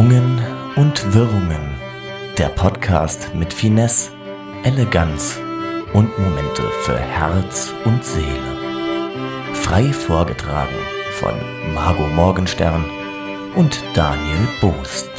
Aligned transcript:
Irrungen 0.00 0.40
und 0.76 1.12
Wirrungen. 1.12 1.74
Der 2.38 2.48
Podcast 2.48 3.34
mit 3.34 3.52
Finesse, 3.52 4.12
Eleganz 4.64 5.38
und 5.92 6.18
Momente 6.18 6.62
für 6.84 6.98
Herz 6.98 7.70
und 7.84 8.02
Seele. 8.02 8.56
Frei 9.52 9.92
vorgetragen 9.92 10.74
von 11.18 11.34
Margot 11.74 12.10
Morgenstern 12.14 12.82
und 13.56 13.78
Daniel 13.92 14.48
Boost. 14.62 15.10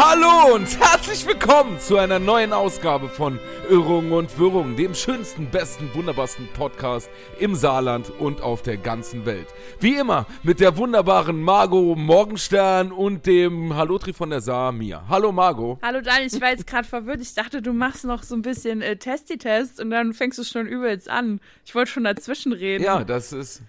Hallo 0.00 0.54
und 0.54 0.78
herzlich 0.78 1.26
willkommen 1.26 1.80
zu 1.80 1.96
einer 1.96 2.20
neuen 2.20 2.52
Ausgabe 2.52 3.08
von 3.08 3.40
Irrungen 3.68 4.12
und 4.12 4.38
Wirrungen, 4.38 4.76
dem 4.76 4.94
schönsten, 4.94 5.50
besten, 5.50 5.92
wunderbarsten 5.92 6.46
Podcast 6.54 7.10
im 7.40 7.56
Saarland 7.56 8.08
und 8.20 8.40
auf 8.40 8.62
der 8.62 8.76
ganzen 8.76 9.26
Welt. 9.26 9.48
Wie 9.80 9.96
immer 9.96 10.26
mit 10.44 10.60
der 10.60 10.76
wunderbaren 10.76 11.42
Margot 11.42 11.98
Morgenstern 11.98 12.92
und 12.92 13.26
dem 13.26 13.74
Hallotri 13.74 14.12
von 14.12 14.30
der 14.30 14.40
Saar, 14.40 14.70
Mia. 14.70 15.02
Hallo 15.08 15.32
Margot. 15.32 15.80
Hallo 15.82 16.00
Daniel, 16.00 16.30
ich 16.32 16.40
war 16.40 16.50
jetzt 16.50 16.68
gerade 16.68 16.86
verwirrt. 16.86 17.20
Ich 17.20 17.34
dachte, 17.34 17.60
du 17.60 17.72
machst 17.72 18.04
noch 18.04 18.22
so 18.22 18.36
ein 18.36 18.42
bisschen 18.42 18.82
äh, 18.82 18.96
Testi-Test 18.96 19.80
und 19.80 19.90
dann 19.90 20.14
fängst 20.14 20.38
du 20.38 20.44
schon 20.44 20.68
übelst 20.68 21.10
an. 21.10 21.40
Ich 21.64 21.74
wollte 21.74 21.90
schon 21.90 22.04
dazwischen 22.04 22.52
reden. 22.52 22.84
Ja, 22.84 23.02
das 23.02 23.32
ist. 23.32 23.62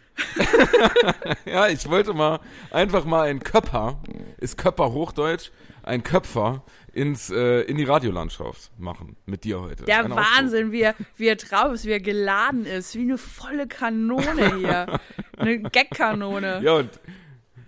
ja, 1.45 1.67
ich 1.69 1.89
wollte 1.89 2.13
mal 2.13 2.39
einfach 2.69 3.05
mal 3.05 3.27
ein 3.27 3.39
Köpper, 3.39 3.97
ist 4.38 4.57
Köpper 4.57 4.91
Hochdeutsch, 4.93 5.49
ein 5.83 6.03
Köpfer 6.03 6.63
ins, 6.93 7.29
äh, 7.29 7.61
in 7.61 7.77
die 7.77 7.83
Radiolandschaft 7.83 8.71
machen 8.77 9.15
mit 9.25 9.43
dir 9.43 9.61
heute. 9.61 9.85
Der 9.85 10.05
Ein 10.05 10.15
Wahnsinn, 10.15 10.71
wie 10.71 10.81
er, 10.81 10.95
wie 11.17 11.27
er 11.27 11.35
drauf 11.35 11.73
ist, 11.73 11.85
wie 11.85 11.91
er 11.91 11.99
geladen 11.99 12.65
ist, 12.65 12.95
wie 12.95 13.02
eine 13.02 13.17
volle 13.17 13.67
Kanone 13.67 14.57
hier. 14.57 15.00
eine 15.38 15.61
Gagkanone. 15.61 16.61
Ja, 16.61 16.73
und 16.73 16.89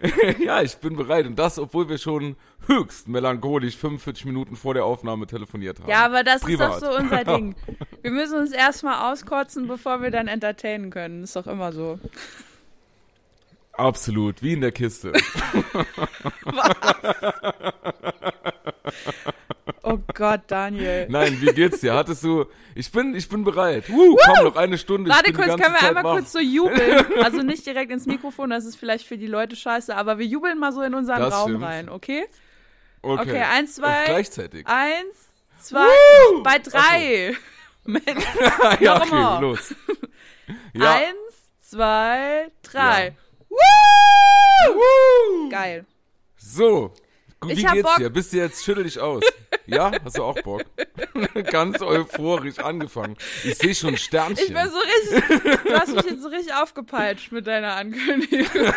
ja, 0.39 0.61
ich 0.61 0.75
bin 0.77 0.95
bereit. 0.95 1.25
Und 1.25 1.37
das, 1.37 1.59
obwohl 1.59 1.87
wir 1.89 1.97
schon 1.97 2.35
höchst 2.67 3.07
melancholisch 3.07 3.77
45 3.77 4.25
Minuten 4.25 4.55
vor 4.55 4.73
der 4.73 4.85
Aufnahme 4.85 5.27
telefoniert 5.27 5.79
haben. 5.79 5.89
Ja, 5.89 6.05
aber 6.05 6.23
das 6.23 6.41
Privat. 6.41 6.75
ist 6.75 6.81
doch 6.81 6.91
so 6.91 6.97
unser 6.97 7.23
Ding. 7.23 7.55
Wir 8.01 8.11
müssen 8.11 8.39
uns 8.39 8.51
erstmal 8.51 9.11
auskotzen, 9.11 9.67
bevor 9.67 10.01
wir 10.01 10.09
dann 10.09 10.27
entertainen 10.27 10.89
können. 10.89 11.23
Ist 11.23 11.35
doch 11.35 11.45
immer 11.45 11.71
so. 11.71 11.99
Absolut, 13.73 14.41
wie 14.43 14.53
in 14.53 14.61
der 14.61 14.71
Kiste. 14.71 15.13
Oh 19.83 19.97
Gott, 20.13 20.41
Daniel. 20.47 21.07
Nein, 21.09 21.41
wie 21.41 21.47
geht's 21.53 21.79
dir? 21.79 21.95
Hattest 21.95 22.23
du. 22.23 22.45
Ich 22.75 22.91
bin, 22.91 23.15
ich 23.15 23.27
bin 23.27 23.43
bereit. 23.43 23.89
Uh, 23.89 24.15
komm, 24.15 24.45
noch 24.45 24.55
eine 24.55 24.77
Stunde. 24.77 25.09
Warte 25.09 25.33
kurz, 25.33 25.47
können 25.47 25.73
wir 25.73 25.79
Zeit 25.79 25.89
einmal 25.89 26.03
wach. 26.03 26.13
kurz 26.17 26.31
so 26.31 26.39
jubeln? 26.39 27.05
Also 27.23 27.41
nicht 27.41 27.65
direkt 27.65 27.91
ins 27.91 28.05
Mikrofon, 28.05 28.51
das 28.51 28.65
ist 28.65 28.75
vielleicht 28.75 29.07
für 29.07 29.17
die 29.17 29.27
Leute 29.27 29.55
scheiße, 29.55 29.95
aber 29.95 30.19
wir 30.19 30.25
jubeln 30.25 30.59
mal 30.59 30.71
so 30.71 30.81
in 30.81 30.93
unseren 30.93 31.19
Das 31.19 31.33
Raum 31.33 31.49
stimmt. 31.49 31.63
rein, 31.63 31.89
okay? 31.89 32.25
Okay, 33.01 33.21
Okay, 33.21 33.41
eins, 33.41 33.75
zwei. 33.75 33.99
Auf 34.01 34.05
gleichzeitig. 34.05 34.67
Eins, 34.67 35.15
zwei, 35.59 35.87
bei 36.43 36.59
drei. 36.59 37.35
Mensch, 37.85 38.23
ja, 38.79 39.01
okay, 39.01 39.41
los. 39.41 39.75
Ja. 40.73 40.93
Eins, 40.95 41.69
zwei, 41.69 42.51
drei. 42.61 43.07
Ja. 43.07 43.13
Woo! 43.51 45.49
Geil. 45.49 45.85
So, 46.37 46.93
wie 47.45 47.53
Ich 47.53 47.65
hab 47.65 47.73
geht's 47.73 47.87
Bock. 47.87 47.97
dir? 47.97 48.09
Bist 48.09 48.33
du 48.33 48.37
jetzt 48.37 48.63
schüttel 48.63 48.83
dich 48.83 48.99
aus? 48.99 49.23
Ja, 49.65 49.91
hast 50.03 50.17
du 50.17 50.23
auch 50.23 50.39
Bock? 50.41 50.63
Ganz 51.51 51.81
euphorisch 51.81 52.59
angefangen. 52.59 53.15
Ich 53.43 53.57
sehe 53.57 53.73
schon 53.75 53.97
Sternchen. 53.97 54.45
Ich 54.47 54.53
bin 54.53 54.69
so 54.69 54.77
richtig, 54.77 55.63
du 55.63 55.73
hast 55.79 55.95
mich 55.95 56.05
jetzt 56.05 56.21
so 56.21 56.27
richtig 56.29 56.53
aufgepeitscht 56.53 57.31
mit 57.31 57.47
deiner 57.47 57.75
Ankündigung. 57.75 58.45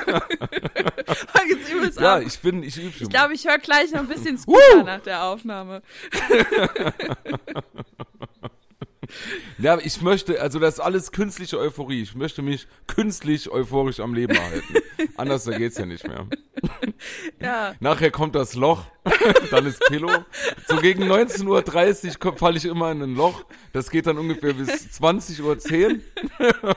Fang 1.06 1.48
jetzt 1.48 1.72
übelst 1.72 2.00
ja, 2.00 2.16
ab. 2.16 2.22
ich 2.26 2.38
bin, 2.38 2.62
ich 2.62 2.76
übe 2.76 2.92
schon. 2.92 3.02
Ich 3.02 3.10
glaube, 3.10 3.34
ich 3.34 3.46
höre 3.46 3.58
gleich 3.58 3.90
noch 3.92 4.00
ein 4.00 4.08
bisschen 4.08 4.38
Scooter 4.38 4.82
nach 4.84 5.00
der 5.00 5.24
Aufnahme. 5.24 5.82
ja, 9.58 9.78
ich 9.78 10.00
möchte, 10.02 10.40
also 10.40 10.58
das 10.58 10.74
ist 10.74 10.80
alles 10.80 11.12
künstliche 11.12 11.58
Euphorie. 11.58 12.02
Ich 12.02 12.14
möchte 12.14 12.42
mich 12.42 12.66
künstlich 12.86 13.50
euphorisch 13.50 14.00
am 14.00 14.14
Leben 14.14 14.34
erhalten. 14.34 14.74
Anders 15.16 15.46
geht's 15.46 15.78
ja 15.78 15.86
nicht 15.86 16.06
mehr. 16.06 16.26
Ja. 17.40 17.74
Nachher 17.80 18.10
kommt 18.10 18.34
das 18.34 18.54
Loch, 18.54 18.84
dann 19.50 19.66
ist 19.66 19.80
Pillow. 19.88 20.24
So 20.66 20.76
gegen 20.76 21.04
19.30 21.04 22.24
Uhr 22.24 22.36
falle 22.36 22.56
ich 22.56 22.64
immer 22.64 22.90
in 22.90 23.02
ein 23.02 23.14
Loch. 23.14 23.44
Das 23.72 23.90
geht 23.90 24.06
dann 24.06 24.18
ungefähr 24.18 24.54
bis 24.54 24.70
20.10 25.00 26.00
Uhr. 26.62 26.76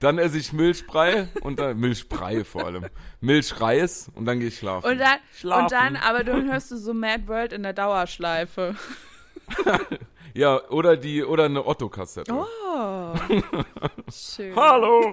dann 0.00 0.18
esse 0.18 0.38
ich 0.38 0.52
Milchbrei 0.52 1.28
und 1.42 1.58
dann 1.58 1.78
Milchbrei 1.78 2.44
vor 2.44 2.66
allem. 2.66 2.86
Milchreis 3.20 4.10
und 4.14 4.26
dann 4.26 4.38
gehe 4.38 4.48
ich 4.48 4.58
schlafen. 4.58 4.90
Und 4.90 4.98
dann, 4.98 5.18
Schlafen. 5.36 5.62
und 5.64 5.72
dann, 5.72 5.96
aber 5.96 6.24
dann 6.24 6.50
hörst 6.50 6.70
du 6.70 6.76
so 6.76 6.94
Mad 6.94 7.26
World 7.26 7.52
in 7.52 7.62
der 7.62 7.72
Dauerschleife. 7.72 8.74
Ja, 10.38 10.62
oder 10.70 10.96
die 10.96 11.24
oder 11.24 11.46
eine 11.46 11.66
Otto-Kassette. 11.66 12.32
Oh. 12.32 13.14
Schön. 14.08 14.54
Hallo. 14.56 15.12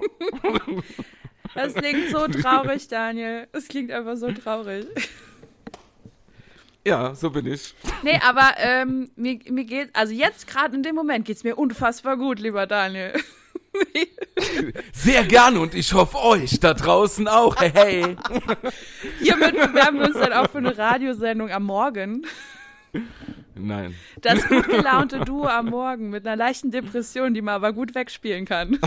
Das 1.55 1.73
klingt 1.73 2.11
so 2.11 2.27
traurig, 2.27 2.87
Daniel. 2.87 3.47
Es 3.51 3.67
klingt 3.67 3.91
einfach 3.91 4.17
so 4.17 4.31
traurig. 4.31 4.85
Ja, 6.85 7.15
so 7.15 7.31
bin 7.31 7.47
ich. 7.47 7.73
Nee, 8.03 8.19
aber 8.23 8.51
ähm, 8.57 9.09
mir, 9.15 9.39
mir 9.49 9.65
geht, 9.65 9.89
also 9.95 10.13
jetzt 10.13 10.45
gerade 10.45 10.75
in 10.75 10.83
dem 10.83 10.93
Moment 10.93 11.25
geht's 11.25 11.43
mir 11.43 11.55
unfassbar 11.55 12.17
gut, 12.17 12.39
lieber 12.39 12.67
Daniel. 12.67 13.13
Sehr 14.93 15.23
gerne 15.23 15.59
und 15.59 15.73
ich 15.73 15.91
hoffe 15.93 16.19
euch 16.19 16.59
da 16.59 16.75
draußen 16.75 17.27
auch. 17.27 17.55
Hey, 17.55 17.71
hey. 17.73 18.17
Hiermit 19.19 19.53
bewerben 19.53 19.97
wir 19.97 20.05
uns 20.05 20.19
dann 20.19 20.33
auch 20.33 20.51
für 20.51 20.59
eine 20.59 20.77
Radiosendung 20.77 21.49
am 21.49 21.63
Morgen. 21.63 22.27
Nein. 23.55 23.95
Das 24.21 24.45
gut 24.47 24.67
gelaunte 24.67 25.19
Duo 25.21 25.45
am 25.47 25.67
Morgen 25.67 26.09
mit 26.09 26.25
einer 26.25 26.35
leichten 26.35 26.71
Depression, 26.71 27.33
die 27.33 27.41
man 27.41 27.55
aber 27.55 27.73
gut 27.73 27.95
wegspielen 27.95 28.45
kann. 28.45 28.79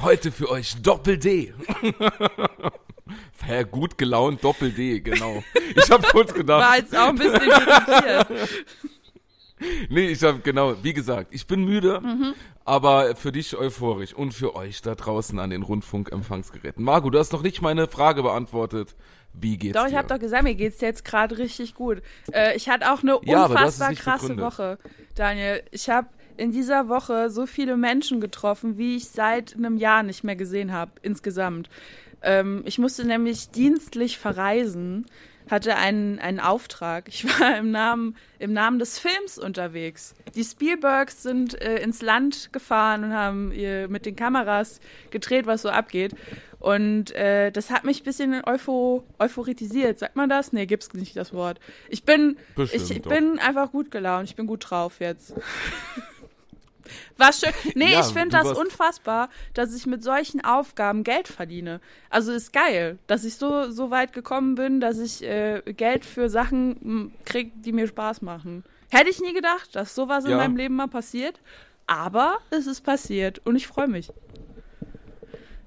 Heute 0.00 0.32
für 0.32 0.50
euch 0.50 0.80
Doppel 0.82 1.18
D. 1.18 1.52
Hä, 3.44 3.64
gut 3.70 3.98
gelaunt 3.98 4.42
Doppel 4.42 4.70
D, 4.70 5.00
genau. 5.00 5.42
Ich 5.76 5.90
habe 5.90 6.06
kurz 6.08 6.32
gedacht, 6.32 6.62
War 6.62 6.76
jetzt 6.78 6.96
auch 6.96 7.08
ein 7.08 7.16
bisschen 7.16 7.42
irritiert. 7.42 8.48
nee, 9.90 10.06
ich 10.08 10.22
habe 10.22 10.38
genau, 10.40 10.76
wie 10.82 10.92
gesagt, 10.92 11.34
ich 11.34 11.46
bin 11.46 11.64
müde, 11.64 12.00
Mhm. 12.00 12.34
aber 12.64 13.16
für 13.16 13.32
dich 13.32 13.56
euphorisch 13.56 14.14
und 14.14 14.32
für 14.32 14.54
euch 14.54 14.80
da 14.80 14.94
draußen 14.94 15.38
an 15.38 15.50
den 15.50 15.62
Rundfunkempfangsgeräten. 15.62 16.84
Marco, 16.84 17.10
du 17.10 17.18
hast 17.18 17.32
noch 17.32 17.42
nicht 17.42 17.60
meine 17.62 17.88
Frage 17.88 18.22
beantwortet. 18.22 18.94
Wie 19.32 19.56
geht's 19.58 19.72
Doch, 19.72 19.82
dir? 19.84 19.90
ich 19.90 19.94
habe 19.96 20.08
doch 20.08 20.18
gesagt, 20.18 20.44
mir 20.44 20.54
geht's 20.54 20.80
jetzt 20.80 21.04
gerade 21.04 21.38
richtig 21.38 21.74
gut. 21.74 22.02
Äh, 22.32 22.56
ich 22.56 22.68
hatte 22.68 22.92
auch 22.92 23.02
eine 23.02 23.18
Ja, 23.20 23.48
unfassbar 23.48 23.94
krasse 23.94 24.34
begründet. 24.34 24.44
Woche, 24.58 24.78
Daniel. 25.14 25.62
Ich 25.70 25.88
habe 25.90 26.08
in 26.36 26.52
dieser 26.52 26.88
Woche 26.88 27.30
so 27.30 27.46
viele 27.46 27.76
Menschen 27.76 28.20
getroffen, 28.20 28.78
wie 28.78 28.96
ich 28.96 29.08
seit 29.08 29.54
einem 29.56 29.76
Jahr 29.76 30.02
nicht 30.02 30.24
mehr 30.24 30.36
gesehen 30.36 30.72
habe, 30.72 30.92
insgesamt. 31.02 31.68
Ähm, 32.22 32.62
ich 32.66 32.78
musste 32.78 33.04
nämlich 33.04 33.50
dienstlich 33.50 34.18
verreisen, 34.18 35.06
hatte 35.50 35.76
einen, 35.76 36.18
einen 36.18 36.40
Auftrag. 36.40 37.08
Ich 37.08 37.24
war 37.40 37.56
im 37.56 37.70
Namen, 37.70 38.16
im 38.38 38.52
Namen 38.52 38.78
des 38.78 38.98
Films 38.98 39.38
unterwegs. 39.38 40.14
Die 40.34 40.44
Spielbergs 40.44 41.22
sind 41.22 41.60
äh, 41.60 41.76
ins 41.82 42.02
Land 42.02 42.52
gefahren 42.52 43.04
und 43.04 43.12
haben 43.12 43.52
ihr 43.52 43.88
mit 43.88 44.06
den 44.06 44.16
Kameras 44.16 44.80
gedreht, 45.10 45.46
was 45.46 45.62
so 45.62 45.68
abgeht. 45.68 46.14
Und 46.58 47.10
äh, 47.12 47.50
das 47.50 47.70
hat 47.70 47.84
mich 47.84 48.02
ein 48.02 48.04
bisschen 48.04 48.40
eupho 48.44 49.02
euphorisiert. 49.18 49.98
Sagt 49.98 50.14
man 50.14 50.28
das? 50.28 50.52
Nee, 50.52 50.66
gibt's 50.66 50.92
nicht 50.94 51.16
das 51.16 51.32
Wort. 51.32 51.58
Ich 51.88 52.04
bin, 52.04 52.36
Bestimmt 52.54 52.90
ich 52.90 53.02
doch. 53.02 53.10
bin 53.10 53.38
einfach 53.40 53.72
gut 53.72 53.90
gelaunt. 53.90 54.28
Ich 54.28 54.36
bin 54.36 54.46
gut 54.46 54.70
drauf 54.70 55.00
jetzt. 55.00 55.34
Was 57.16 57.40
schön. 57.40 57.52
Nee, 57.74 57.92
Ja, 57.92 58.00
ich 58.00 58.06
finde 58.06 58.30
das 58.30 58.52
unfassbar, 58.52 59.28
dass 59.54 59.74
ich 59.74 59.86
mit 59.86 60.02
solchen 60.02 60.44
Aufgaben 60.44 61.04
Geld 61.04 61.28
verdiene. 61.28 61.80
Also 62.10 62.32
ist 62.32 62.52
geil, 62.52 62.98
dass 63.06 63.24
ich 63.24 63.36
so, 63.36 63.70
so 63.70 63.90
weit 63.90 64.12
gekommen 64.12 64.54
bin, 64.54 64.80
dass 64.80 64.98
ich 64.98 65.22
äh, 65.22 65.62
Geld 65.76 66.04
für 66.04 66.28
Sachen 66.28 66.76
m, 66.82 67.12
krieg, 67.24 67.52
die 67.62 67.72
mir 67.72 67.86
Spaß 67.86 68.22
machen. 68.22 68.64
Hätte 68.90 69.10
ich 69.10 69.20
nie 69.20 69.32
gedacht, 69.32 69.74
dass 69.74 69.94
sowas 69.94 70.24
in 70.24 70.32
Ja. 70.32 70.36
meinem 70.38 70.56
Leben 70.56 70.76
mal 70.76 70.88
passiert. 70.88 71.40
Aber 71.86 72.38
es 72.50 72.66
ist 72.66 72.82
passiert 72.82 73.40
und 73.44 73.56
ich 73.56 73.66
freue 73.66 73.88
mich. 73.88 74.10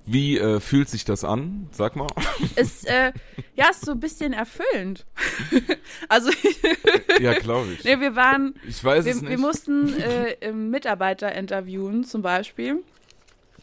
Wie 0.05 0.37
äh, 0.37 0.59
fühlt 0.59 0.87
sich 0.89 1.03
das 1.03 1.23
an? 1.23 1.67
Sag 1.71 1.95
mal. 1.95 2.07
ist, 2.55 2.87
äh, 2.87 3.11
ja, 3.55 3.69
ist 3.69 3.85
so 3.85 3.93
ein 3.93 3.99
bisschen 3.99 4.33
erfüllend. 4.33 5.05
also, 6.09 6.29
ja, 7.19 7.33
glaube 7.33 7.73
ich. 7.73 7.83
nee, 7.83 7.99
wir 7.99 8.15
waren, 8.15 8.55
Ich 8.67 8.83
weiß 8.83 9.05
wir, 9.05 9.11
es 9.11 9.21
nicht. 9.21 9.31
wir 9.31 9.39
mussten 9.39 9.93
äh, 9.99 10.51
Mitarbeiter 10.51 11.33
interviewen 11.33 12.03
zum 12.03 12.21
Beispiel. 12.21 12.83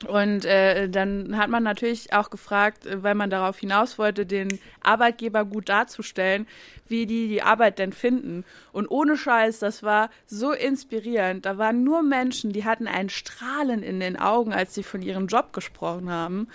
Und 0.05 0.45
äh, 0.45 0.89
dann 0.89 1.37
hat 1.37 1.51
man 1.51 1.63
natürlich 1.63 2.13
auch 2.13 2.31
gefragt, 2.31 2.87
äh, 2.87 3.03
weil 3.03 3.15
man 3.15 3.31
darauf 3.31 3.59
hinaus 3.59 3.99
wollte, 3.99 4.27
den 4.27 4.59
Arbeitgeber 4.83 5.45
gut 5.45 5.69
darzustellen, 5.69 6.47
wie 6.89 7.07
die 7.07 7.29
die 7.29 7.43
Arbeit 7.43 7.79
denn 7.79 7.93
finden. 7.93 8.45
Und 8.73 8.89
ohne 8.89 9.17
Scheiß, 9.17 9.59
das 9.59 9.83
war 9.83 10.11
so 10.27 10.53
inspirierend. 10.53 11.47
Da 11.47 11.59
waren 11.59 11.85
nur 11.85 12.03
Menschen, 12.03 12.53
die 12.53 12.65
hatten 12.65 12.87
ein 12.87 13.09
Strahlen 13.09 13.83
in 13.83 14.01
den 14.01 14.19
Augen, 14.19 14.53
als 14.53 14.75
sie 14.75 14.83
von 14.83 15.03
ihrem 15.03 15.27
Job 15.27 15.53
gesprochen 15.53 16.11
haben. 16.11 16.49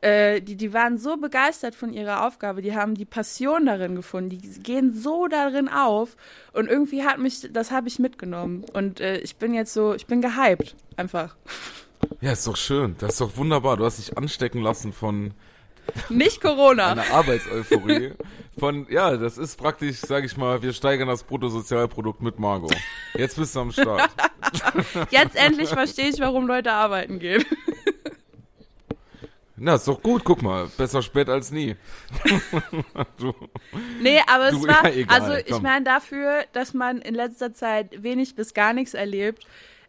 Äh, 0.00 0.40
die, 0.40 0.56
die 0.56 0.72
waren 0.72 0.96
so 0.96 1.16
begeistert 1.16 1.74
von 1.74 1.92
ihrer 1.92 2.24
Aufgabe, 2.24 2.62
die 2.62 2.76
haben 2.76 2.94
die 2.94 3.04
Passion 3.04 3.66
darin 3.66 3.96
gefunden, 3.96 4.30
die 4.30 4.62
gehen 4.62 4.92
so 4.92 5.26
darin 5.26 5.68
auf. 5.68 6.16
Und 6.52 6.68
irgendwie 6.68 7.02
hat 7.02 7.18
mich, 7.18 7.48
das 7.52 7.72
habe 7.72 7.88
ich 7.88 7.98
mitgenommen. 7.98 8.64
Und 8.72 9.00
äh, 9.00 9.18
ich 9.18 9.36
bin 9.36 9.54
jetzt 9.54 9.72
so, 9.72 9.94
ich 9.94 10.06
bin 10.06 10.20
gehypt, 10.20 10.76
einfach. 10.96 11.36
Ja, 12.20 12.32
ist 12.32 12.46
doch 12.46 12.56
schön. 12.56 12.96
Das 12.98 13.12
ist 13.12 13.20
doch 13.20 13.36
wunderbar. 13.36 13.76
Du 13.76 13.84
hast 13.84 13.98
dich 13.98 14.16
anstecken 14.16 14.62
lassen 14.62 14.92
von 14.92 15.34
nicht 16.08 16.40
Corona. 16.40 16.92
Eine 16.92 17.10
Arbeitseuphorie. 17.10 18.12
Von, 18.58 18.86
ja, 18.90 19.16
das 19.16 19.38
ist 19.38 19.56
praktisch, 19.56 19.98
sag 19.98 20.24
ich 20.24 20.36
mal, 20.36 20.62
wir 20.62 20.72
steigern 20.72 21.08
das 21.08 21.22
Bruttosozialprodukt 21.22 22.20
mit 22.20 22.38
Margot. 22.38 22.74
Jetzt 23.14 23.36
bist 23.36 23.54
du 23.54 23.60
am 23.60 23.72
Start. 23.72 24.10
Jetzt 25.10 25.36
endlich 25.36 25.68
verstehe 25.68 26.08
ich, 26.08 26.20
warum 26.20 26.46
Leute 26.46 26.72
arbeiten 26.72 27.18
gehen. 27.18 27.44
Na, 29.60 29.74
ist 29.74 29.88
doch 29.88 30.00
gut, 30.02 30.24
guck 30.24 30.42
mal. 30.42 30.68
Besser 30.76 31.02
spät 31.02 31.28
als 31.28 31.50
nie. 31.50 31.74
du, 33.18 33.34
nee, 34.00 34.20
aber 34.26 34.50
du, 34.50 34.58
es 34.58 34.68
war, 34.68 34.84
ja, 34.88 34.94
egal, 34.94 35.20
also 35.20 35.44
ich 35.46 35.60
meine 35.60 35.84
dafür, 35.84 36.44
dass 36.52 36.74
man 36.74 37.00
in 37.00 37.14
letzter 37.14 37.52
Zeit 37.52 38.02
wenig 38.02 38.36
bis 38.36 38.54
gar 38.54 38.72
nichts 38.72 38.94
erlebt. 38.94 39.46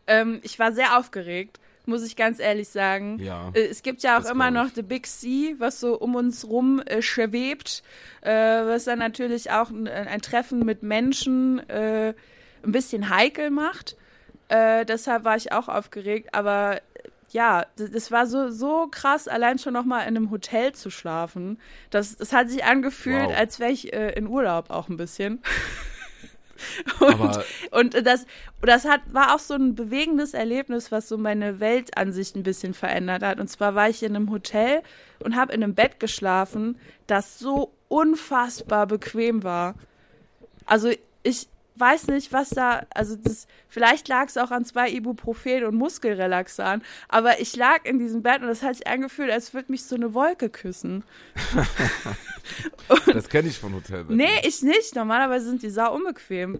Ähm, 0.07 0.39
ich 0.43 0.57
war 0.57 0.71
sehr 0.71 0.97
aufgeregt 0.97 1.59
muss 1.85 2.05
ich 2.05 2.15
ganz 2.15 2.39
ehrlich 2.39 2.69
sagen. 2.69 3.19
Ja, 3.19 3.51
äh, 3.53 3.67
es 3.67 3.83
gibt 3.83 4.03
ja 4.03 4.19
auch 4.19 4.25
immer 4.25 4.51
noch 4.51 4.69
The 4.73 4.81
Big 4.81 5.07
C, 5.07 5.55
was 5.57 5.79
so 5.79 5.97
um 5.97 6.15
uns 6.15 6.47
rum 6.47 6.81
äh, 6.81 7.01
schwebt, 7.01 7.83
äh, 8.21 8.31
was 8.31 8.85
dann 8.85 8.99
natürlich 8.99 9.51
auch 9.51 9.69
ein, 9.69 9.87
ein 9.87 10.21
Treffen 10.21 10.65
mit 10.65 10.83
Menschen 10.83 11.59
äh, 11.69 12.13
ein 12.63 12.71
bisschen 12.71 13.09
heikel 13.09 13.49
macht. 13.49 13.97
Äh, 14.47 14.85
deshalb 14.85 15.23
war 15.23 15.35
ich 15.35 15.51
auch 15.51 15.67
aufgeregt, 15.67 16.33
aber 16.33 16.77
äh, 16.77 16.79
ja, 17.31 17.65
das 17.75 18.11
war 18.11 18.25
so, 18.25 18.49
so 18.49 18.87
krass, 18.89 19.27
allein 19.27 19.59
schon 19.59 19.73
nochmal 19.73 20.01
in 20.01 20.17
einem 20.17 20.31
Hotel 20.31 20.73
zu 20.73 20.89
schlafen. 20.89 21.59
Das, 21.91 22.17
das 22.17 22.33
hat 22.33 22.49
sich 22.49 22.63
angefühlt, 22.63 23.29
wow. 23.29 23.37
als 23.37 23.59
wäre 23.59 23.71
ich 23.71 23.93
in 23.93 24.25
Urlaub 24.25 24.71
auch 24.71 24.89
ein 24.89 24.97
bisschen. 24.97 25.43
Und, 26.99 27.95
und 27.95 28.05
das, 28.05 28.25
das 28.61 28.85
hat, 28.85 29.01
war 29.11 29.35
auch 29.35 29.39
so 29.39 29.53
ein 29.53 29.75
bewegendes 29.75 30.33
Erlebnis, 30.33 30.91
was 30.91 31.07
so 31.07 31.17
meine 31.17 31.59
Weltansicht 31.59 32.35
ein 32.35 32.43
bisschen 32.43 32.73
verändert 32.73 33.23
hat. 33.23 33.39
Und 33.39 33.47
zwar 33.47 33.75
war 33.75 33.89
ich 33.89 34.03
in 34.03 34.15
einem 34.15 34.31
Hotel 34.31 34.81
und 35.23 35.35
habe 35.35 35.53
in 35.53 35.63
einem 35.63 35.75
Bett 35.75 35.99
geschlafen, 35.99 36.77
das 37.07 37.39
so 37.39 37.71
unfassbar 37.87 38.87
bequem 38.87 39.43
war. 39.43 39.75
Also 40.65 40.89
ich, 41.23 41.47
weiß 41.79 42.07
nicht, 42.07 42.33
was 42.33 42.49
da, 42.49 42.85
also 42.93 43.15
das, 43.15 43.47
vielleicht 43.67 44.07
lag 44.07 44.27
es 44.27 44.37
auch 44.37 44.51
an 44.51 44.65
zwei 44.65 44.89
Ibuprofen 44.89 45.63
und 45.63 45.75
Muskelrelaxan, 45.75 46.81
aber 47.07 47.39
ich 47.39 47.55
lag 47.55 47.85
in 47.85 47.99
diesem 47.99 48.21
Bett 48.21 48.41
und 48.41 48.47
das 48.47 48.63
hat 48.63 48.75
sich 48.75 48.87
angefühlt, 48.87 49.31
als 49.31 49.53
würde 49.53 49.71
mich 49.71 49.83
so 49.85 49.95
eine 49.95 50.13
Wolke 50.13 50.49
küssen. 50.49 51.03
das 53.13 53.29
kenne 53.29 53.49
ich 53.49 53.59
von 53.59 53.73
Hotelbetten. 53.73 54.15
Nee, 54.15 54.41
ich 54.43 54.61
nicht. 54.61 54.95
Normalerweise 54.95 55.45
sind 55.45 55.63
die 55.63 55.69
sau 55.69 55.93
unbequem. 55.93 56.59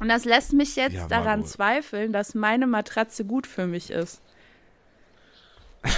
Und 0.00 0.08
das 0.08 0.24
lässt 0.24 0.52
mich 0.52 0.76
jetzt 0.76 0.94
ja, 0.94 1.06
daran 1.08 1.44
zweifeln, 1.44 2.12
dass 2.12 2.34
meine 2.34 2.66
Matratze 2.66 3.24
gut 3.24 3.46
für 3.46 3.66
mich 3.66 3.90
ist. 3.90 4.22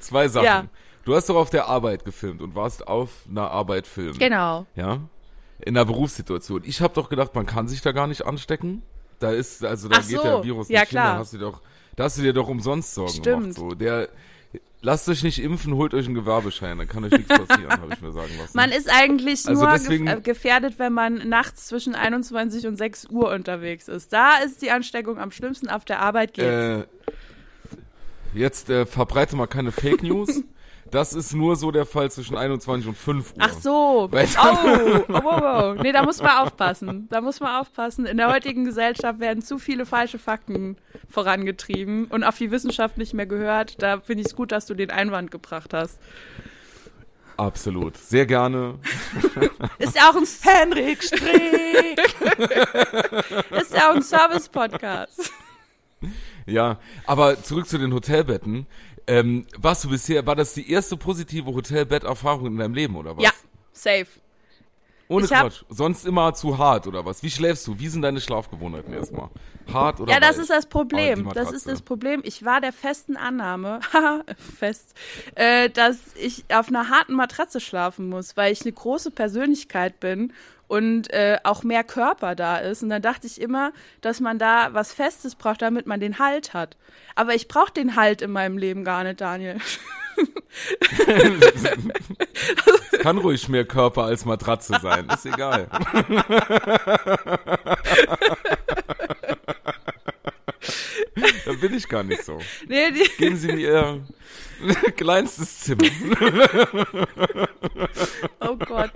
Zwei 0.00 0.28
Sachen. 0.28 0.44
Ja. 0.44 0.64
Du 1.04 1.14
hast 1.14 1.28
doch 1.28 1.36
auf 1.36 1.50
der 1.50 1.66
Arbeit 1.66 2.04
gefilmt 2.04 2.42
und 2.42 2.54
warst 2.54 2.86
auf 2.86 3.10
einer 3.28 3.50
Arbeit 3.50 3.86
filmen. 3.86 4.18
Genau. 4.18 4.66
Ja 4.74 5.00
in 5.60 5.74
der 5.74 5.84
Berufssituation. 5.84 6.62
Ich 6.64 6.80
habe 6.80 6.94
doch 6.94 7.08
gedacht, 7.08 7.34
man 7.34 7.46
kann 7.46 7.68
sich 7.68 7.82
da 7.82 7.92
gar 7.92 8.06
nicht 8.06 8.24
anstecken. 8.24 8.82
Da 9.18 9.32
ist, 9.32 9.64
also 9.64 9.88
da 9.88 9.98
Ach 10.00 10.06
geht 10.08 10.18
so. 10.18 10.22
der 10.22 10.44
Virus 10.44 10.68
ja, 10.68 10.80
nicht 10.80 10.90
klar. 10.90 11.06
hin, 11.06 11.14
da 11.14 11.18
hast 11.20 11.32
du 11.32 11.38
doch, 11.38 11.60
da 11.96 12.04
hast 12.04 12.18
du 12.18 12.22
dir 12.22 12.32
doch 12.32 12.48
umsonst 12.48 12.94
Sorgen 12.94 13.12
Stimmt. 13.12 13.54
gemacht. 13.56 13.56
So. 13.56 13.74
Der, 13.74 14.08
lasst 14.80 15.08
euch 15.08 15.24
nicht 15.24 15.42
impfen, 15.42 15.74
holt 15.74 15.94
euch 15.94 16.06
einen 16.06 16.14
Gewerbeschein, 16.14 16.78
dann 16.78 16.86
kann 16.86 17.04
euch 17.04 17.10
nichts 17.10 17.28
passieren, 17.28 17.70
habe 17.70 17.92
ich 17.92 18.00
mir 18.00 18.12
sagen 18.12 18.30
lassen. 18.38 18.56
Man 18.56 18.70
ist 18.70 18.88
eigentlich 18.88 19.46
also 19.46 19.64
nur 19.64 19.72
deswegen, 19.72 20.06
gef 20.06 20.18
äh, 20.18 20.20
gefährdet, 20.20 20.78
wenn 20.78 20.92
man 20.92 21.28
nachts 21.28 21.66
zwischen 21.66 21.96
21 21.96 22.66
und 22.66 22.76
6 22.76 23.08
Uhr 23.10 23.32
unterwegs 23.32 23.88
ist. 23.88 24.12
Da 24.12 24.36
ist 24.36 24.62
die 24.62 24.70
Ansteckung 24.70 25.18
am 25.18 25.32
schlimmsten, 25.32 25.68
auf 25.68 25.84
der 25.84 26.00
Arbeit 26.00 26.34
geht's. 26.34 26.46
Äh, 26.46 26.84
jetzt 28.34 28.70
äh, 28.70 28.86
verbreite 28.86 29.34
mal 29.34 29.46
keine 29.46 29.72
Fake 29.72 30.02
News. 30.02 30.44
Das 30.90 31.12
ist 31.12 31.34
nur 31.34 31.56
so 31.56 31.70
der 31.70 31.86
Fall 31.86 32.10
zwischen 32.10 32.36
21 32.36 32.88
und 32.88 32.96
5 32.96 33.32
Uhr. 33.32 33.36
Ach 33.38 33.52
so. 33.52 34.08
Weil 34.10 34.26
oh, 34.26 35.04
oh, 35.08 35.20
oh, 35.24 35.40
oh. 35.42 35.74
Nee, 35.82 35.92
da 35.92 36.02
muss 36.02 36.20
man 36.22 36.38
aufpassen. 36.38 37.08
Da 37.10 37.20
muss 37.20 37.40
man 37.40 37.60
aufpassen. 37.60 38.06
In 38.06 38.16
der 38.16 38.32
heutigen 38.32 38.64
Gesellschaft 38.64 39.20
werden 39.20 39.42
zu 39.42 39.58
viele 39.58 39.86
falsche 39.86 40.18
Fakten 40.18 40.76
vorangetrieben 41.08 42.06
und 42.06 42.24
auf 42.24 42.38
die 42.38 42.50
Wissenschaft 42.50 42.98
nicht 42.98 43.14
mehr 43.14 43.26
gehört. 43.26 43.82
Da 43.82 44.00
finde 44.00 44.22
ich 44.22 44.28
es 44.28 44.36
gut, 44.36 44.52
dass 44.52 44.66
du 44.66 44.74
den 44.74 44.90
Einwand 44.90 45.30
gebracht 45.30 45.74
hast. 45.74 45.98
Absolut. 47.38 47.96
Sehr 47.96 48.26
gerne. 48.26 48.80
Ist 49.78 49.94
ja 49.94 50.10
auch 50.10 50.16
ein 50.16 50.26
Henrik 50.42 51.04
Strick. 51.04 52.16
Ist 53.50 53.74
ja 53.74 53.90
auch 53.90 53.94
ein 53.94 54.02
Service-Podcast. 54.02 55.32
Ja, 56.46 56.78
aber 57.06 57.40
zurück 57.40 57.68
zu 57.68 57.78
den 57.78 57.92
Hotelbetten. 57.94 58.66
Ähm, 59.08 59.46
warst 59.56 59.84
du 59.84 59.88
bisher, 59.88 60.24
war 60.26 60.36
das 60.36 60.52
die 60.52 60.70
erste 60.70 60.96
positive 60.96 61.46
Hotelbett-Erfahrung 61.46 62.46
in 62.46 62.56
deinem 62.58 62.74
Leben, 62.74 62.94
oder 62.94 63.16
was? 63.16 63.24
Ja, 63.24 63.30
safe. 63.72 64.06
Ohne 65.08 65.24
ich 65.24 65.30
Quatsch. 65.30 65.64
Sonst 65.70 66.04
immer 66.04 66.34
zu 66.34 66.58
hart, 66.58 66.86
oder 66.86 67.06
was? 67.06 67.22
Wie 67.22 67.30
schläfst 67.30 67.66
du? 67.66 67.78
Wie 67.78 67.88
sind 67.88 68.02
deine 68.02 68.20
Schlafgewohnheiten 68.20 68.92
erstmal? 68.92 69.30
Hart 69.72 70.00
oder 70.00 70.12
Ja, 70.12 70.20
das 70.20 70.36
weich? 70.36 70.42
ist 70.42 70.50
das 70.50 70.66
Problem. 70.66 71.30
Das 71.32 71.52
ist 71.52 71.66
das 71.66 71.80
Problem. 71.80 72.20
Ich 72.24 72.44
war 72.44 72.60
der 72.60 72.74
festen 72.74 73.16
Annahme, 73.16 73.80
fest, 74.58 74.94
äh, 75.34 75.70
dass 75.70 75.98
ich 76.20 76.44
auf 76.52 76.68
einer 76.68 76.90
harten 76.90 77.14
Matratze 77.14 77.60
schlafen 77.60 78.10
muss, 78.10 78.36
weil 78.36 78.52
ich 78.52 78.60
eine 78.62 78.72
große 78.72 79.10
Persönlichkeit 79.10 80.00
bin 80.00 80.34
und 80.68 81.10
äh, 81.12 81.38
auch 81.42 81.64
mehr 81.64 81.82
Körper 81.82 82.34
da 82.34 82.58
ist. 82.58 82.82
Und 82.82 82.90
dann 82.90 83.02
dachte 83.02 83.26
ich 83.26 83.40
immer, 83.40 83.72
dass 84.00 84.20
man 84.20 84.38
da 84.38 84.68
was 84.72 84.92
Festes 84.92 85.34
braucht, 85.34 85.62
damit 85.62 85.86
man 85.86 85.98
den 85.98 86.18
Halt 86.18 86.54
hat. 86.54 86.76
Aber 87.16 87.34
ich 87.34 87.48
brauche 87.48 87.72
den 87.72 87.96
Halt 87.96 88.22
in 88.22 88.30
meinem 88.30 88.58
Leben 88.58 88.84
gar 88.84 89.02
nicht, 89.02 89.20
Daniel. 89.20 89.56
Es 92.90 92.98
kann 93.02 93.18
ruhig 93.18 93.48
mehr 93.48 93.64
Körper 93.64 94.04
als 94.04 94.24
Matratze 94.24 94.78
sein, 94.80 95.08
ist 95.08 95.26
egal. 95.26 95.68
da 101.44 101.52
bin 101.60 101.74
ich 101.74 101.88
gar 101.88 102.02
nicht 102.02 102.24
so. 102.24 102.38
Nee, 102.66 102.90
Geben 103.16 103.36
Sie 103.36 103.52
mir 103.52 104.00
kleinstes 104.96 105.60
Zimmer. 105.60 105.84
oh 108.40 108.56
Gott. 108.56 108.90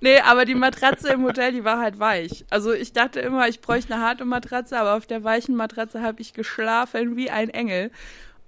Nee, 0.00 0.20
aber 0.20 0.44
die 0.44 0.54
Matratze 0.54 1.12
im 1.12 1.24
Hotel, 1.24 1.52
die 1.52 1.64
war 1.64 1.80
halt 1.80 1.98
weich. 1.98 2.44
Also 2.50 2.72
ich 2.72 2.92
dachte 2.92 3.20
immer, 3.20 3.48
ich 3.48 3.60
bräuchte 3.60 3.94
eine 3.94 4.02
harte 4.02 4.24
Matratze, 4.24 4.78
aber 4.78 4.94
auf 4.96 5.06
der 5.06 5.24
weichen 5.24 5.54
Matratze 5.54 6.02
habe 6.02 6.20
ich 6.20 6.34
geschlafen 6.34 7.16
wie 7.16 7.30
ein 7.30 7.50
Engel. 7.50 7.90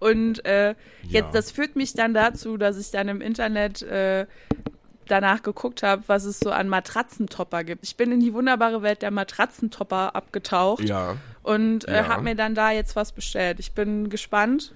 Und 0.00 0.44
äh, 0.44 0.74
jetzt, 1.02 1.26
ja. 1.26 1.32
das 1.32 1.50
führt 1.50 1.76
mich 1.76 1.94
dann 1.94 2.14
dazu, 2.14 2.56
dass 2.56 2.78
ich 2.78 2.90
dann 2.90 3.08
im 3.08 3.20
Internet 3.20 3.82
äh, 3.82 4.26
danach 5.08 5.42
geguckt 5.42 5.82
habe, 5.82 6.02
was 6.06 6.24
es 6.24 6.40
so 6.40 6.50
an 6.50 6.68
Matratzentopper 6.68 7.64
gibt. 7.64 7.84
Ich 7.84 7.96
bin 7.96 8.12
in 8.12 8.20
die 8.20 8.34
wunderbare 8.34 8.82
Welt 8.82 9.02
der 9.02 9.10
Matratzentopper 9.10 10.14
abgetaucht 10.14 10.84
ja. 10.88 11.16
und 11.42 11.86
äh, 11.88 11.96
ja. 11.96 12.08
habe 12.08 12.22
mir 12.22 12.34
dann 12.34 12.54
da 12.54 12.70
jetzt 12.70 12.96
was 12.96 13.12
bestellt. 13.12 13.60
Ich 13.60 13.72
bin 13.72 14.08
gespannt, 14.08 14.74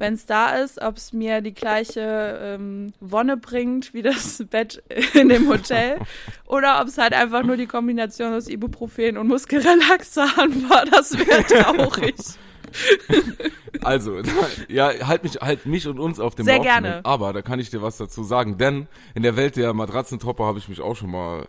wenn 0.00 0.14
es 0.14 0.26
da 0.26 0.56
ist, 0.56 0.80
ob 0.80 0.96
es 0.96 1.12
mir 1.12 1.42
die 1.42 1.54
gleiche 1.54 2.38
ähm, 2.42 2.92
Wonne 3.00 3.36
bringt 3.36 3.94
wie 3.94 4.02
das 4.02 4.42
Bett 4.50 4.82
in 5.14 5.28
dem 5.28 5.48
Hotel 5.48 5.98
oder 6.46 6.80
ob 6.80 6.88
es 6.88 6.98
halt 6.98 7.12
einfach 7.12 7.44
nur 7.44 7.56
die 7.56 7.66
Kombination 7.66 8.32
aus 8.32 8.48
Ibuprofen 8.48 9.16
und 9.18 9.28
Muskelrelaxan 9.28 10.68
war. 10.68 10.86
Das 10.86 11.16
wäre 11.16 11.44
traurig. 11.44 12.16
Also, 13.82 14.20
ja, 14.68 14.90
halt 15.06 15.22
mich, 15.22 15.36
halt 15.36 15.66
mich 15.66 15.86
und 15.86 15.98
uns 15.98 16.20
auf 16.20 16.34
dem 16.34 16.44
Sehr 16.44 16.56
Laufenden. 16.56 16.82
gerne. 16.84 17.04
Aber 17.04 17.32
da 17.32 17.42
kann 17.42 17.58
ich 17.58 17.70
dir 17.70 17.82
was 17.82 17.96
dazu 17.96 18.22
sagen, 18.22 18.58
denn 18.58 18.88
in 19.14 19.22
der 19.22 19.36
Welt 19.36 19.56
der 19.56 19.72
Matratzentopper 19.72 20.44
habe 20.44 20.58
ich 20.58 20.68
mich 20.68 20.80
auch 20.80 20.96
schon 20.96 21.10
mal, 21.10 21.48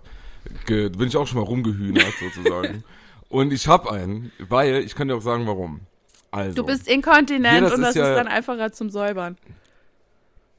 bin 0.67 1.07
ich 1.07 1.17
auch 1.17 1.27
schon 1.27 1.39
mal 1.39 1.45
rumgehühnert 1.45 2.13
sozusagen. 2.19 2.83
und 3.29 3.51
ich 3.51 3.67
habe 3.67 3.91
einen, 3.91 4.31
weil, 4.39 4.77
ich 4.83 4.95
kann 4.95 5.07
dir 5.07 5.15
auch 5.15 5.21
sagen, 5.21 5.45
warum. 5.45 5.81
Also, 6.31 6.55
du 6.55 6.65
bist 6.65 6.87
inkontinent 6.87 7.71
und 7.71 7.81
das 7.81 7.95
ja, 7.95 8.09
ist 8.09 8.17
dann 8.17 8.27
einfacher 8.27 8.71
zum 8.71 8.89
Säubern. 8.89 9.37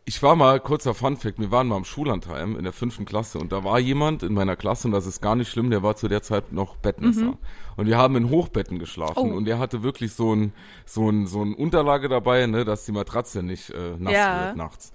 ich 0.04 0.22
war 0.22 0.36
mal, 0.36 0.60
kurzer 0.60 0.94
Funfact, 0.94 1.38
wir 1.38 1.50
waren 1.50 1.68
mal 1.68 1.78
im 1.78 1.84
Schullandheim 1.84 2.56
in 2.56 2.64
der 2.64 2.72
fünften 2.72 3.04
Klasse 3.04 3.38
und 3.38 3.52
da 3.52 3.64
war 3.64 3.78
jemand 3.78 4.22
in 4.22 4.34
meiner 4.34 4.56
Klasse 4.56 4.88
und 4.88 4.92
das 4.92 5.06
ist 5.06 5.22
gar 5.22 5.36
nicht 5.36 5.50
schlimm, 5.50 5.70
der 5.70 5.82
war 5.82 5.96
zu 5.96 6.08
der 6.08 6.22
Zeit 6.22 6.52
noch 6.52 6.76
Bettmesser. 6.76 7.24
Mhm. 7.24 7.38
Und 7.76 7.86
wir 7.86 7.96
haben 7.96 8.16
in 8.16 8.28
Hochbetten 8.28 8.78
geschlafen 8.78 9.32
oh. 9.32 9.36
und 9.36 9.46
der 9.46 9.58
hatte 9.58 9.82
wirklich 9.82 10.12
so 10.12 10.34
ein, 10.34 10.52
so 10.84 11.08
ein, 11.08 11.26
so 11.26 11.42
ein 11.42 11.54
Unterlage 11.54 12.08
dabei, 12.08 12.46
ne, 12.46 12.66
dass 12.66 12.84
die 12.84 12.92
Matratze 12.92 13.42
nicht 13.42 13.70
äh, 13.70 13.94
nass 13.98 14.12
ja. 14.12 14.46
wird 14.46 14.56
nachts. 14.56 14.92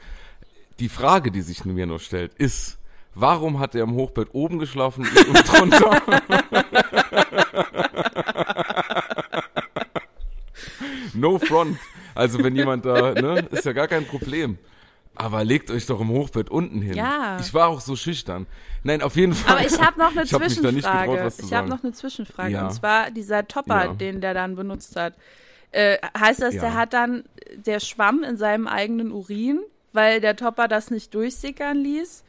Die 0.79 0.89
Frage, 0.89 1.31
die 1.31 1.41
sich 1.41 1.65
mir 1.65 1.87
nur 1.87 1.99
stellt, 1.99 2.35
ist, 2.35 2.77
warum 3.15 3.57
hat 3.57 3.73
er 3.73 3.81
im 3.83 3.95
Hochbett 3.95 4.29
oben 4.33 4.59
geschlafen 4.59 5.07
und 5.07 5.51
drunter? 5.51 6.01
no 11.17 11.39
front. 11.39 11.77
Also 12.15 12.43
wenn 12.43 12.55
jemand 12.55 12.85
da, 12.85 13.13
ne, 13.13 13.47
ist 13.51 13.65
ja 13.65 13.73
gar 13.73 13.87
kein 13.87 14.05
Problem. 14.05 14.57
Aber 15.13 15.43
legt 15.43 15.71
euch 15.71 15.87
doch 15.87 15.99
im 15.99 16.09
Hochbett 16.09 16.49
unten 16.49 16.81
hin. 16.81 16.93
Ja. 16.93 17.37
Ich 17.39 17.53
war 17.53 17.69
auch 17.69 17.81
so 17.81 17.95
schüchtern. 17.95 18.45
Nein, 18.83 19.01
auf 19.01 19.15
jeden 19.15 19.33
Fall. 19.33 19.57
Aber 19.57 19.65
ich 19.65 19.81
habe 19.81 19.99
noch 19.99 20.11
eine 20.11 20.23
ich 20.23 20.29
Zwischenfrage. 20.29 21.11
Getraut, 21.11 21.33
ich 21.39 21.53
habe 21.53 21.67
noch 21.67 21.83
eine 21.83 21.91
Zwischenfrage. 21.93 22.53
Ja. 22.53 22.67
Und 22.67 22.73
zwar 22.73 23.09
dieser 23.09 23.47
Topper, 23.47 23.85
ja. 23.85 23.93
den 23.93 24.21
der 24.21 24.33
dann 24.35 24.55
benutzt 24.55 24.95
hat. 24.95 25.15
Äh, 25.71 25.97
heißt 26.17 26.41
das, 26.41 26.53
ja. 26.53 26.61
der 26.61 26.73
hat 26.75 26.93
dann, 26.93 27.23
der 27.55 27.79
schwamm 27.79 28.23
in 28.23 28.37
seinem 28.37 28.67
eigenen 28.67 29.11
Urin, 29.11 29.59
weil 29.91 30.21
der 30.21 30.35
Topper 30.35 30.67
das 30.67 30.91
nicht 30.91 31.13
durchsickern 31.13 31.77
ließ? 31.77 32.23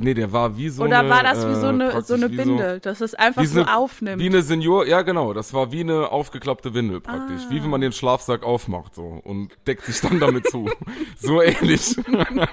Nee, 0.00 0.14
der 0.14 0.32
war 0.32 0.56
wie 0.56 0.68
so 0.68 0.84
Oder 0.84 1.00
eine, 1.00 1.10
war 1.10 1.24
das 1.24 1.46
wie 1.46 1.54
so 1.56 1.66
eine, 1.66 1.92
äh, 1.92 2.02
so 2.02 2.14
eine 2.14 2.28
Binde, 2.28 2.74
so, 2.74 2.80
dass 2.80 3.00
es 3.00 3.14
einfach 3.14 3.44
so 3.44 3.60
eine, 3.60 3.76
aufnimmt? 3.76 4.22
Wie 4.22 4.26
eine 4.26 4.42
Senior, 4.42 4.86
ja 4.86 5.02
genau, 5.02 5.32
das 5.32 5.52
war 5.52 5.72
wie 5.72 5.80
eine 5.80 6.12
aufgeklappte 6.12 6.72
Windel 6.72 7.00
praktisch. 7.00 7.42
Ah. 7.46 7.50
Wie 7.50 7.62
wenn 7.62 7.70
man 7.70 7.80
den 7.80 7.92
Schlafsack 7.92 8.44
aufmacht 8.44 8.94
so 8.94 9.20
und 9.24 9.50
deckt 9.66 9.84
sich 9.84 10.00
dann 10.00 10.20
damit 10.20 10.46
zu. 10.48 10.70
so 11.18 11.42
ähnlich. 11.42 11.96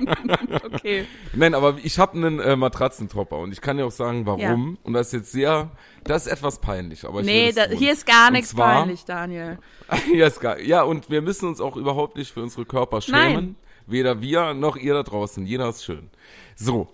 okay. 0.64 1.06
Nein, 1.34 1.54
aber 1.54 1.78
ich 1.84 2.00
habe 2.00 2.18
einen 2.18 2.40
äh, 2.40 2.56
Matratzentopper 2.56 3.38
und 3.38 3.52
ich 3.52 3.62
kann 3.62 3.78
dir 3.78 3.86
auch 3.86 3.92
sagen, 3.92 4.26
warum. 4.26 4.40
Ja. 4.40 4.78
Und 4.82 4.94
das 4.94 5.08
ist 5.08 5.14
jetzt 5.14 5.32
sehr, 5.32 5.70
das 6.04 6.26
ist 6.26 6.32
etwas 6.32 6.60
peinlich. 6.60 7.06
Aber 7.06 7.20
ich 7.20 7.28
nee, 7.28 7.52
da, 7.52 7.66
hier 7.66 7.94
ist 7.94 8.08
gar 8.08 8.32
nichts 8.32 8.50
zwar, 8.50 8.80
peinlich, 8.80 9.06
Daniel. 9.06 9.60
hier 10.12 10.26
ist 10.26 10.40
gar, 10.40 10.60
ja, 10.60 10.82
und 10.82 11.12
wir 11.12 11.22
müssen 11.22 11.48
uns 11.48 11.62
auch 11.62 11.76
überhaupt 11.76 12.18
nicht 12.18 12.34
für 12.34 12.42
unsere 12.42 12.66
Körper 12.66 13.02
schämen. 13.02 13.20
Nein. 13.20 13.56
Weder 13.88 14.20
wir 14.20 14.56
noch 14.56 14.78
ihr 14.78 14.96
da 14.96 15.04
draußen. 15.04 15.46
Jeder 15.46 15.70
ist 15.70 15.84
schön. 15.84 16.10
So, 16.56 16.88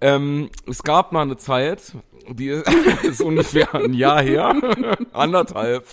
ähm, 0.00 0.50
es 0.68 0.82
gab 0.82 1.12
mal 1.12 1.22
eine 1.22 1.36
Zeit, 1.36 1.94
die 2.28 2.48
ist 3.02 3.20
ungefähr 3.20 3.74
ein 3.74 3.94
Jahr 3.94 4.22
her, 4.22 4.54
anderthalb. 5.12 5.86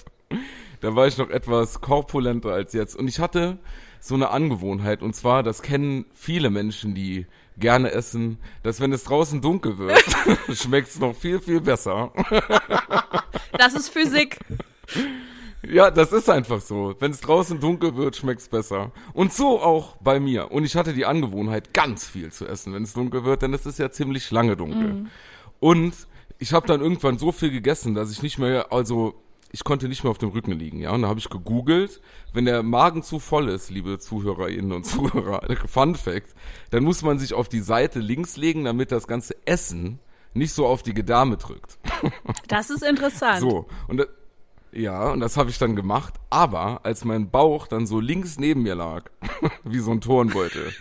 Da 0.82 0.96
war 0.96 1.08
ich 1.08 1.18
noch 1.18 1.30
etwas 1.30 1.82
korpulenter 1.82 2.52
als 2.52 2.74
jetzt. 2.74 2.96
Und 2.96 3.08
ich 3.08 3.20
hatte 3.20 3.60
so 4.00 4.16
eine 4.16 4.30
Angewohnheit. 4.30 5.02
Und 5.04 5.16
zwar, 5.16 5.44
das 5.44 5.62
kennen 5.62 6.06
viele 6.14 6.50
Menschen, 6.50 6.96
die 6.96 7.28
gerne 7.58 7.92
essen, 7.92 8.40
dass 8.64 8.82
wenn 8.82 8.92
es 8.92 9.04
draußen 9.04 9.42
dunkel 9.42 9.78
wird, 9.78 10.04
schmeckt 10.58 10.90
es 10.90 11.00
noch 11.00 11.16
viel, 11.16 11.40
viel 11.40 11.62
besser. 11.62 12.12
Das 13.58 13.76
ist 13.76 13.90
Physik. 13.90 14.40
Ja, 15.68 15.92
das 15.92 16.12
ist 16.12 16.30
einfach 16.30 16.62
so. 16.62 16.96
Wenn 17.00 17.12
es 17.12 17.22
draußen 17.22 17.60
dunkel 17.60 17.96
wird, 17.96 18.16
schmeckt's 18.16 18.48
besser. 18.48 18.92
Und 19.14 19.32
so 19.32 19.62
auch 19.62 19.98
bei 19.98 20.20
mir. 20.20 20.52
Und 20.52 20.64
ich 20.66 20.76
hatte 20.76 20.94
die 20.94 21.06
Angewohnheit, 21.06 21.74
ganz 21.74 22.06
viel 22.06 22.32
zu 22.32 22.48
essen, 22.48 22.74
wenn 22.74 22.84
es 22.84 22.94
dunkel 22.94 23.24
wird, 23.24 23.44
denn 23.44 23.54
es 23.54 23.66
ist 23.66 23.80
ja 23.80 23.92
ziemlich 23.92 24.32
lange 24.32 24.58
dunkel. 24.58 24.94
Mhm. 24.94 25.08
Und 25.60 25.94
ich 26.40 26.54
habe 26.54 26.68
dann 26.68 26.82
irgendwann 26.82 27.20
so 27.20 27.32
viel 27.32 27.52
gegessen, 27.52 27.94
dass 27.94 28.12
ich 28.12 28.24
nicht 28.24 28.40
mehr, 28.40 28.74
also 28.74 29.14
ich 29.52 29.64
konnte 29.64 29.88
nicht 29.88 30.04
mehr 30.04 30.12
auf 30.12 30.18
dem 30.18 30.30
Rücken 30.30 30.54
liegen, 30.54 30.80
ja. 30.80 30.92
Und 30.92 31.04
da 31.04 31.10
habe 31.10 31.20
ich 31.20 31.30
gegoogelt, 31.30 32.02
wenn 32.34 32.46
der 32.46 32.64
Magen 32.64 33.04
zu 33.04 33.20
voll 33.20 33.50
ist, 33.50 33.70
liebe 33.70 34.00
Zuhörerinnen 34.00 34.72
und 34.72 34.86
Zuhörer, 34.86 35.42
Fun 35.68 35.96
Fact, 35.96 36.34
dann 36.72 36.84
muss 36.84 37.04
man 37.04 37.20
sich 37.20 37.34
auf 37.34 37.50
die 37.50 37.60
Seite 37.60 38.00
links 38.00 38.38
legen, 38.38 38.64
damit 38.64 38.92
das 38.92 39.08
ganze 39.08 39.36
Essen 39.46 40.00
nicht 40.34 40.54
so 40.54 40.66
auf 40.66 40.82
die 40.82 40.94
Gedärme 40.94 41.38
drückt. 41.38 41.78
Das 42.48 42.70
ist 42.70 42.84
interessant. 42.84 43.42
So, 43.42 43.68
und 43.88 44.08
ja, 44.72 45.12
und 45.12 45.20
das 45.20 45.38
habe 45.38 45.50
ich 45.50 45.58
dann 45.58 45.76
gemacht. 45.76 46.14
Aber 46.30 46.82
als 46.84 47.04
mein 47.04 47.30
Bauch 47.30 47.68
dann 47.68 47.86
so 47.86 48.00
links 48.00 48.40
neben 48.40 48.64
mir 48.64 48.76
lag, 48.76 49.04
wie 49.64 49.80
so 49.80 49.92
ein 49.92 50.02
Turnbeutel, 50.02 50.74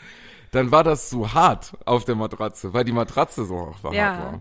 dann 0.53 0.71
war 0.71 0.85
das 0.85 1.11
so 1.11 1.33
hart 1.33 1.77
auf 1.85 2.05
der 2.05 2.15
Matratze, 2.15 2.73
weil 2.73 2.85
die 2.85 2.93
Matratze 2.93 3.45
so 3.45 3.75
hart 3.83 3.95
ja. 3.95 4.19
war. 4.19 4.41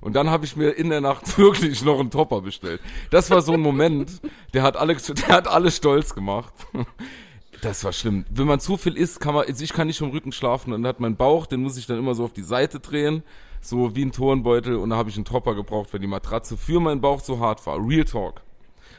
Und 0.00 0.12
dann 0.12 0.28
habe 0.28 0.44
ich 0.44 0.54
mir 0.54 0.70
in 0.70 0.90
der 0.90 1.00
Nacht 1.00 1.38
wirklich 1.38 1.82
noch 1.82 1.98
einen 1.98 2.10
Topper 2.10 2.42
bestellt. 2.42 2.80
Das 3.10 3.30
war 3.30 3.40
so 3.40 3.54
ein 3.54 3.60
Moment, 3.60 4.20
der 4.52 4.62
hat 4.62 4.76
alle, 4.76 4.94
der 5.28 5.28
hat 5.28 5.48
alle 5.48 5.70
stolz 5.70 6.14
gemacht. 6.14 6.52
Das 7.62 7.84
war 7.84 7.92
schlimm. 7.94 8.26
Wenn 8.28 8.46
man 8.46 8.60
zu 8.60 8.76
viel 8.76 8.98
isst, 8.98 9.20
kann 9.20 9.34
man, 9.34 9.46
also 9.46 9.64
ich 9.64 9.72
kann 9.72 9.86
nicht 9.86 9.98
vom 9.98 10.10
Rücken 10.10 10.32
schlafen. 10.32 10.74
Und 10.74 10.82
dann 10.82 10.88
hat 10.90 11.00
mein 11.00 11.16
Bauch, 11.16 11.46
den 11.46 11.62
muss 11.62 11.78
ich 11.78 11.86
dann 11.86 11.98
immer 11.98 12.14
so 12.14 12.24
auf 12.24 12.34
die 12.34 12.42
Seite 12.42 12.80
drehen, 12.80 13.22
so 13.62 13.96
wie 13.96 14.04
ein 14.04 14.12
Turnbeutel. 14.12 14.76
Und 14.76 14.90
da 14.90 14.96
habe 14.96 15.08
ich 15.08 15.16
einen 15.16 15.24
Topper 15.24 15.54
gebraucht, 15.54 15.94
weil 15.94 16.00
die 16.00 16.06
Matratze 16.06 16.58
für 16.58 16.80
meinen 16.80 17.00
Bauch 17.00 17.22
zu 17.22 17.40
hart 17.40 17.66
war. 17.66 17.78
Real 17.78 18.04
Talk. 18.04 18.42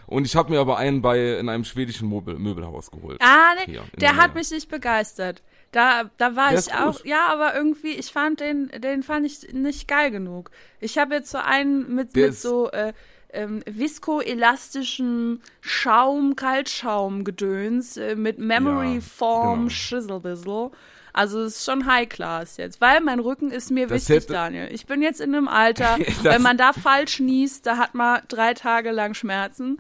Und 0.08 0.26
ich 0.26 0.36
habe 0.36 0.52
mir 0.52 0.60
aber 0.60 0.78
einen 0.78 1.02
bei 1.02 1.38
in 1.40 1.50
einem 1.50 1.64
schwedischen 1.64 2.10
Möbel, 2.10 2.38
Möbelhaus 2.38 2.92
geholt. 2.92 3.20
Ah, 3.22 3.54
nee, 3.58 3.74
Hier, 3.74 3.84
der 3.98 4.16
hat 4.16 4.36
mich 4.36 4.52
nicht 4.52 4.70
begeistert. 4.70 5.42
Da, 5.72 6.10
da 6.18 6.36
war 6.36 6.52
der 6.52 6.60
ich 6.60 6.74
auch, 6.74 7.04
ja, 7.04 7.28
aber 7.28 7.56
irgendwie, 7.56 7.92
ich 7.92 8.12
fand 8.12 8.40
den, 8.40 8.70
den 8.70 9.04
fand 9.04 9.26
ich 9.26 9.52
nicht 9.54 9.88
geil 9.88 10.12
genug. 10.12 10.52
Ich 10.80 10.98
habe 10.98 11.16
jetzt 11.16 11.32
so 11.32 11.38
einen 11.38 11.94
mit, 11.94 12.16
mit 12.16 12.34
so 12.36 12.72
äh, 12.72 12.94
ähm, 13.34 13.62
viskoelastischem 13.66 15.42
Schaum, 15.62 16.36
Kaltschaum-Gedöns 16.36 17.98
äh, 17.98 18.16
mit 18.16 18.40
Memory 18.40 19.02
Form 19.02 19.50
ja, 19.50 19.56
genau. 19.56 19.70
Shizzle 19.70 20.72
also 21.16 21.42
es 21.42 21.58
ist 21.58 21.66
schon 21.66 21.86
High 21.86 22.10
Class 22.10 22.58
jetzt, 22.58 22.82
weil 22.82 23.02
mein 23.02 23.20
Rücken 23.20 23.50
ist 23.50 23.72
mir 23.72 23.88
das 23.88 24.10
wichtig, 24.10 24.28
Daniel. 24.28 24.68
Ich 24.72 24.86
bin 24.86 25.02
jetzt 25.02 25.22
in 25.22 25.34
einem 25.34 25.48
Alter, 25.48 25.98
wenn 26.24 26.42
man 26.42 26.58
da 26.58 26.74
falsch 26.74 27.20
niest, 27.20 27.66
da 27.66 27.78
hat 27.78 27.96
man 27.96 28.22
drei 28.28 28.54
Tage 28.54 28.92
lang 28.92 29.14
Schmerzen. 29.14 29.80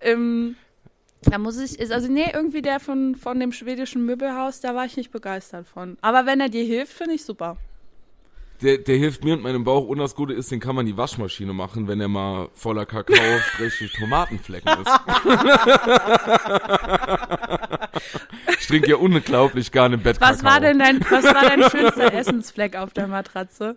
Ähm, 0.00 0.56
da 1.22 1.38
muss 1.38 1.58
ich, 1.58 1.78
ist 1.78 1.90
also 1.90 2.08
nee, 2.08 2.30
irgendwie 2.32 2.60
der 2.60 2.80
von, 2.80 3.14
von 3.14 3.40
dem 3.40 3.52
schwedischen 3.52 4.04
Möbelhaus, 4.04 4.60
da 4.60 4.74
war 4.74 4.84
ich 4.84 4.96
nicht 4.96 5.10
begeistert 5.10 5.66
von. 5.66 5.96
Aber 6.02 6.26
wenn 6.26 6.40
er 6.40 6.50
dir 6.50 6.64
hilft, 6.64 6.92
finde 6.92 7.14
ich 7.14 7.24
super 7.24 7.56
der, 8.64 8.78
der 8.78 8.96
hilft 8.96 9.24
mir 9.24 9.34
und 9.34 9.42
meinem 9.42 9.62
Bauch. 9.62 9.86
Und 9.86 9.98
das 9.98 10.14
Gute 10.14 10.32
ist, 10.32 10.50
den 10.50 10.58
kann 10.58 10.74
man 10.74 10.86
die 10.86 10.96
Waschmaschine 10.96 11.52
machen, 11.52 11.86
wenn 11.86 12.00
er 12.00 12.08
mal 12.08 12.48
voller 12.54 12.86
Kakao, 12.86 13.38
Strich, 13.54 13.92
Tomatenflecken 13.92 14.72
ist. 14.72 14.90
ich 18.58 18.66
trinke 18.66 18.88
ja 18.90 18.96
unglaublich 18.96 19.70
gerne 19.70 19.96
im 19.96 20.02
Bett 20.02 20.18
was 20.20 20.38
Kakao. 20.38 20.52
War 20.52 20.60
denn 20.60 20.78
dein, 20.78 21.00
was 21.10 21.24
war 21.24 21.42
dein 21.42 21.68
schönster 21.70 22.14
Essensfleck 22.14 22.76
auf 22.76 22.94
der 22.94 23.06
Matratze? 23.06 23.76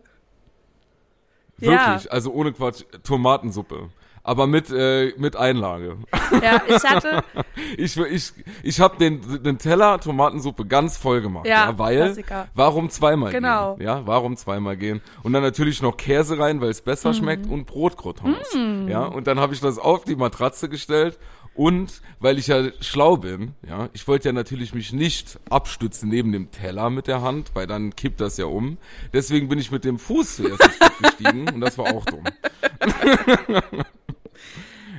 Wirklich, 1.58 2.06
ja. 2.06 2.10
also 2.10 2.32
ohne 2.32 2.54
Quatsch, 2.54 2.84
Tomatensuppe 3.04 3.90
aber 4.28 4.46
mit, 4.46 4.70
äh, 4.70 5.14
mit 5.18 5.38
Einlage. 5.38 5.98
Ja, 6.42 6.62
ich 6.68 6.84
hatte. 6.84 7.24
ich 7.78 7.96
ich, 7.98 8.34
ich 8.62 8.80
habe 8.82 8.98
den, 8.98 9.42
den 9.42 9.58
Teller 9.58 10.02
Tomatensuppe 10.02 10.66
ganz 10.66 10.98
voll 10.98 11.22
gemacht. 11.22 11.48
Ja, 11.48 11.70
ja 11.70 11.80
weil, 11.80 11.98
Klassiker. 12.08 12.50
warum 12.54 12.90
zweimal 12.90 13.32
genau. 13.32 13.76
gehen? 13.76 13.86
Ja, 13.86 14.02
warum 14.06 14.36
zweimal 14.36 14.76
gehen? 14.76 15.02
Und 15.24 15.32
dann 15.32 15.44
natürlich 15.44 15.82
noch 15.82 15.96
Käse 15.96 16.38
rein, 16.38 16.60
weil 16.60 16.70
es 16.70 16.82
besser 16.82 17.12
mm. 17.12 17.14
schmeckt 17.14 17.48
und 17.48 17.68
Brotkrotons. 17.68 18.54
Mm. 18.54 18.90
Ja, 18.90 19.06
und 19.06 19.28
dann 19.28 19.40
habe 19.40 19.54
ich 19.54 19.62
das 19.62 19.80
auf 19.80 20.04
die 20.04 20.18
Matratze 20.18 20.68
gestellt 20.68 21.18
und 21.56 22.02
weil 22.20 22.38
ich 22.38 22.48
ja 22.48 22.70
schlau 22.82 23.16
bin, 23.16 23.56
ja, 23.66 23.88
ich 23.94 24.08
wollte 24.10 24.28
ja 24.28 24.34
natürlich 24.34 24.74
mich 24.74 24.92
nicht 24.92 25.40
abstützen 25.50 26.10
neben 26.10 26.34
dem 26.34 26.52
Teller 26.52 26.90
mit 26.90 27.08
der 27.08 27.22
Hand, 27.22 27.52
weil 27.54 27.66
dann 27.66 27.96
kippt 27.96 28.20
das 28.20 28.36
ja 28.36 28.46
um. 28.46 28.78
Deswegen 29.14 29.48
bin 29.48 29.58
ich 29.58 29.72
mit 29.72 29.86
dem 29.86 29.98
Fuß 29.98 30.36
zuerst 30.36 30.70
gestiegen 31.02 31.50
und 31.50 31.62
das 31.62 31.78
war 31.78 31.96
auch 31.96 32.04
dumm. 32.06 32.26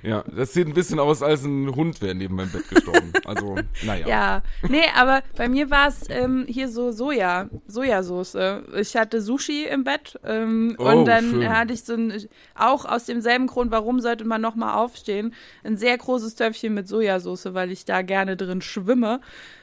Ja, 0.02 0.24
das 0.34 0.52
sieht 0.52 0.66
ein 0.66 0.74
bisschen 0.74 0.98
aus, 0.98 1.22
als 1.22 1.44
ein 1.44 1.74
Hund 1.74 2.00
wäre 2.00 2.14
neben 2.14 2.36
meinem 2.36 2.50
Bett 2.50 2.68
gestorben. 2.68 3.12
Also, 3.24 3.56
naja. 3.82 4.08
Ja, 4.08 4.42
nee, 4.68 4.84
aber 4.96 5.22
bei 5.36 5.48
mir 5.48 5.70
war 5.70 5.88
es 5.88 6.08
ähm, 6.08 6.46
hier 6.48 6.68
so 6.68 6.92
Soja, 6.92 7.48
Sojasauce. 7.66 8.36
Ich 8.78 8.96
hatte 8.96 9.20
Sushi 9.20 9.64
im 9.64 9.84
Bett 9.84 10.18
ähm, 10.24 10.76
oh, 10.78 10.84
und 10.84 11.04
dann 11.04 11.30
schön. 11.30 11.48
hatte 11.48 11.72
ich 11.72 11.84
so 11.84 11.94
ein, 11.94 12.12
auch 12.54 12.84
aus 12.84 13.04
demselben 13.06 13.46
Grund, 13.46 13.70
warum 13.70 14.00
sollte 14.00 14.24
man 14.24 14.40
nochmal 14.40 14.74
aufstehen, 14.74 15.34
ein 15.64 15.76
sehr 15.76 15.96
großes 15.98 16.36
Töpfchen 16.36 16.74
mit 16.74 16.88
Sojasauce, 16.88 17.54
weil 17.54 17.70
ich 17.70 17.84
da 17.84 18.02
gerne 18.02 18.36
drin 18.36 18.62
schwimme, 18.62 19.20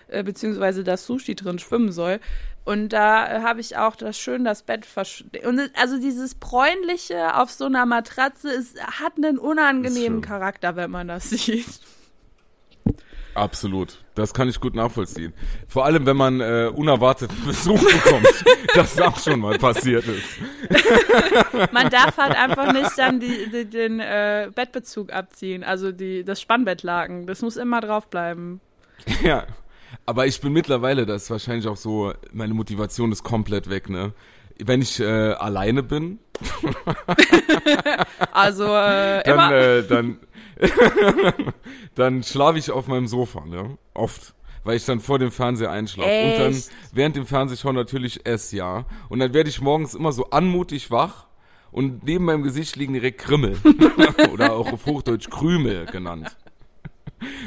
äh, 0.08 0.24
beziehungsweise 0.24 0.84
das 0.84 1.06
Sushi 1.06 1.36
drin 1.36 1.60
schwimmen 1.60 1.92
soll. 1.92 2.20
Und 2.66 2.90
da 2.90 3.28
äh, 3.28 3.42
habe 3.42 3.62
ich 3.62 3.78
auch 3.78 3.96
das 3.96 4.18
schön 4.18 4.44
das 4.44 4.64
Bett 4.64 4.86
versch 4.86 5.24
und 5.46 5.62
also 5.80 6.00
dieses 6.00 6.34
bräunliche 6.34 7.36
auf 7.38 7.52
so 7.52 7.66
einer 7.66 7.86
Matratze 7.86 8.50
ist 8.50 8.82
hat 8.82 9.14
einen 9.18 9.38
unangenehmen 9.38 10.22
Charakter, 10.22 10.76
wenn 10.76 10.90
man 10.90 11.08
das 11.08 11.30
sieht. 11.30 11.80
Absolut. 13.36 14.00
Das 14.16 14.34
kann 14.34 14.48
ich 14.48 14.62
gut 14.62 14.76
nachvollziehen. 14.76 15.34
Vor 15.68 15.84
allem, 15.84 16.06
wenn 16.06 16.16
man 16.16 16.40
äh, 16.40 16.72
unerwarteten 16.74 17.38
Besuch 17.46 17.80
bekommt, 17.80 18.46
das 18.74 19.00
auch 19.00 19.20
schon 19.20 19.42
mal 19.42 19.58
passiert 19.60 20.06
ist. 20.08 20.24
man 21.74 21.90
darf 21.90 22.18
halt 22.18 22.36
einfach 22.36 22.72
nicht 22.72 22.98
dann 22.98 23.20
die, 23.20 23.50
die, 23.52 23.66
den 23.66 24.00
äh, 24.00 24.50
Bettbezug 24.56 25.12
abziehen, 25.12 25.66
also 25.66 25.92
die, 25.92 26.24
das 26.24 26.40
Spannbettlaken. 26.42 27.28
Das 27.28 27.42
muss 27.42 27.58
immer 27.58 27.82
drauf 27.82 28.08
bleiben. 28.08 28.62
Ja, 29.22 29.46
Aber 30.06 30.28
ich 30.28 30.40
bin 30.42 30.54
mittlerweile, 30.54 31.06
das 31.06 31.24
ist 31.24 31.30
wahrscheinlich 31.32 31.68
auch 31.68 31.78
so, 31.78 32.14
meine 32.32 32.54
Motivation 32.54 33.12
ist 33.12 33.24
komplett 33.24 33.70
weg, 33.70 33.90
ne? 33.90 34.14
Wenn 34.58 34.82
ich 34.82 35.00
äh, 35.02 35.34
alleine 35.34 35.84
bin, 35.84 36.20
Also 38.32 38.66
äh, 38.66 39.24
dann, 39.24 39.54
äh, 39.54 39.84
dann, 39.84 40.20
dann 41.96 42.24
schlafe 42.24 42.60
ich 42.60 42.72
auf 42.72 42.88
meinem 42.88 43.08
Sofa, 43.08 43.46
ne? 43.46 43.78
Oft. 43.94 44.34
Weil 44.64 44.78
ich 44.78 44.86
dann 44.86 45.00
vor 45.00 45.20
dem 45.20 45.32
Fernseher 45.32 45.72
einschlafe. 45.72 46.10
Und 46.10 46.40
dann 46.40 46.64
während 46.92 47.16
dem 47.16 47.28
Fernsehschauen 47.28 47.75
natürlich 47.75 48.25
ess, 48.25 48.52
ja. 48.52 48.86
Und 49.10 49.20
dann 49.20 49.34
werde 49.34 49.50
ich 49.50 49.62
morgens 49.62 49.94
immer 49.94 50.12
so 50.12 50.32
anmutig 50.32 50.90
wach 50.90 51.28
und 51.72 52.04
neben 52.04 52.25
meinem 52.25 52.42
Gesicht 52.42 52.75
liegen 52.75 52.94
direkt 52.94 53.20
Krimmel. 53.20 53.58
Oder 54.34 54.54
auch 54.54 54.74
auf 54.74 54.86
Hochdeutsch 54.86 55.30
Krümel 55.30 55.86
genannt. 55.86 56.36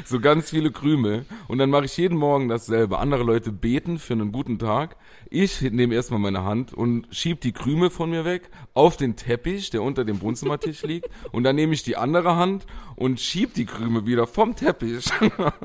So 0.05 0.19
ganz 0.19 0.49
viele 0.49 0.71
Krümel. 0.71 1.25
Und 1.47 1.57
dann 1.57 1.69
mache 1.69 1.85
ich 1.85 1.97
jeden 1.97 2.17
Morgen 2.17 2.47
dasselbe. 2.47 2.99
Andere 2.99 3.23
Leute 3.23 3.51
beten 3.51 3.99
für 3.99 4.13
einen 4.13 4.31
guten 4.31 4.59
Tag. 4.59 4.95
Ich 5.29 5.61
nehme 5.61 5.95
erstmal 5.95 6.19
meine 6.19 6.43
Hand 6.43 6.73
und 6.73 7.07
schieb 7.11 7.41
die 7.41 7.51
Krümel 7.51 7.89
von 7.89 8.09
mir 8.09 8.25
weg 8.25 8.49
auf 8.73 8.97
den 8.97 9.15
Teppich, 9.15 9.69
der 9.69 9.83
unter 9.83 10.05
dem 10.05 10.21
Wohnzimmertisch 10.21 10.83
liegt. 10.83 11.09
Und 11.31 11.43
dann 11.43 11.55
nehme 11.55 11.73
ich 11.73 11.83
die 11.83 11.97
andere 11.97 12.35
Hand 12.35 12.65
und 12.95 13.19
schieb 13.19 13.53
die 13.53 13.65
Krümel 13.65 14.05
wieder 14.05 14.27
vom 14.27 14.55
Teppich 14.55 15.05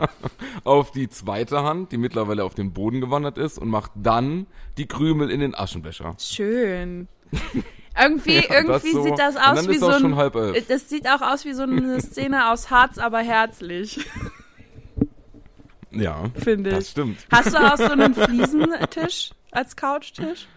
auf 0.64 0.90
die 0.90 1.09
zweite 1.09 1.62
Hand, 1.62 1.92
die 1.92 1.99
mittlerweile 1.99 2.44
auf 2.44 2.54
den 2.54 2.73
Boden 2.73 3.00
gewandert 3.00 3.38
ist, 3.38 3.59
und 3.59 3.68
mache 3.68 3.90
dann 3.94 4.47
die 4.78 4.87
Krümel 4.87 5.30
in 5.30 5.40
den 5.40 5.54
Aschenbecher. 5.54 6.16
Schön. 6.18 7.09
Irgendwie, 8.01 8.37
Ja, 8.37 8.63
das 8.65 8.85
irgendwie 8.85 8.93
so. 8.93 9.03
sieht 9.05 9.19
das 9.19 9.37
aus 9.37 9.69
wie 9.69 9.79
so 9.79 9.89
auch 9.91 10.03
ein. 10.03 10.63
Das 10.69 10.89
sieht 10.89 11.09
auch 11.09 11.21
aus 11.21 11.45
wie 11.45 11.53
so 11.53 11.63
eine 11.63 12.01
Szene 12.03 12.51
aus 12.51 12.71
Harz, 12.71 12.99
aber 12.99 13.21
herzlich, 13.21 14.05
Ja, 15.93 16.25
finde 16.35 16.71
das 16.71 16.85
ich. 16.85 16.91
stimmt. 16.91 17.19
Hast 17.31 17.53
du 17.55 17.59
auch 17.59 17.77
so 17.77 17.85
einen 17.85 18.15
Fliesentisch 18.15 19.31
als 19.53 19.77
Couchtisch? 19.77 20.49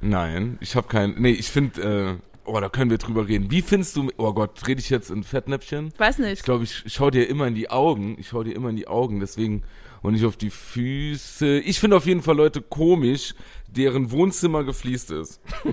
Nein, 0.00 0.58
ich 0.60 0.76
habe 0.76 0.88
keinen. 0.88 1.20
Nee, 1.20 1.30
ich 1.32 1.48
finde, 1.48 2.18
äh, 2.20 2.48
oh, 2.48 2.58
da 2.60 2.68
können 2.68 2.90
wir 2.90 2.98
drüber 2.98 3.26
reden. 3.26 3.50
Wie 3.50 3.62
findest 3.62 3.96
du, 3.96 4.10
oh 4.16 4.32
Gott, 4.32 4.66
rede 4.66 4.80
ich 4.80 4.90
jetzt 4.90 5.10
in 5.10 5.24
Fettnäpfchen? 5.24 5.92
Weiß 5.98 6.18
Ich 6.20 6.24
nicht. 6.24 6.44
glaube, 6.44 6.64
ich 6.64 6.84
schau 6.86 7.10
dir 7.10 7.28
immer 7.28 7.46
in 7.48 7.54
die 7.54 7.70
Augen. 7.70 8.16
Ich 8.18 8.28
schau 8.28 8.42
dir 8.44 8.54
immer 8.54 8.68
in 8.70 8.76
die 8.76 8.86
Augen, 8.88 9.18
deswegen 9.20 9.62
und 10.02 10.14
nicht 10.14 10.24
auf 10.24 10.36
die 10.36 10.50
Füße. 10.50 11.60
Ich 11.60 11.78
finde 11.78 11.96
auf 11.96 12.06
jeden 12.06 12.22
Fall 12.22 12.36
Leute 12.36 12.60
komisch, 12.60 13.34
deren 13.76 14.10
Wohnzimmer 14.10 14.64
gefliest 14.64 15.10
ist. 15.10 15.40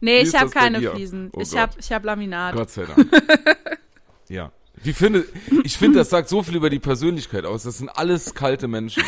Nee, 0.00 0.18
ich 0.20 0.34
habe 0.34 0.50
keine? 0.50 0.82
Fliesen. 0.82 1.30
Oh 1.32 1.40
ich 1.40 1.56
habe 1.56 1.72
ich 1.78 1.90
hab 1.90 2.04
Laminat. 2.04 2.54
Gott 2.54 2.68
sei 2.70 2.84
Dank. 2.84 3.08
ja. 4.28 4.52
Wie 4.82 4.92
finde, 4.92 5.24
ich 5.62 5.78
finde, 5.78 6.00
das 6.00 6.10
sagt 6.10 6.28
so 6.28 6.42
viel 6.42 6.56
über 6.56 6.68
die 6.68 6.80
Persönlichkeit 6.80 7.46
aus. 7.46 7.62
Das 7.62 7.78
sind 7.78 7.88
alles 7.88 8.34
kalte 8.34 8.68
Menschen. 8.68 9.02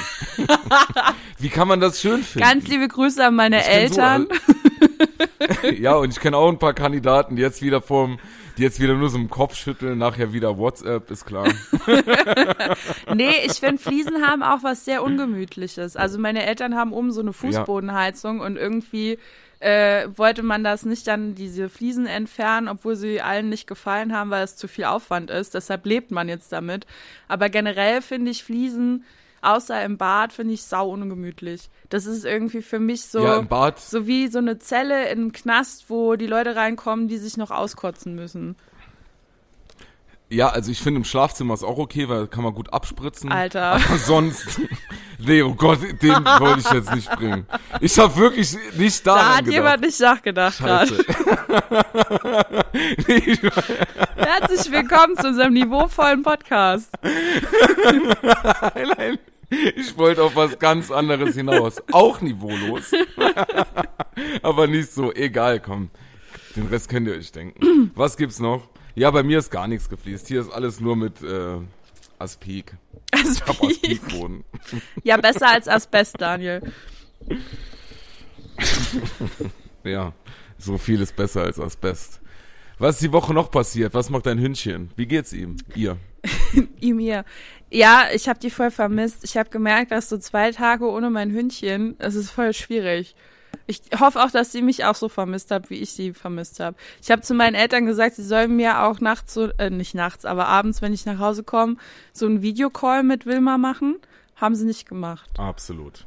Wie 1.39 1.51
kann 1.51 1.69
man 1.69 1.81
das 1.81 2.01
schön 2.01 2.23
finden? 2.23 2.49
Ganz 2.49 2.67
liebe 2.69 2.89
Grüße 2.89 3.23
an 3.27 3.35
meine 3.35 3.59
Ich 3.59 3.65
so 3.65 3.71
Eltern. 3.73 4.29
al- 5.61 5.75
ja, 5.79 5.97
und 5.97 6.11
ich 6.13 6.21
kenne 6.21 6.39
auch 6.39 6.49
ein 6.49 6.59
paar 6.59 6.73
Kandidaten, 6.73 7.37
die 7.37 7.43
jetzt 7.43 7.61
wieder 7.61 7.83
vorm, 7.83 8.19
jetzt 8.59 8.81
wieder 8.81 8.95
nur 8.95 9.09
so 9.09 9.19
im 9.19 9.31
Kopf 9.31 9.55
schütteln, 9.55 9.99
nachher 9.99 10.33
wieder 10.33 10.59
WhatsApp, 10.59 11.11
ist 11.11 11.25
klar. 11.27 11.49
nee, 13.15 13.35
ich 13.45 13.55
finde, 13.55 13.83
Fliesen 13.83 14.27
haben 14.27 14.43
auch 14.43 14.63
was 14.63 14.85
sehr 14.85 15.03
Ungemütliches. 15.03 15.97
Also 15.97 16.19
meine 16.19 16.45
Eltern 16.47 16.75
haben 16.75 16.93
oben 16.93 17.13
so 17.13 17.21
eine 17.21 17.33
Fußbodenheizung 17.33 18.41
und 18.41 18.57
irgendwie 18.57 19.19
äh, 19.61 20.09
wollte 20.15 20.43
man 20.43 20.63
das 20.65 20.85
nicht 20.85 21.07
dann 21.07 21.35
diese 21.35 21.69
Fliesen 21.69 22.07
entfernen, 22.07 22.69
obwohl 22.69 22.97
sie 22.97 23.21
allen 23.21 23.49
nicht 23.49 23.67
gefallen 23.67 24.15
haben, 24.15 24.31
weil 24.31 24.45
es 24.45 24.57
zu 24.57 24.69
viel 24.69 24.85
Aufwand 24.85 25.31
ist. 25.31 25.55
Deshalb 25.55 25.87
lebt 25.87 26.11
man 26.11 26.29
jetzt 26.29 26.53
damit. 26.53 26.87
Aber 27.29 27.49
generell 27.49 28.03
finde 28.03 28.31
ich 28.31 28.45
Fliesen, 28.45 29.05
außer 29.47 29.83
im 29.85 29.97
Bad, 29.99 30.33
finde 30.33 30.55
ich 30.55 30.63
sau 30.65 30.91
ungemütlich. 30.91 31.69
Das 31.89 32.07
ist 32.07 32.25
irgendwie 32.25 32.63
für 32.63 32.79
mich 32.81 33.03
so, 33.07 33.23
Ja, 33.25 33.37
im 33.37 33.49
Bad. 33.49 33.79
so 33.81 34.07
wie 34.07 34.29
so 34.29 34.39
eine 34.39 34.59
Zelle 34.59 35.05
in 35.11 35.19
einem 35.21 35.33
Knast, 35.33 35.85
wo 35.89 36.17
die 36.17 36.27
Leute 36.27 36.57
reinkommen, 36.57 37.09
die 37.09 37.19
sich 37.19 37.37
noch 37.37 37.51
auskotzen 37.51 38.15
müssen. 38.15 38.57
Ja, 40.29 40.49
also 40.49 40.73
ich 40.73 40.81
finde 40.81 40.99
im 40.99 41.05
Schlafzimmer 41.05 41.55
ist 41.55 41.63
auch 41.63 41.79
okay, 41.79 42.09
weil 42.09 42.27
kann 42.27 42.43
man 42.43 42.53
gut 42.53 42.73
abspritzen. 42.73 43.31
Alter. 43.31 43.63
Aber 43.75 43.99
sonst, 44.05 44.61
nee, 45.21 45.41
oh 45.43 45.55
Gott, 45.55 45.79
den 46.03 46.11
wollte 46.41 46.61
ich 46.67 46.71
jetzt 46.73 46.93
nicht 46.93 47.09
bringen. 47.13 47.47
Ich 47.81 47.97
habe 47.97 48.17
wirklich 48.17 48.57
nicht 48.77 49.07
daran 49.07 49.21
Da 49.21 49.29
hat 49.37 49.45
gedacht. 49.45 49.55
jemand 49.55 49.81
nicht 49.83 50.01
nachgedacht 50.01 50.59
gerade. 50.59 50.97
Herzlich 54.17 54.73
willkommen 54.73 55.17
zu 55.17 55.29
unserem 55.29 55.53
niveauvollen 55.53 56.23
Podcast. 56.25 56.91
nein, 57.05 58.89
nein, 58.99 59.19
ich 59.51 59.97
wollte 59.97 60.23
auf 60.23 60.37
was 60.37 60.59
ganz 60.59 60.91
anderes 60.91 61.35
hinaus. 61.35 61.83
Auch 61.93 62.21
niveaulos. 62.21 62.93
Aber 64.43 64.67
nicht 64.67 64.91
so, 64.91 65.13
egal, 65.13 65.61
komm. 65.61 65.91
Den 66.57 66.67
Rest 66.67 66.89
könnt 66.89 67.07
ihr 67.07 67.15
euch 67.15 67.33
denken. 67.33 67.91
Was 67.95 68.17
gibt's 68.17 68.41
noch? 68.41 68.69
Ja, 68.95 69.11
bei 69.11 69.23
mir 69.23 69.39
ist 69.39 69.51
gar 69.51 69.69
nichts 69.69 69.89
gefliest. 69.89 70.29
Hier 70.29 70.41
ist 70.41 70.51
alles 70.51 70.81
nur 70.81 70.97
mit 70.97 71.23
äh, 71.23 71.59
Aspik. 72.19 72.75
Ich 73.13 73.41
hab 73.43 73.51
Aspik. 73.51 73.85
Aspikboden. 73.85 74.45
Ja, 75.05 75.19
besser 75.19 75.49
als 75.49 75.69
Asbest, 75.69 76.21
Daniel. 76.21 76.63
Ja, 79.85 80.13
so 80.59 80.79
viel 80.79 81.01
ist 81.01 81.15
besser 81.15 81.43
als 81.43 81.61
Asbest. 81.61 82.21
Was 82.79 82.97
ist 82.97 83.03
die 83.03 83.13
Woche 83.13 83.33
noch 83.33 83.53
passiert? 83.53 83.95
Was 83.95 84.11
macht 84.11 84.27
dein 84.27 84.41
Hündchen? 84.41 84.91
Wie 84.97 85.07
geht's 85.07 85.33
ihm? 85.33 85.59
Ihr? 85.77 85.97
Ihm 86.81 86.99
hier. 86.99 87.25
Ja, 87.71 88.05
ich 88.15 88.29
habe 88.29 88.39
die 88.39 88.51
voll 88.51 88.71
vermisst. 88.71 89.25
Ich 89.25 89.37
habe 89.37 89.51
gemerkt, 89.51 89.91
dass 89.91 90.09
so 90.09 90.19
zwei 90.19 90.53
Tage 90.53 90.89
ohne 90.89 91.11
mein 91.11 91.31
Hündchen, 91.33 91.97
es 91.99 92.15
ist 92.15 92.31
voll 92.31 92.53
schwierig. 92.53 93.15
Ich 93.69 93.81
hoffe 93.99 94.23
auch, 94.23 94.31
dass 94.31 94.53
sie 94.53 94.63
mich 94.63 94.85
auch 94.85 94.95
so 94.95 95.09
vermisst 95.09 95.51
hat, 95.51 95.71
wie 95.71 95.77
ich 95.81 95.91
sie 95.91 96.13
vermisst 96.13 96.61
habe. 96.61 96.77
Ich 97.03 97.11
habe 97.11 97.23
zu 97.23 97.35
meinen 97.35 97.57
Eltern 97.57 97.85
gesagt, 97.87 98.15
sie 98.15 98.23
sollen 98.23 98.55
mir 98.55 98.83
auch 98.85 99.01
nachts, 99.01 99.35
so, 99.35 99.49
äh, 99.59 99.71
nicht 99.71 99.95
nachts, 99.95 100.25
aber 100.25 100.47
abends, 100.47 100.83
wenn 100.83 100.93
ich 100.93 101.05
nach 101.07 101.19
Hause 101.19 101.43
komme, 101.43 101.77
so 102.13 102.27
einen 102.27 102.43
Videocall 102.43 103.03
mit 103.03 103.27
Wilma 103.27 103.59
machen. 103.59 103.97
Haben 104.37 104.55
sie 104.55 104.67
nicht 104.67 104.87
gemacht. 104.89 105.29
Absolut. 105.39 106.07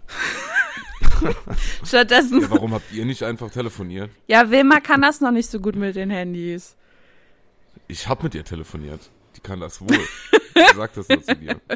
Stattdessen, 1.84 2.42
Ja, 2.42 2.52
warum 2.52 2.74
habt 2.74 2.92
ihr 2.92 3.04
nicht 3.06 3.24
einfach 3.24 3.50
telefoniert? 3.52 4.12
ja, 4.28 4.50
Wilma 4.52 4.80
kann 4.80 5.02
das 5.02 5.20
noch 5.22 5.32
nicht 5.32 5.50
so 5.50 5.60
gut 5.60 5.76
mit 5.76 5.96
den 5.96 6.10
Handys. 6.10 6.76
Ich 7.88 8.08
hab 8.08 8.24
mit 8.24 8.36
ihr 8.36 8.46
telefoniert. 8.46 9.10
Die 9.40 9.48
kann 9.48 9.62
das 9.62 9.80
wohl. 9.80 9.98
Sag 10.76 10.94
das 10.96 11.08
nur 11.08 11.24
zu 11.24 11.36
dir. 11.36 11.56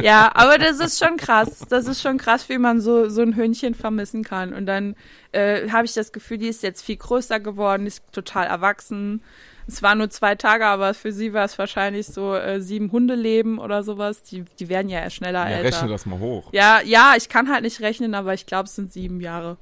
Ja, 0.00 0.30
aber 0.34 0.58
das 0.58 0.78
ist 0.80 0.98
schon 1.04 1.16
krass. 1.16 1.64
Das 1.68 1.86
ist 1.86 2.00
schon 2.02 2.18
krass, 2.18 2.48
wie 2.48 2.58
man 2.58 2.80
so, 2.80 3.08
so 3.08 3.22
ein 3.22 3.34
Hündchen 3.36 3.74
vermissen 3.74 4.22
kann. 4.22 4.52
Und 4.52 4.66
dann 4.66 4.94
äh, 5.32 5.68
habe 5.70 5.84
ich 5.86 5.94
das 5.94 6.12
Gefühl, 6.12 6.38
die 6.38 6.48
ist 6.48 6.62
jetzt 6.62 6.82
viel 6.84 6.96
größer 6.96 7.40
geworden, 7.40 7.86
ist 7.86 8.02
total 8.12 8.46
erwachsen. 8.46 9.22
Es 9.66 9.82
waren 9.82 9.98
nur 9.98 10.10
zwei 10.10 10.34
Tage, 10.34 10.66
aber 10.66 10.94
für 10.94 11.12
sie 11.12 11.32
war 11.32 11.44
es 11.44 11.58
wahrscheinlich 11.58 12.06
so 12.06 12.34
äh, 12.34 12.60
sieben 12.60 12.92
Hundeleben 12.92 13.58
oder 13.58 13.82
sowas. 13.82 14.22
Die, 14.22 14.44
die 14.58 14.68
werden 14.68 14.88
ja 14.88 15.08
schneller 15.10 15.48
Ja, 15.50 15.56
älter. 15.56 15.76
rechne 15.76 15.88
das 15.88 16.06
mal 16.06 16.18
hoch. 16.18 16.48
Ja, 16.52 16.80
ja, 16.84 17.14
ich 17.16 17.28
kann 17.28 17.50
halt 17.50 17.62
nicht 17.62 17.80
rechnen, 17.80 18.14
aber 18.14 18.34
ich 18.34 18.46
glaube, 18.46 18.64
es 18.66 18.74
sind 18.74 18.92
sieben 18.92 19.20
Jahre. 19.20 19.56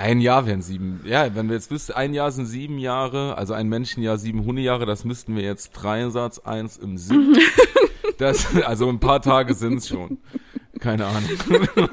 Ein 0.00 0.22
Jahr 0.22 0.46
wären 0.46 0.62
sieben. 0.62 1.02
Ja, 1.04 1.34
wenn 1.34 1.48
wir 1.48 1.56
jetzt 1.56 1.70
wüssten, 1.70 1.92
ein 1.92 2.14
Jahr 2.14 2.30
sind 2.32 2.46
sieben 2.46 2.78
Jahre, 2.78 3.36
also 3.36 3.52
ein 3.52 3.68
Menschenjahr 3.68 4.16
sieben 4.16 4.46
Hundejahre, 4.46 4.86
das 4.86 5.04
müssten 5.04 5.36
wir 5.36 5.42
jetzt 5.42 5.72
Dreisatz 5.72 6.38
eins 6.38 6.76
im 6.76 6.96
Sinn. 6.96 7.36
Das, 8.18 8.54
also 8.66 8.86
ein 8.90 9.00
paar 9.00 9.22
Tage 9.22 9.54
sind's 9.54 9.88
schon. 9.88 10.18
Keine 10.78 11.06
Ahnung. 11.06 11.30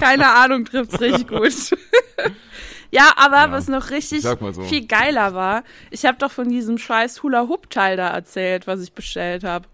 Keine 0.00 0.28
Ahnung, 0.34 0.64
trifft's 0.64 1.00
richtig 1.00 1.28
gut. 1.28 1.52
ja, 2.90 3.12
aber 3.14 3.36
Ja, 3.36 3.52
was 3.52 3.68
noch 3.68 3.90
richtig 3.90 4.22
so. 4.22 4.62
viel 4.62 4.88
geiler 4.88 5.32
war, 5.32 5.62
ich 5.92 6.04
habe 6.06 6.18
doch 6.18 6.32
von 6.32 6.48
diesem 6.48 6.76
scheiß 6.76 7.22
Hula-Hoop-Teil 7.22 7.96
da 7.96 8.08
erzählt, 8.08 8.66
was 8.66 8.80
ich 8.80 8.94
bestellt 8.94 9.44
habe. 9.44 9.68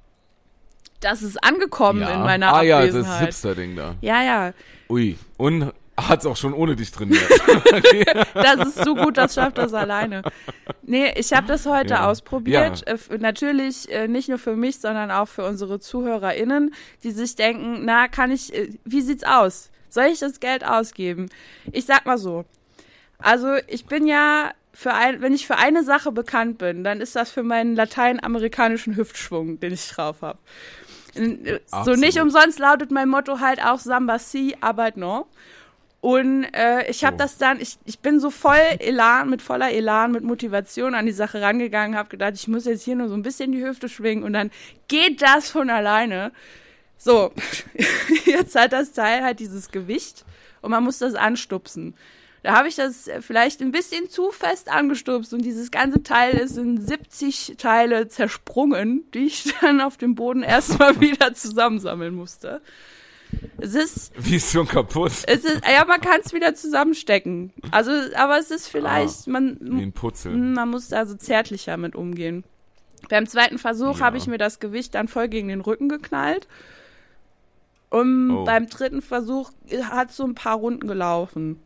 Das 1.01 1.23
ist 1.23 1.43
angekommen 1.43 2.03
in 2.03 2.21
meiner 2.21 2.53
ah 2.53 2.61
ja, 2.61 2.81
das 2.81 2.89
Abwesenheit. 2.91 3.21
Hipster-Ding 3.29 3.77
da. 3.77 3.95
ja, 4.03 4.23
ja, 4.23 4.53
Ui. 4.91 5.17
Und 5.39 5.73
hat's 5.97 6.27
auch 6.27 6.37
schon 6.37 6.53
ohne 6.53 6.77
dich 6.77 6.91
trainiert. 6.91 7.23
das 8.35 8.69
ist 8.69 8.85
so 8.85 8.95
gut, 8.95 9.17
das 9.17 9.35
schafft 9.35 9.59
das 9.59 9.73
alleine. 9.75 10.23
Nee, 10.83 11.13
ich 11.17 11.33
habe 11.33 11.47
das 11.47 11.67
heute 11.67 11.95
Ja. 11.95 12.09
ausprobiert. 12.09 12.85
Ja. 12.87 12.95
Äh, 12.95 13.19
natürlich 13.19 13.91
äh, 13.91 14.09
nicht 14.09 14.29
nur 14.29 14.39
für 14.39 14.57
mich, 14.57 14.79
sondern 14.79 15.11
auch 15.11 15.29
für 15.29 15.45
unsere 15.45 15.81
ZuhörerInnen, 15.81 16.75
die 17.03 17.11
sich 17.11 17.35
denken, 17.37 17.85
na, 17.85 18.09
kann 18.09 18.31
ich, 18.31 18.55
äh, 18.55 18.71
wie 18.85 19.01
sieht's 19.01 19.25
aus? 19.25 19.71
Soll 19.89 20.07
ich 20.07 20.19
das 20.19 20.41
Geld 20.41 20.65
ausgeben? 20.67 21.29
Ich 21.73 21.87
sag 21.87 22.05
mal 22.07 22.19
so. 22.19 22.45
Also, 23.19 23.55
ich 23.67 23.87
bin 23.87 24.07
ja 24.07 24.51
für 24.73 24.93
ein, 24.93 25.23
wenn 25.23 25.33
ich 25.33 25.47
für 25.47 25.57
eine 25.57 25.83
Sache 25.85 26.13
bekannt 26.13 26.59
bin, 26.59 26.85
dann 26.85 27.01
ist 27.01 27.17
das 27.17 27.31
für 27.31 27.43
meinen 27.43 27.75
lateinamerikanischen 27.75 28.97
Hüftschwung, 28.97 29.59
den 29.59 29.73
ich 29.73 29.89
drauf 29.89 30.21
habe. 30.21 30.39
So 31.15 31.23
Absolut. 31.71 32.01
nicht 32.01 32.21
umsonst 32.21 32.59
lautet 32.59 32.91
mein 32.91 33.09
Motto 33.09 33.41
halt 33.41 33.65
auch 33.65 33.79
Samba 33.79 34.19
si, 34.19 34.55
Arbeit 34.61 34.99
no. 34.99 35.27
Und 36.07 36.45
äh, 36.55 36.89
ich 36.89 37.05
habe 37.05 37.17
das 37.17 37.37
dann, 37.37 37.61
ich, 37.61 37.79
ich 37.85 37.99
bin 37.99 38.21
so 38.21 38.31
voll 38.31 38.63
Elan, 38.79 39.29
mit 39.29 39.43
voller 39.43 39.73
Elan, 39.73 40.13
mit 40.13 40.23
Motivation 40.23 40.95
an 40.95 41.05
die 41.05 41.11
Sache 41.11 41.43
rangegangen, 41.43 41.99
habe 41.99 42.11
gedacht, 42.11 42.35
ich 42.37 42.47
muss 42.47 42.65
jetzt 42.65 42.85
hier 42.85 42.95
nur 42.95 43.09
so 43.09 43.15
ein 43.15 43.25
bisschen 43.25 43.51
die 43.51 43.65
Hüfte 43.65 43.89
schwingen 43.89 44.23
und 44.23 44.33
dann 44.33 44.53
geht 44.87 45.21
das 45.21 45.51
von 45.51 45.69
alleine. 45.69 46.31
So, 46.97 47.33
jetzt 48.25 48.55
hat 48.55 48.73
das 48.73 48.93
Teil 48.93 49.25
halt 49.25 49.41
dieses 49.41 49.73
Gewicht 49.73 50.25
und 50.63 50.71
man 50.71 50.85
muss 50.85 50.99
das 50.99 51.17
anstupsen. 51.17 51.97
Da 52.45 52.55
habe 52.55 52.69
ich 52.69 52.77
das 52.77 53.11
vielleicht 53.19 53.61
ein 53.61 53.73
bisschen 53.73 54.09
zu 54.09 54.31
fest 54.31 54.71
angestupst 54.71 55.35
und 55.35 55.45
dieses 55.45 55.73
ganze 55.73 56.05
Teil 56.05 56.35
ist 56.35 56.57
in 56.57 56.81
70 56.81 57.55
Teile 57.59 58.07
zersprungen, 58.07 59.03
die 59.13 59.27
ich 59.27 59.53
dann 59.61 59.81
auf 59.81 59.97
dem 59.97 60.15
Boden 60.15 60.45
erstmal 60.45 61.01
wieder 61.01 61.35
zusammensammeln 61.35 62.15
musste. 62.15 62.63
Es 63.59 63.75
ist, 63.75 64.13
Wie 64.19 64.37
ist 64.37 64.53
schon 64.53 64.69
kaputt? 64.69 65.13
es 65.27 65.45
ist, 65.45 65.63
ja, 65.67 65.85
man 65.87 66.01
kann 66.01 66.21
es 66.25 66.33
wieder 66.33 66.55
zusammenstecken. 66.55 67.53
Also, 67.71 67.91
aber 68.17 68.39
es 68.39 68.51
ist 68.51 68.69
vielleicht, 68.69 69.27
Wie 69.27 69.31
man, 69.31 69.59
ein 69.61 69.93
Putzel. 69.93 70.37
man 70.37 70.69
muss 70.71 70.89
da 70.89 71.07
so 71.07 71.15
zärtlicher 71.15 71.77
mit 71.77 71.95
umgehen. 71.97 72.45
Beim 73.09 73.27
zweiten 73.27 73.59
Versuch 73.59 73.99
Ja. 74.01 74.07
habe 74.07 74.19
ich 74.19 74.27
mir 74.27 74.39
das 74.39 74.59
Gewicht 74.61 74.95
dann 74.95 75.09
voll 75.09 75.29
gegen 75.29 75.49
den 75.49 75.61
Rücken 75.61 75.89
geknallt. 75.89 76.49
Und 77.91 78.31
Oh. 78.31 78.45
beim 78.45 78.67
dritten 78.67 79.01
Versuch 79.01 79.51
hat 79.91 80.13
so 80.13 80.25
ein 80.25 80.35
paar 80.35 80.57
Runden 80.57 80.87
gelaufen. 80.87 81.61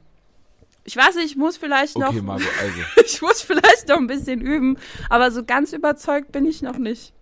Ich 0.84 0.96
weiß 0.96 1.16
nicht, 1.16 1.26
ich 1.26 1.36
muss 1.36 1.56
vielleicht 1.56 1.98
noch, 1.98 2.08
Okay, 2.10 2.22
Margot, 2.22 2.46
also. 2.60 2.74
ich 3.04 3.22
muss 3.22 3.42
vielleicht 3.42 3.88
noch 3.88 3.96
ein 3.98 4.06
bisschen 4.06 4.40
üben, 4.40 4.78
aber 5.08 5.30
so 5.30 5.44
ganz 5.44 5.72
überzeugt 5.72 6.30
bin 6.32 6.46
ich 6.46 6.62
noch 6.62 6.78
nicht. 6.78 7.12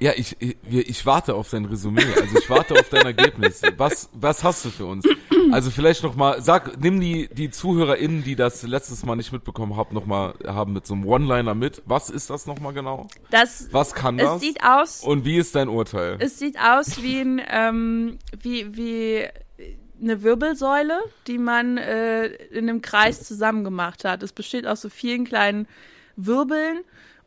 Ja, 0.00 0.12
ich, 0.16 0.34
ich, 0.40 0.56
ich 0.70 1.04
warte 1.04 1.34
auf 1.34 1.50
dein 1.50 1.66
Resümee. 1.66 2.02
Also 2.18 2.38
ich 2.38 2.48
warte 2.48 2.74
auf 2.74 2.88
dein 2.88 3.04
Ergebnis. 3.04 3.60
Was, 3.76 4.08
was 4.14 4.42
hast 4.42 4.64
du 4.64 4.70
für 4.70 4.86
uns? 4.86 5.04
Also 5.52 5.70
vielleicht 5.70 6.02
noch 6.02 6.16
mal, 6.16 6.40
sag, 6.40 6.80
nimm 6.80 7.00
die, 7.00 7.28
die 7.32 7.50
ZuhörerInnen, 7.50 8.24
die 8.24 8.34
das 8.34 8.62
letztes 8.62 9.04
Mal 9.04 9.16
nicht 9.16 9.30
mitbekommen 9.30 9.76
haben, 9.76 9.94
noch 9.94 10.06
mal, 10.06 10.34
haben 10.46 10.72
mit 10.72 10.86
so 10.86 10.94
einem 10.94 11.04
One-Liner 11.06 11.54
mit. 11.54 11.82
Was 11.84 12.08
ist 12.08 12.30
das 12.30 12.46
noch 12.46 12.58
mal 12.60 12.72
genau? 12.72 13.08
Das, 13.30 13.68
Was 13.72 13.94
kann 13.94 14.18
es 14.18 14.24
das? 14.24 14.40
sieht 14.40 14.64
aus, 14.64 15.02
Und 15.04 15.26
wie 15.26 15.36
ist 15.36 15.54
dein 15.54 15.68
Urteil? 15.68 16.16
Es 16.18 16.38
sieht 16.38 16.58
aus 16.58 17.02
wie 17.02 17.20
ein 17.20 17.42
ähm, 17.50 18.18
wie 18.40 18.74
wie 18.76 19.28
eine 20.00 20.22
Wirbelsäule, 20.22 20.98
die 21.26 21.36
man 21.36 21.76
äh, 21.76 22.26
in 22.26 22.70
einem 22.70 22.80
Kreis 22.80 23.22
zusammen 23.22 23.64
gemacht 23.64 24.04
hat. 24.06 24.22
Es 24.22 24.32
besteht 24.32 24.66
aus 24.66 24.80
so 24.80 24.88
vielen 24.88 25.24
kleinen 25.26 25.68
Wirbeln 26.16 26.80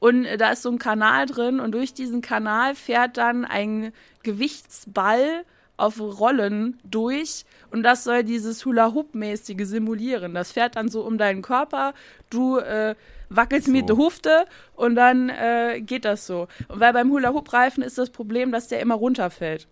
und 0.03 0.25
äh, 0.25 0.35
da 0.35 0.51
ist 0.51 0.63
so 0.63 0.69
ein 0.69 0.79
Kanal 0.79 1.27
drin 1.27 1.61
und 1.61 1.71
durch 1.71 1.93
diesen 1.93 2.19
Kanal 2.19 2.75
fährt 2.75 3.15
dann 3.15 3.45
ein 3.45 3.93
Gewichtsball 4.21 5.45
auf 5.77 5.97
Rollen 6.01 6.77
durch 6.83 7.45
und 7.71 7.83
das 7.83 8.03
soll 8.03 8.25
dieses 8.25 8.65
Hula-Hoop-mäßige 8.65 9.65
simulieren. 9.65 10.33
Das 10.33 10.51
fährt 10.51 10.75
dann 10.75 10.89
so 10.89 11.03
um 11.03 11.17
deinen 11.17 11.41
Körper, 11.41 11.93
du 12.29 12.57
äh, 12.57 12.95
wackelst 13.29 13.69
mit 13.69 13.87
der 13.87 13.95
Hufte 13.95 14.45
und 14.75 14.95
dann 14.95 15.29
äh, 15.29 15.79
geht 15.79 16.03
das 16.03 16.27
so. 16.27 16.49
Und 16.67 16.81
weil 16.81 16.91
beim 16.91 17.09
Hula-Hoop-Reifen 17.09 17.81
ist 17.81 17.97
das 17.97 18.09
Problem, 18.09 18.51
dass 18.51 18.67
der 18.67 18.81
immer 18.81 18.95
runterfällt. 18.95 19.69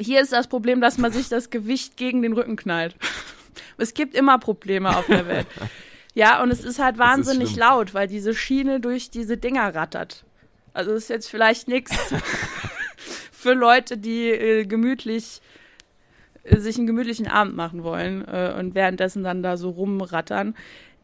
Hier 0.00 0.22
ist 0.22 0.32
das 0.32 0.48
Problem, 0.48 0.80
dass 0.80 0.96
man 0.96 1.12
sich 1.12 1.28
das 1.28 1.50
Gewicht 1.50 1.98
gegen 1.98 2.22
den 2.22 2.32
Rücken 2.32 2.56
knallt. 2.56 2.96
Es 3.76 3.92
gibt 3.92 4.14
immer 4.14 4.38
Probleme 4.38 4.96
auf 4.96 5.06
der 5.06 5.28
Welt. 5.28 5.46
Ja, 6.14 6.42
und 6.42 6.50
es 6.50 6.64
ist 6.64 6.78
halt 6.78 6.96
wahnsinnig 6.96 7.50
schlimm. 7.50 7.60
laut, 7.60 7.94
weil 7.94 8.06
diese 8.06 8.34
Schiene 8.34 8.80
durch 8.80 9.10
diese 9.10 9.36
Dinger 9.36 9.74
rattert. 9.74 10.24
Also 10.72 10.92
ist 10.92 11.10
jetzt 11.10 11.28
vielleicht 11.28 11.68
nichts 11.68 11.94
für 13.32 13.52
Leute, 13.52 13.98
die 13.98 14.28
äh, 14.30 14.64
gemütlich 14.64 15.40
äh, 16.44 16.58
sich 16.58 16.76
einen 16.76 16.86
gemütlichen 16.86 17.26
Abend 17.26 17.56
machen 17.56 17.82
wollen 17.82 18.26
äh, 18.26 18.54
und 18.58 18.74
währenddessen 18.74 19.24
dann 19.24 19.42
da 19.42 19.56
so 19.56 19.70
rumrattern. 19.70 20.54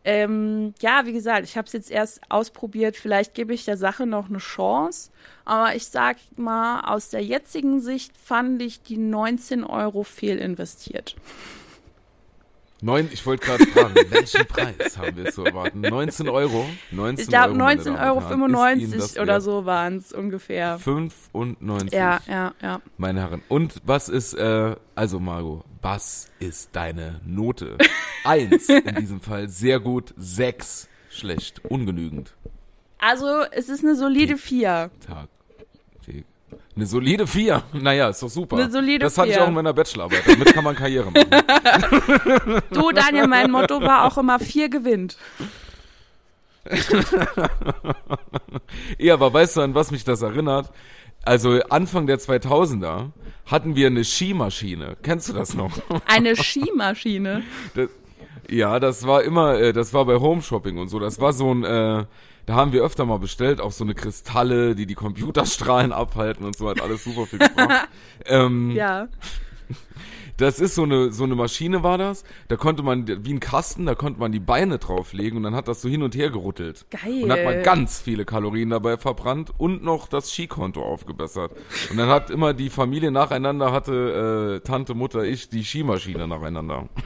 Ähm, 0.02 0.74
ja, 0.80 1.04
wie 1.04 1.12
gesagt, 1.12 1.44
ich 1.44 1.56
habe 1.56 1.66
es 1.66 1.72
jetzt 1.72 1.90
erst 1.90 2.20
ausprobiert. 2.30 2.96
Vielleicht 2.96 3.34
gebe 3.34 3.52
ich 3.52 3.64
der 3.64 3.76
Sache 3.76 4.06
noch 4.06 4.28
eine 4.28 4.38
Chance. 4.38 5.10
Aber 5.44 5.74
ich 5.74 5.86
sag 5.86 6.16
mal, 6.36 6.80
aus 6.80 7.10
der 7.10 7.22
jetzigen 7.22 7.80
Sicht 7.80 8.16
fand 8.16 8.62
ich 8.62 8.80
die 8.82 8.96
19 8.96 9.62
Euro 9.62 10.02
fehl 10.02 10.38
investiert. 10.38 11.16
Neun, 12.82 13.08
ich 13.12 13.24
wollte 13.26 13.46
gerade 13.46 13.66
fragen, 13.66 13.94
welchen 14.10 14.46
Preis 14.46 14.96
haben 14.96 15.16
wir 15.16 15.30
zu 15.32 15.44
erwarten? 15.44 15.80
19 15.82 16.28
Euro? 16.28 16.66
19 16.90 17.22
Ich 17.24 17.28
glaube, 17.28 17.48
Euro, 17.50 17.58
meine 17.58 17.80
19,95 17.82 17.84
Damen 17.84 17.98
Euro 17.98 18.16
und 18.44 18.56
Herren. 18.56 18.80
Ist 18.80 18.82
Ihnen 18.82 19.00
das 19.00 19.18
oder 19.18 19.26
wert? 19.34 19.42
so 19.42 19.66
waren 19.66 19.96
es 19.96 20.12
ungefähr. 20.12 20.78
95, 20.78 21.92
Ja, 21.92 22.20
ja, 22.26 22.54
ja. 22.62 22.80
meine 22.96 23.20
Herren. 23.20 23.42
Und 23.48 23.74
was 23.84 24.08
ist, 24.08 24.34
äh, 24.34 24.76
also 24.94 25.20
Margot, 25.20 25.64
was 25.82 26.28
ist 26.38 26.70
deine 26.72 27.20
Note? 27.26 27.76
Eins 28.24 28.68
in 28.68 28.94
diesem 28.96 29.20
Fall, 29.20 29.48
sehr 29.48 29.80
gut, 29.80 30.14
sechs 30.16 30.88
schlecht, 31.10 31.64
ungenügend. 31.64 32.34
Also, 32.98 33.44
es 33.50 33.68
ist 33.68 33.82
eine 33.84 33.94
solide 33.94 34.36
4. 34.36 34.90
Tag. 35.06 35.28
Eine 36.80 36.86
solide 36.86 37.26
vier. 37.26 37.62
Naja, 37.74 38.08
ist 38.08 38.22
doch 38.22 38.30
super. 38.30 38.56
Eine 38.56 38.70
solide 38.70 39.00
das 39.00 39.18
hatte 39.18 39.28
ich 39.28 39.38
auch 39.38 39.48
in 39.48 39.52
meiner 39.52 39.74
Bachelorarbeit. 39.74 40.22
Damit 40.26 40.54
kann 40.54 40.64
man 40.64 40.74
Karriere 40.74 41.10
machen. 41.10 41.28
Du, 42.70 42.90
Daniel, 42.90 43.26
mein 43.26 43.50
Motto 43.50 43.82
war 43.82 44.06
auch 44.06 44.16
immer 44.16 44.38
4 44.38 44.70
gewinnt. 44.70 45.18
Ja, 48.96 49.14
aber 49.14 49.32
weißt 49.32 49.58
du, 49.58 49.60
an 49.60 49.74
was 49.74 49.90
mich 49.90 50.04
das 50.04 50.22
erinnert? 50.22 50.70
Also 51.22 51.60
Anfang 51.68 52.06
der 52.06 52.18
2000er 52.18 53.10
hatten 53.44 53.76
wir 53.76 53.88
eine 53.88 54.02
Skimaschine. 54.02 54.96
Kennst 55.02 55.28
du 55.28 55.34
das 55.34 55.52
noch? 55.52 55.72
Eine 56.06 56.34
Skimaschine. 56.34 57.42
Das, 57.74 57.90
ja, 58.48 58.80
das 58.80 59.06
war 59.06 59.22
immer, 59.22 59.60
äh, 59.60 59.74
das 59.74 59.92
war 59.92 60.06
bei 60.06 60.14
Home 60.14 60.40
Shopping 60.40 60.78
und 60.78 60.88
so. 60.88 60.98
Das 60.98 61.20
war 61.20 61.34
so 61.34 61.52
ein, 61.52 61.62
äh, 61.62 62.04
da 62.50 62.56
haben 62.56 62.72
wir 62.72 62.82
öfter 62.82 63.06
mal 63.06 63.20
bestellt, 63.20 63.60
auch 63.60 63.70
so 63.70 63.84
eine 63.84 63.94
Kristalle, 63.94 64.74
die 64.74 64.84
die 64.84 64.96
Computerstrahlen 64.96 65.92
abhalten 65.92 66.44
und 66.44 66.56
so, 66.56 66.68
hat 66.68 66.80
alles 66.80 67.04
super 67.04 67.24
viel 67.24 67.38
gebracht. 67.38 67.88
ähm, 68.26 68.72
Ja. 68.72 69.06
Das 70.40 70.58
ist 70.58 70.74
so 70.74 70.84
eine, 70.84 71.12
so 71.12 71.24
eine 71.24 71.34
Maschine 71.34 71.82
war 71.82 71.98
das. 71.98 72.24
Da 72.48 72.56
konnte 72.56 72.82
man, 72.82 73.06
wie 73.06 73.34
ein 73.34 73.40
Kasten, 73.40 73.84
da 73.84 73.94
konnte 73.94 74.18
man 74.20 74.32
die 74.32 74.40
Beine 74.40 74.78
drauflegen 74.78 75.36
und 75.36 75.42
dann 75.42 75.54
hat 75.54 75.68
das 75.68 75.82
so 75.82 75.88
hin 75.88 76.02
und 76.02 76.14
her 76.14 76.30
gerüttelt. 76.30 76.86
Geil. 76.90 77.24
Und 77.24 77.30
hat 77.30 77.44
man 77.44 77.62
ganz 77.62 78.00
viele 78.00 78.24
Kalorien 78.24 78.70
dabei 78.70 78.96
verbrannt 78.96 79.52
und 79.58 79.84
noch 79.84 80.08
das 80.08 80.32
Skikonto 80.32 80.82
aufgebessert. 80.82 81.52
Und 81.90 81.98
dann 81.98 82.08
hat 82.08 82.30
immer 82.30 82.54
die 82.54 82.70
Familie 82.70 83.10
nacheinander, 83.10 83.70
hatte 83.70 84.60
äh, 84.62 84.66
Tante, 84.66 84.94
Mutter, 84.94 85.24
ich, 85.24 85.50
die 85.50 85.62
Skimaschine 85.62 86.26
nacheinander. 86.26 86.88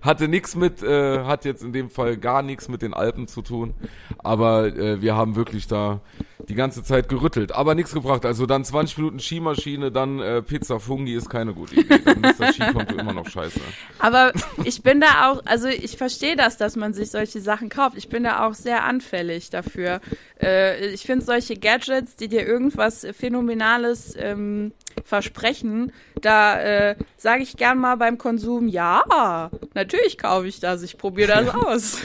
Hatte 0.00 0.28
nichts 0.28 0.54
mit, 0.54 0.80
äh, 0.80 1.24
hat 1.24 1.44
jetzt 1.44 1.64
in 1.64 1.72
dem 1.72 1.90
Fall 1.90 2.18
gar 2.18 2.42
nichts 2.42 2.68
mit 2.68 2.82
den 2.82 2.94
Alpen 2.94 3.26
zu 3.26 3.42
tun. 3.42 3.74
Aber 4.18 4.66
äh, 4.66 5.02
wir 5.02 5.16
haben 5.16 5.34
wirklich 5.34 5.66
da 5.66 6.02
die 6.48 6.54
ganze 6.54 6.82
Zeit 6.82 7.08
gerüttelt. 7.08 7.52
Aber 7.52 7.74
nichts 7.74 7.92
gebracht. 7.92 8.24
Also 8.24 8.46
dann 8.46 8.64
20 8.64 8.98
Minuten 8.98 9.20
Skimaschine, 9.20 9.92
dann 9.92 10.20
äh, 10.20 10.42
Pizza 10.42 10.80
Fungi 10.80 11.14
ist 11.14 11.28
keine 11.28 11.52
gute 11.52 11.74
Idee. 11.74 11.98
Dann 11.98 12.24
ist 12.24 12.40
das 12.40 12.54
Skikonto 12.54 12.96
immer 12.96 13.12
noch 13.12 13.28
scheiße. 13.28 13.60
Aber 13.98 14.32
ich 14.64 14.82
bin 14.82 15.00
da 15.00 15.30
auch, 15.30 15.42
also 15.44 15.68
ich 15.68 15.96
verstehe 15.96 16.36
das, 16.36 16.56
dass 16.56 16.76
man 16.76 16.94
sich 16.94 17.10
solche 17.10 17.40
Sachen 17.40 17.68
kauft. 17.68 17.96
Ich 17.96 18.08
bin 18.08 18.24
da 18.24 18.46
auch 18.46 18.54
sehr 18.54 18.84
anfällig 18.84 19.50
dafür. 19.50 20.00
Äh, 20.40 20.88
ich 20.88 21.02
finde 21.02 21.24
solche 21.24 21.56
Gadgets, 21.56 22.16
die 22.16 22.28
dir 22.28 22.46
irgendwas 22.46 23.06
Phänomenales 23.12 24.14
ähm, 24.18 24.72
versprechen, 25.04 25.92
da 26.20 26.60
äh, 26.60 26.96
sage 27.16 27.42
ich 27.42 27.56
gern 27.56 27.78
mal 27.78 27.96
beim 27.96 28.18
Konsum, 28.18 28.68
ja, 28.68 29.50
natürlich 29.74 30.18
kaufe 30.18 30.48
ich 30.48 30.60
das, 30.60 30.82
ich 30.82 30.98
probiere 30.98 31.28
das 31.28 31.54
aus. 31.54 31.98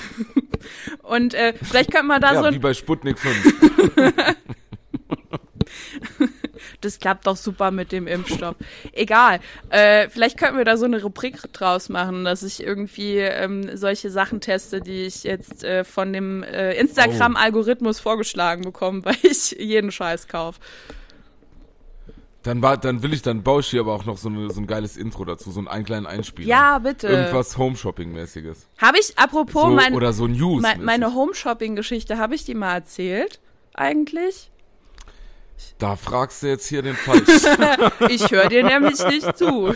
Und 1.02 1.34
äh, 1.34 1.54
vielleicht 1.62 1.92
könnte 1.92 2.08
man 2.08 2.22
da 2.22 2.34
Ja, 2.34 2.44
so 2.44 2.52
wie 2.52 2.60
bei 2.60 2.74
Sputnik 2.74 3.20
5. 3.20 3.54
das 6.82 7.00
klappt 7.00 7.28
doch 7.28 7.38
super 7.38 7.72
mit 7.72 7.92
dem 7.92 8.08
Impfstoff. 8.08 8.56
Egal. 8.92 9.40
Äh, 9.70 10.10
vielleicht 10.10 10.38
könnten 10.38 10.58
wir 10.58 10.66
da 10.66 10.78
so 10.78 10.86
eine 10.86 11.02
Rubrik 11.02 11.42
draus 11.54 11.90
machen, 11.90 12.26
dass 12.26 12.44
ich 12.44 12.64
irgendwie 12.64 13.18
ähm, 13.18 13.76
solche 13.76 14.10
Sachen 14.10 14.42
teste, 14.42 14.82
die 14.82 15.04
ich 15.04 15.24
jetzt 15.24 15.64
äh, 15.64 15.84
von 15.84 16.14
dem 16.14 16.44
äh, 16.44 16.74
Instagram-Algorithmus 16.74 18.00
vorgeschlagen 18.00 18.64
bekomme, 18.64 19.02
weil 19.06 19.18
ich 19.24 19.52
jeden 19.52 19.92
Scheiß 19.92 20.28
kaufe. 20.28 20.60
Dann, 22.44 22.62
war, 22.62 22.76
dann 22.76 23.02
will 23.02 23.14
ich, 23.14 23.22
dann 23.22 23.42
baue 23.42 23.62
ich 23.62 23.68
hier 23.68 23.80
aber 23.80 23.94
auch 23.94 24.04
noch 24.04 24.18
so, 24.18 24.28
eine, 24.28 24.52
so 24.52 24.60
ein 24.60 24.68
geiles 24.68 24.98
Intro 24.98 25.24
dazu, 25.24 25.50
so 25.50 25.60
einen, 25.62 25.70
einen 25.70 25.86
kleinen 25.86 26.06
Einspieler. 26.06 26.50
Ja, 26.50 26.80
bitte. 26.80 27.08
Irgendwas 27.08 27.58
Home-Shopping-mäßiges. 27.58 28.68
Habe 28.78 29.00
ich, 29.00 29.18
apropos, 29.18 29.64
So, 29.64 29.70
mein, 29.70 29.94
oder 29.94 30.12
so 30.12 30.28
News. 30.28 30.62
mein, 30.62 30.84
meine 30.84 31.14
Home-Shopping-Geschichte, 31.14 32.18
habe 32.18 32.36
ich 32.36 32.44
die 32.44 32.54
mal 32.54 32.74
erzählt? 32.74 33.40
Eigentlich? 33.74 34.52
Da 35.78 35.96
fragst 35.96 36.44
du 36.44 36.48
jetzt 36.48 36.68
hier 36.68 36.82
den 36.82 36.96
Falsch. 36.96 37.24
Ich 38.10 38.30
höre 38.30 38.50
dir 38.50 38.64
nämlich 38.66 39.02
nicht 39.06 39.38
zu. 39.38 39.74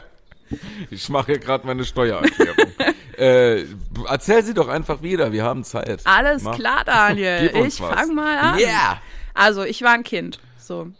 ich 0.90 1.08
mache 1.10 1.32
hier 1.32 1.38
gerade 1.38 1.66
meine 1.66 1.84
Steuererklärung. 1.84 2.72
äh, 3.18 3.64
erzähl 4.08 4.42
sie 4.42 4.54
doch 4.54 4.68
einfach 4.68 5.02
wieder, 5.02 5.30
wir 5.32 5.44
haben 5.44 5.62
Zeit. 5.62 6.00
Alles 6.04 6.42
Mach. 6.42 6.56
klar, 6.56 6.84
Daniel. 6.84 7.50
Ich 7.66 7.80
was. 7.82 7.94
fang 7.94 8.14
mal 8.14 8.38
an. 8.38 8.58
Yeah! 8.58 9.00
Also, 9.34 9.64
ich 9.64 9.82
war 9.82 9.92
ein 9.92 10.04
Kind. 10.04 10.40
So. 10.58 10.90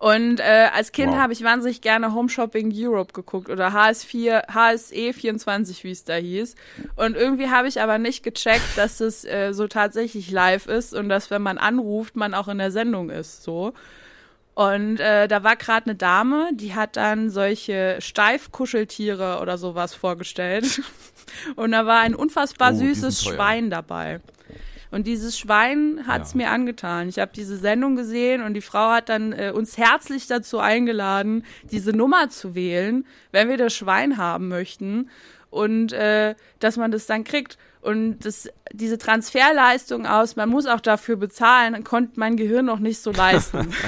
Und 0.00 0.40
äh, 0.40 0.68
als 0.74 0.92
Kind 0.92 1.12
Wow. 1.12 1.18
habe 1.18 1.34
ich 1.34 1.44
wahnsinnig 1.44 1.82
gerne 1.82 2.14
Home 2.14 2.30
Shopping 2.30 2.72
Europe 2.74 3.12
geguckt 3.12 3.50
oder 3.50 3.68
HS4, 3.68 4.48
HSE 4.48 5.12
24, 5.12 5.84
wie 5.84 5.90
es 5.90 6.04
da 6.04 6.14
hieß. 6.14 6.54
Und 6.96 7.16
irgendwie 7.16 7.50
habe 7.50 7.68
ich 7.68 7.82
aber 7.82 7.98
nicht 7.98 8.22
gecheckt, 8.22 8.76
dass 8.76 9.00
es 9.00 9.26
äh, 9.26 9.52
so 9.52 9.68
tatsächlich 9.68 10.30
live 10.30 10.66
ist 10.68 10.94
und 10.94 11.10
dass, 11.10 11.30
wenn 11.30 11.42
man 11.42 11.58
anruft, 11.58 12.16
man 12.16 12.32
auch 12.32 12.48
in 12.48 12.56
der 12.56 12.70
Sendung 12.70 13.10
ist. 13.10 13.42
So. 13.42 13.74
Und 14.54 15.00
äh, 15.00 15.28
da 15.28 15.44
war 15.44 15.56
gerade 15.56 15.84
eine 15.90 15.96
Dame, 15.96 16.48
die 16.54 16.74
hat 16.74 16.96
dann 16.96 17.28
solche 17.28 17.98
Steifkuscheltiere 18.00 19.38
oder 19.42 19.58
sowas 19.58 19.94
vorgestellt. 19.94 20.80
Und 21.56 21.72
da 21.72 21.86
war 21.86 22.00
ein 22.00 22.14
unfassbar 22.14 22.72
Oh, 22.72 22.76
süßes. 22.76 23.22
Schwein 23.22 23.70
dabei. 23.70 24.20
Und 24.90 25.06
dieses 25.06 25.38
Schwein 25.38 26.04
hat's 26.06 26.32
Ja. 26.32 26.38
mir 26.38 26.50
angetan. 26.50 27.08
Ich 27.08 27.18
habe 27.18 27.30
diese 27.34 27.56
Sendung 27.56 27.96
gesehen 27.96 28.42
und 28.42 28.54
die 28.54 28.60
Frau 28.60 28.90
hat 28.90 29.08
dann 29.08 29.32
äh, 29.32 29.52
uns 29.54 29.78
herzlich 29.78 30.26
dazu 30.26 30.58
eingeladen, 30.58 31.44
diese 31.70 31.92
Nummer 31.92 32.28
zu 32.28 32.54
wählen, 32.54 33.06
wenn 33.30 33.48
wir 33.48 33.56
das 33.56 33.74
Schwein 33.74 34.16
haben 34.16 34.48
möchten 34.48 35.08
und 35.50 35.92
äh, 35.92 36.34
dass 36.58 36.76
man 36.76 36.90
das 36.90 37.06
dann 37.06 37.24
kriegt. 37.24 37.56
Und 37.82 38.20
das, 38.26 38.48
diese 38.72 38.98
Transferleistung 38.98 40.06
aus, 40.06 40.36
man 40.36 40.48
muss 40.50 40.66
auch 40.66 40.80
dafür 40.80 41.16
bezahlen, 41.16 41.82
konnte 41.84 42.18
mein 42.20 42.36
Gehirn 42.36 42.66
noch 42.66 42.78
nicht 42.78 43.00
so 43.00 43.10
leisten. 43.12 43.72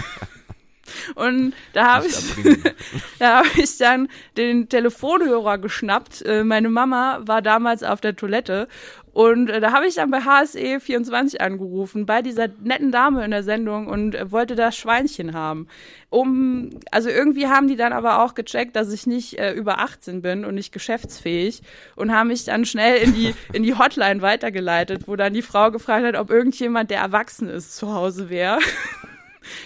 Und 1.15 1.55
da 1.73 1.95
habe 1.95 2.07
ich, 2.07 2.17
da 3.19 3.38
habe 3.38 3.49
ich 3.57 3.79
dann 3.79 4.09
den 4.37 4.69
Telefonhörer 4.69 5.59
geschnappt. 5.59 6.23
Äh, 6.23 6.45
meine 6.45 6.69
Mama 6.69 7.21
war 7.25 7.41
damals 7.41 7.83
auf 7.83 8.01
der 8.01 8.15
Toilette 8.17 8.69
und 9.12 9.51
äh, 9.51 9.61
da 9.61 9.72
habe 9.72 9.87
ich 9.87 9.94
dann 9.94 10.11
bei 10.11 10.20
HSE 10.20 10.81
24 10.81 11.40
angerufen, 11.40 12.07
bei 12.07 12.22
dieser 12.22 12.48
netten 12.62 12.90
Dame 12.90 13.25
in 13.25 13.31
der 13.31 13.42
Sendung 13.42 13.87
und 13.87 14.14
äh, 14.14 14.31
wollte 14.33 14.55
das 14.55 14.75
Schweinchen 14.77 15.35
haben. 15.35 15.68
Um, 16.09 16.70
also 16.90 17.11
irgendwie 17.11 17.46
haben 17.46 17.68
die 17.68 17.77
dann 17.77 17.92
aber 17.92 18.22
auch 18.22 18.35
gecheckt, 18.35 18.75
dass 18.75 18.90
ich 18.90 19.07
nicht 19.07 19.38
äh, 19.38 19.53
über 19.53 19.81
18 19.81 20.22
bin 20.22 20.44
und 20.46 20.55
nicht 20.55 20.72
geschäftsfähig 20.72 21.62
und 21.94 22.12
haben 22.12 22.29
mich 22.29 22.44
dann 22.44 22.64
schnell 22.64 23.03
in 23.03 23.14
die, 23.14 23.35
in 23.53 23.62
die 23.62 23.77
Hotline 23.77 24.22
weitergeleitet, 24.22 25.07
wo 25.07 25.16
dann 25.16 25.35
die 25.35 25.42
Frau 25.42 25.70
gefragt 25.70 26.07
hat, 26.07 26.16
ob 26.16 26.31
irgendjemand, 26.31 26.90
der 26.90 27.01
erwachsen 27.01 27.48
ist, 27.48 27.77
zu 27.77 27.92
Hause 27.92 28.31
wäre. 28.31 28.61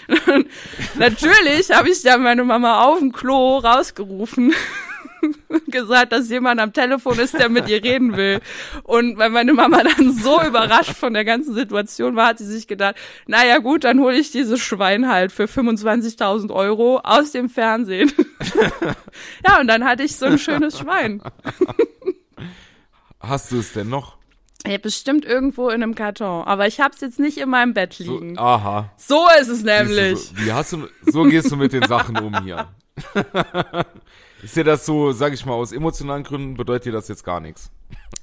Natürlich 0.99 1.71
habe 1.71 1.91
ich 1.91 2.03
dann 2.03 2.23
meine 2.23 2.43
Mama 2.43 2.85
auf 2.85 2.99
dem 2.99 3.13
Klo 3.13 3.59
rausgerufen. 3.59 4.55
gesagt, 5.69 6.13
dass 6.13 6.29
jemand 6.29 6.61
am 6.61 6.73
Telefon 6.73 7.19
ist, 7.19 7.35
der 7.35 7.49
mit 7.49 7.69
ihr 7.69 7.83
reden 7.83 8.17
will. 8.17 8.41
Und 8.83 9.19
weil 9.19 9.31
meine 9.31 9.53
Mama 9.53 9.83
dann 9.83 10.13
so 10.13 10.41
überrascht 10.43 10.95
von 10.95 11.15
der 11.15 11.25
ganzen 11.25 11.55
Situation 11.55 12.17
war, 12.17 12.29
hat 12.29 12.39
sie 12.39 12.47
sich 12.47 12.67
gedacht, 12.67 12.97
naja 13.27 13.59
gut, 13.59 13.85
dann 13.85 14.01
hole 14.01 14.17
ich 14.17 14.31
dieses 14.31 14.61
Schwein 14.61 15.09
halt 15.09 15.33
für 15.33 15.45
25.000 15.45 16.53
Euro 16.53 16.99
aus 17.03 17.33
dem 17.33 17.49
Fernsehen. 17.49 18.13
ja, 19.47 19.61
und 19.61 19.69
dann 19.69 19.85
hatte 19.85 20.03
ich 20.03 20.17
so 20.17 20.27
ein 20.27 20.39
schönes 20.39 20.79
Schwein. 20.79 21.23
Hast 23.21 23.51
du 23.51 23.59
es 23.59 23.73
denn 23.73 23.89
noch? 23.89 24.17
Ja, 24.67 24.79
bestimmt 24.79 25.25
irgendwo 25.25 25.69
in 25.69 25.83
einem 25.83 25.95
Karton. 25.95 26.45
Aber 26.45 26.67
ich 26.67 26.81
habe 26.81 26.95
es 26.95 27.01
jetzt 27.01 27.19
nicht 27.21 27.39
in 27.39 27.49
meinem 27.49 27.73
Bett 27.75 27.93
So, 27.95 28.19
liegen. 28.19 28.39
aha. 28.39 28.91
So 28.97 29.25
ist 29.41 29.49
es 29.49 29.63
nämlich. 29.63 30.19
Siehst 30.19 30.33
du, 30.33 30.37
So, 30.41 30.45
wie 30.47 30.53
hast 30.53 30.73
du, 30.73 30.89
so 31.07 31.23
gehst 31.25 31.51
du 31.53 31.57
mit 31.57 31.73
den 31.73 31.85
Sachen 31.85 32.17
um 32.19 32.43
hier. 32.45 32.69
Ist 34.47 34.55
dir 34.55 34.63
das 34.63 34.87
so, 34.87 35.11
sag 35.11 35.33
ich 35.33 35.45
mal, 35.45 35.55
aus 35.55 35.73
emotionalen 35.73 36.23
Gründen 36.23 36.57
bedeutet 36.57 36.85
dir 36.85 36.93
das 36.93 37.09
jetzt 37.09 37.25
gar 37.25 37.41
nichts? 37.41 37.73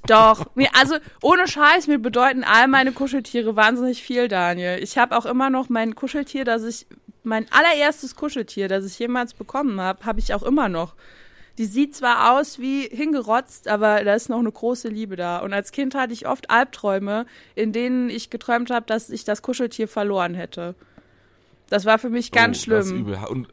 Doch, 0.06 0.46
mir, 0.54 0.70
also 0.72 0.96
ohne 1.20 1.46
Scheiß, 1.46 1.86
mir 1.86 1.98
bedeuten 1.98 2.44
all 2.44 2.66
meine 2.66 2.92
Kuscheltiere 2.92 3.56
wahnsinnig 3.56 4.02
viel, 4.02 4.26
Daniel. 4.28 4.82
Ich 4.82 4.96
habe 4.96 5.18
auch 5.18 5.26
immer 5.26 5.50
noch 5.50 5.68
mein 5.68 5.94
Kuscheltier, 5.94 6.46
das 6.46 6.62
ich, 6.62 6.86
mein 7.24 7.44
allererstes 7.52 8.16
Kuscheltier, 8.16 8.68
das 8.68 8.86
ich 8.86 8.98
jemals 8.98 9.34
bekommen 9.34 9.82
habe, 9.82 10.06
habe 10.06 10.18
ich 10.18 10.32
auch 10.32 10.42
immer 10.42 10.70
noch. 10.70 10.94
Die 11.58 11.66
sieht 11.66 11.94
zwar 11.94 12.32
aus 12.32 12.58
wie 12.58 12.88
hingerotzt, 12.90 13.68
aber 13.68 14.02
da 14.02 14.14
ist 14.14 14.30
noch 14.30 14.38
eine 14.38 14.50
große 14.50 14.88
Liebe 14.88 15.16
da. 15.16 15.40
Und 15.40 15.52
als 15.52 15.72
Kind 15.72 15.94
hatte 15.94 16.14
ich 16.14 16.26
oft 16.26 16.48
Albträume, 16.48 17.26
in 17.54 17.72
denen 17.74 18.08
ich 18.08 18.30
geträumt 18.30 18.70
habe, 18.70 18.86
dass 18.86 19.10
ich 19.10 19.24
das 19.24 19.42
Kuscheltier 19.42 19.88
verloren 19.88 20.32
hätte. 20.32 20.74
Das 21.68 21.84
war 21.84 21.98
für 21.98 22.08
mich 22.08 22.32
ganz 22.32 22.66
Oh, 22.66 22.70
das 22.70 22.86
ist 22.86 22.92
schlimm. 22.92 23.00
übel. 23.02 23.18
Und, 23.28 23.48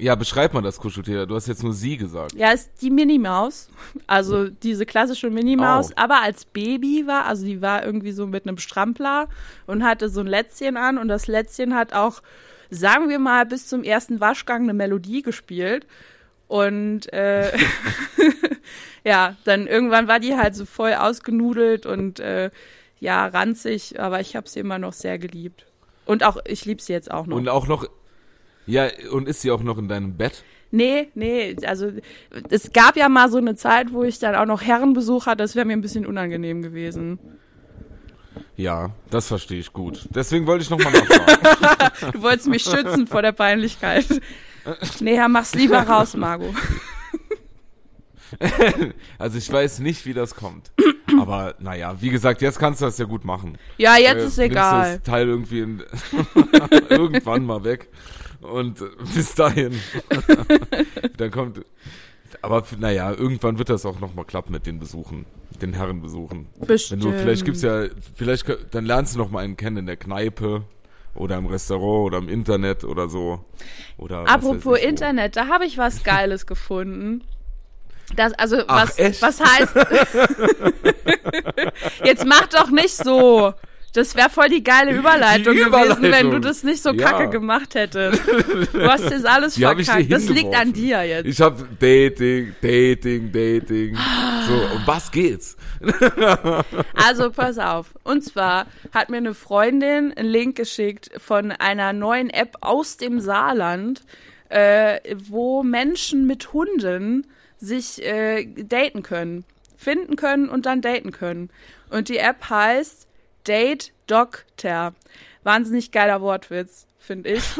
ja, 0.00 0.14
beschreib 0.14 0.54
mal 0.54 0.62
das 0.62 0.78
Kuscheltier. 0.78 1.26
Du 1.26 1.34
hast 1.34 1.46
jetzt 1.46 1.62
nur 1.62 1.72
sie 1.72 1.96
gesagt. 1.96 2.32
Ja, 2.34 2.50
ist 2.52 2.70
die 2.82 2.90
Minimaus. 2.90 3.68
Also 4.06 4.48
diese 4.48 4.86
klassische 4.86 5.30
Minimaus, 5.30 5.90
Oh. 5.90 5.94
aber 5.96 6.22
als 6.22 6.44
Baby 6.44 7.04
war, 7.06 7.26
also 7.26 7.44
die 7.44 7.60
war 7.62 7.84
irgendwie 7.84 8.12
so 8.12 8.26
mit 8.26 8.46
einem 8.46 8.58
Strampler 8.58 9.28
und 9.66 9.84
hatte 9.84 10.08
so 10.08 10.20
ein 10.20 10.26
Lätzchen 10.26 10.76
an 10.76 10.98
und 10.98 11.08
das 11.08 11.26
Lätzchen 11.26 11.74
hat 11.74 11.92
auch, 11.92 12.22
sagen 12.70 13.08
wir 13.08 13.18
mal, 13.18 13.46
bis 13.46 13.66
zum 13.68 13.82
ersten 13.82 14.20
Waschgang 14.20 14.62
eine 14.62 14.74
Melodie 14.74 15.22
gespielt. 15.22 15.86
Und 16.48 17.12
äh, 17.12 17.52
ja, 19.04 19.36
dann 19.44 19.66
irgendwann 19.66 20.08
war 20.08 20.20
die 20.20 20.36
halt 20.36 20.54
so 20.54 20.64
voll 20.64 20.94
ausgenudelt 20.94 21.86
und 21.86 22.20
äh, 22.20 22.50
ja, 22.98 23.26
ranzig, 23.26 23.98
aber 24.00 24.20
ich 24.20 24.36
habe 24.36 24.48
sie 24.48 24.60
immer 24.60 24.78
noch 24.78 24.92
sehr 24.92 25.18
geliebt. 25.18 25.66
Und 26.04 26.24
auch, 26.24 26.36
ich 26.44 26.64
liebe 26.64 26.82
sie 26.82 26.92
jetzt 26.92 27.10
auch 27.10 27.26
noch. 27.26 27.36
Und 27.36 27.48
auch 27.48 27.66
noch, 27.66 27.86
ja, 28.66 28.88
und 29.12 29.28
ist 29.28 29.42
sie 29.42 29.50
auch 29.50 29.62
noch 29.62 29.78
in 29.78 29.88
deinem 29.88 30.16
Bett? 30.16 30.44
Nee, 30.72 31.08
nee, 31.14 31.56
also 31.66 31.90
es 32.48 32.72
gab 32.72 32.96
ja 32.96 33.08
mal 33.08 33.28
so 33.30 33.38
eine 33.38 33.56
Zeit, 33.56 33.92
wo 33.92 34.04
ich 34.04 34.18
dann 34.20 34.36
auch 34.36 34.46
noch 34.46 34.62
Herrenbesuch 34.62 35.26
hatte, 35.26 35.38
das 35.42 35.56
wäre 35.56 35.66
mir 35.66 35.72
ein 35.72 35.80
bisschen 35.80 36.06
unangenehm 36.06 36.62
gewesen. 36.62 37.18
Ja, 38.56 38.90
das 39.10 39.26
verstehe 39.26 39.58
ich 39.58 39.72
gut. 39.72 40.06
Deswegen 40.14 40.46
wollte 40.46 40.62
ich 40.62 40.70
nochmal 40.70 40.92
nachfragen. 40.92 42.12
Du 42.12 42.22
wolltest 42.22 42.46
mich 42.48 42.62
schützen 42.62 43.06
vor 43.06 43.22
der 43.22 43.32
Peinlichkeit. 43.32 44.06
Nee, 45.00 45.16
Herr, 45.16 45.28
mach's 45.28 45.54
lieber 45.54 45.78
raus, 45.80 46.14
Margot. 46.14 46.54
also 49.18 49.38
ich 49.38 49.50
weiß 49.50 49.80
nicht, 49.80 50.06
wie 50.06 50.14
das 50.14 50.34
kommt. 50.34 50.70
Aber 51.18 51.54
naja, 51.58 51.96
wie 52.00 52.10
gesagt, 52.10 52.42
jetzt 52.42 52.58
kannst 52.58 52.80
du 52.80 52.84
das 52.84 52.98
ja 52.98 53.04
gut 53.06 53.24
machen. 53.24 53.58
Ja, 53.76 53.96
jetzt 53.96 54.22
Äh, 54.22 54.26
ist 54.26 54.38
egal. 54.38 54.98
das 54.98 55.02
Teil 55.02 55.26
irgendwie 55.28 55.58
irgendwann 56.88 57.44
mal 57.44 57.64
weg. 57.64 57.88
Und 58.40 58.82
bis 59.14 59.34
dahin. 59.34 59.78
dann 61.16 61.30
kommt. 61.30 61.64
Aber 62.42 62.64
naja, 62.78 63.12
irgendwann 63.12 63.58
wird 63.58 63.70
das 63.70 63.84
auch 63.84 64.00
nochmal 64.00 64.24
klappen 64.24 64.52
mit 64.52 64.66
den 64.66 64.78
Besuchen, 64.78 65.26
den 65.60 65.72
Herrenbesuchen. 65.72 66.46
Bestimmt. 66.60 67.04
Wenn 67.04 67.12
du, 67.12 67.18
vielleicht 67.18 67.44
gibt's 67.44 67.62
ja, 67.62 67.86
vielleicht, 68.14 68.46
dann 68.70 68.84
lernst 68.84 69.14
du 69.14 69.18
noch 69.18 69.30
mal 69.30 69.44
einen 69.44 69.56
kennen 69.56 69.78
in 69.78 69.86
der 69.86 69.96
Kneipe 69.96 70.62
oder 71.14 71.36
im 71.36 71.46
Restaurant 71.46 72.06
oder 72.06 72.18
im 72.18 72.28
Internet 72.28 72.84
oder 72.84 73.08
so. 73.08 73.44
Oder 73.98 74.28
Apropos. 74.28 74.78
Internet, 74.78 75.36
da 75.36 75.48
habe 75.48 75.66
ich 75.66 75.76
was 75.76 76.04
Geiles 76.04 76.46
gefunden. 76.46 77.24
Das, 78.16 78.32
also, 78.34 78.62
Ach, 78.66 78.88
was, 78.88 78.98
echt? 78.98 79.22
was 79.22 79.40
heißt. 79.40 79.74
Jetzt 82.04 82.26
mach 82.26 82.46
doch 82.48 82.70
nicht 82.70 82.96
so. 82.96 83.54
Das 83.92 84.14
wäre 84.14 84.30
voll 84.30 84.48
die 84.48 84.62
geile 84.62 84.92
Überleitung, 84.94 85.54
Die 85.54 85.60
gewesen, 85.64 86.02
wenn 86.02 86.02
du 86.02 86.06
Überleitung. 86.06 86.42
das 86.42 86.62
nicht 86.62 86.80
so 86.82 86.90
Ja. 86.92 87.10
kacke 87.10 87.28
gemacht 87.30 87.74
hättest. 87.74 88.22
Du 88.72 88.82
hast 88.88 89.10
jetzt 89.10 89.26
alles 89.26 89.54
Die 89.56 89.62
verkackt. 89.62 90.12
Das 90.12 90.28
liegt 90.28 90.54
an 90.54 90.72
dir 90.72 91.02
jetzt. 91.04 91.26
Ich 91.26 91.40
habe 91.40 91.66
Dating, 91.78 92.54
Dating, 92.62 93.32
Dating. 93.32 93.96
So, 94.46 94.54
um 94.76 94.82
was 94.86 95.10
geht's? 95.10 95.56
Also 96.94 97.30
pass 97.30 97.58
auf. 97.58 97.88
Und 98.04 98.22
zwar 98.24 98.66
hat 98.92 99.10
mir 99.10 99.16
eine 99.18 99.34
Freundin 99.34 100.12
einen 100.16 100.28
Link 100.28 100.56
geschickt 100.56 101.10
von 101.18 101.52
einer 101.52 101.92
neuen 101.92 102.30
App 102.30 102.56
aus 102.60 102.96
dem 102.96 103.20
Saarland, 103.20 104.02
äh, 104.48 104.98
wo 105.28 105.62
Menschen 105.62 106.26
mit 106.26 106.52
Hunden 106.52 107.26
sich 107.58 108.04
äh, 108.04 108.44
daten 108.46 109.02
können, 109.02 109.44
finden 109.76 110.16
können 110.16 110.48
und 110.48 110.66
dann 110.66 110.80
daten 110.80 111.12
können. 111.12 111.50
Und 111.90 112.08
die 112.08 112.18
App 112.18 112.48
heißt 112.48 113.06
Date 113.46 113.92
Doctor. 114.06 114.94
Wahnsinnig 115.42 115.90
geiler 115.92 116.20
Wortwitz, 116.20 116.86
finde 116.98 117.30
ich. 117.30 117.44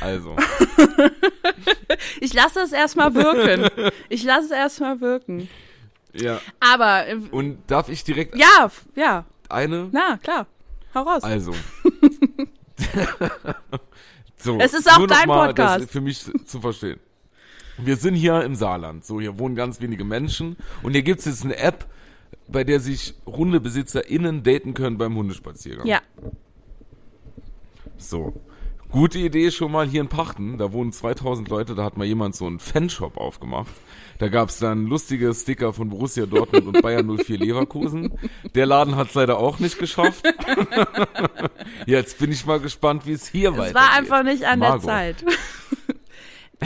Also, 0.00 0.34
Ich 2.20 2.32
lasse 2.34 2.60
es 2.60 2.72
erstmal 2.72 3.14
wirken. 3.14 3.68
Ich 4.08 4.24
lasse 4.24 4.46
es 4.46 4.50
erstmal 4.50 5.00
wirken. 5.00 5.48
ja. 6.12 6.40
Aber 6.58 7.06
äh, 7.06 7.16
Und 7.30 7.58
darf 7.68 7.88
ich 7.88 8.02
direkt 8.02 8.34
ja, 8.36 8.68
ja, 8.96 9.24
eine? 9.48 9.88
na 9.92 10.16
klar. 10.16 10.46
Hau 10.94 11.02
raus. 11.02 11.22
Also. 11.22 11.52
so, 14.36 14.58
Es 14.58 14.74
ist 14.74 14.90
auch 14.90 15.06
dein 15.06 15.28
mal, 15.28 15.48
Podcast. 15.48 15.84
Das 15.84 15.90
für 15.90 16.00
mich 16.00 16.24
zu 16.46 16.60
verstehen. 16.60 17.00
Wir 17.78 17.96
sind 17.96 18.14
hier 18.14 18.42
im 18.42 18.54
Saarland. 18.54 19.04
So, 19.04 19.20
hier 19.20 19.38
wohnen 19.38 19.54
ganz 19.54 19.80
wenige 19.80 20.04
Menschen. 20.04 20.56
Und 20.82 20.92
hier 20.92 21.02
gibt 21.02 21.20
es 21.20 21.26
jetzt 21.26 21.44
eine 21.44 21.56
App, 21.56 21.86
bei 22.48 22.64
der 22.64 22.80
sich 22.80 23.14
HundebesitzerInnen 23.26 24.42
daten 24.42 24.74
können 24.74 24.98
beim 24.98 25.16
Hundespaziergang. 25.16 25.86
Ja. 25.86 26.00
So. 27.96 28.32
Gute 28.90 29.18
Idee 29.18 29.50
schon 29.50 29.72
mal 29.72 29.86
hier 29.86 30.02
in 30.02 30.08
Pachten. 30.08 30.58
Da 30.58 30.70
wohnen 30.72 30.92
2000 30.92 31.48
Leute, 31.48 31.74
da 31.74 31.82
hat 31.82 31.96
mal 31.96 32.06
jemand 32.06 32.36
so 32.36 32.46
einen 32.46 32.58
Fanshop 32.58 33.16
aufgemacht. 33.16 33.72
Da 34.18 34.28
gab's 34.28 34.58
dann 34.58 34.86
lustige 34.86 35.32
Sticker 35.32 35.72
von 35.72 35.88
Borussia 35.88 36.26
Dortmund 36.26 36.66
und 36.66 36.82
Bayern 36.82 37.08
04 37.16 37.38
Leverkusen. 37.38 38.18
Der 38.54 38.66
Laden 38.66 38.96
hat's 38.96 39.14
leider 39.14 39.38
auch 39.38 39.58
nicht 39.60 39.78
geschafft. 39.78 40.22
Jetzt 41.86 42.18
bin 42.18 42.30
ich 42.30 42.44
mal 42.44 42.60
gespannt, 42.60 43.06
wie 43.06 43.12
es 43.12 43.26
hier 43.26 43.52
weitergeht. 43.52 43.68
Es 43.68 43.74
war 43.74 43.92
einfach 43.94 44.22
nicht 44.24 44.44
an 44.44 44.58
Margot. 44.58 44.82
der 44.82 44.88
Zeit. 44.88 45.24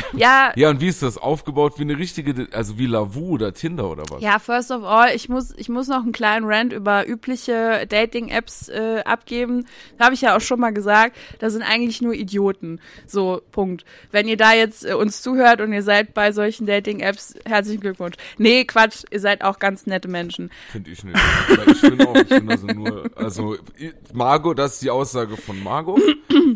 ja, 0.16 0.52
Ja, 0.56 0.70
und 0.70 0.80
wie 0.80 0.88
ist 0.88 1.02
das 1.02 1.18
aufgebaut? 1.18 1.74
Wie 1.78 1.82
eine 1.82 1.98
richtige, 1.98 2.48
also 2.52 2.78
wie 2.78 2.86
Lavu 2.86 3.30
oder 3.30 3.52
Tinder 3.52 3.90
oder 3.90 4.04
was? 4.10 4.22
Ja, 4.22 4.38
first 4.38 4.70
of 4.70 4.84
all, 4.84 5.14
ich 5.14 5.28
muss, 5.28 5.52
ich 5.56 5.68
muss 5.68 5.88
noch 5.88 6.02
einen 6.02 6.12
kleinen 6.12 6.46
Rant 6.46 6.72
über 6.72 7.06
übliche 7.06 7.86
Dating-Apps 7.88 8.68
äh, 8.68 9.02
abgeben. 9.04 9.66
Da 9.98 10.06
habe 10.06 10.14
ich 10.14 10.22
ja 10.22 10.36
auch 10.36 10.40
schon 10.40 10.60
mal 10.60 10.72
gesagt, 10.72 11.16
da 11.38 11.50
sind 11.50 11.62
eigentlich 11.62 12.00
nur 12.02 12.14
Idioten. 12.14 12.80
So, 13.06 13.42
Punkt. 13.52 13.84
Wenn 14.10 14.28
ihr 14.28 14.36
da 14.36 14.52
jetzt 14.52 14.84
äh, 14.84 14.94
uns 14.94 15.22
zuhört 15.22 15.60
und 15.60 15.72
ihr 15.72 15.82
seid 15.82 16.14
bei 16.14 16.32
solchen 16.32 16.66
Dating-Apps, 16.66 17.34
herzlichen 17.44 17.80
Glückwunsch. 17.80 18.16
Nee, 18.38 18.64
Quatsch, 18.64 19.04
ihr 19.10 19.20
seid 19.20 19.42
auch 19.42 19.58
ganz 19.58 19.86
nette 19.86 20.08
Menschen. 20.08 20.50
Finde 20.70 20.90
ich 20.90 21.04
nicht. 21.04 21.18
Ich 21.66 21.78
finde 21.78 22.08
auch, 22.08 22.16
ich 22.16 22.28
finde 22.28 22.52
also 22.52 22.66
nur, 22.66 23.10
also 23.14 23.56
Margot, 24.12 24.58
das 24.58 24.74
ist 24.74 24.82
die 24.82 24.90
Aussage 24.90 25.36
von 25.36 25.62
Margot. 25.62 26.00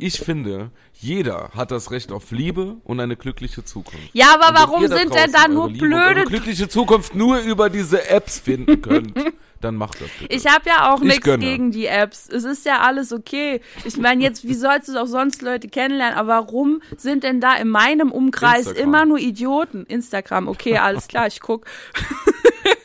Ich 0.02 0.20
finde, 0.20 0.70
jeder 0.94 1.50
hat 1.54 1.70
das 1.70 1.90
Recht 1.90 2.12
auf 2.12 2.30
Liebe 2.30 2.76
und 2.84 3.00
eine 3.00 3.16
glückliche 3.16 3.64
Zukunft. 3.64 4.10
Ja, 4.12 4.34
aber 4.34 4.58
warum 4.58 4.86
sind 4.86 5.14
denn 5.14 5.32
da 5.32 5.48
nur 5.48 5.68
Liebe 5.68 5.86
blöde 5.86 6.24
glückliche 6.24 6.68
Zukunft 6.68 7.14
nur 7.14 7.38
über 7.40 7.70
diese 7.70 8.08
Apps 8.08 8.38
finden 8.38 8.82
könnt, 8.82 9.14
dann 9.60 9.76
macht 9.76 10.00
das 10.00 10.08
bitte. 10.18 10.34
Ich 10.34 10.46
habe 10.46 10.68
ja 10.68 10.92
auch 10.92 11.00
Ich 11.00 11.08
nichts 11.08 11.24
gegen 11.24 11.70
die 11.70 11.86
Apps. 11.86 12.28
Es 12.28 12.44
ist 12.44 12.64
ja 12.66 12.80
alles 12.80 13.12
okay. 13.12 13.60
Ich 13.84 13.96
meine 13.96 14.22
jetzt, 14.22 14.46
wie 14.46 14.54
sollst 14.54 14.88
du 14.88 15.00
auch 15.00 15.06
sonst 15.06 15.42
Leute 15.42 15.68
kennenlernen? 15.68 16.18
Aber 16.18 16.28
warum 16.28 16.82
sind 16.96 17.24
denn 17.24 17.40
da 17.40 17.56
in 17.56 17.68
meinem 17.68 18.10
Umkreis 18.10 18.66
Instagram. 18.66 18.82
immer 18.82 19.04
nur 19.06 19.18
Idioten? 19.18 19.84
Instagram, 19.86 20.48
okay, 20.48 20.78
alles 20.78 21.08
klar, 21.08 21.26
ich 21.26 21.40
guck. 21.40 21.66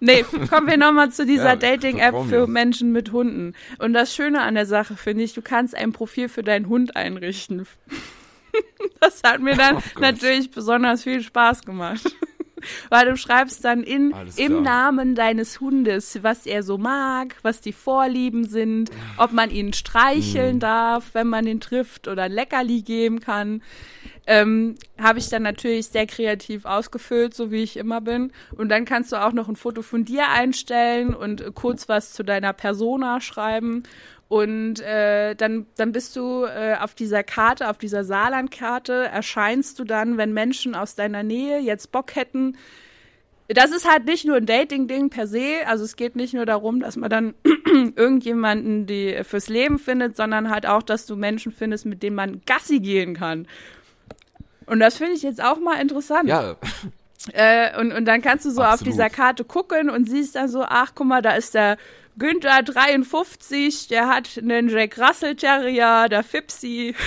nee, 0.00 0.24
kommen 0.48 0.66
wir 0.68 0.76
nochmal 0.76 1.10
zu 1.10 1.26
dieser 1.26 1.50
Ja, 1.50 1.56
Dating-App 1.56 2.14
für. 2.28 2.46
Menschen 2.46 2.92
mit 2.92 3.12
Hunden. 3.12 3.54
Und 3.78 3.92
das 3.92 4.14
Schöne 4.14 4.42
an 4.42 4.54
der 4.54 4.66
Sache 4.66 4.96
finde 4.96 5.24
ich, 5.24 5.34
du 5.34 5.42
kannst 5.42 5.74
ein 5.74 5.92
Profil 5.92 6.28
für 6.28 6.42
deinen 6.42 6.68
Hund 6.68 6.96
einrichten. 6.96 7.66
Das 9.00 9.22
hat 9.24 9.40
mir 9.40 9.56
dann 9.56 9.76
Oh 9.76 10.00
natürlich 10.00 10.50
besonders 10.50 11.04
viel 11.04 11.22
Spaß 11.22 11.62
gemacht. 11.62 12.04
Weil 12.90 13.06
du 13.06 13.16
schreibst 13.16 13.64
dann 13.64 13.82
in, 13.82 14.14
im. 14.36 14.62
Namen 14.62 15.14
deines 15.14 15.60
Hundes, 15.60 16.22
was 16.22 16.46
er 16.46 16.62
so 16.62 16.78
mag, 16.78 17.36
was 17.42 17.60
die 17.60 17.72
Vorlieben 17.72 18.44
sind, 18.44 18.90
ob 19.16 19.32
man 19.32 19.50
ihn 19.50 19.72
streicheln 19.72 20.60
darf, 20.60 21.10
wenn 21.14 21.26
man 21.26 21.46
ihn 21.46 21.60
trifft 21.60 22.08
oder 22.08 22.24
ein 22.24 22.32
Leckerli 22.32 22.82
geben 22.82 23.20
kann. 23.20 23.62
Ähm, 24.26 24.76
Habe 25.00 25.18
ich 25.18 25.28
dann 25.28 25.42
natürlich 25.42 25.88
sehr 25.88 26.06
kreativ 26.06 26.64
ausgefüllt, 26.64 27.34
so 27.34 27.50
wie 27.50 27.62
ich 27.62 27.76
immer 27.76 28.00
bin. 28.00 28.32
Und 28.56 28.68
dann 28.68 28.84
kannst 28.84 29.12
du 29.12 29.16
auch 29.16 29.32
noch 29.32 29.48
ein 29.48 29.56
Foto 29.56 29.82
von 29.82 30.04
dir 30.04 30.28
einstellen 30.28 31.14
und 31.14 31.54
kurz 31.54 31.88
was 31.88 32.12
zu 32.12 32.22
deiner 32.22 32.52
Persona 32.52 33.20
schreiben. 33.20 33.82
Und 34.28 34.80
äh, 34.80 35.34
dann, 35.34 35.66
dann 35.76 35.92
bist 35.92 36.16
du 36.16 36.44
äh, 36.44 36.76
auf 36.80 36.94
dieser 36.94 37.22
Karte, 37.22 37.68
auf 37.68 37.76
dieser 37.76 38.02
Saarlandkarte, 38.02 39.08
erscheinst 39.12 39.78
du 39.78 39.84
dann, 39.84 40.16
wenn 40.16 40.32
Menschen 40.32 40.74
aus 40.74 40.94
deiner 40.94 41.22
Nähe 41.22 41.58
jetzt 41.58 41.92
Bock 41.92 42.16
hätten. 42.16 42.56
Das 43.48 43.72
ist 43.72 43.86
halt 43.86 44.06
nicht 44.06 44.24
nur 44.24 44.36
ein 44.36 44.46
Dating-Ding 44.46 45.10
per 45.10 45.26
se. 45.26 45.66
Also 45.66 45.84
es 45.84 45.96
geht 45.96 46.16
nicht 46.16 46.32
nur 46.32 46.46
darum, 46.46 46.80
dass 46.80 46.96
man 46.96 47.10
dann 47.10 47.34
irgendjemanden 47.96 48.86
die 48.86 49.20
fürs 49.24 49.48
Leben 49.50 49.78
findet, 49.78 50.16
sondern 50.16 50.48
halt 50.48 50.64
auch, 50.64 50.82
dass 50.82 51.04
du 51.04 51.16
Menschen 51.16 51.52
findest, 51.52 51.84
mit 51.84 52.02
denen 52.02 52.16
man 52.16 52.40
Gassi 52.46 52.80
gehen 52.80 53.14
kann. 53.14 53.46
Und 54.72 54.80
das 54.80 54.96
finde 54.96 55.12
ich 55.12 55.22
jetzt 55.22 55.44
auch 55.44 55.60
mal 55.60 55.78
interessant. 55.82 56.30
Ja, 56.30 56.56
Äh, 57.32 57.78
und, 57.78 57.92
und 57.92 58.06
dann 58.06 58.20
kannst 58.20 58.46
du 58.46 58.50
so 58.50 58.62
auf 58.62 58.68
Absolut. 58.72 58.94
dieser 58.94 59.10
Karte 59.10 59.44
gucken 59.44 59.90
und 59.90 60.08
siehst 60.08 60.34
dann 60.34 60.48
so, 60.48 60.64
ach 60.66 60.92
guck 60.94 61.06
mal, 61.06 61.22
da 61.22 61.36
ist 61.36 61.54
der 61.54 61.76
Günther 62.18 62.64
53, 62.64 63.86
der 63.86 64.08
hat 64.08 64.38
einen 64.38 64.68
Jack 64.68 64.98
Russell 64.98 65.36
Terrier, 65.36 66.08
der 66.08 66.24
Fipsi. 66.24 66.94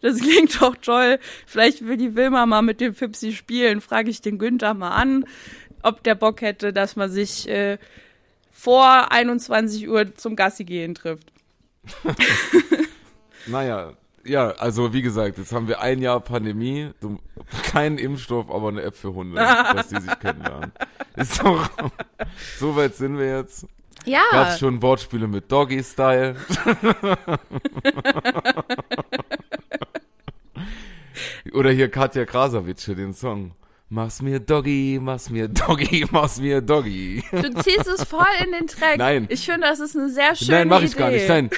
Das 0.00 0.20
klingt 0.20 0.62
doch 0.62 0.76
toll. 0.76 1.18
Vielleicht 1.44 1.84
will 1.84 1.96
die 1.96 2.14
Wilma 2.14 2.46
mal 2.46 2.62
mit 2.62 2.80
dem 2.80 2.94
Fipsi 2.94 3.32
spielen. 3.32 3.80
Frage 3.80 4.10
ich 4.10 4.22
den 4.22 4.38
Günther 4.38 4.72
mal 4.72 4.92
an, 4.92 5.24
ob 5.82 6.04
der 6.04 6.14
Bock 6.14 6.40
hätte, 6.40 6.72
dass 6.72 6.94
man 6.94 7.10
sich 7.10 7.48
äh, 7.48 7.78
vor 8.52 9.10
21 9.10 9.88
Uhr 9.88 10.14
zum 10.14 10.36
Gassi 10.36 10.64
gehen 10.64 10.94
trifft. 10.94 11.32
naja, 13.46 13.92
ja, 14.24 14.50
also 14.50 14.92
wie 14.92 15.02
gesagt, 15.02 15.38
jetzt 15.38 15.52
haben 15.52 15.68
wir 15.68 15.80
ein 15.80 16.00
Jahr 16.00 16.20
Pandemie, 16.20 16.90
so, 17.00 17.18
kein 17.64 17.98
Impfstoff, 17.98 18.50
aber 18.50 18.68
eine 18.68 18.82
App 18.82 18.94
für 18.96 19.14
Hunde, 19.14 19.36
dass 19.36 19.88
die 19.88 20.00
sich 20.00 20.18
kennenlernen. 20.20 20.72
Ist 21.16 21.42
doch, 21.42 21.68
so 22.58 22.76
weit 22.76 22.94
sind 22.96 23.18
wir 23.18 23.38
jetzt. 23.38 23.66
Ja. 24.04 24.22
Gab's 24.30 24.60
schon 24.60 24.80
Wortspiele 24.80 25.26
mit 25.26 25.50
Doggy-Style? 25.50 26.36
Oder 31.52 31.70
hier 31.70 31.90
Katja 31.90 32.24
Krasavitsch, 32.24 32.86
den 32.88 33.12
Song. 33.12 33.52
Mach's 33.90 34.20
mir 34.20 34.38
Doggy, 34.38 34.98
mach's 35.00 35.30
mir 35.30 35.48
Doggy, 35.48 36.06
mach's 36.10 36.38
mir 36.38 36.60
Doggy. 36.60 37.24
Du 37.32 37.50
ziehst 37.62 37.86
es 37.86 38.04
voll 38.04 38.26
in 38.44 38.52
den 38.52 38.66
Track. 38.66 38.98
Nein. 38.98 39.26
Ich 39.30 39.46
finde, 39.46 39.66
das 39.66 39.80
ist 39.80 39.96
eine 39.96 40.10
sehr 40.10 40.36
schöne 40.36 40.58
Nein, 40.58 40.68
mach 40.68 40.82
ich 40.82 40.92
Idee. 40.92 40.98
gar 40.98 41.10
nicht. 41.10 41.28
Nein, 41.28 41.50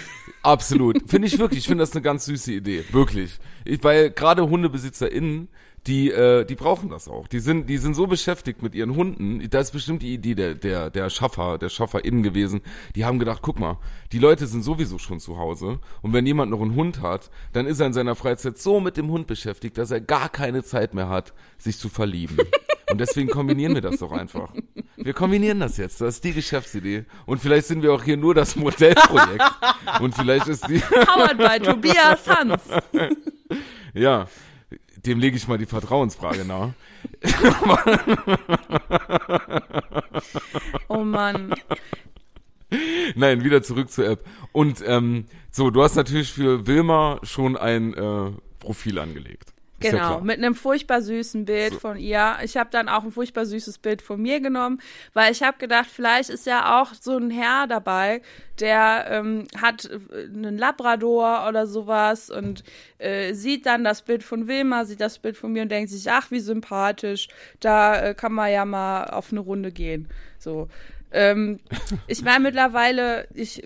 absolut. 0.42 0.98
Finde 1.07 1.29
ich 1.29 1.38
wirklich. 1.38 1.61
Ich 1.61 1.66
finde 1.66 1.83
das 1.83 1.92
eine 1.92 2.03
ganz 2.03 2.24
süße 2.24 2.53
Idee. 2.53 2.85
Wirklich. 2.92 3.38
Ich, 3.64 3.83
weil 3.85 4.11
gerade 4.11 4.48
HundebesitzerInnen, 4.48 5.48
die, 5.87 6.11
äh, 6.11 6.44
die 6.44 6.57
brauchen 6.57 6.90
das 6.90 7.09
auch. 7.09 7.26
Die 7.26 7.40
sind, 7.40 7.68
die 7.68 7.79
sind 7.79 7.94
so 7.94 8.07
beschäftigt 8.07 8.62
mit 8.62 8.74
ihren 8.74 8.94
Hunden. 8.96 9.48
Da 9.48 9.61
ist 9.61 9.70
bestimmt 9.70 10.03
die 10.03 10.12
Idee 10.12 10.35
der, 10.35 10.55
der, 10.55 10.90
der 10.90 11.09
Schaffer, 11.09 11.57
der 11.57 11.70
SchafferInnen 11.70 12.22
gewesen. 12.22 12.61
Die 12.94 13.05
haben 13.05 13.18
gedacht, 13.18 13.40
guck 13.42 13.59
mal, 13.59 13.79
die 14.12 14.18
Leute 14.18 14.46
sind 14.46 14.62
sowieso 14.62 14.98
schon 14.98 15.20
zu 15.20 15.38
Hause. 15.38 15.79
Und 16.03 16.12
wenn 16.12 16.26
jemand 16.26 16.50
noch 16.50 16.61
einen 16.61 16.74
Hund 16.74 17.00
hat, 17.00 17.31
dann 17.53 17.66
ist 17.66 17.81
er 17.81 17.87
in 17.87 17.92
seiner 17.92 18.14
Freizeit 18.14 18.59
so 18.59 18.81
mit 18.81 18.96
dem 18.96 19.11
Hund 19.11 19.26
beschäftigt, 19.26 19.79
dass 19.79 19.90
er 19.90 20.00
gar 20.00 20.29
keine 20.29 20.62
Zeit 20.62 20.92
mehr 20.92 21.09
hat, 21.09 21.33
sich 21.57 21.79
zu 21.79 21.88
verlieben. 21.88 22.37
Und 22.90 23.00
deswegen 23.00 23.29
kombinieren 23.31 23.74
wir 23.74 23.83
das 23.83 23.98
doch 23.98 24.12
einfach. 24.12 24.53
Wir 25.02 25.14
kombinieren 25.14 25.60
das 25.60 25.76
jetzt. 25.76 26.00
Das 26.00 26.16
ist 26.16 26.24
die 26.24 26.32
Geschäftsidee. 26.32 27.04
Und 27.26 27.40
vielleicht 27.40 27.66
sind 27.66 27.82
wir 27.82 27.92
auch 27.92 28.02
hier 28.02 28.16
nur 28.16 28.34
das 28.34 28.56
Modellprojekt. 28.56 29.42
Und 30.00 30.14
vielleicht 30.14 30.48
ist 30.48 30.66
die, 30.68 30.78
Powered 31.04 31.38
by 31.38 31.60
Tobias 31.60 32.28
Hans. 32.28 32.62
ja, 33.94 34.26
dem 35.06 35.18
lege 35.18 35.36
ich 35.36 35.48
mal 35.48 35.58
die 35.58 35.66
Vertrauensfrage 35.66 36.44
nahe. 36.44 36.74
Oh 40.88 41.04
Mann. 41.04 41.54
Nein, 43.14 43.44
wieder 43.44 43.62
zurück 43.62 43.90
zur 43.90 44.08
App. 44.08 44.26
Und 44.52 44.82
ähm, 44.86 45.26
so, 45.50 45.70
du 45.70 45.82
hast 45.82 45.94
natürlich 45.94 46.32
für 46.32 46.66
Wilma 46.66 47.20
schon 47.22 47.56
ein 47.56 47.94
äh, 47.94 48.30
Profil 48.58 48.98
angelegt. 48.98 49.52
Ja 49.83 49.90
Genau, 49.90 50.07
klar. 50.09 50.21
mit 50.23 50.38
einem 50.38 50.55
furchtbar 50.55 51.03
süßen 51.03 51.45
Bild 51.45 51.75
von 51.75 51.97
ihr. 51.97 52.37
Ich 52.45 52.57
habe 52.57 52.71
dann 52.71 52.88
auch 52.88 53.03
ein 53.05 53.12
furchtbar 53.12 53.47
süßes 53.47 53.79
Bild 53.79 54.03
von 54.03 54.21
mir 54.21 54.40
genommen, 54.40 54.81
weil 55.14 55.33
ich 55.33 55.43
habe 55.43 55.59
gedacht, 55.59 55.88
vielleicht 55.90 56.31
ist 56.31 56.47
ja 56.47 56.81
auch 56.81 56.93
so 56.95 57.16
ein 57.16 57.31
Herr 57.31 57.66
dabei, 57.66 58.23
der 58.59 59.07
ähm, 59.09 59.47
hat 59.61 59.87
äh, 59.87 60.25
einen 60.25 60.59
Labrador 60.59 61.47
oder 61.49 61.66
sowas 61.66 62.31
und 62.31 62.62
äh, 62.99 63.33
sieht 63.33 63.66
dann 63.66 63.85
das 63.85 64.03
Bild 64.03 64.23
von 64.23 64.49
Wilma, 64.49 64.85
sieht 64.85 65.01
das 65.01 65.19
Bild 65.19 65.37
von 65.37 65.53
mir 65.53 65.62
und 65.62 65.71
denkt 65.71 65.90
sich, 65.90 66.11
ach, 66.11 66.31
wie 66.31 66.40
sympathisch, 66.40 67.29
da 67.61 68.01
äh, 68.11 68.14
kann 68.14 68.33
man 68.33 68.51
ja 68.53 68.64
mal 68.64 69.05
auf 69.05 69.31
eine 69.33 69.40
Runde 69.40 69.73
gehen. 69.73 70.09
So. 70.38 70.69
Ähm, 71.12 71.59
ich 72.07 72.23
meine 72.23 72.40
mittlerweile, 72.40 73.27
ich 73.35 73.62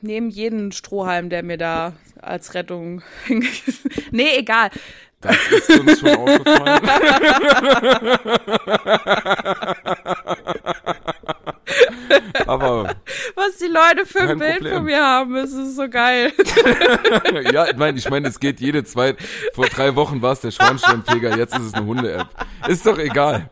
nehme 0.00 0.28
jeden 0.28 0.72
Strohhalm, 0.72 1.28
der 1.30 1.42
mir 1.42 1.56
da 1.56 1.94
als 2.20 2.54
Rettung 2.54 3.02
Nee, 4.10 4.36
egal. 4.36 4.70
Das 5.20 5.36
ist 5.50 5.70
uns 5.80 5.98
schon 5.98 6.16
aufgefallen. 6.16 6.80
Aber 12.46 12.94
Was 13.34 13.56
die 13.58 13.66
Leute 13.66 14.06
für 14.06 14.20
ein 14.20 14.38
Bild 14.38 14.54
Problem. 14.54 14.74
von 14.74 14.84
mir 14.84 15.02
haben, 15.02 15.36
es 15.36 15.52
ist 15.52 15.76
so 15.76 15.88
geil. 15.88 16.32
ja, 17.52 17.66
ich 17.68 17.76
meine, 17.76 17.98
ich 17.98 18.08
meine, 18.08 18.28
es 18.28 18.40
geht 18.40 18.60
jede 18.60 18.84
zwei. 18.84 19.16
Vor 19.54 19.66
drei 19.66 19.94
Wochen 19.96 20.22
war 20.22 20.32
es 20.32 20.40
der 20.40 20.50
Schornsteinfeger, 20.50 21.36
jetzt 21.36 21.54
ist 21.56 21.64
es 21.66 21.74
eine 21.74 21.86
Hunde-App. 21.86 22.28
Ist 22.68 22.86
doch 22.86 22.98
egal. 22.98 23.50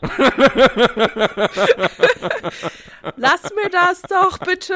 Lass 3.16 3.42
mir 3.55 3.70
das 3.70 4.02
doch 4.02 4.38
bitte. 4.38 4.74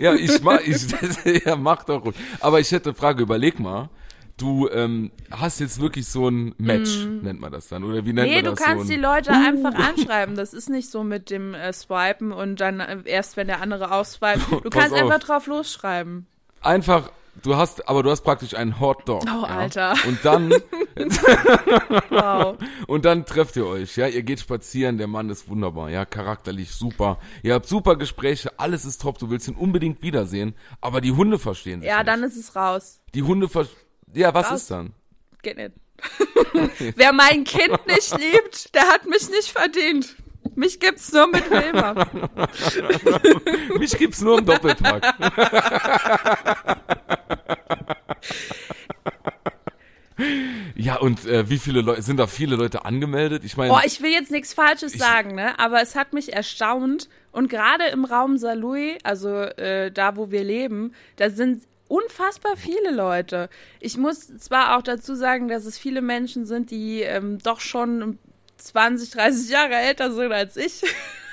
Ja, 0.00 0.14
ich 0.14 0.42
mach, 0.42 0.60
ich, 0.60 0.86
ja, 1.44 1.56
mach 1.56 1.84
doch. 1.84 2.12
Aber 2.40 2.60
ich 2.60 2.70
hätte 2.72 2.90
eine 2.90 2.96
Frage, 2.98 3.22
überleg 3.22 3.58
mal. 3.58 3.88
Du 4.38 4.68
ähm, 4.70 5.10
hast 5.30 5.58
jetzt 5.60 5.80
wirklich 5.80 6.06
so 6.08 6.28
ein 6.28 6.54
Match, 6.58 7.04
nennt 7.22 7.40
man 7.40 7.52
das 7.52 7.68
dann, 7.68 7.84
oder 7.84 8.06
wie 8.06 8.12
nennt. 8.12 8.28
Nee, 8.28 8.36
man 8.36 8.44
du 8.44 8.50
das? 8.52 8.60
kannst 8.60 8.86
so 8.86 8.92
die 8.92 8.98
Leute 8.98 9.32
einfach 9.32 9.74
anschreiben. 9.74 10.36
Das 10.36 10.54
ist 10.54 10.70
nicht 10.70 10.90
so 10.90 11.02
mit 11.04 11.28
dem 11.28 11.52
äh, 11.54 11.72
Swipen 11.72 12.32
und 12.32 12.60
dann 12.60 12.80
äh, 12.80 12.98
erst, 13.04 13.36
wenn 13.36 13.48
der 13.48 13.60
andere 13.60 13.90
ausswipet. 13.92 14.42
Du 14.62 14.70
kannst 14.70 14.92
auf. 14.94 15.00
einfach 15.02 15.18
drauf 15.18 15.46
losschreiben. 15.48 16.26
einfach 16.62 17.10
du 17.42 17.56
hast, 17.56 17.88
aber 17.88 18.02
du 18.02 18.10
hast 18.10 18.22
praktisch 18.22 18.54
einen 18.54 18.80
Hotdog. 18.80 19.22
Oh, 19.24 19.42
ja? 19.46 19.58
Alter. 19.58 19.94
Und 20.06 20.18
dann, 20.24 20.50
Wow. 22.10 22.56
und 22.86 23.04
dann 23.04 23.24
trefft 23.24 23.56
ihr 23.56 23.66
euch, 23.66 23.96
ja, 23.96 24.06
ihr 24.06 24.22
geht 24.22 24.40
spazieren, 24.40 24.98
der 24.98 25.06
Mann 25.06 25.30
ist 25.30 25.48
wunderbar, 25.48 25.90
ja, 25.90 26.04
charakterlich 26.04 26.72
super. 26.72 27.18
Ihr 27.42 27.54
habt 27.54 27.66
super 27.66 27.96
Gespräche, 27.96 28.58
alles 28.58 28.84
ist 28.84 29.02
top, 29.02 29.18
du 29.18 29.30
willst 29.30 29.48
ihn 29.48 29.54
unbedingt 29.54 30.02
wiedersehen, 30.02 30.54
aber 30.80 31.00
die 31.00 31.12
Hunde 31.12 31.38
verstehen 31.38 31.80
sich 31.80 31.88
Ja, 31.88 31.98
nicht. 31.98 32.08
dann 32.08 32.22
ist 32.22 32.36
es 32.36 32.54
raus. 32.56 33.00
Die 33.14 33.22
Hunde 33.22 33.48
ver 33.48 33.66
Ja, 34.14 34.32
was 34.34 34.50
Raus. 34.50 34.60
ist 34.62 34.70
dann? 34.70 34.92
Geht 35.42 35.56
nicht. 35.56 35.72
Wer 36.96 37.12
mein 37.12 37.44
Kind 37.44 37.86
nicht 37.86 38.16
liebt, 38.18 38.74
der 38.74 38.88
hat 38.88 39.06
mich 39.06 39.28
nicht 39.30 39.50
verdient. 39.50 40.16
Mich 40.54 40.80
gibt's 40.80 41.12
nur 41.12 41.26
mit 41.28 41.50
Wilma. 41.50 42.06
Mich 43.78 43.96
gibt's 43.98 44.20
nur 44.20 44.38
im 44.38 44.46
Doppelpack. 44.46 45.04
ja, 50.74 50.96
und 50.96 51.24
äh, 51.26 51.48
wie 51.48 51.58
viele 51.58 51.80
Leute, 51.80 52.02
sind 52.02 52.16
da 52.16 52.26
viele 52.26 52.56
Leute 52.56 52.84
angemeldet? 52.84 53.44
Ich 53.44 53.56
meine, 53.56 53.70
Boah, 53.70 53.82
ich 53.84 54.02
will 54.02 54.10
jetzt 54.10 54.32
nichts 54.32 54.52
Falsches 54.52 54.94
sagen, 54.94 55.34
ne? 55.34 55.58
Aber 55.58 55.80
es 55.80 55.94
hat 55.94 56.12
mich 56.12 56.32
erstaunt. 56.32 57.08
Und 57.30 57.48
gerade 57.48 57.84
im 57.88 58.04
Raum 58.04 58.36
Saarlouis, 58.38 58.98
also 59.04 59.28
äh, 59.28 59.92
da, 59.92 60.16
wo 60.16 60.30
wir 60.30 60.42
leben, 60.42 60.92
da 61.16 61.30
sind 61.30 61.62
unfassbar 61.88 62.56
viele 62.56 62.90
Leute. 62.90 63.48
Ich 63.80 63.96
muss 63.96 64.36
zwar 64.38 64.76
auch 64.76 64.82
dazu 64.82 65.14
sagen, 65.14 65.48
dass 65.48 65.64
es 65.64 65.78
viele 65.78 66.02
Menschen 66.02 66.46
sind, 66.46 66.70
die 66.70 67.02
ähm, 67.02 67.38
doch 67.38 67.60
schon 67.60 68.18
20, 68.58 69.10
30 69.10 69.50
Jahre 69.50 69.74
älter 69.74 70.12
sind 70.12 70.32
als 70.32 70.56
ich. 70.56 70.82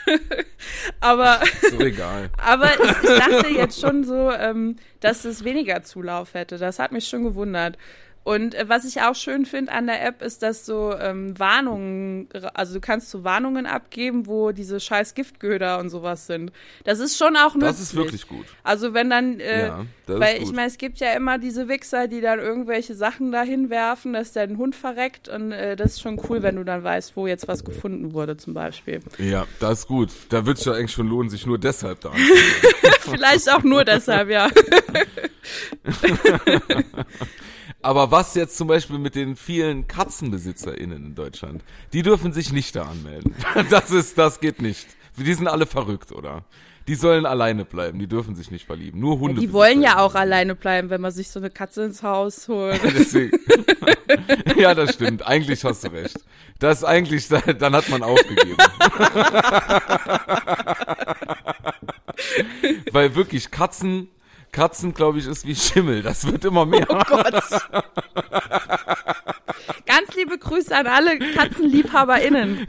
aber 1.00 1.40
doch 1.72 1.80
egal. 1.80 2.30
aber 2.38 2.72
ich, 2.74 3.10
ich 3.10 3.20
dachte 3.20 3.48
jetzt 3.50 3.80
schon 3.80 4.04
so, 4.04 4.32
ähm, 4.32 4.78
dass 5.00 5.26
es 5.26 5.44
weniger 5.44 5.84
Zulauf 5.84 6.34
hätte. 6.34 6.58
Das 6.58 6.80
hat 6.80 6.92
mich 6.92 7.08
schon 7.08 7.24
gewundert. 7.24 7.78
Und 8.26 8.56
äh, 8.56 8.68
was 8.68 8.86
ich 8.86 9.02
auch 9.02 9.14
schön 9.14 9.46
finde 9.46 9.72
an 9.72 9.86
der 9.86 10.04
App 10.04 10.24
ist, 10.24 10.42
dass 10.42 10.66
so 10.66 10.96
ähm, 11.00 11.38
Warnungen, 11.38 12.28
also 12.56 12.74
du 12.74 12.82
kannst 12.82 13.12
so 13.12 13.24
Warnungen 13.24 13.68
abgeben, 13.68 14.26
wo 14.26 14.52
diese 14.52 14.80
scheiß 14.80 15.14
Giftköder 15.14 15.78
und 15.78 15.90
sowas 15.90 16.26
sind. 16.26 16.52
Das 16.86 17.00
ist 17.00 17.20
schon 17.20 17.38
auch 17.38 17.54
nützlich. 17.54 17.70
Das 17.70 17.80
ist 17.80 17.96
wirklich 17.96 18.28
gut. 18.28 18.48
Also 18.64 18.96
wenn 18.96 19.12
dann, 19.12 19.40
äh, 19.40 19.68
Ja, 19.68 19.86
weil 20.08 20.42
ich 20.42 20.52
meine, 20.52 20.68
es 20.68 20.80
gibt 20.80 20.98
ja 20.98 21.14
immer 21.14 21.38
diese 21.38 21.68
Wichser, 21.68 22.08
die 22.08 22.20
dann 22.20 22.40
irgendwelche 22.40 22.96
Sachen 22.96 23.32
dahin 23.32 23.70
werfen, 23.70 24.14
dass 24.14 24.32
der 24.32 24.50
Hund 24.50 24.76
verreckt 24.76 25.30
und 25.30 25.52
äh, 25.52 25.76
das 25.76 25.92
ist 25.92 26.02
schon 26.02 26.20
cool, 26.28 26.42
wenn 26.42 26.56
du 26.56 26.64
dann 26.64 26.84
weißt, 26.84 27.16
wo 27.16 27.28
jetzt 27.28 27.48
was 27.48 27.64
gefunden 27.64 28.14
wurde 28.14 28.38
zum 28.38 28.56
Beispiel. 28.56 29.02
Ja, 29.20 29.46
das 29.60 29.82
ist 29.82 29.88
gut. 29.88 30.10
Da 30.30 30.48
wird 30.48 30.58
es 30.58 30.66
ja 30.66 30.74
eigentlich 30.74 30.94
schon 30.94 31.08
lohnen, 31.08 31.30
sich 31.30 31.46
nur 31.46 31.60
deshalb 31.60 32.02
da 32.02 32.12
Vielleicht 33.02 33.52
auch 33.54 33.62
nur 33.62 33.86
deshalb, 33.86 34.30
ja. 34.32 34.50
Aber 37.86 38.10
was 38.10 38.34
jetzt 38.34 38.58
zum 38.58 38.68
Beispiel 38.68 38.98
mit 38.98 39.14
den 39.14 39.36
vielen 39.36 39.88
KatzenbesitzerInnen 39.88 41.06
in 41.06 41.14
Deutschland? 41.14 41.64
Die 41.94 42.02
dürfen 42.02 42.34
sich 42.34 42.52
nicht 42.52 42.76
da 42.76 42.86
anmelden. 42.86 43.36
Das 43.70 43.92
ist, 43.92 44.18
das 44.18 44.40
geht 44.40 44.60
nicht. 44.60 44.88
Die 45.18 45.34
sind 45.36 45.48
alle 45.48 45.68
verrückt, 45.68 46.12
oder? 46.12 46.44
Die 46.88 46.96
sollen 46.96 47.28
alleine 47.28 47.64
bleiben, 47.64 48.00
die 48.00 48.08
dürfen 48.08 48.36
sich 48.36 48.50
nicht 48.50 48.66
verlieben. 48.66 49.00
Nur 49.00 49.20
Hunde. 49.20 49.40
Die 49.40 49.54
wollen 49.54 49.84
ja 49.84 50.00
auch 50.00 50.16
alleine 50.16 50.56
bleiben, 50.56 50.90
wenn 50.90 51.00
man 51.00 51.12
sich 51.12 51.30
so 51.30 51.40
eine 51.40 51.52
Katze 51.52 51.84
ins 51.84 52.02
Haus 52.02 52.48
holt. 52.48 52.82
Deswegen. 52.84 53.38
ja, 54.58 54.74
das 54.74 54.96
stimmt. 54.96 55.26
Eigentlich 55.26 55.64
hast 55.64 55.84
du 55.84 55.90
recht. 55.90 56.18
Das 56.58 56.80
ist 56.80 56.84
eigentlich, 56.86 57.28
dann 57.28 57.76
hat 57.76 57.88
man 57.90 58.02
aufgegeben. 58.02 58.58
Weil 62.92 63.14
wirklich 63.14 63.52
Katzen, 63.52 64.10
Katzen, 64.56 64.94
glaube 64.94 65.20
ich, 65.20 65.28
ist 65.28 65.46
wie 65.46 65.54
Schimmel. 65.54 66.02
Das 66.02 66.26
wird 66.26 66.46
immer 66.46 66.66
mehr. 66.66 66.88
Oh 66.88 67.02
Gott. 67.06 67.34
Ganz 69.86 70.16
liebe 70.16 70.38
Grüße 70.38 70.74
an 70.74 70.88
alle 70.88 71.20
KatzenliebhaberInnen. 71.20 72.66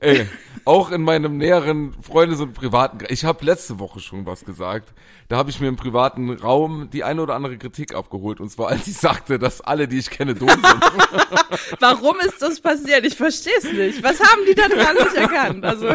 Ey, 0.00 0.28
auch 0.66 0.90
in 0.90 1.00
meinem 1.00 1.38
näheren 1.38 1.94
Freundes- 2.02 2.40
und 2.40 2.52
privaten. 2.52 2.98
Ich 3.08 3.24
habe 3.24 3.42
letzte 3.42 3.78
Woche 3.78 4.00
schon 4.00 4.26
was 4.26 4.44
gesagt. 4.44 4.92
Da 5.28 5.38
habe 5.38 5.48
ich 5.48 5.60
mir 5.60 5.68
im 5.68 5.76
privaten 5.76 6.28
Raum 6.30 6.90
die 6.92 7.04
eine 7.04 7.22
oder 7.22 7.36
andere 7.36 7.56
Kritik 7.56 7.94
abgeholt. 7.94 8.38
Und 8.38 8.50
zwar, 8.50 8.68
als 8.68 8.86
ich 8.86 8.98
sagte, 8.98 9.38
dass 9.38 9.62
alle, 9.62 9.88
die 9.88 9.98
ich 9.98 10.10
kenne, 10.10 10.34
doof 10.34 10.50
sind. 10.50 11.80
Warum 11.80 12.20
ist 12.20 12.42
das 12.42 12.60
passiert? 12.60 13.06
Ich 13.06 13.16
verstehe 13.16 13.56
es 13.56 13.72
nicht. 13.72 14.02
Was 14.02 14.20
haben 14.20 14.42
die 14.46 14.54
da 14.54 14.68
dran 14.68 14.94
nicht 14.94 15.14
erkannt? 15.14 15.64
Also, 15.64 15.88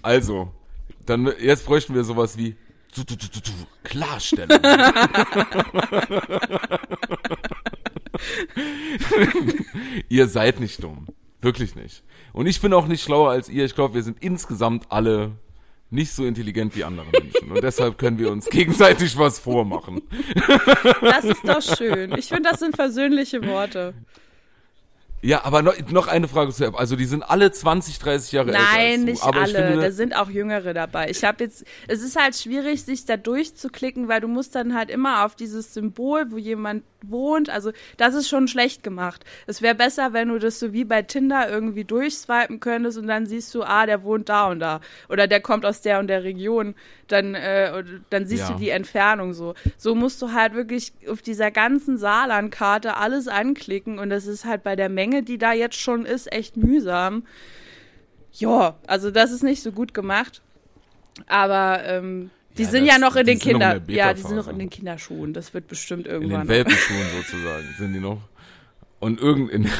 Also, 0.00 0.48
dann 1.04 1.30
jetzt 1.38 1.66
bräuchten 1.66 1.94
wir 1.94 2.04
sowas 2.04 2.38
wie 2.38 2.56
du, 3.02 3.16
du, 3.16 3.18
du, 3.28 3.50
Klarstellung. 3.82 4.50
ihr 10.08 10.28
seid 10.28 10.60
nicht 10.60 10.82
dumm. 10.82 11.06
Wirklich 11.40 11.74
nicht. 11.74 12.02
Und 12.32 12.46
ich 12.46 12.60
bin 12.60 12.72
auch 12.72 12.86
nicht 12.86 13.02
schlauer 13.02 13.30
als 13.30 13.48
ihr. 13.48 13.64
Ich 13.64 13.74
glaube, 13.74 13.94
wir 13.94 14.02
sind 14.02 14.22
insgesamt 14.22 14.90
alle 14.90 15.32
nicht 15.90 16.12
so 16.12 16.24
intelligent 16.24 16.74
wie 16.76 16.84
andere 16.84 17.06
Menschen. 17.12 17.50
Und 17.50 17.62
deshalb 17.62 17.98
können 17.98 18.18
wir 18.18 18.30
uns 18.30 18.46
gegenseitig 18.46 19.18
was 19.18 19.38
vormachen. 19.38 20.02
das 21.00 21.24
ist 21.24 21.46
doch 21.46 21.62
schön. 21.62 22.12
Ich 22.18 22.28
finde, 22.28 22.50
das 22.50 22.60
sind 22.60 22.76
versöhnliche 22.76 23.46
Worte. 23.46 23.94
Ja, 25.24 25.42
aber 25.44 25.62
noch, 25.62 25.74
noch 25.90 26.06
eine 26.06 26.28
Frage 26.28 26.52
zu 26.52 26.64
App. 26.66 26.78
Also 26.78 26.96
die 26.96 27.06
sind 27.06 27.22
alle 27.22 27.50
20, 27.50 27.98
30 27.98 28.32
Jahre 28.32 28.48
älter 28.48 28.60
als 28.60 28.68
Nein, 28.74 29.04
nicht 29.04 29.22
aber 29.22 29.40
alle. 29.40 29.54
finde, 29.54 29.80
Da 29.80 29.90
sind 29.90 30.14
auch 30.14 30.28
Jüngere 30.28 30.74
dabei. 30.74 31.08
Ich 31.08 31.24
habe 31.24 31.42
jetzt, 31.44 31.64
es 31.88 32.02
ist 32.02 32.20
halt 32.20 32.36
schwierig, 32.36 32.84
sich 32.84 33.06
da 33.06 33.16
durchzuklicken, 33.16 34.06
weil 34.08 34.20
du 34.20 34.28
musst 34.28 34.54
dann 34.54 34.74
halt 34.74 34.90
immer 34.90 35.24
auf 35.24 35.34
dieses 35.34 35.72
Symbol, 35.72 36.30
wo 36.30 36.36
jemand 36.36 36.84
wohnt. 37.02 37.48
Also 37.48 37.72
das 37.96 38.14
ist 38.14 38.28
schon 38.28 38.48
schlecht 38.48 38.82
gemacht. 38.82 39.24
Es 39.46 39.62
wäre 39.62 39.74
besser, 39.74 40.12
wenn 40.12 40.28
du 40.28 40.38
das 40.38 40.58
so 40.58 40.72
wie 40.74 40.84
bei 40.84 41.00
Tinder 41.02 41.48
irgendwie 41.48 41.84
durchswipen 41.84 42.60
könntest 42.60 42.98
und 42.98 43.06
dann 43.06 43.24
siehst 43.26 43.54
du, 43.54 43.62
ah, 43.62 43.86
der 43.86 44.02
wohnt 44.02 44.28
da 44.28 44.48
und 44.50 44.60
da 44.60 44.80
oder 45.08 45.26
der 45.26 45.40
kommt 45.40 45.64
aus 45.64 45.80
der 45.80 46.00
und 46.00 46.08
der 46.08 46.22
Region. 46.24 46.74
Dann, 47.08 47.34
äh, 47.34 47.84
dann 48.08 48.26
siehst 48.26 48.44
Ja. 48.48 48.52
du 48.54 48.58
die 48.58 48.70
Entfernung 48.70 49.34
so. 49.34 49.54
So 49.76 49.94
musst 49.94 50.22
du 50.22 50.32
halt 50.32 50.54
wirklich 50.54 50.92
auf 51.10 51.20
dieser 51.20 51.50
ganzen 51.50 51.98
Saarlandkarte 51.98 52.96
alles 52.96 53.28
anklicken 53.28 53.98
und 53.98 54.08
das 54.10 54.26
ist 54.26 54.46
halt 54.46 54.62
bei 54.62 54.74
der 54.74 54.88
Menge, 54.88 55.13
die 55.22 55.38
da 55.38 55.52
jetzt 55.52 55.76
schon 55.78 56.04
ist, 56.06 56.32
echt 56.32 56.56
mühsam. 56.56 57.24
Ja, 58.32 58.76
also 58.86 59.10
das 59.10 59.30
ist 59.30 59.42
nicht 59.42 59.62
so 59.62 59.72
gut 59.72 59.94
gemacht. 59.94 60.42
Aber 61.26 61.82
ähm, 61.84 62.30
die 62.58 62.62
Ja, 62.64 62.68
sind 62.70 62.86
das- 62.86 62.94
ja 62.94 62.98
noch 62.98 63.16
in 63.16 63.26
den 63.26 63.34
in 63.34 63.40
Kinder, 63.40 63.78
der 63.80 63.94
ja, 63.94 64.12
die 64.14 64.22
sind 64.22 64.36
noch 64.36 64.48
in 64.48 64.58
den 64.58 64.70
Kinderschuhen. 64.70 65.32
Das 65.32 65.54
wird 65.54 65.68
bestimmt 65.68 66.06
in 66.06 66.12
irgendwann. 66.14 66.42
den 66.42 66.48
Welpenschuhen 66.48 67.06
sozusagen 67.16 67.74
sind 67.78 67.92
die 67.94 68.00
noch. 68.00 68.20
Und 69.00 69.20
irgend 69.20 69.50
in, 69.50 69.70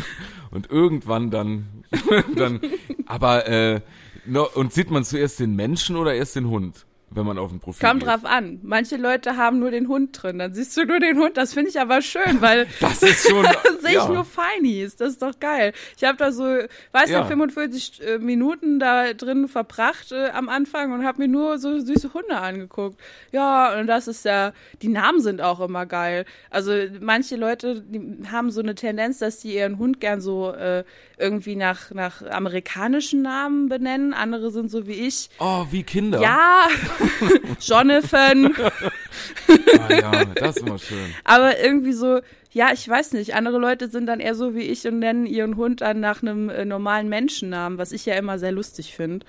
und 0.50 0.70
irgendwann 0.70 1.30
dann 1.30 1.66
dann 2.36 2.60
aber 3.06 3.46
äh, 3.48 3.80
no, 4.26 4.46
und 4.54 4.72
sieht 4.72 4.90
man 4.90 5.04
zuerst 5.04 5.40
den 5.40 5.54
Menschen 5.56 5.96
oder 5.96 6.14
erst 6.14 6.36
den 6.36 6.48
Hund, 6.48 6.84
wenn 7.14 7.26
man 7.26 7.38
auf 7.38 7.52
ein 7.52 7.60
Profil 7.60 7.86
Kommt 7.88 8.04
drauf 8.06 8.24
an. 8.24 8.60
Manche 8.62 8.96
Leute 8.96 9.36
haben 9.36 9.58
nur 9.58 9.70
den 9.70 9.88
Hund 9.88 10.10
drin. 10.20 10.38
Dann 10.38 10.52
siehst 10.54 10.76
du 10.76 10.84
nur 10.84 10.98
den 11.00 11.18
Hund. 11.18 11.36
Das 11.36 11.54
finde 11.54 11.70
ich 11.70 11.80
aber 11.80 12.02
schön, 12.02 12.40
weil 12.40 12.66
Das 12.80 13.02
ist 13.02 13.28
schon 13.28 13.44
sehe 13.80 13.90
ich 13.90 13.94
ja. 13.94 14.08
nur 14.08 14.24
Feinies. 14.24 14.96
Das 14.96 15.10
ist 15.10 15.22
doch 15.22 15.38
geil. 15.40 15.72
Ich 15.96 16.04
habe 16.04 16.16
da 16.18 16.32
so, 16.32 16.44
weiß 16.44 17.10
Ja. 17.10 17.20
nicht, 17.20 17.28
45 17.28 18.02
äh, 18.02 18.18
Minuten 18.18 18.78
da 18.78 19.12
drin 19.14 19.48
verbracht 19.48 20.12
äh, 20.12 20.30
am 20.30 20.48
Anfang 20.48 20.92
und 20.92 21.04
habe 21.04 21.22
mir 21.22 21.28
nur 21.28 21.58
so 21.58 21.78
süße 21.78 22.12
Hunde 22.14 22.36
angeguckt. 22.36 23.00
Ja, 23.32 23.78
und 23.78 23.86
das 23.86 24.08
ist 24.08 24.24
ja, 24.24 24.52
die 24.82 24.88
Namen 24.88 25.20
sind 25.20 25.40
auch 25.40 25.60
immer 25.60 25.86
geil. 25.86 26.24
Also 26.50 26.72
manche 27.00 27.36
Leute, 27.36 27.84
haben 28.30 28.50
so 28.50 28.60
eine 28.60 28.74
Tendenz, 28.74 29.18
dass 29.18 29.38
die 29.38 29.54
ihren 29.54 29.78
Hund 29.78 30.00
gern 30.00 30.20
so 30.20 30.52
äh, 30.52 30.84
irgendwie 31.18 31.56
nach, 31.56 31.90
nach 31.92 32.22
amerikanischen 32.22 33.22
Namen 33.22 33.68
benennen. 33.68 34.14
Andere 34.14 34.50
sind 34.50 34.70
so 34.70 34.86
wie 34.86 34.92
ich. 34.92 35.30
Oh, 35.38 35.66
wie 35.70 35.82
Kinder. 35.82 36.20
Ja, 36.20 36.66
Jonathan. 37.60 38.54
Ah, 38.56 39.92
ja, 39.92 40.24
das 40.24 40.56
ist 40.56 40.66
immer 40.66 40.78
schön. 40.78 41.14
Aber 41.24 41.58
irgendwie 41.58 41.92
so, 41.92 42.20
ja, 42.52 42.72
ich 42.72 42.88
weiß 42.88 43.12
nicht. 43.12 43.34
Andere 43.34 43.58
Leute 43.58 43.88
sind 43.88 44.06
dann 44.06 44.20
eher 44.20 44.34
so 44.34 44.54
wie 44.54 44.62
ich 44.62 44.86
und 44.86 45.00
nennen 45.00 45.26
ihren 45.26 45.56
Hund 45.56 45.80
dann 45.80 46.00
nach 46.00 46.22
einem 46.22 46.48
äh, 46.48 46.64
normalen 46.64 47.08
Menschennamen, 47.08 47.78
was 47.78 47.92
ich 47.92 48.06
ja 48.06 48.14
immer 48.14 48.38
sehr 48.38 48.52
lustig 48.52 48.94
finde. 48.94 49.26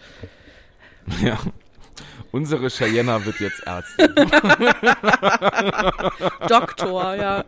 Ja. 1.24 1.40
Unsere 2.32 2.70
Cheyenne 2.70 3.26
wird 3.26 3.40
jetzt 3.40 3.64
Ärztin. 3.66 4.14
Doktor, 6.50 7.16
ja. 7.16 7.46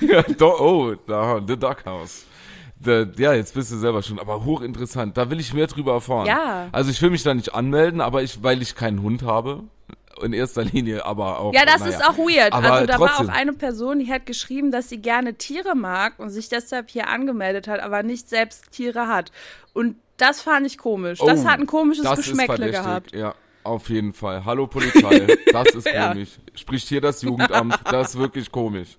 ja, 0.00 0.22
do, 0.22 0.54
oh, 0.58 0.94
da, 1.06 1.40
The 1.46 1.56
Doghouse. 1.56 2.26
The, 2.84 3.06
ja, 3.16 3.32
jetzt 3.32 3.54
bist 3.54 3.72
du 3.72 3.76
selber 3.78 4.02
schon, 4.02 4.18
aber 4.18 4.44
hochinteressant. 4.44 5.16
Da 5.16 5.30
will 5.30 5.40
ich 5.40 5.54
mehr 5.54 5.66
drüber 5.66 5.94
erfahren. 5.94 6.26
Ja. 6.26 6.68
Also 6.72 6.90
ich 6.90 7.00
will 7.00 7.10
mich 7.10 7.22
da 7.22 7.32
nicht 7.34 7.54
anmelden, 7.54 8.00
aber 8.00 8.22
ich, 8.22 8.42
weil 8.42 8.60
ich 8.62 8.74
keinen 8.74 9.02
Hund 9.02 9.22
habe. 9.22 9.64
In 10.22 10.32
erster 10.32 10.64
Linie, 10.64 11.04
aber 11.04 11.40
auch. 11.40 11.52
Ja, 11.52 11.66
das 11.66 11.80
naja. 11.80 11.92
ist 11.98 12.08
auch 12.08 12.16
weird. 12.16 12.52
Aber 12.54 12.72
also 12.72 12.86
da 12.86 12.96
trotzdem. 12.96 13.26
war 13.28 13.34
auch 13.34 13.38
eine 13.38 13.52
Person, 13.52 13.98
die 13.98 14.10
hat 14.10 14.24
geschrieben, 14.24 14.70
dass 14.70 14.88
sie 14.88 14.96
gerne 14.98 15.34
Tiere 15.34 15.74
mag 15.74 16.18
und 16.18 16.30
sich 16.30 16.48
deshalb 16.48 16.88
hier 16.88 17.08
angemeldet 17.08 17.68
hat, 17.68 17.80
aber 17.80 18.02
nicht 18.02 18.28
selbst 18.30 18.70
Tiere 18.72 19.08
hat. 19.08 19.30
Und 19.74 19.96
das 20.16 20.40
fand 20.40 20.66
ich 20.66 20.78
komisch. 20.78 21.18
das 21.18 21.44
Oh, 21.44 21.46
hat 21.48 21.60
ein 21.60 21.66
komisches 21.66 22.04
das 22.04 22.16
Geschmäckle 22.16 22.70
gehabt. 22.70 23.14
Ja. 23.14 23.34
Auf 23.62 23.90
jeden 23.90 24.12
Fall. 24.14 24.44
Hallo 24.44 24.66
Polizei, 24.68 25.26
das 25.52 25.74
ist 25.74 25.86
Ja. 25.86 26.08
komisch. 26.12 26.38
Spricht 26.54 26.88
hier 26.88 27.00
das 27.02 27.20
Jugendamt, 27.22 27.78
das 27.90 28.10
ist 28.10 28.18
wirklich 28.18 28.50
komisch. 28.50 28.96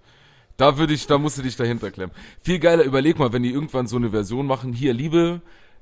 Da 0.57 0.77
würde 0.77 0.93
ich, 0.93 1.05
da 1.05 1.17
musst 1.17 1.37
du 1.37 1.43
dich 1.43 1.55
dahinter 1.55 1.91
klemmen. 1.91 2.15
Viel 2.41 2.59
geiler, 2.59 2.83
überleg 2.83 3.19
mal, 3.19 3.31
wenn 3.31 3.43
die 3.43 3.51
irgendwann 3.51 3.87
so 3.87 3.95
eine 3.95 4.09
Version 4.09 4.47
machen, 4.47 4.73
hier, 4.73 4.93
liebe, 4.93 5.41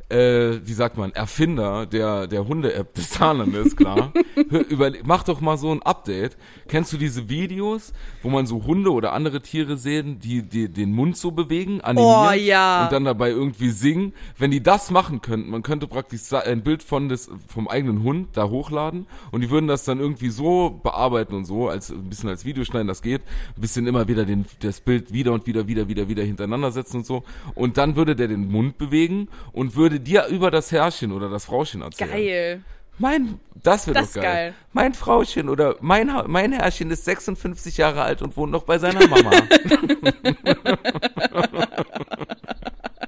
äh, 0.10 0.60
wie 0.64 0.74
sagt 0.74 0.98
man, 0.98 1.12
Erfinder 1.14 1.86
der, 1.86 2.28
der 2.28 2.48
Hunde-App 2.48 2.94
des 2.94 3.14
Saarlandes, 3.14 3.76
klar. 3.76 4.14
Überle 4.70 5.00
mach 5.04 5.24
doch 5.24 5.42
mal 5.42 5.58
so 5.58 5.72
ein 5.72 5.82
Update. 5.82 6.38
Kennst 6.68 6.94
du 6.94 6.98
diese 6.98 7.28
Videos, 7.28 7.92
wo 8.22 8.30
man 8.30 8.46
so 8.46 8.66
Hunde 8.66 8.92
oder 8.92 9.14
andere 9.14 9.42
Tiere 9.42 9.78
sehen, 9.78 10.20
die, 10.20 10.44
die 10.44 10.70
den 10.70 10.92
Mund 10.92 11.18
so 11.18 11.32
bewegen, 11.32 11.82
animieren 11.82 12.28
Oh, 12.28 12.32
ja. 12.32 12.84
und 12.84 12.92
dann 12.92 13.06
dabei 13.06 13.30
irgendwie 13.30 13.70
singen? 13.70 14.14
Wenn 14.38 14.52
die 14.52 14.62
das 14.62 14.92
machen 14.92 15.22
könnten, 15.22 15.50
man 15.50 15.64
könnte 15.64 15.88
praktisch 15.88 16.22
ein 16.34 16.64
Bild 16.64 16.84
von 16.84 17.10
des, 17.10 17.30
vom 17.48 17.68
eigenen 17.68 18.04
Hund 18.04 18.30
da 18.34 18.50
hochladen 18.50 19.08
und 19.32 19.42
die 19.42 19.50
würden 19.50 19.68
das 19.68 19.86
dann 19.86 20.00
irgendwie 20.00 20.30
so 20.30 20.80
bearbeiten 20.84 21.34
und 21.34 21.46
so, 21.46 21.68
als 21.68 21.92
ein 21.92 22.10
bisschen 22.10 22.30
als 22.30 22.46
Video 22.46 22.64
schneiden, 22.64 22.88
das 22.88 23.02
geht, 23.02 23.22
ein 23.56 23.62
bisschen 23.62 23.88
immer 23.88 24.08
wieder 24.08 24.26
den, 24.26 24.46
das 24.60 24.82
Bild 24.82 25.14
wieder 25.14 25.34
und 25.34 25.48
wieder, 25.48 25.68
wieder, 25.68 25.88
wieder, 25.88 26.08
wieder 26.08 26.24
hintereinander 26.24 26.72
setzen 26.72 26.98
und 26.98 27.06
so. 27.06 27.24
Und 27.56 27.78
dann 27.78 27.96
würde 27.96 28.16
der 28.16 28.28
den 28.28 28.52
Mund 28.52 28.78
bewegen 28.78 29.30
und 29.52 29.76
würde 29.76 29.95
dir 30.00 30.26
über 30.28 30.52
das 30.52 30.72
Herrchen 30.72 31.12
oder 31.12 31.30
das 31.30 31.46
Frauchen 31.46 31.82
erzählen. 31.82 32.10
Geil. 32.12 32.62
Mein, 32.98 33.40
das 33.62 33.88
wäre 33.88 34.00
Das 34.00 34.14
doch 34.14 34.22
geil. 34.22 34.34
geil. 34.34 34.54
Mein 34.72 34.94
Frauchen 34.94 35.50
oder 35.50 35.76
mein, 35.82 36.10
mein 36.28 36.54
Herrchen 36.54 36.90
ist 36.92 37.04
56 37.06 37.78
Jahre 37.78 38.04
alt 38.04 38.22
und 38.22 38.38
wohnt 38.38 38.52
noch 38.52 38.64
bei 38.64 38.80
seiner 38.80 39.06
Mama. 39.08 39.32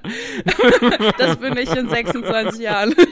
Das 1.18 1.36
bin 1.36 1.56
ich 1.56 1.70
in 1.74 1.88
26 1.88 2.60
Jahren. 2.60 2.94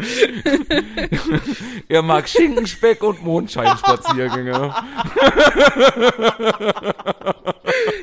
er 1.88 2.02
mag 2.02 2.28
Schinkenspeck 2.28 3.02
und 3.02 3.22
Mondscheinspaziergänge. 3.22 4.74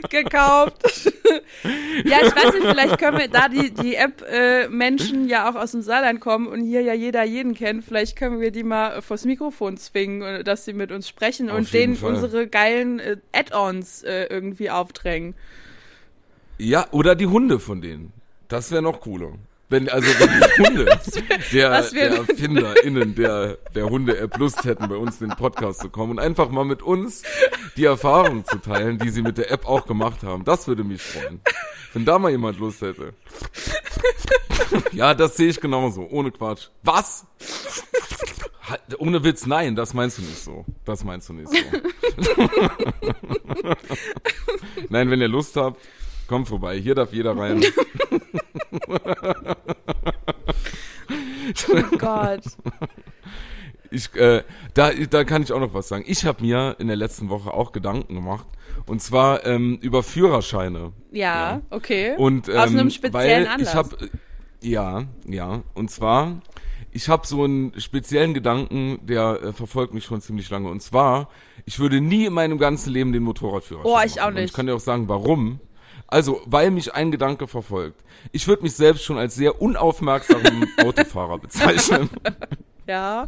gekauft. 0.09 1.11
ja, 2.03 2.17
ich 2.25 2.35
weiß 2.35 2.53
nicht, 2.53 2.67
vielleicht 2.67 2.97
können 2.97 3.17
wir, 3.17 3.27
da 3.27 3.49
die, 3.49 3.71
die 3.71 3.95
App-Menschen 3.95 5.27
ja 5.27 5.49
auch 5.49 5.55
aus 5.55 5.71
dem 5.71 5.81
Saarland 5.81 6.19
kommen 6.19 6.47
und 6.47 6.61
hier 6.61 6.81
ja 6.81 6.93
jeder 6.93 7.23
jeden 7.23 7.53
kennt, 7.53 7.83
vielleicht 7.83 8.15
können 8.15 8.39
wir 8.39 8.51
die 8.51 8.63
mal 8.63 8.97
äh, 8.97 9.01
vors 9.01 9.25
Mikrofon 9.25 9.77
zwingen, 9.77 10.21
äh, 10.21 10.43
dass 10.43 10.65
sie 10.65 10.73
mit 10.73 10.91
uns 10.91 11.07
sprechen 11.07 11.49
Auf 11.49 11.57
und 11.57 11.73
denen 11.73 11.95
Fall. 11.95 12.13
unsere 12.13 12.47
geilen 12.47 12.99
äh, 12.99 13.17
Add-ons 13.33 14.03
äh, 14.03 14.25
irgendwie 14.25 14.69
aufdrängen. 14.69 15.35
Ja, 16.57 16.87
oder 16.91 17.15
die 17.15 17.27
Hunde 17.27 17.59
von 17.59 17.81
denen. 17.81 18.13
Das 18.47 18.71
wäre 18.71 18.81
noch 18.81 19.01
cooler. 19.01 19.33
Wenn, 19.69 19.89
also 19.89 20.07
wenn 20.07 20.29
die 20.29 20.63
Hunde 20.63 20.85
der, 21.51 21.71
was 21.71 21.91
der 21.91 22.11
ErfinderInnen 22.11 23.15
der, 23.15 23.57
der 23.75 23.89
Hunde-App 23.89 24.37
Lust 24.37 24.63
hätten, 24.63 24.87
bei 24.87 24.95
uns 24.95 25.19
in 25.19 25.27
den 25.29 25.37
Podcast 25.37 25.81
zu 25.81 25.89
kommen 25.89 26.11
und 26.11 26.19
einfach 26.19 26.49
mal 26.49 26.63
mit 26.63 26.81
uns 26.81 27.23
die 27.75 27.83
Erfahrung 27.83 28.45
zu 28.45 28.59
teilen, 28.59 28.97
die 28.97 29.09
sie 29.09 29.21
mit 29.21 29.37
der 29.37 29.51
App 29.51 29.67
auch 29.67 29.85
gemacht 29.85 30.23
haben. 30.23 30.45
Das 30.45 30.67
würde 30.67 30.85
mich 30.85 31.01
freuen. 31.01 31.41
Wenn 31.93 32.05
da 32.05 32.17
mal 32.17 32.31
jemand 32.31 32.59
Lust 32.59 32.81
hätte. 32.81 33.13
Ja, 34.93 35.13
das 35.13 35.35
sehe 35.35 35.49
ich 35.49 35.59
genauso. 35.59 36.07
Ohne 36.09 36.31
Quatsch. 36.31 36.69
Was? 36.83 37.25
Halt, 38.61 38.81
Ohne 38.99 39.21
Witz, 39.23 39.45
nein, 39.45 39.75
das 39.75 39.93
meinst 39.93 40.17
du 40.17 40.21
nicht 40.21 40.43
so. 40.43 40.65
Das 40.85 41.03
meinst 41.03 41.27
du 41.29 41.33
nicht 41.33 41.49
so. 41.49 41.57
Nein, 44.89 45.09
wenn 45.09 45.21
ihr 45.21 45.27
Lust 45.29 45.55
habt, 45.55 45.81
kommt 46.27 46.47
vorbei. 46.47 46.77
Hier 46.79 46.95
darf 46.95 47.13
jeder 47.13 47.37
rein. 47.37 47.63
Oh 51.69 51.97
Gott. 51.97 52.41
Ich, 53.89 54.13
äh, 54.15 54.43
da, 54.73 54.91
da 54.91 55.23
kann 55.23 55.41
ich 55.43 55.53
auch 55.53 55.59
noch 55.61 55.73
was 55.73 55.87
sagen. 55.87 56.03
Ich 56.07 56.25
habe 56.25 56.43
mir 56.43 56.75
in 56.79 56.87
der 56.87 56.97
letzten 56.97 57.29
Woche 57.29 57.53
auch 57.53 57.71
Gedanken 57.71 58.15
gemacht. 58.15 58.45
Und 58.85 59.01
zwar 59.01 59.45
ähm, 59.45 59.77
über 59.81 60.03
Führerscheine. 60.03 60.91
Ja, 61.11 61.61
okay. 61.69 62.13
Und, 62.17 62.49
ähm, 62.49 62.57
Aus 62.57 62.69
einem 62.69 62.89
speziellen 62.89 63.45
weil 63.45 63.47
Anlass. 63.47 63.69
Ich 63.69 63.75
hab, 63.75 63.97
ja, 64.61 65.05
ja. 65.25 65.63
Und 65.73 65.89
zwar, 65.89 66.41
ich 66.91 67.07
habe 67.09 67.25
so 67.25 67.43
einen 67.43 67.79
speziellen 67.79 68.33
Gedanken, 68.33 68.99
der 69.05 69.41
äh, 69.41 69.53
verfolgt 69.53 69.93
mich 69.93 70.03
schon 70.03 70.19
ziemlich 70.21 70.49
lange. 70.49 70.69
Und 70.69 70.81
zwar, 70.81 71.29
ich 71.65 71.79
würde 71.79 72.01
nie 72.01 72.25
in 72.25 72.33
meinem 72.33 72.57
ganzen 72.57 72.91
Leben 72.91 73.13
den 73.13 73.23
Motorradführerschein 73.23 73.91
Oh, 73.91 73.99
ich 74.05 74.15
machen. 74.15 74.23
auch 74.23 74.27
Und 74.27 74.33
nicht. 74.35 74.45
ich 74.45 74.53
kann 74.53 74.67
dir 74.67 74.75
auch 74.75 74.79
sagen, 74.81 75.07
warum. 75.07 75.59
Also, 76.07 76.41
weil 76.45 76.71
mich 76.71 76.93
ein 76.93 77.11
Gedanke 77.11 77.47
verfolgt. 77.47 78.01
Ich 78.31 78.47
würde 78.47 78.63
mich 78.63 78.73
selbst 78.73 79.03
schon 79.03 79.17
als 79.17 79.35
sehr 79.35 79.61
unaufmerksamen 79.61 80.67
Autofahrer 80.83 81.37
bezeichnen. 81.37 82.09
ja. 82.87 83.27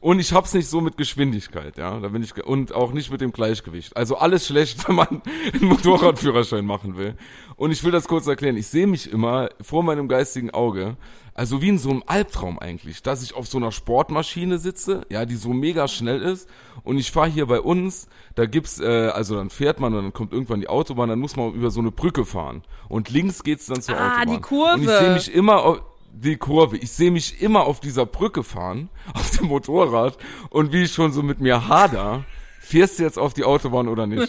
Und 0.00 0.20
ich 0.20 0.32
hab's 0.32 0.54
nicht 0.54 0.68
so 0.68 0.80
mit 0.80 0.96
Geschwindigkeit, 0.96 1.76
ja. 1.76 2.00
Da 2.00 2.08
bin 2.08 2.22
ich 2.22 2.34
und 2.44 2.74
auch 2.74 2.92
nicht 2.92 3.10
mit 3.10 3.20
dem 3.20 3.32
Gleichgewicht. 3.32 3.96
Also 3.96 4.16
alles 4.16 4.46
schlecht, 4.46 4.88
wenn 4.88 4.96
man 4.96 5.22
einen 5.52 5.64
Motorradführerschein 5.64 6.64
machen 6.64 6.96
will. 6.96 7.14
Und 7.56 7.70
ich 7.70 7.84
will 7.84 7.92
das 7.92 8.08
kurz 8.08 8.26
erklären. 8.26 8.56
Ich 8.56 8.68
sehe 8.68 8.86
mich 8.86 9.10
immer 9.10 9.50
vor 9.60 9.82
meinem 9.82 10.08
geistigen 10.08 10.50
Auge, 10.50 10.96
also 11.36 11.60
wie 11.60 11.68
in 11.68 11.78
so 11.78 11.90
einem 11.90 12.02
Albtraum 12.06 12.58
eigentlich, 12.58 13.02
dass 13.02 13.22
ich 13.22 13.34
auf 13.34 13.46
so 13.46 13.58
einer 13.58 13.70
Sportmaschine 13.70 14.58
sitze, 14.58 15.06
ja, 15.10 15.26
die 15.26 15.36
so 15.36 15.50
mega 15.50 15.86
schnell 15.86 16.22
ist. 16.22 16.48
Und 16.82 16.96
ich 16.98 17.10
fahre 17.12 17.28
hier 17.28 17.46
bei 17.46 17.60
uns, 17.60 18.08
da 18.34 18.46
gibt's, 18.46 18.80
äh, 18.80 19.08
also 19.14 19.36
dann 19.36 19.50
fährt 19.50 19.78
man 19.78 19.94
und 19.94 20.02
dann 20.02 20.12
kommt 20.12 20.32
irgendwann 20.32 20.60
die 20.60 20.68
Autobahn, 20.68 21.08
dann 21.10 21.18
muss 21.18 21.36
man 21.36 21.52
über 21.52 21.70
so 21.70 21.80
eine 21.80 21.90
Brücke 21.92 22.24
fahren. 22.24 22.62
Und 22.88 23.10
links 23.10 23.42
geht's 23.44 23.66
dann 23.66 23.82
zur 23.82 23.96
Ah, 23.98 24.18
Autobahn. 24.20 24.34
die 24.34 24.40
Kurve. 24.40 24.74
Und 24.74 24.82
ich 24.82 24.88
sehe 24.98 25.12
mich 25.14 25.34
immer 25.34 25.62
auf 25.62 25.82
die 26.12 26.36
Kurve. 26.36 26.78
Ich 26.78 26.90
sehe 26.92 27.10
mich 27.10 27.42
immer 27.42 27.64
auf 27.66 27.80
dieser 27.80 28.06
Brücke 28.06 28.42
fahren, 28.42 28.88
auf 29.14 29.30
dem 29.36 29.48
Motorrad 29.48 30.16
und 30.48 30.72
wie 30.72 30.84
ich 30.84 30.92
schon 30.92 31.12
so 31.12 31.22
mit 31.22 31.40
mir 31.40 31.68
hader, 31.68 32.24
fährst 32.66 32.98
du 32.98 33.04
jetzt 33.04 33.18
auf 33.18 33.32
die 33.32 33.44
Autobahn 33.44 33.86
oder 33.86 34.06
nicht? 34.06 34.28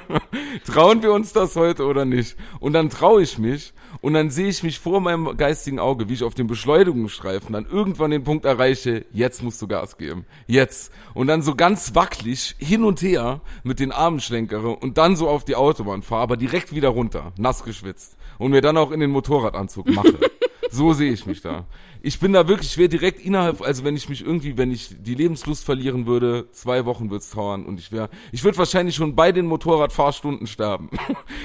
Trauen 0.64 1.02
wir 1.02 1.12
uns 1.12 1.32
das 1.32 1.56
heute 1.56 1.86
oder 1.86 2.04
nicht? 2.04 2.36
Und 2.60 2.72
dann 2.72 2.88
traue 2.88 3.22
ich 3.22 3.36
mich 3.38 3.72
und 4.00 4.14
dann 4.14 4.30
sehe 4.30 4.46
ich 4.48 4.62
mich 4.62 4.78
vor 4.78 5.00
meinem 5.00 5.36
geistigen 5.36 5.80
Auge, 5.80 6.08
wie 6.08 6.14
ich 6.14 6.22
auf 6.22 6.34
dem 6.34 6.46
Beschleunigungsstreifen 6.46 7.52
dann 7.52 7.66
irgendwann 7.66 8.12
den 8.12 8.22
Punkt 8.22 8.44
erreiche, 8.44 9.04
jetzt 9.12 9.42
musst 9.42 9.60
du 9.60 9.66
Gas 9.66 9.98
geben. 9.98 10.24
Jetzt. 10.46 10.92
Und 11.14 11.26
dann 11.26 11.42
so 11.42 11.56
ganz 11.56 11.96
wackelig 11.96 12.54
hin 12.58 12.84
und 12.84 13.02
her 13.02 13.40
mit 13.64 13.80
den 13.80 13.90
Armen 13.90 14.20
schlenkere 14.20 14.70
und 14.70 14.96
dann 14.96 15.16
so 15.16 15.28
auf 15.28 15.44
die 15.44 15.56
Autobahn 15.56 16.02
fahre, 16.02 16.22
aber 16.22 16.36
direkt 16.36 16.72
wieder 16.72 16.90
runter, 16.90 17.32
nass 17.36 17.64
geschwitzt. 17.64 18.16
Und 18.38 18.52
mir 18.52 18.60
dann 18.60 18.76
auch 18.76 18.92
in 18.92 19.00
den 19.00 19.10
Motorradanzug 19.10 19.88
mache. 19.88 20.18
So 20.70 20.92
sehe 20.92 21.12
ich 21.12 21.24
mich 21.24 21.40
da. 21.40 21.64
Ich 22.02 22.20
bin 22.20 22.32
da 22.32 22.48
wirklich, 22.48 22.70
ich 22.70 22.78
wäre 22.78 22.88
direkt 22.88 23.20
innerhalb, 23.20 23.62
also 23.62 23.84
wenn 23.84 23.96
ich 23.96 24.08
mich 24.08 24.24
irgendwie, 24.24 24.56
wenn 24.56 24.70
ich 24.70 24.94
die 25.00 25.14
Lebenslust 25.14 25.64
verlieren 25.64 26.06
würde, 26.06 26.48
zwei 26.52 26.84
Wochen 26.84 27.10
wird's 27.10 27.30
dauern 27.30 27.66
und 27.66 27.78
ich 27.78 27.92
wäre, 27.92 28.08
ich 28.32 28.44
würde 28.44 28.58
wahrscheinlich 28.58 28.94
schon 28.94 29.14
bei 29.14 29.32
den 29.32 29.46
Motorradfahrstunden 29.46 30.46
sterben. 30.46 30.90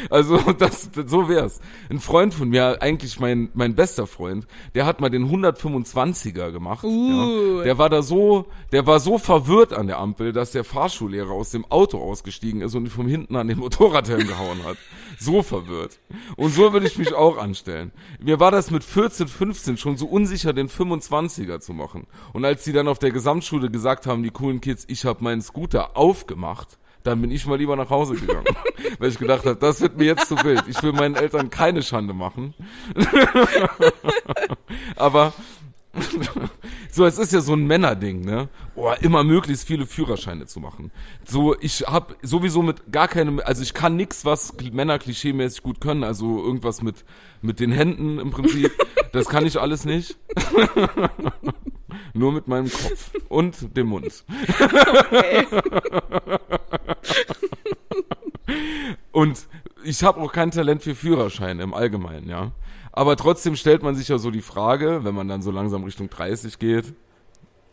Also 0.09 0.37
das, 0.59 0.91
das 0.91 1.09
so 1.09 1.29
wär's. 1.29 1.61
Ein 1.89 1.99
Freund 1.99 2.33
von 2.33 2.49
mir, 2.49 2.81
eigentlich 2.81 3.19
mein 3.19 3.49
mein 3.53 3.73
bester 3.73 4.05
Freund, 4.05 4.47
der 4.75 4.85
hat 4.85 4.99
mal 5.01 5.09
den 5.09 5.29
125er 5.29 6.51
gemacht. 6.51 6.83
Uh. 6.83 7.57
Ja. 7.59 7.63
Der 7.63 7.77
war 7.77 7.89
da 7.89 8.01
so, 8.01 8.47
der 8.71 8.85
war 8.85 8.99
so 8.99 9.17
verwirrt 9.17 9.73
an 9.73 9.87
der 9.87 9.99
Ampel, 9.99 10.33
dass 10.33 10.51
der 10.51 10.63
Fahrschullehrer 10.63 11.31
aus 11.31 11.51
dem 11.51 11.65
Auto 11.71 11.99
ausgestiegen 11.99 12.61
ist 12.61 12.75
und 12.75 12.85
ihn 12.85 12.91
von 12.91 13.07
hinten 13.07 13.35
an 13.35 13.47
den 13.47 13.59
Motorradhelm 13.59 14.27
gehauen 14.27 14.63
hat. 14.65 14.77
So 15.19 15.43
verwirrt. 15.43 15.99
Und 16.35 16.53
so 16.53 16.73
würde 16.73 16.87
ich 16.87 16.97
mich 16.97 17.13
auch 17.13 17.37
anstellen. 17.37 17.91
Mir 18.19 18.39
war 18.39 18.51
das 18.51 18.71
mit 18.71 18.83
14, 18.83 19.27
15 19.27 19.77
schon 19.77 19.97
so 19.97 20.07
unsicher, 20.07 20.42
den 20.51 20.67
25er 20.67 21.59
zu 21.59 21.73
machen. 21.73 22.07
Und 22.33 22.43
als 22.43 22.63
die 22.63 22.73
dann 22.73 22.87
auf 22.87 22.99
der 22.99 23.11
Gesamtschule 23.11 23.71
gesagt 23.71 24.07
haben, 24.07 24.23
die 24.23 24.31
coolen 24.31 24.59
Kids, 24.59 24.83
ich 24.87 25.05
habe 25.05 25.23
meinen 25.23 25.41
Scooter 25.41 25.95
aufgemacht, 25.95 26.79
dann 27.03 27.21
bin 27.21 27.31
ich 27.31 27.45
mal 27.45 27.57
lieber 27.57 27.75
nach 27.75 27.89
Hause 27.89 28.15
gegangen. 28.15 28.45
Weil 28.99 29.09
ich 29.09 29.19
gedacht 29.19 29.45
habe, 29.45 29.55
das 29.55 29.81
wird 29.81 29.97
mir 29.97 30.05
jetzt 30.05 30.27
zu 30.27 30.35
wild. 30.43 30.63
Ich 30.67 30.81
will 30.83 30.93
meinen 30.93 31.15
Eltern 31.15 31.49
keine 31.49 31.83
Schande 31.83 32.13
machen. 32.13 32.53
Aber 34.95 35.33
so, 36.91 37.05
es 37.05 37.19
ist 37.19 37.33
ja 37.33 37.41
so 37.41 37.53
ein 37.53 37.67
Männerding, 37.67 38.21
ne? 38.21 38.49
Oh, 38.75 38.91
immer 39.01 39.23
möglichst 39.23 39.67
viele 39.67 39.85
Führerscheine 39.85 40.47
zu 40.47 40.59
machen. 40.59 40.91
So, 41.23 41.55
ich 41.59 41.81
hab 41.81 42.15
sowieso 42.23 42.63
mit 42.63 42.91
gar 42.91 43.07
keinem, 43.07 43.39
also 43.43 43.61
ich 43.61 43.75
kann 43.75 43.95
nix, 43.95 44.25
was 44.25 44.53
Männer 44.71 44.97
klischeemäßig 44.97 45.61
gut 45.61 45.81
können, 45.81 46.03
also 46.03 46.43
irgendwas 46.43 46.81
mit 46.81 47.05
mit 47.41 47.59
den 47.59 47.71
Händen 47.71 48.19
im 48.19 48.31
Prinzip. 48.31 48.71
Das 49.13 49.29
kann 49.29 49.45
ich 49.45 49.59
alles 49.59 49.85
nicht. 49.85 50.17
Nur 52.13 52.31
mit 52.31 52.47
meinem 52.47 52.69
Kopf 52.69 53.11
und 53.29 53.77
dem 53.77 53.87
Mund. 53.87 54.25
Okay. 54.29 55.45
Und 59.11 59.47
ich 59.83 60.03
habe 60.03 60.19
auch 60.19 60.31
kein 60.31 60.51
Talent 60.51 60.81
für 60.81 60.95
Führerschein 60.95 61.59
im 61.59 61.73
Allgemeinen, 61.73 62.27
ja. 62.27 62.51
Aber 62.91 63.15
trotzdem 63.15 63.55
stellt 63.55 63.83
man 63.83 63.95
sich 63.95 64.07
ja 64.07 64.17
so 64.17 64.31
die 64.31 64.41
Frage, 64.41 65.03
wenn 65.03 65.13
man 65.13 65.27
dann 65.27 65.41
so 65.41 65.51
langsam 65.51 65.83
Richtung 65.83 66.09
30 66.09 66.57
geht, 66.57 66.93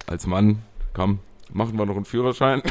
als 0.07 0.27
Mann, 0.27 0.63
komm, 0.93 1.21
machen 1.53 1.79
wir 1.79 1.87
noch 1.87 1.97
einen 1.97 2.05
Führerschein. 2.05 2.63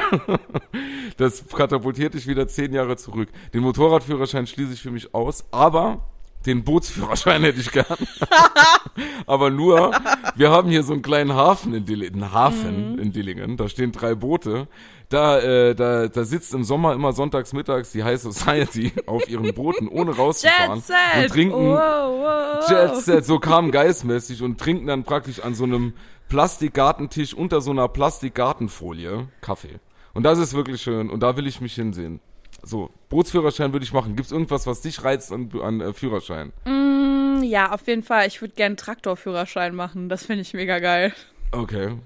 Das 1.17 1.45
katapultiert 1.49 2.13
dich 2.13 2.27
wieder 2.27 2.47
zehn 2.47 2.71
Jahre 2.71 2.95
zurück. 2.95 3.27
Den 3.53 3.61
Motorradführerschein 3.61 4.47
schließe 4.47 4.71
ich 4.71 4.81
für 4.81 4.91
mich 4.91 5.13
aus, 5.13 5.43
aber 5.51 6.05
Den 6.45 6.63
Bootsführerschein 6.63 7.43
hätte 7.43 7.59
ich 7.59 7.71
gern. 7.71 7.85
Aber 9.27 9.49
nur, 9.49 9.91
wir 10.35 10.49
haben 10.51 10.69
hier 10.69 10.83
so 10.83 10.93
einen 10.93 11.01
kleinen 11.01 11.33
Hafen 11.33 11.73
in 11.73 11.85
Dillingen, 11.85 12.23
einen 12.23 12.33
Hafen 12.33 12.93
Mhm. 12.93 12.99
in 12.99 13.11
Dillingen, 13.11 13.57
da 13.57 13.67
stehen 13.69 13.91
drei 13.91 14.15
Boote. 14.15 14.67
Da, 15.09 15.39
äh, 15.39 15.73
da, 15.75 16.07
da 16.07 16.23
sitzt 16.23 16.53
im 16.53 16.63
Sommer 16.63 16.93
immer 16.93 17.13
sonntags 17.13 17.51
mittags 17.53 17.91
die 17.91 18.03
High 18.03 18.21
Society 18.21 18.91
auf 19.07 19.27
ihren 19.27 19.53
Booten, 19.55 19.87
ohne 19.87 20.15
rauszufahren. 20.15 20.83
Jet! 20.87 21.23
Und 21.23 21.29
trinken 21.31 21.55
Wow, 21.55 21.79
wow. 21.79 22.69
Jet 22.69 22.95
Set, 22.97 23.25
so 23.25 23.39
kam 23.39 23.71
geistmäßig 23.71 24.43
und 24.43 24.59
trinken 24.59 24.85
dann 24.87 25.03
praktisch 25.03 25.39
an 25.41 25.55
so 25.55 25.63
einem 25.63 25.93
Plastikgartentisch 26.29 27.33
unter 27.33 27.59
so 27.59 27.71
einer 27.71 27.87
Plastikgartenfolie 27.87 29.27
Kaffee. 29.41 29.79
Und 30.13 30.23
das 30.23 30.37
ist 30.39 30.53
wirklich 30.53 30.81
schön 30.81 31.09
und 31.09 31.21
da 31.21 31.35
will 31.37 31.47
ich 31.47 31.59
mich 31.59 31.73
hinsehen. 31.75 32.19
So, 32.63 32.89
Bootsführerschein 33.09 33.71
würde 33.73 33.85
ich 33.85 33.93
machen. 33.93 34.15
Gibt's 34.15 34.31
irgendwas, 34.31 34.67
was 34.67 34.81
dich 34.81 35.03
reizt 35.03 35.31
an, 35.31 35.49
an 35.61 35.81
äh, 35.81 35.93
Führerschein? 35.93 36.51
Mm, 36.65 37.43
Ja, 37.43 37.71
auf 37.71 37.87
jeden 37.87 38.03
Fall. 38.03 38.27
Ich 38.27 38.41
würde 38.41 38.53
gerne 38.55 38.75
Traktorführerschein 38.75 39.73
machen. 39.75 40.09
Das 40.09 40.25
finde 40.25 40.41
ich 40.41 40.53
mega 40.53 40.79
geil. 40.79 41.13
Okay. 41.51 41.97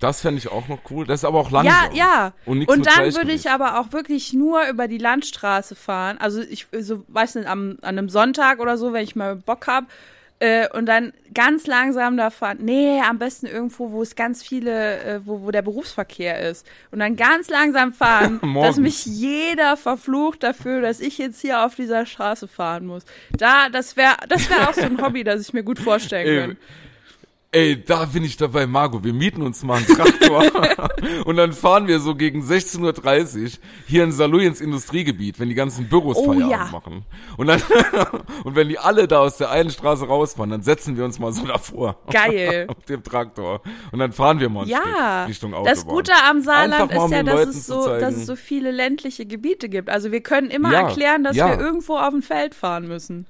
Das 0.00 0.20
fände 0.20 0.38
ich 0.38 0.48
auch 0.50 0.68
noch 0.68 0.80
cool. 0.90 1.06
Das 1.06 1.20
ist 1.20 1.24
aber 1.24 1.38
auch 1.38 1.50
Ja, 1.50 1.62
langsam. 1.62 1.94
ja. 1.96 2.32
Und, 2.44 2.58
nichts 2.58 2.72
Und 2.72 2.80
mit 2.80 2.88
dann 2.88 3.14
würde 3.14 3.32
ich 3.32 3.48
aber 3.48 3.80
auch 3.80 3.92
wirklich 3.92 4.32
nur 4.32 4.66
über 4.68 4.88
die 4.88 4.98
Landstraße 4.98 5.74
fahren. 5.74 6.18
Also 6.18 6.42
ich 6.42 6.66
so 6.78 7.04
weiß 7.08 7.36
nicht, 7.36 7.48
am, 7.48 7.78
an 7.80 7.98
einem 7.98 8.08
Sonntag 8.08 8.60
oder 8.60 8.76
so, 8.76 8.92
wenn 8.92 9.04
ich 9.04 9.16
mal 9.16 9.36
Bock 9.36 9.66
hab. 9.66 9.84
Äh, 10.44 10.68
und 10.76 10.84
dann 10.84 11.14
ganz 11.32 11.66
langsam 11.66 12.18
da 12.18 12.28
fahren. 12.28 12.58
Nee, 12.60 13.00
am 13.00 13.18
besten 13.18 13.46
irgendwo, 13.46 13.92
wo 13.92 14.02
es 14.02 14.14
ganz 14.14 14.42
viele, 14.42 15.00
äh, 15.02 15.20
wo, 15.24 15.40
wo 15.40 15.50
der 15.50 15.62
Berufsverkehr 15.62 16.38
ist. 16.50 16.66
Und 16.90 16.98
dann 16.98 17.16
ganz 17.16 17.48
langsam 17.48 17.94
fahren, 17.94 18.40
dass 18.60 18.76
mich 18.76 19.06
jeder 19.06 19.78
verflucht 19.78 20.42
dafür, 20.42 20.82
dass 20.82 21.00
ich 21.00 21.16
jetzt 21.16 21.40
hier 21.40 21.64
auf 21.64 21.76
dieser 21.76 22.04
Straße 22.04 22.46
fahren 22.46 22.84
muss. 22.84 23.04
Da, 23.30 23.70
das 23.70 23.96
wäre 23.96 24.16
das 24.28 24.50
wär 24.50 24.68
auch 24.68 24.74
so 24.74 24.82
ein 24.82 25.00
Hobby, 25.00 25.24
das 25.24 25.40
ich 25.40 25.54
mir 25.54 25.62
gut 25.62 25.78
vorstellen 25.78 26.48
kann. 26.48 26.56
Ey, 27.54 27.82
da 27.82 28.04
bin 28.06 28.24
ich 28.24 28.36
dabei, 28.36 28.66
Margot. 28.66 29.04
Wir 29.04 29.12
mieten 29.14 29.40
uns 29.42 29.62
mal 29.62 29.76
einen 29.76 29.86
Traktor 29.86 30.44
und 31.24 31.36
dann 31.36 31.52
fahren 31.52 31.86
wir 31.86 32.00
so 32.00 32.14
gegen 32.14 32.42
16.30 32.42 33.42
Uhr 33.44 33.50
hier 33.86 34.04
in 34.04 34.12
Saarlouis 34.12 34.46
ins 34.46 34.60
Industriegebiet, 34.60 35.38
wenn 35.38 35.48
die 35.48 35.54
ganzen 35.54 35.88
Büros 35.88 36.16
Oh, 36.16 36.32
Feierabend 36.32 36.50
ja. 36.50 36.68
machen. 36.72 37.04
Und 37.36 37.46
dann 37.46 37.62
und 38.44 38.56
wenn 38.56 38.68
die 38.68 38.78
alle 38.78 39.06
da 39.08 39.20
aus 39.20 39.36
der 39.38 39.50
einen 39.50 39.70
Straße 39.70 40.06
rausfahren, 40.06 40.50
dann 40.50 40.62
setzen 40.62 40.96
wir 40.96 41.04
uns 41.04 41.18
mal 41.18 41.32
so 41.32 41.46
davor. 41.46 41.96
Geil. 42.10 42.66
Auf 42.76 42.84
dem 42.86 43.02
Traktor. 43.02 43.62
Und 43.92 43.98
dann 44.00 44.12
fahren 44.12 44.40
wir 44.40 44.48
mal 44.48 44.62
ein 44.62 44.68
Ja, 44.68 45.24
Richtung 45.26 45.54
Autobahn. 45.54 45.74
das 45.74 45.86
Gute 45.86 46.12
am 46.28 46.40
Saarland 46.42 46.90
ist 46.92 47.10
ja, 47.10 47.22
dass 47.22 47.34
Leuten 47.34 47.50
es, 47.50 47.66
so, 47.66 47.86
dass 47.86 48.14
es 48.16 48.26
so 48.26 48.36
viele 48.36 48.70
ländliche 48.70 49.26
Gebiete 49.26 49.68
gibt. 49.68 49.88
Also 49.90 50.12
wir 50.12 50.20
können 50.22 50.50
immer 50.50 50.72
Ja, 50.72 50.88
erklären, 50.88 51.24
dass 51.24 51.36
ja. 51.36 51.48
wir 51.48 51.64
irgendwo 51.64 51.96
auf 51.96 52.10
dem 52.10 52.22
Feld 52.22 52.54
fahren 52.54 52.88
müssen. 52.88 53.26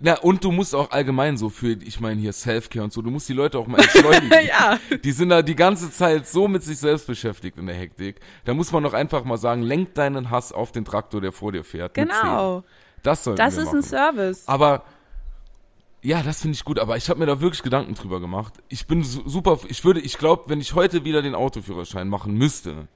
Na, 0.00 0.18
und 0.18 0.44
du 0.44 0.52
musst 0.52 0.74
auch 0.74 0.90
allgemein 0.90 1.36
so 1.38 1.48
für, 1.48 1.72
ich 1.72 2.00
meine 2.00 2.20
hier 2.20 2.32
Selfcare 2.32 2.84
und 2.84 2.92
so, 2.92 3.00
du 3.02 3.10
musst 3.10 3.28
die 3.28 3.32
Leute 3.32 3.58
auch 3.58 3.66
mal 3.66 3.80
entschleunigen. 3.80 4.30
Ja. 4.46 4.78
Die 5.02 5.12
sind 5.12 5.30
da 5.30 5.42
die 5.42 5.56
ganze 5.56 5.90
Zeit 5.90 6.28
so 6.28 6.48
mit 6.48 6.62
sich 6.62 6.78
selbst 6.78 7.06
beschäftigt 7.06 7.56
in 7.58 7.66
der 7.66 7.74
Hektik. 7.76 8.20
Da 8.44 8.52
muss 8.54 8.70
man 8.72 8.82
doch 8.82 8.92
einfach 8.92 9.24
mal 9.24 9.38
sagen, 9.38 9.62
lenk 9.62 9.94
deinen 9.94 10.30
Hass 10.30 10.52
auf 10.52 10.72
den 10.72 10.84
Traktor, 10.84 11.20
der 11.20 11.32
vor 11.32 11.52
dir 11.52 11.64
fährt. 11.64 11.94
Genau. 11.94 12.62
Das 13.02 13.24
sollten 13.24 13.38
Das 13.38 13.56
ist 13.56 13.66
machen. 13.66 13.78
ein 13.78 13.82
Service. 13.82 14.42
Aber 14.46 14.84
ja, 16.02 16.22
das 16.22 16.42
finde 16.42 16.54
ich 16.54 16.64
gut, 16.64 16.78
aber 16.78 16.96
ich 16.96 17.08
habe 17.08 17.18
mir 17.18 17.26
da 17.26 17.40
wirklich 17.40 17.62
Gedanken 17.62 17.94
drüber 17.94 18.20
gemacht. 18.20 18.54
Ich 18.68 18.86
bin 18.86 19.02
su 19.02 19.22
super, 19.26 19.58
ich 19.68 19.84
würde, 19.84 20.00
ich 20.00 20.18
glaube, 20.18 20.44
wenn 20.46 20.60
ich 20.60 20.74
heute 20.74 21.04
wieder 21.04 21.22
den 21.22 21.34
Autoführerschein 21.34 22.08
machen 22.08 22.34
müsste, 22.34 22.86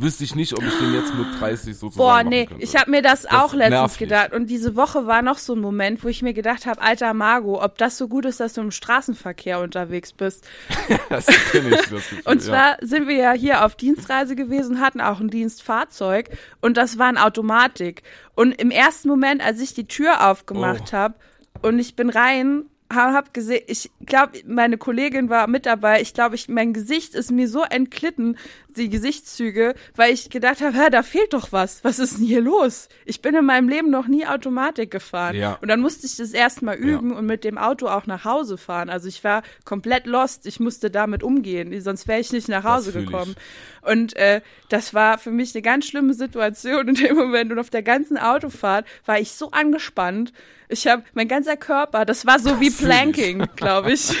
wüsste 0.00 0.24
ich 0.24 0.34
nicht, 0.34 0.54
ob 0.54 0.62
ich 0.62 0.74
den 0.78 0.94
jetzt 0.94 1.14
mit 1.14 1.26
30 1.40 1.76
sozusagen 1.76 1.96
Boah, 1.98 2.22
nee, 2.22 2.46
könnte. 2.46 2.62
ich 2.62 2.76
habe 2.76 2.90
mir 2.90 3.02
das, 3.02 3.26
auch 3.26 3.52
nervt 3.54 3.70
letztens 3.70 3.98
gedacht. 3.98 4.32
Und 4.32 4.46
diese 4.48 4.76
Woche 4.76 5.06
war 5.06 5.22
noch 5.22 5.38
so 5.38 5.54
ein 5.54 5.60
Moment, 5.60 6.02
wo 6.04 6.08
ich 6.08 6.22
mir 6.22 6.34
gedacht 6.34 6.66
habe, 6.66 6.80
alter 6.80 7.14
Margot, 7.14 7.60
ob 7.62 7.78
das 7.78 7.98
so 7.98 8.08
gut 8.08 8.24
ist, 8.24 8.40
dass 8.40 8.52
du 8.54 8.60
im 8.60 8.70
Straßenverkehr 8.70 9.60
unterwegs 9.60 10.12
bist. 10.12 10.46
das 11.08 11.26
kenne 11.26 11.70
ich, 11.70 11.76
das 11.76 11.88
Gefühl, 11.90 12.22
Und 12.24 12.36
ja. 12.36 12.40
zwar 12.48 12.76
sind 12.80 13.08
wir 13.08 13.16
ja 13.16 13.32
hier 13.32 13.64
auf 13.64 13.74
Dienstreise 13.76 14.36
gewesen, 14.36 14.80
hatten 14.80 15.00
auch 15.00 15.20
ein 15.20 15.28
Dienstfahrzeug 15.30 16.30
und 16.60 16.76
das 16.76 16.98
war 16.98 17.06
eine 17.08 17.24
Automatik. 17.24 18.02
Und 18.34 18.52
im 18.52 18.70
ersten 18.70 19.08
Moment, 19.08 19.42
als 19.44 19.60
ich 19.60 19.74
die 19.74 19.86
Tür 19.88 20.28
aufgemacht 20.30 20.90
Oh. 20.92 20.96
habe 20.96 21.14
und 21.62 21.78
ich 21.78 21.96
bin 21.96 22.08
rein, 22.10 22.64
hab 22.90 23.34
gesehen, 23.34 23.62
ich 23.66 23.90
glaube, 24.06 24.38
meine 24.46 24.78
Kollegin 24.78 25.28
war 25.28 25.46
mit 25.46 25.66
dabei. 25.66 26.00
Ich 26.00 26.14
glaube, 26.14 26.36
ich, 26.36 26.48
mein 26.48 26.72
Gesicht 26.72 27.14
ist 27.14 27.30
mir 27.30 27.48
so 27.48 27.62
entglitten, 27.62 28.38
die 28.76 28.88
Gesichtszüge, 28.88 29.74
weil 29.96 30.12
ich 30.14 30.30
gedacht 30.30 30.60
habe, 30.60 30.90
da 30.90 31.02
fehlt 31.02 31.34
doch 31.34 31.52
was. 31.52 31.84
Was 31.84 31.98
ist 31.98 32.18
denn 32.18 32.24
hier 32.24 32.40
los? 32.40 32.88
Ich 33.04 33.20
bin 33.20 33.34
in 33.34 33.44
meinem 33.44 33.68
Leben 33.68 33.90
noch 33.90 34.06
nie 34.06 34.26
Automatik 34.26 34.90
gefahren. 34.90 35.34
Ja. 35.36 35.58
Und 35.60 35.68
dann 35.68 35.80
musste 35.80 36.06
ich 36.06 36.16
das 36.16 36.30
erstmal 36.30 36.76
üben 36.76 37.12
und 37.12 37.26
mit 37.26 37.44
dem 37.44 37.58
Auto 37.58 37.88
auch 37.88 38.06
nach 38.06 38.24
Hause 38.24 38.56
fahren. 38.56 38.88
Also 38.88 39.08
ich 39.08 39.22
war 39.24 39.42
komplett 39.64 40.06
lost. 40.06 40.46
Ich 40.46 40.60
musste 40.60 40.90
damit 40.90 41.22
umgehen, 41.22 41.78
sonst 41.80 42.08
wäre 42.08 42.20
ich 42.20 42.32
nicht 42.32 42.48
nach 42.48 42.64
Hause 42.64 42.92
fühl 42.92 43.02
ich. 43.02 43.08
gekommen. 43.08 43.34
Und 43.82 44.16
äh, 44.16 44.40
das 44.68 44.94
war 44.94 45.18
für 45.18 45.30
mich 45.30 45.54
eine 45.54 45.62
ganz 45.62 45.86
schlimme 45.86 46.14
Situation 46.14 46.88
in 46.88 46.94
dem 46.94 47.16
Moment. 47.16 47.52
Und 47.52 47.58
auf 47.58 47.70
der 47.70 47.82
ganzen 47.82 48.16
Autofahrt 48.16 48.86
war 49.04 49.18
ich 49.18 49.32
so 49.32 49.50
angespannt. 49.50 50.32
Ich 50.68 50.86
habe 50.86 51.02
mein 51.14 51.28
ganzer 51.28 51.56
Körper, 51.56 52.04
das 52.04 52.26
war 52.26 52.38
so 52.38 52.60
wie. 52.60 52.70
Planking, 52.70 53.46
glaube 53.56 53.92
ich. 53.92 54.10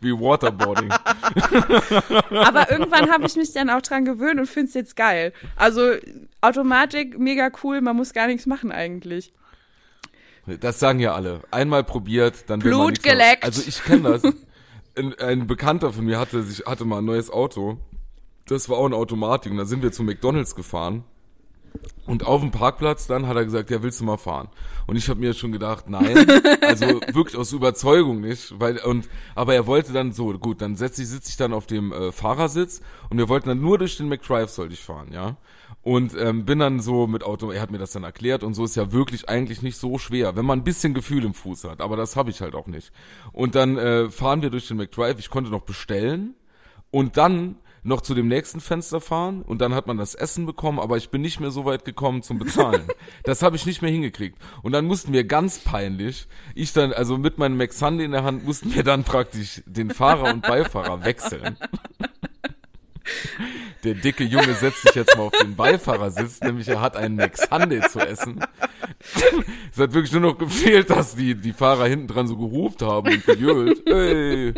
Wie 0.00 0.12
Waterboarding. 0.12 0.90
Aber 2.30 2.70
irgendwann 2.70 3.10
habe 3.10 3.26
ich 3.26 3.36
mich 3.36 3.52
dann 3.52 3.68
auch 3.70 3.82
dran 3.82 4.04
gewöhnt 4.04 4.38
und 4.40 4.46
finde 4.46 4.68
es 4.68 4.74
jetzt 4.74 4.96
geil. 4.96 5.32
Also 5.56 5.92
Automatik, 6.40 7.18
mega 7.18 7.50
cool, 7.62 7.80
man 7.80 7.96
muss 7.96 8.12
gar 8.12 8.26
nichts 8.28 8.46
machen 8.46 8.72
eigentlich. 8.72 9.32
Das 10.46 10.78
sagen 10.80 10.98
ja 10.98 11.14
alle. 11.14 11.40
Einmal 11.50 11.84
probiert, 11.84 12.48
dann 12.48 12.62
will 12.62 12.70
man 12.72 12.80
Blut 12.80 12.90
nichts 12.92 13.04
mehr- 13.04 13.14
geleckt. 13.14 13.44
Also 13.44 13.62
ich 13.66 13.82
kenne 13.84 14.18
das. 14.18 14.22
Ein, 14.96 15.14
ein 15.18 15.46
Bekannter 15.46 15.92
von 15.92 16.04
mir 16.04 16.18
hatte 16.18 16.42
sich 16.42 16.64
hatte 16.66 16.84
mal 16.84 16.98
ein 16.98 17.04
neues 17.04 17.30
Auto. 17.30 17.78
Das 18.46 18.68
war 18.68 18.78
auch 18.78 18.86
eine 18.86 18.96
Automatik. 18.96 19.52
Und 19.52 19.58
da 19.58 19.64
sind 19.64 19.82
wir 19.82 19.92
zu 19.92 20.02
McDonald's 20.02 20.54
gefahren. 20.54 21.04
Und 22.04 22.26
auf 22.26 22.40
dem 22.40 22.50
Parkplatz 22.50 23.06
dann 23.06 23.28
hat 23.28 23.36
er 23.36 23.44
gesagt, 23.44 23.70
ja, 23.70 23.82
willst 23.82 24.00
du 24.00 24.04
mal 24.04 24.16
fahren? 24.16 24.48
Und 24.86 24.96
ich 24.96 25.08
habe 25.08 25.20
mir 25.20 25.34
schon 25.34 25.52
gedacht, 25.52 25.88
nein, 25.88 26.28
also 26.60 26.86
wirklich 27.12 27.36
aus 27.36 27.52
Überzeugung 27.52 28.20
nicht, 28.20 28.58
weil 28.58 28.78
und 28.78 29.08
aber 29.36 29.54
er 29.54 29.66
wollte 29.68 29.92
dann 29.92 30.12
so, 30.12 30.32
gut, 30.32 30.60
dann 30.60 30.74
setze 30.74 31.02
ich 31.02 31.08
sitze 31.08 31.30
ich 31.30 31.36
dann 31.36 31.52
auf 31.52 31.66
dem 31.66 31.92
äh, 31.92 32.10
Fahrersitz 32.10 32.82
und 33.08 33.18
wir 33.18 33.28
wollten 33.28 33.48
dann 33.48 33.60
nur 33.60 33.78
durch 33.78 33.96
den 33.96 34.08
McDrive 34.08 34.50
sollte 34.50 34.74
ich 34.74 34.80
fahren, 34.80 35.12
ja? 35.12 35.36
Und 35.82 36.14
ähm, 36.16 36.44
bin 36.44 36.58
dann 36.58 36.80
so 36.80 37.06
mit 37.06 37.24
Auto, 37.24 37.50
er 37.50 37.60
hat 37.60 37.70
mir 37.70 37.78
das 37.78 37.92
dann 37.92 38.04
erklärt 38.04 38.42
und 38.42 38.54
so 38.54 38.64
ist 38.64 38.76
ja 38.76 38.92
wirklich 38.92 39.28
eigentlich 39.28 39.62
nicht 39.62 39.76
so 39.76 39.98
schwer, 39.98 40.36
wenn 40.36 40.44
man 40.44 40.60
ein 40.60 40.64
bisschen 40.64 40.94
Gefühl 40.94 41.24
im 41.24 41.34
Fuß 41.34 41.64
hat, 41.64 41.80
aber 41.80 41.96
das 41.96 42.16
habe 42.16 42.30
ich 42.30 42.40
halt 42.40 42.54
auch 42.54 42.66
nicht. 42.66 42.92
Und 43.32 43.54
dann 43.54 43.78
äh, 43.78 44.10
fahren 44.10 44.42
wir 44.42 44.50
durch 44.50 44.68
den 44.68 44.76
McDrive, 44.76 45.18
ich 45.18 45.30
konnte 45.30 45.50
noch 45.50 45.62
bestellen 45.62 46.34
und 46.90 47.16
dann 47.16 47.56
noch 47.82 48.00
zu 48.00 48.14
dem 48.14 48.28
nächsten 48.28 48.60
Fenster 48.60 49.00
fahren 49.00 49.42
und 49.42 49.60
dann 49.60 49.74
hat 49.74 49.86
man 49.86 49.96
das 49.96 50.14
Essen 50.14 50.46
bekommen, 50.46 50.78
aber 50.78 50.96
ich 50.96 51.10
bin 51.10 51.20
nicht 51.20 51.40
mehr 51.40 51.50
so 51.50 51.64
weit 51.64 51.84
gekommen 51.84 52.22
zum 52.22 52.38
Bezahlen. 52.38 52.86
das 53.24 53.42
habe 53.42 53.56
ich 53.56 53.66
nicht 53.66 53.82
mehr 53.82 53.90
hingekriegt. 53.90 54.38
Und 54.62 54.72
dann 54.72 54.84
mussten 54.84 55.12
wir 55.12 55.24
ganz 55.24 55.58
peinlich, 55.58 56.28
ich 56.54 56.72
dann, 56.72 56.92
also 56.92 57.18
mit 57.18 57.38
meinem 57.38 57.56
McSunday 57.56 58.04
in 58.04 58.12
der 58.12 58.24
Hand, 58.24 58.44
mussten 58.44 58.74
wir 58.74 58.84
dann 58.84 59.04
praktisch 59.04 59.62
den 59.66 59.90
Fahrer 59.90 60.32
und 60.32 60.42
Beifahrer 60.42 61.04
wechseln. 61.04 61.56
Der 63.84 63.94
dicke 63.94 64.24
Junge 64.24 64.54
setzt 64.54 64.82
sich 64.82 64.94
jetzt 64.94 65.16
mal 65.16 65.24
auf 65.24 65.32
den 65.40 65.56
Beifahrersitz, 65.56 66.40
nämlich 66.40 66.68
er 66.68 66.80
hat 66.80 66.96
einen 66.96 67.16
McSunday 67.16 67.80
zu 67.88 67.98
essen. 68.00 68.44
Es 69.72 69.78
hat 69.78 69.92
wirklich 69.92 70.12
nur 70.12 70.20
noch 70.20 70.38
gefehlt, 70.38 70.90
dass 70.90 71.16
die, 71.16 71.34
die 71.34 71.52
Fahrer 71.52 71.86
hinten 71.86 72.06
dran 72.06 72.28
so 72.28 72.36
gehupt 72.36 72.82
haben 72.82 73.12
und 73.12 73.26
gejöhlt. 73.26 73.82
Hey. 73.86 74.54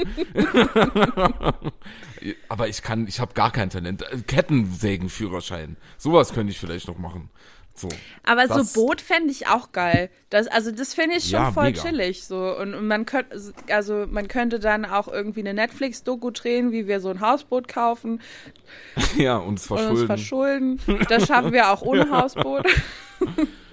Aber 2.48 2.68
ich 2.68 2.82
kann, 2.82 3.06
ich 3.06 3.20
habe 3.20 3.34
gar 3.34 3.50
kein 3.50 3.70
Talent. 3.70 4.04
Kettensägenführerschein. 4.26 5.76
Sowas 5.98 6.32
könnte 6.32 6.52
ich 6.52 6.58
vielleicht 6.58 6.88
noch 6.88 6.98
machen. 6.98 7.30
So. 7.76 7.88
Aber 8.22 8.46
Das- 8.46 8.72
so 8.72 8.80
Boot 8.80 9.00
fände 9.00 9.30
ich 9.32 9.48
auch 9.48 9.72
geil. 9.72 10.08
Das, 10.30 10.46
also 10.46 10.70
das 10.70 10.94
finde 10.94 11.16
ich 11.16 11.24
schon 11.24 11.32
Ja, 11.40 11.50
voll 11.52 11.64
mega. 11.64 11.82
chillig. 11.82 12.24
So. 12.24 12.56
Und, 12.56 12.72
und 12.74 12.86
man 12.86 13.04
könnte, 13.04 13.52
also 13.70 14.06
man 14.08 14.28
könnte 14.28 14.60
dann 14.60 14.84
auch 14.84 15.08
irgendwie 15.08 15.40
eine 15.40 15.54
Netflix-Doku 15.54 16.30
drehen, 16.30 16.70
wie 16.72 16.86
wir 16.86 17.00
so 17.00 17.08
ein 17.10 17.20
Hausboot 17.20 17.66
kaufen 17.68 18.20
Ja, 19.16 19.36
uns 19.38 19.68
und 19.70 19.78
uns 19.78 20.02
verschulden. 20.04 20.78
verschulden. 20.78 21.06
Das 21.08 21.26
schaffen 21.26 21.52
wir 21.52 21.70
auch 21.70 21.82
ohne 21.82 22.08
Hausboot. 22.16 22.64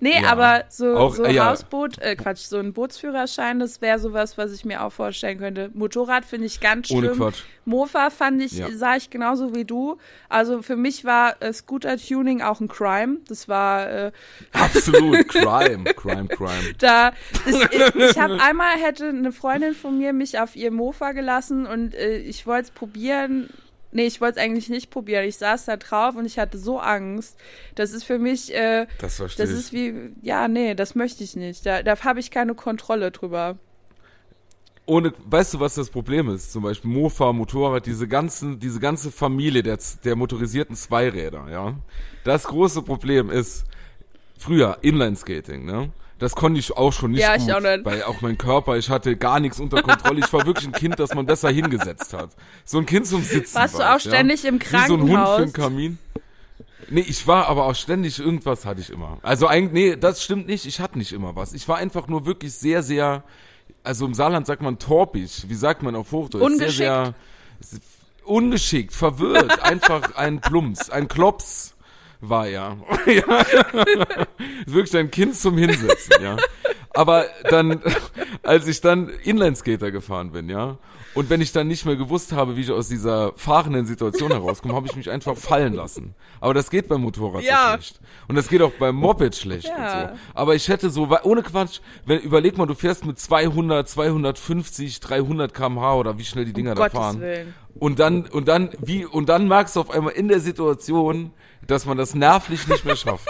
nee, 0.00 0.20
Ja. 0.22 0.28
aber 0.32 0.64
so, 0.68 0.96
Auch- 0.96 1.14
so 1.14 1.24
äh, 1.24 1.32
ja. 1.34 1.46
Hausboot, 1.50 1.98
äh, 1.98 2.16
Quatsch, 2.16 2.38
so 2.40 2.58
ein 2.58 2.72
Bootsführerschein, 2.72 3.58
das 3.60 3.80
wäre 3.80 3.98
sowas, 3.98 4.38
was 4.38 4.52
ich 4.52 4.64
mir 4.64 4.82
auch 4.84 4.92
vorstellen 4.92 5.38
könnte. 5.38 5.70
Motorrad 5.74 6.24
finde 6.24 6.46
ich 6.46 6.60
ganz 6.60 6.88
schlimm. 6.88 6.98
Ohne 6.98 7.08
Quatsch. 7.10 7.42
Mofa 7.64 8.08
fand 8.10 8.40
ich, 8.42 8.52
Ja. 8.52 8.66
sah 8.72 8.96
ich 8.96 9.10
genauso 9.10 9.54
wie 9.54 9.64
du. 9.66 9.98
Also 10.30 10.62
für 10.62 10.76
mich 10.76 11.04
war 11.04 11.36
äh, 11.42 11.52
Scooter-Tuning 11.52 12.40
auch 12.42 12.60
ein 12.60 12.68
Crime. 12.68 13.18
Das 13.28 13.46
war 13.48 13.90
äh, 13.90 14.12
Absolut. 14.52 15.28
Crime, 15.28 15.84
Crime, 15.94 16.28
Crime. 16.28 16.74
da 16.78 17.12
ich, 17.46 17.54
ich, 17.54 17.94
ich 17.94 18.18
habe 18.18 18.40
einmal 18.40 18.70
hätte 18.78 19.08
eine 19.08 19.32
Freundin 19.32 19.74
von 19.74 19.98
mir 19.98 20.12
mich 20.12 20.38
auf 20.38 20.56
ihr 20.56 20.70
Mofa 20.70 21.12
gelassen 21.12 21.66
und 21.66 21.94
äh, 21.94 22.18
ich 22.18 22.46
wollte 22.46 22.64
es 22.64 22.70
probieren 22.70 23.50
Nee, 23.90 24.06
ich 24.06 24.20
wollte 24.20 24.38
es 24.38 24.44
eigentlich 24.44 24.68
nicht 24.68 24.90
probieren. 24.90 25.24
Ich 25.24 25.36
saß 25.38 25.64
da 25.64 25.76
drauf 25.78 26.14
und 26.16 26.26
ich 26.26 26.38
hatte 26.38 26.58
so 26.58 26.78
Angst. 26.78 27.38
Das 27.74 27.92
ist 27.92 28.04
für 28.04 28.18
mich, 28.18 28.54
äh, 28.54 28.86
Das 28.98 29.16
verstehe 29.16 29.46
das 29.46 29.54
ist 29.54 29.72
wie, 29.72 30.10
ja, 30.22 30.46
nee, 30.48 30.74
das 30.74 30.94
möchte 30.94 31.24
ich 31.24 31.36
nicht. 31.36 31.64
Da, 31.64 31.82
da 31.82 31.98
habe 32.04 32.20
ich 32.20 32.30
keine 32.30 32.54
Kontrolle 32.54 33.10
drüber. 33.10 33.56
ohne, 34.86 35.12
weißt 35.26 35.54
du, 35.54 35.60
was 35.60 35.74
das 35.74 35.90
Problem 35.90 36.28
ist? 36.30 36.50
Zum 36.52 36.62
Beispiel 36.62 36.90
Mofa, 36.90 37.32
Motorrad, 37.32 37.86
diese 37.86 38.08
ganzen, 38.08 38.58
diese 38.58 38.80
ganze 38.80 39.10
Familie 39.10 39.62
der, 39.62 39.78
der 40.04 40.16
motorisierten 40.16 40.76
Zweiräder, 40.76 41.46
ja. 41.50 41.74
Das 42.24 42.44
große 42.44 42.82
Problem 42.82 43.30
ist, 43.30 43.64
früher 44.38 44.78
Inlineskating, 44.82 45.64
ne? 45.66 45.90
Das 46.18 46.34
konnte 46.34 46.58
ich 46.58 46.76
auch 46.76 46.92
schon 46.92 47.12
nicht 47.12 47.20
Ja, 47.20 47.36
ich 47.36 47.42
gut, 47.46 47.52
auch 47.52 47.60
nicht. 47.60 47.84
weil 47.84 48.02
auch 48.02 48.20
mein 48.20 48.36
Körper, 48.36 48.76
ich 48.76 48.90
hatte 48.90 49.16
gar 49.16 49.38
nichts 49.38 49.60
unter 49.60 49.82
Kontrolle. 49.82 50.20
Ich 50.20 50.32
war 50.32 50.44
wirklich 50.46 50.66
ein 50.66 50.72
Kind, 50.72 50.98
das 50.98 51.14
man 51.14 51.26
besser 51.26 51.50
hingesetzt 51.50 52.12
hat. 52.12 52.30
So 52.64 52.78
ein 52.78 52.86
Kind 52.86 53.06
zum 53.06 53.22
Sitzen. 53.22 53.54
Warst 53.54 53.74
du 53.74 53.78
war 53.78 53.92
auch 53.94 53.98
ich, 53.98 54.02
ständig 54.04 54.44
im 54.44 54.60
Wie 54.60 54.64
so 54.66 54.94
ein 54.94 55.00
Hund 55.00 55.00
für 55.00 55.04
Krankenhaus? 55.14 55.38
einen 55.40 55.52
Kamin. 55.52 55.98
Nee, 56.90 57.04
ich 57.06 57.26
war 57.26 57.46
aber 57.46 57.66
auch 57.66 57.74
ständig 57.74 58.18
irgendwas 58.18 58.64
hatte 58.64 58.80
ich 58.80 58.90
immer. 58.90 59.18
Also 59.22 59.46
eigentlich, 59.46 59.72
nee, 59.72 59.96
das 59.96 60.24
stimmt 60.24 60.46
nicht. 60.46 60.66
Ich 60.66 60.80
hatte 60.80 60.98
nicht 60.98 61.12
immer 61.12 61.36
was. 61.36 61.52
Ich 61.52 61.68
war 61.68 61.76
einfach 61.76 62.08
nur 62.08 62.26
wirklich 62.26 62.52
sehr, 62.54 62.82
sehr, 62.82 63.22
also 63.84 64.06
im 64.06 64.14
Saarland 64.14 64.46
sagt 64.46 64.62
man 64.62 64.78
torpig. 64.78 65.44
Wie 65.48 65.54
sagt 65.54 65.82
man 65.82 65.94
auf 65.94 66.10
Hochdeutsch? 66.12 66.42
Ungeschickt. 66.42 66.76
Sehr, 66.78 67.14
sehr 67.60 67.80
ungeschickt, 68.24 68.92
verwirrt, 68.92 69.62
einfach 69.62 70.14
ein 70.16 70.40
Plumps, 70.40 70.90
ein 70.90 71.08
Klops 71.08 71.74
war 72.20 72.46
ja. 72.48 72.76
ja. 73.06 73.22
Wirklich 74.66 74.96
ein 74.96 75.10
Kind 75.10 75.36
zum 75.36 75.56
Hinsetzen, 75.56 76.22
ja. 76.22 76.36
Aber 76.94 77.26
dann, 77.50 77.80
als 78.42 78.66
ich 78.66 78.80
dann 78.80 79.08
Inlineskater 79.08 79.90
gefahren 79.90 80.32
bin, 80.32 80.48
ja, 80.48 80.78
und 81.14 81.30
wenn 81.30 81.40
ich 81.40 81.52
dann 81.52 81.66
nicht 81.66 81.84
mehr 81.84 81.96
gewusst 81.96 82.32
habe, 82.32 82.56
wie 82.56 82.60
ich 82.60 82.70
aus 82.70 82.88
dieser 82.88 83.32
fahrenden 83.34 83.86
Situation 83.86 84.30
herauskomme, 84.30 84.74
habe 84.74 84.86
ich 84.86 84.94
mich 84.94 85.10
einfach 85.10 85.36
fallen 85.36 85.72
lassen. 85.72 86.14
Aber 86.40 86.54
das 86.54 86.70
geht 86.70 86.86
beim 86.86 87.00
Motorrad 87.00 87.42
Ja. 87.42 87.70
so 87.72 87.82
schlecht. 87.82 88.00
Und 88.28 88.36
das 88.36 88.48
geht 88.48 88.62
auch 88.62 88.70
beim 88.78 88.94
Moped 88.94 89.34
schlecht 89.34 89.66
Ja. 89.66 90.02
und 90.02 90.08
so. 90.10 90.14
Aber 90.34 90.54
ich 90.54 90.68
hätte 90.68 90.90
so, 90.90 91.08
ohne 91.24 91.42
Quatsch, 91.42 91.80
wenn, 92.04 92.20
überleg 92.20 92.56
mal, 92.56 92.66
du 92.66 92.74
fährst 92.74 93.04
mit 93.04 93.18
200, 93.18 93.88
250, 93.88 95.00
300 95.00 95.52
kmh 95.54 95.94
oder 95.94 96.18
wie 96.18 96.24
schnell 96.24 96.44
die 96.44 96.52
Dinger 96.52 96.74
da 96.74 96.82
Gottes 96.84 96.98
fahren. 96.98 97.20
Willen. 97.20 97.54
Und 97.78 98.00
dann, 98.00 98.26
und 98.26 98.48
dann, 98.48 98.70
wie, 98.80 99.04
und 99.04 99.28
dann 99.28 99.46
merkst 99.46 99.76
du 99.76 99.80
auf 99.80 99.90
einmal 99.90 100.12
in 100.14 100.28
der 100.28 100.40
Situation, 100.40 101.32
dass 101.66 101.86
man 101.86 101.96
das 101.96 102.14
nervlich 102.14 102.66
nicht 102.66 102.84
mehr 102.84 102.96
schafft. 102.96 103.28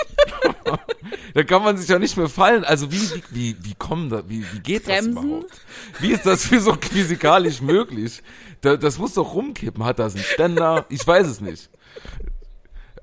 da 1.35 1.43
kann 1.45 1.63
man 1.63 1.77
sich 1.77 1.89
ja 1.89 1.99
nicht 1.99 2.17
mehr 2.17 2.29
fallen. 2.29 2.65
Also 2.65 2.91
wie, 2.91 3.01
wie, 3.01 3.23
wie, 3.31 3.57
wie 3.61 3.75
kommen 3.75 4.09
da, 4.09 4.23
wie, 4.29 4.45
wie 4.53 4.61
geht 4.61 4.85
Bremsen? 4.85 5.15
das 5.15 5.25
überhaupt? 5.25 5.61
Wie 6.01 6.13
ist 6.13 6.25
das 6.25 6.47
für 6.47 6.61
so 6.61 6.75
physikalisch 6.75 7.61
möglich? 7.61 8.23
Da, 8.61 8.77
das 8.77 8.99
muss 8.99 9.15
doch 9.15 9.35
rumkippen. 9.35 9.85
Hat 9.85 9.99
das 9.99 10.15
einen 10.15 10.25
Ständer? 10.25 10.87
Ich 10.89 11.07
weiß 11.07 11.27
es 11.27 11.41
nicht. 11.41 11.69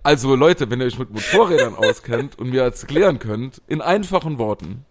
Also 0.01 0.35
Leute, 0.35 0.69
wenn 0.69 0.79
ihr 0.79 0.87
euch 0.87 0.99
mit 0.99 1.11
Motorrädern 1.11 1.75
auskennt 1.75 2.37
und 2.37 2.51
mir 2.51 2.61
erklären 2.61 3.19
könnt, 3.19 3.61
in 3.67 3.81
einfachen 3.81 4.37
Worten, 4.37 4.85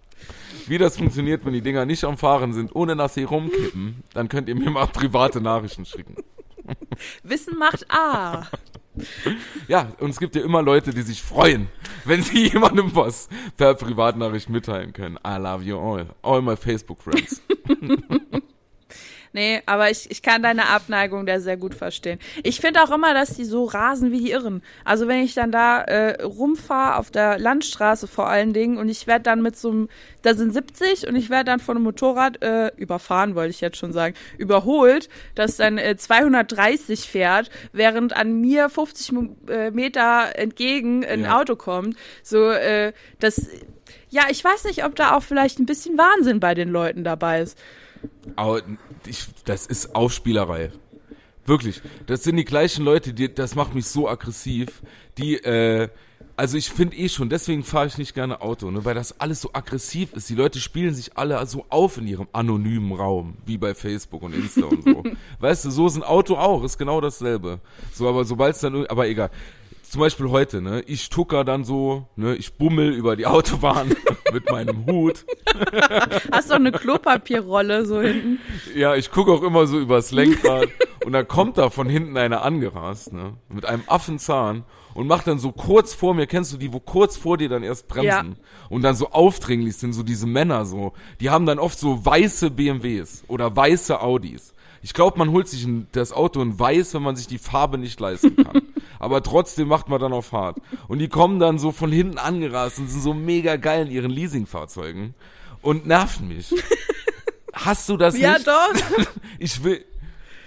wie 0.67 0.79
das 0.79 0.97
funktioniert, 0.97 1.45
wenn 1.45 1.53
die 1.53 1.61
Dinger 1.61 1.85
nicht 1.85 2.05
am 2.05 2.19
Fahren 2.19 2.53
sind, 2.53 2.75
ohne 2.75 2.97
dass 2.97 3.15
sie 3.15 3.25
rumkippen, 3.25 4.03
dann 4.13 4.29
könnt 4.29 4.49
ihr 4.49 4.55
mir 4.55 4.71
mal 4.71 4.87
private 4.87 5.41
Nachrichten 5.41 5.85
schicken. 5.85 6.17
Wissen 7.23 7.59
macht 7.59 7.87
A. 7.91 8.47
Ja, 9.67 9.93
und 9.99 10.11
es 10.11 10.21
gibt 10.21 10.37
ja 10.37 10.43
immer 10.43 10.63
Leute, 10.63 10.95
die 10.95 11.03
sich 11.03 11.21
freuen, 11.23 11.69
wenn 12.05 12.23
sie 12.23 12.49
jemandem 12.53 12.95
was 12.95 13.29
per 13.57 13.75
Privatnachricht 13.75 14.49
mitteilen 14.49 14.93
können. 14.93 15.19
I 15.27 15.37
love 15.37 15.65
you 15.65 15.79
all. 15.79 16.07
All 16.23 16.43
my 16.43 16.57
Facebook 16.57 17.03
friends. 17.03 17.43
Nee, 19.37 19.63
aber 19.67 19.91
ich, 19.91 20.09
ich 20.13 20.23
kann 20.23 20.45
deine 20.45 20.69
Abneigung 20.69 21.27
da 21.27 21.41
sehr 21.41 21.57
gut 21.57 21.75
verstehen. 21.75 22.21
Ich 22.45 22.61
finde 22.61 22.85
auch 22.85 22.93
immer, 22.93 23.15
dass 23.15 23.35
die 23.35 23.45
so 23.45 23.65
rasen 23.65 24.13
wie 24.13 24.21
die 24.21 24.31
Irren. 24.31 24.63
Also 24.85 25.09
wenn 25.09 25.25
ich 25.25 25.35
dann 25.35 25.51
da 25.51 25.81
äh, 25.83 26.23
rumfahre, 26.23 26.97
auf 27.01 27.11
der 27.11 27.41
Landstraße 27.41 28.07
vor 28.07 28.29
allen 28.29 28.53
Dingen, 28.53 28.77
und 28.79 28.89
ich 28.89 29.09
werde 29.09 29.25
dann 29.25 29.43
mit 29.43 29.57
so 29.57 29.71
einem, 29.71 29.89
da 30.23 30.35
sind 30.35 30.53
70 30.55 31.09
und 31.09 31.17
ich 31.17 31.31
werde 31.31 31.47
dann 31.47 31.59
von 31.59 31.77
einem 31.77 31.83
Motorrad 31.83 32.43
äh, 32.45 32.71
überfahren, 32.77 33.35
wollte 33.35 33.51
ich 33.51 33.61
jetzt 33.61 33.77
schon 33.77 33.93
sagen, 33.93 34.15
überholt, 34.39 35.09
das 35.35 35.57
dann 35.57 35.79
äh, 35.79 35.97
230 35.97 37.01
fährt, 37.09 37.51
während 37.73 38.15
an 38.15 38.41
mir 38.41 38.69
50 38.69 39.11
Mo- 39.13 39.37
äh, 39.49 39.73
Meter 39.73 40.39
entgegen 40.39 41.05
ein 41.05 41.23
Ja. 41.25 41.41
Auto 41.41 41.57
kommt. 41.57 41.97
So, 42.23 42.51
äh, 42.51 42.93
das, 43.19 43.49
ja, 44.11 44.23
ich 44.31 44.45
weiß 44.45 44.63
nicht, 44.67 44.85
ob 44.85 44.95
da 44.95 45.17
auch 45.17 45.25
vielleicht 45.25 45.59
ein 45.59 45.67
bisschen 45.67 45.99
Wahnsinn 45.99 46.39
bei 46.39 46.55
den 46.55 46.69
Leuten 46.69 47.03
dabei 47.03 47.41
ist. 47.41 47.59
Aber 48.37 48.63
ich, 49.07 49.27
das 49.45 49.67
ist 49.67 49.95
Aufspielerei. 49.95 50.71
Wirklich. 51.47 51.83
Das 52.07 52.23
sind 52.23 52.37
die 52.37 52.45
gleichen 52.45 52.85
Leute, 52.85 53.13
die, 53.13 53.33
das 53.33 53.55
macht 53.55 53.75
mich 53.75 53.87
so 53.87 54.09
aggressiv, 54.09 54.83
die, 55.19 55.37
äh, 55.37 55.89
also 56.37 56.57
ich 56.57 56.69
finde 56.69 56.97
eh 56.97 57.09
schon, 57.09 57.29
deswegen 57.29 57.63
fahre 57.63 57.87
ich 57.87 57.99
nicht 57.99 58.15
gerne 58.15 58.41
Auto, 58.41 58.71
ne, 58.71 58.85
weil 58.85 58.95
das 58.95 59.21
alles 59.21 59.41
so 59.41 59.51
aggressiv 59.53 60.13
ist. 60.15 60.29
Die 60.29 60.35
Leute 60.35 60.59
spielen 60.59 60.95
sich 60.95 61.17
alle 61.17 61.45
so 61.47 61.65
auf 61.69 61.99
in 61.99 62.09
ihrem 62.09 62.27
anonymen 62.33 62.93
Raum, 62.93 63.37
wie 63.45 63.57
bei 63.57 63.75
Facebook 63.75 64.23
und 64.23 64.35
Insta 64.35 64.65
und 64.65 64.85
so. 64.85 65.05
Weißt 65.39 65.65
du, 65.65 65.71
so 65.71 65.87
ist 65.87 65.97
ein 65.97 66.03
Auto 66.03 66.37
auch, 66.37 66.65
ist 66.65 66.79
genau 66.79 67.01
dasselbe. 67.01 67.61
So, 67.93 68.09
aber 68.09 68.25
sobald 68.25 68.57
es 68.57 68.63
dann, 68.63 68.87
aber 68.87 69.07
egal. 69.07 69.31
Zum 69.95 70.01
Beispiel 70.01 70.29
heute, 70.31 70.61
ne, 70.61 70.83
ich 70.89 71.09
tucker 71.09 71.45
dann 71.45 71.63
so, 71.63 72.09
ne, 72.17 72.35
ich 72.35 72.55
bummel 72.55 72.93
über 72.95 73.15
die 73.15 73.27
Autobahn 73.27 73.95
mit 74.33 74.51
meinem 74.51 74.87
Hut. 74.87 75.25
Hast 76.33 76.51
doch 76.51 76.57
eine 76.57 76.73
Klopapierrolle 76.73 77.87
so 77.87 78.01
hinten. 78.01 78.41
Ja, 78.75 78.97
ich 78.97 79.13
gucke 79.13 79.31
auch 79.31 79.45
immer 79.45 79.69
so 79.69 79.79
übers 79.79 80.11
Lenkrad 80.11 80.67
und 81.05 81.13
dann 81.13 81.29
kommt 81.29 81.59
da 81.59 81.71
von 81.71 81.89
hinten 81.89 82.17
einer 82.17 82.43
angerast, 82.43 83.13
ne, 83.13 83.35
mit 83.49 83.67
einem 83.67 83.85
Affenzahn 83.87 84.65
und 84.95 85.07
macht 85.07 85.29
dann 85.29 85.39
so 85.39 85.53
kurz 85.53 85.95
vor 85.95 86.13
mir, 86.13 86.27
kennst 86.27 86.53
du 86.53 86.57
die, 86.57 86.73
wo 86.73 86.81
kurz 86.81 87.17
vor 87.17 87.37
dir 87.37 87.49
dann 87.49 87.63
erst 87.63 87.87
bremsen 87.87 88.09
Ja. 88.09 88.25
und 88.71 88.83
dann 88.83 88.97
so 88.97 89.11
aufdringlich 89.13 89.77
sind, 89.77 89.93
so 89.93 90.03
diese 90.03 90.27
Männer 90.27 90.65
so, 90.65 90.93
die 91.21 91.31
haben 91.31 91.47
dann 91.47 91.61
oft 91.61 91.79
so 91.79 92.05
weiße 92.05 92.51
BMWs 92.51 93.23
oder 93.29 93.55
weiße 93.55 94.01
Audis. 94.01 94.55
Ich 94.83 94.93
glaube, 94.93 95.19
man 95.19 95.31
holt 95.31 95.47
sich 95.49 95.65
ein, 95.65 95.87
das 95.93 96.13
Auto 96.13 96.43
in 96.43 96.59
weiß, 96.59 96.95
wenn 96.95 97.03
man 97.03 97.15
sich 97.15 97.29
die 97.29 97.39
Farbe 97.39 97.79
nicht 97.79 98.01
leisten 98.01 98.35
kann. 98.37 98.61
Aber 99.05 99.23
trotzdem 99.23 99.69
macht 99.69 99.89
man 99.91 100.01
dann 100.01 100.15
auf 100.15 100.27
Fahrt. 100.27 100.57
Und 100.89 100.99
die 100.99 101.09
kommen 101.09 101.39
dann 101.39 101.59
so 101.59 101.73
von 101.73 101.93
hinten 101.93 102.17
angerast 102.17 102.79
und 102.79 102.89
sind 102.89 103.03
so 103.03 103.13
mega 103.13 103.57
geil 103.57 103.87
in 103.87 103.93
ihren 103.93 104.11
Leasingfahrzeugen 104.11 105.15
und 105.61 105.87
nerven 105.87 106.29
mich. 106.29 106.55
Hast 107.53 107.89
du 107.91 107.97
das 107.99 108.19
Ja, 108.19 108.33
nicht? 108.35 108.47
doch. 108.47 108.73
Ich 109.39 109.63
will 109.63 109.85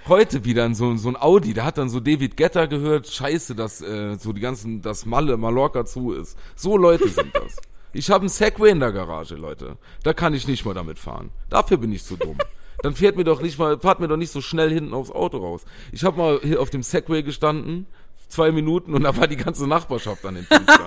heute 0.07 0.43
wieder 0.43 0.65
in 0.65 0.73
so, 0.73 0.95
so 0.95 1.09
ein 1.09 1.15
Audi, 1.17 1.53
da 1.53 1.65
hat 1.65 1.77
dann 1.77 1.89
so 1.89 1.99
David 1.99 2.35
Getter 2.35 2.67
gehört, 2.67 3.07
scheiße, 3.07 3.53
dass 3.53 3.81
äh, 3.81 4.15
so 4.17 4.33
die 4.33 4.41
ganzen, 4.41 4.81
dass 4.81 5.05
Malle, 5.05 5.37
Mallorca 5.37 5.85
zu 5.85 6.13
ist. 6.13 6.37
So 6.55 6.77
Leute 6.77 7.07
sind 7.09 7.35
das. 7.35 7.57
Ich 7.93 8.09
habe 8.09 8.21
einen 8.21 8.29
Segway 8.29 8.71
in 8.71 8.79
der 8.79 8.91
Garage, 8.91 9.35
Leute. 9.35 9.77
Da 10.03 10.13
kann 10.13 10.33
ich 10.33 10.47
nicht 10.47 10.65
mal 10.65 10.73
damit 10.73 10.97
fahren. 10.97 11.29
Dafür 11.49 11.77
bin 11.77 11.91
ich 11.91 12.03
zu 12.03 12.15
dumm. 12.17 12.37
Dann 12.83 12.93
fährt 12.95 13.17
mir 13.17 13.23
doch 13.23 13.41
nicht 13.41 13.57
mal, 13.59 13.79
fahrt 13.79 13.99
mir 13.99 14.07
doch 14.07 14.17
nicht 14.17 14.31
so 14.31 14.39
schnell 14.41 14.71
hinten 14.71 14.93
aufs 14.93 15.11
Auto 15.11 15.37
raus. 15.37 15.65
Ich 15.91 16.03
habe 16.03 16.17
mal 16.17 16.39
hier 16.43 16.61
auf 16.61 16.69
dem 16.69 16.83
Segway 16.83 17.23
gestanden, 17.23 17.87
zwei 18.27 18.51
Minuten 18.51 18.93
und 18.93 19.03
da 19.03 19.15
war 19.15 19.27
die 19.27 19.37
ganze 19.37 19.67
Nachbarschaft 19.67 20.25
an 20.25 20.35
den 20.35 20.45
Fenstern. 20.45 20.79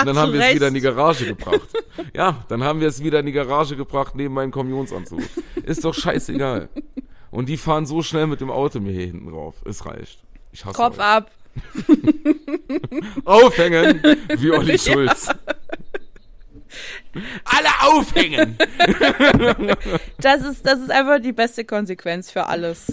Und 0.00 0.06
dann 0.06 0.18
haben 0.18 0.32
wir 0.32 0.40
es 0.40 0.54
wieder 0.54 0.68
in 0.68 0.74
die 0.74 0.80
Garage 0.80 1.26
gebracht. 1.26 1.68
Ja, 2.14 2.44
dann 2.48 2.62
haben 2.62 2.80
wir 2.80 2.88
es 2.88 3.02
wieder 3.02 3.20
in 3.20 3.26
die 3.26 3.32
Garage 3.32 3.76
gebracht 3.76 4.14
neben 4.14 4.34
meinem 4.34 4.50
Kommunionsanzug. 4.50 5.20
Ist 5.64 5.84
doch 5.84 5.94
scheißegal. 5.94 6.68
Und 7.30 7.48
die 7.48 7.56
fahren 7.56 7.86
so 7.86 8.02
schnell 8.02 8.26
mit 8.26 8.40
dem 8.40 8.50
Auto 8.50 8.80
mir 8.80 8.92
hier 8.92 9.06
hinten 9.06 9.30
drauf. 9.30 9.56
Es 9.64 9.84
reicht. 9.86 10.20
Ich 10.52 10.64
hasse 10.64 10.76
Kopf 10.76 10.98
euch. 10.98 11.04
ab. 11.04 11.30
Aufhängen, 13.24 14.02
wie 14.38 14.50
Olli 14.50 14.78
Schulz. 14.78 15.28
Alle 17.44 17.68
aufhängen! 17.92 18.58
Das 20.18 20.42
ist, 20.42 20.66
das 20.66 20.80
ist 20.80 20.90
einfach 20.90 21.20
die 21.20 21.32
beste 21.32 21.64
Konsequenz 21.64 22.30
für 22.30 22.46
alles. 22.46 22.86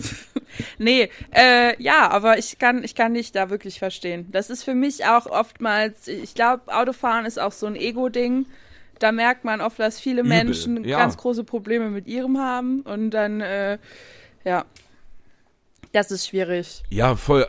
Nee, 0.77 1.09
äh, 1.31 1.81
ja, 1.81 2.09
aber 2.09 2.37
ich 2.37 2.57
kann, 2.59 2.83
ich 2.83 2.95
kann 2.95 3.13
dich 3.13 3.31
da 3.31 3.49
wirklich 3.49 3.79
verstehen. 3.79 4.27
Das 4.31 4.49
ist 4.49 4.63
für 4.63 4.75
mich 4.75 5.05
auch 5.05 5.25
oftmals, 5.25 6.07
ich 6.07 6.33
glaube, 6.33 6.73
Autofahren 6.73 7.25
ist 7.25 7.39
auch 7.39 7.51
so 7.51 7.67
ein 7.67 7.75
Ego-Ding. 7.75 8.45
Da 8.99 9.11
merkt 9.11 9.45
man 9.45 9.61
oft, 9.61 9.79
dass 9.79 9.99
viele 9.99 10.21
Übel, 10.21 10.29
Menschen 10.29 10.83
ja. 10.83 10.99
ganz 10.99 11.17
große 11.17 11.43
Probleme 11.43 11.89
mit 11.89 12.07
ihrem 12.07 12.37
haben 12.39 12.81
und 12.81 13.11
dann, 13.11 13.41
äh, 13.41 13.79
ja, 14.43 14.65
das 15.91 16.11
ist 16.11 16.27
schwierig. 16.27 16.83
Ja, 16.89 17.15
voll. 17.15 17.47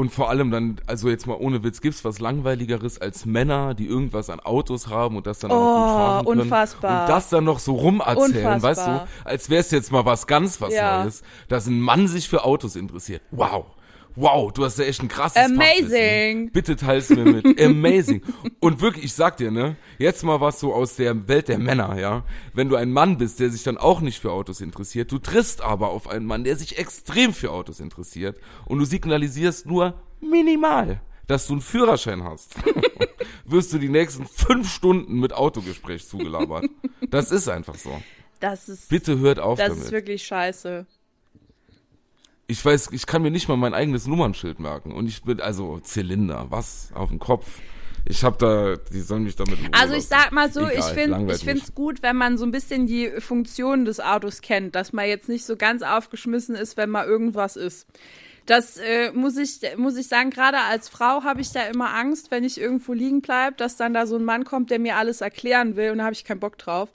Und 0.00 0.10
vor 0.10 0.30
allem 0.30 0.50
dann, 0.50 0.80
also 0.86 1.10
jetzt 1.10 1.26
mal 1.26 1.36
ohne 1.38 1.62
Witz, 1.62 1.82
gibt's 1.82 2.06
was 2.06 2.20
langweiligeres 2.20 2.98
als 3.02 3.26
Männer, 3.26 3.74
die 3.74 3.86
irgendwas 3.86 4.30
an 4.30 4.40
Autos 4.40 4.88
haben 4.88 5.14
und 5.18 5.26
das 5.26 5.40
dann 5.40 5.50
auch 5.50 5.54
noch 5.56 5.74
gut 5.74 5.82
Oh, 5.82 5.96
fahren 5.98 6.24
können. 6.24 6.40
unfassbar. 6.40 7.02
Und 7.02 7.08
das 7.10 7.28
dann 7.28 7.44
noch 7.44 7.58
so 7.58 7.74
rumerzählen, 7.74 8.62
weißt 8.62 8.80
du? 8.86 8.90
Unfassbar. 8.92 9.08
Als 9.24 9.50
wär's 9.50 9.70
jetzt 9.70 9.92
mal 9.92 10.06
was 10.06 10.26
ganz 10.26 10.58
was 10.62 10.72
Ja. 10.72 11.02
Neues, 11.02 11.22
dass 11.48 11.66
ein 11.66 11.80
Mann 11.80 12.08
sich 12.08 12.30
für 12.30 12.44
Autos 12.44 12.76
interessiert. 12.76 13.20
Wow. 13.30 13.66
Wow, 14.16 14.52
du 14.52 14.64
hast 14.64 14.78
ja 14.78 14.84
echt 14.84 15.02
ein 15.02 15.08
krasses 15.08 15.36
Amazing. 15.36 15.84
Fachwissen. 15.84 16.52
Bitte 16.52 16.76
teil's 16.76 17.08
mir 17.10 17.24
mit. 17.24 17.60
Amazing. 17.64 18.22
Und 18.60 18.80
wirklich, 18.80 19.04
ich 19.06 19.14
sag 19.14 19.36
dir, 19.36 19.50
ne, 19.50 19.76
jetzt 19.98 20.22
mal 20.22 20.40
was 20.40 20.60
so 20.60 20.74
aus 20.74 20.96
der 20.96 21.28
Welt 21.28 21.48
der 21.48 21.58
Männer, 21.58 21.98
ja. 21.98 22.24
Wenn 22.52 22.68
du 22.68 22.76
ein 22.76 22.92
Mann 22.92 23.18
bist, 23.18 23.40
der 23.40 23.50
sich 23.50 23.62
dann 23.62 23.76
auch 23.78 24.00
nicht 24.00 24.20
für 24.20 24.32
Autos 24.32 24.60
interessiert, 24.60 25.10
du 25.12 25.18
triffst 25.18 25.62
aber 25.62 25.90
auf 25.90 26.08
einen 26.08 26.26
Mann, 26.26 26.44
der 26.44 26.56
sich 26.56 26.78
extrem 26.78 27.32
für 27.32 27.50
Autos 27.50 27.80
interessiert 27.80 28.38
und 28.66 28.78
du 28.78 28.84
signalisierst 28.84 29.66
nur 29.66 29.94
minimal, 30.20 31.00
dass 31.26 31.46
du 31.46 31.54
einen 31.54 31.62
Führerschein 31.62 32.24
hast, 32.24 32.54
wirst 33.44 33.72
du 33.72 33.78
die 33.78 33.88
nächsten 33.88 34.26
fünf 34.26 34.72
Stunden 34.72 35.20
mit 35.20 35.32
Autogespräch 35.32 36.06
zugelabert. 36.06 36.66
Das 37.10 37.30
ist 37.30 37.48
einfach 37.48 37.76
so. 37.76 38.00
Das 38.40 38.68
ist, 38.68 38.88
Bitte 38.88 39.18
hört 39.18 39.38
auf 39.38 39.58
das 39.58 39.68
damit. 39.68 39.84
ist 39.84 39.92
wirklich 39.92 40.22
scheiße. 40.24 40.86
Ich 42.50 42.64
weiß, 42.64 42.90
ich 42.92 43.06
kann 43.06 43.22
mir 43.22 43.30
nicht 43.30 43.48
mal 43.48 43.56
mein 43.56 43.74
eigenes 43.74 44.06
Nummernschild 44.06 44.58
merken. 44.58 44.92
Und 44.92 45.06
ich 45.06 45.22
bin, 45.22 45.40
also 45.40 45.78
Zylinder, 45.80 46.46
was? 46.50 46.90
Auf 46.94 47.10
dem 47.10 47.18
Kopf. 47.20 47.46
Ich 48.06 48.24
hab 48.24 48.38
da, 48.38 48.76
die 48.76 49.00
sollen 49.00 49.24
mich 49.24 49.36
damit. 49.36 49.58
Also 49.72 49.94
ich 49.94 50.06
sag 50.06 50.32
mal 50.32 50.50
so, 50.50 50.60
Egal, 50.60 50.74
ich 50.78 50.84
finde 50.86 51.32
ich 51.34 51.44
finde 51.44 51.62
es 51.62 51.74
gut, 51.74 52.02
wenn 52.02 52.16
man 52.16 52.38
so 52.38 52.44
ein 52.44 52.50
bisschen 52.50 52.86
die 52.86 53.08
Funktion 53.20 53.84
des 53.84 54.00
Autos 54.00 54.40
kennt, 54.40 54.74
dass 54.74 54.92
man 54.92 55.06
jetzt 55.06 55.28
nicht 55.28 55.44
so 55.44 55.56
ganz 55.56 55.82
aufgeschmissen 55.82 56.54
ist, 56.56 56.76
wenn 56.76 56.90
mal 56.90 57.06
irgendwas 57.06 57.56
ist. 57.56 57.86
Das 58.46 58.78
äh, 58.78 59.12
muss 59.12 59.36
ich 59.36 59.60
muss 59.76 59.96
ich 59.96 60.08
sagen, 60.08 60.30
gerade 60.30 60.58
als 60.58 60.88
Frau 60.88 61.22
habe 61.22 61.42
ich 61.42 61.52
da 61.52 61.62
immer 61.66 61.94
Angst, 61.94 62.30
wenn 62.30 62.42
ich 62.42 62.58
irgendwo 62.58 62.94
liegen 62.94 63.20
bleib, 63.20 63.58
dass 63.58 63.76
dann 63.76 63.92
da 63.92 64.06
so 64.06 64.16
ein 64.16 64.24
Mann 64.24 64.44
kommt, 64.44 64.70
der 64.70 64.78
mir 64.78 64.96
alles 64.96 65.20
erklären 65.20 65.76
will 65.76 65.90
und 65.90 65.98
da 65.98 66.04
habe 66.04 66.14
ich 66.14 66.24
keinen 66.24 66.40
Bock 66.40 66.58
drauf. 66.58 66.88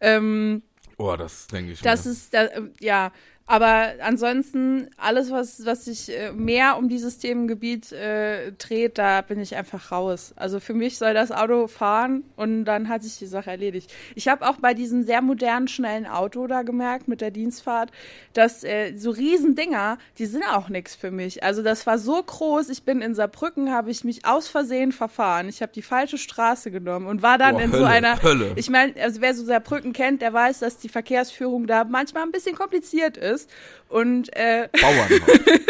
Ähm, 0.00 0.62
Oh, 0.96 1.16
das 1.16 1.46
denke 1.46 1.72
ich 1.72 1.80
das 1.80 2.04
mir. 2.04 2.10
ist, 2.12 2.34
da, 2.34 2.48
ja, 2.78 3.10
aber 3.50 3.94
ansonsten 4.00 4.90
alles, 4.96 5.32
was, 5.32 5.66
was 5.66 5.86
sich 5.86 6.16
äh, 6.16 6.30
mehr 6.30 6.76
um 6.78 6.88
dieses 6.88 7.18
Themengebiet 7.18 7.90
äh, 7.90 8.52
dreht, 8.52 8.96
da 8.96 9.22
bin 9.22 9.40
ich 9.40 9.56
einfach 9.56 9.90
raus. 9.90 10.32
Also 10.36 10.60
für 10.60 10.72
mich 10.72 10.98
soll 10.98 11.14
das 11.14 11.32
Auto 11.32 11.66
fahren 11.66 12.22
und 12.36 12.64
dann 12.64 12.88
hat 12.88 13.02
sich 13.02 13.18
die 13.18 13.26
Sache 13.26 13.50
erledigt. 13.50 13.92
Ich 14.14 14.28
habe 14.28 14.48
auch 14.48 14.58
bei 14.58 14.72
diesem 14.72 15.02
sehr 15.02 15.20
modernen, 15.20 15.66
schnellen 15.66 16.06
Auto 16.06 16.46
da 16.46 16.62
gemerkt 16.62 17.08
mit 17.08 17.20
der 17.20 17.32
Dienstfahrt, 17.32 17.90
dass 18.34 18.62
äh, 18.62 18.94
so 18.94 19.10
Riesendinger, 19.10 19.98
die 20.18 20.26
sind 20.26 20.44
auch 20.44 20.68
nichts 20.68 20.94
für 20.94 21.10
mich. 21.10 21.42
Also 21.42 21.64
das 21.64 21.88
war 21.88 21.98
so 21.98 22.22
groß, 22.22 22.68
ich 22.68 22.84
bin 22.84 23.02
in 23.02 23.16
Saarbrücken, 23.16 23.72
habe 23.72 23.90
ich 23.90 24.04
mich 24.04 24.26
aus 24.26 24.46
Versehen 24.46 24.92
verfahren. 24.92 25.48
Ich 25.48 25.60
habe 25.60 25.72
die 25.72 25.82
falsche 25.82 26.18
Straße 26.18 26.70
genommen 26.70 27.06
und 27.06 27.22
war 27.22 27.36
dann 27.36 27.56
Boah, 27.56 27.62
in 27.62 27.72
so 27.72 27.78
Hölle, 27.78 27.88
einer, 27.88 28.22
Hölle. 28.22 28.52
ich 28.54 28.70
meine, 28.70 28.94
also 29.02 29.20
wer 29.20 29.34
so 29.34 29.44
Saarbrücken 29.44 29.92
kennt, 29.92 30.22
der 30.22 30.32
weiß, 30.32 30.60
dass 30.60 30.78
die 30.78 30.88
Verkehrsführung 30.88 31.66
da 31.66 31.82
manchmal 31.82 32.22
ein 32.22 32.30
bisschen 32.30 32.54
kompliziert 32.54 33.16
ist. 33.16 33.39
Und 33.88 34.34
äh, 34.36 34.68
Bauernhaus. 34.80 35.40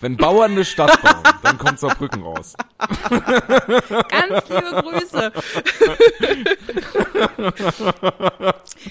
Wenn 0.00 0.18
Bauern 0.18 0.52
eine 0.52 0.66
Stadt 0.66 1.00
bauen, 1.00 1.22
dann 1.42 1.56
kommt 1.56 1.80
Saarbrücken 1.80 2.22
raus. 2.22 2.54
ganz 3.08 4.48
liebe 4.50 4.82
Grüße. 4.82 5.32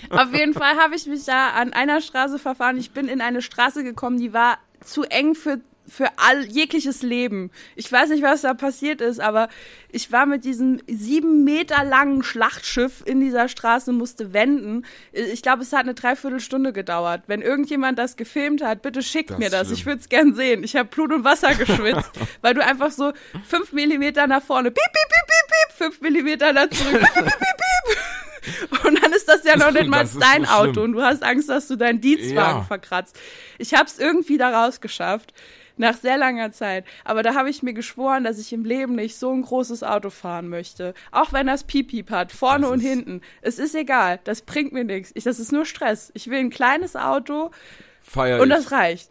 Auf 0.10 0.34
jeden 0.34 0.56
Fall 0.56 0.78
habe 0.78 0.96
ich 0.96 1.06
mich 1.06 1.24
da 1.26 1.50
an 1.50 1.74
einer 1.74 2.02
Straße 2.02 2.40
verfahren. 2.40 2.78
Ich 2.78 2.92
bin 2.92 3.08
in 3.08 3.22
eine 3.22 3.44
Straße 3.44 3.84
gekommen, 3.84 4.18
die 4.18 4.34
war 4.34 4.58
zu 4.82 5.04
eng 5.04 5.36
für 5.36 5.60
für 5.94 6.08
all 6.18 6.44
jegliches 6.46 7.04
Leben. 7.04 7.52
Ich 7.76 7.92
weiß 7.92 8.10
nicht, 8.10 8.24
was 8.24 8.42
da 8.42 8.56
passiert 8.56 9.00
ist, 9.00 9.20
aber 9.20 9.48
ich 9.92 10.12
war 10.12 10.26
mit 10.26 10.44
diesem 10.44 10.82
sieben 10.88 11.44
Meter 11.44 11.84
langen 11.84 12.24
Schlachtschiff 12.24 13.04
in 13.06 13.20
dieser 13.20 13.48
Straße, 13.48 13.92
musste 13.92 14.34
wenden. 14.34 14.86
Ich 15.12 15.44
glaube, 15.44 15.62
es 15.62 15.72
hat 15.72 15.82
eine 15.82 15.94
Dreiviertelstunde 15.94 16.74
gedauert. 16.74 17.24
Wenn 17.28 17.44
irgendjemand 17.44 18.00
das 18.00 18.16
gefilmt 18.16 18.64
hat, 18.64 18.82
bitte 18.82 19.04
schickt 19.04 19.30
Das 19.30 19.38
mir 19.38 19.50
das. 19.52 19.68
schlimm. 19.68 19.78
Ich 19.78 19.86
würde 19.86 20.02
es 20.02 20.10
gern 20.10 20.34
sehen. 20.34 20.64
Ich 20.64 20.76
habe 20.76 20.90
Blut 20.90 21.12
und 21.14 21.24
Wasser 21.24 21.54
geschwitzt, 21.54 22.12
weil 22.42 22.56
du 22.56 22.66
einfach 22.66 22.90
so 22.90 23.14
fünf 23.48 23.72
Millimeter 23.72 24.26
nach 24.26 24.42
vorne, 24.42 24.72
piep, 24.72 24.84
piep, 24.84 24.94
piep, 24.94 25.28
piep, 25.28 25.48
piep, 25.48 25.78
fünf 25.78 26.02
Millimeter 26.02 26.54
nach 26.54 26.70
zurück, 26.72 27.00
piep, 27.02 27.14
piep, 27.14 27.26
piep, 27.26 27.58
piep. 27.58 27.98
Und 28.86 29.02
dann 29.02 29.14
ist 29.14 29.30
das 29.30 29.44
ja 29.46 29.56
noch 29.56 29.72
nicht 29.72 29.88
mal 29.88 30.06
dein 30.20 30.44
so. 30.44 30.52
Auto 30.52 30.82
und 30.82 30.92
du 30.92 31.02
hast 31.02 31.24
Angst, 31.24 31.48
dass 31.48 31.70
du 31.70 31.78
deinen 31.78 32.02
Dienstwagen 32.02 32.58
Ja. 32.60 32.64
verkratzt. 32.64 33.18
Ich 33.58 33.74
habe 33.74 33.86
es 33.86 34.00
irgendwie 34.00 34.38
da 34.38 34.66
rausgeschafft. 34.66 35.34
Nach 35.78 35.96
sehr 35.98 36.18
langer 36.18 36.52
Zeit. 36.52 36.86
Aber 37.04 37.24
da 37.24 37.34
habe 37.34 37.50
ich 37.50 37.64
mir 37.64 37.74
geschworen, 37.74 38.24
dass 38.24 38.38
ich 38.38 38.54
im 38.54 38.64
Leben 38.64 38.96
nicht 38.96 39.18
so 39.18 39.32
ein 39.32 39.42
großes 39.42 39.84
Auto 39.84 40.10
fahren 40.10 40.48
möchte. 40.50 40.94
Auch 41.12 41.34
wenn 41.34 41.48
das 41.48 41.64
Piep-Piep 41.64 42.12
hat, 42.12 42.32
vorne 42.32 42.70
und 42.70 42.80
hinten. 42.80 43.22
Es 43.42 43.58
ist 43.58 43.74
egal. 43.74 44.20
Das 44.24 44.42
bringt 44.42 44.72
mir 44.72 44.84
nichts. 44.84 45.12
Ich, 45.16 45.24
das 45.24 45.40
ist 45.40 45.52
nur 45.52 45.66
Stress. 45.66 46.12
Ich 46.14 46.30
will 46.30 46.40
ein 46.40 46.50
kleines 46.52 46.96
Auto 46.96 47.50
Feier 48.04 48.42
und 48.42 48.50
ich. 48.52 48.56
das 48.56 48.72
reicht. 48.72 49.10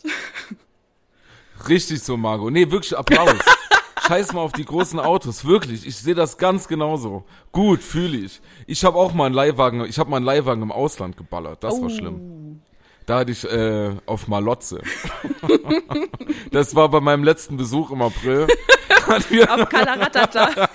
Richtig 1.68 2.02
so, 2.02 2.16
Margot. 2.16 2.52
Nee, 2.52 2.70
wirklich 2.70 2.96
Applaus. 2.96 3.34
Scheiß 4.06 4.32
mal 4.32 4.40
auf 4.40 4.52
die 4.52 4.64
großen 4.64 4.98
Autos, 4.98 5.44
wirklich. 5.44 5.86
Ich 5.86 5.96
sehe 5.96 6.14
das 6.14 6.36
ganz 6.36 6.66
genauso. 6.66 7.24
Gut, 7.52 7.82
fühle 7.82 8.18
ich. 8.18 8.40
Ich 8.66 8.84
habe 8.84 8.98
auch 8.98 9.14
mal 9.14 9.26
einen 9.26 9.34
Leihwagen, 9.34 9.84
ich 9.84 9.98
habe 9.98 10.10
mal 10.10 10.16
einen 10.16 10.26
Leihwagen 10.26 10.62
im 10.62 10.72
Ausland 10.72 11.16
geballert. 11.16 11.62
Das 11.62 11.80
war 11.80 11.88
schlimm. 11.88 12.41
Da 13.06 13.18
hatte 13.18 13.32
ich 13.32 13.44
äh, 13.44 13.90
auf 14.06 14.28
Malotze. 14.28 14.80
das 16.52 16.74
war 16.74 16.88
bei 16.88 17.00
meinem 17.00 17.24
letzten 17.24 17.56
Besuch 17.56 17.90
im 17.90 18.02
April. 18.02 18.46
Auf 19.48 19.68
Kalaratata. 19.68 20.68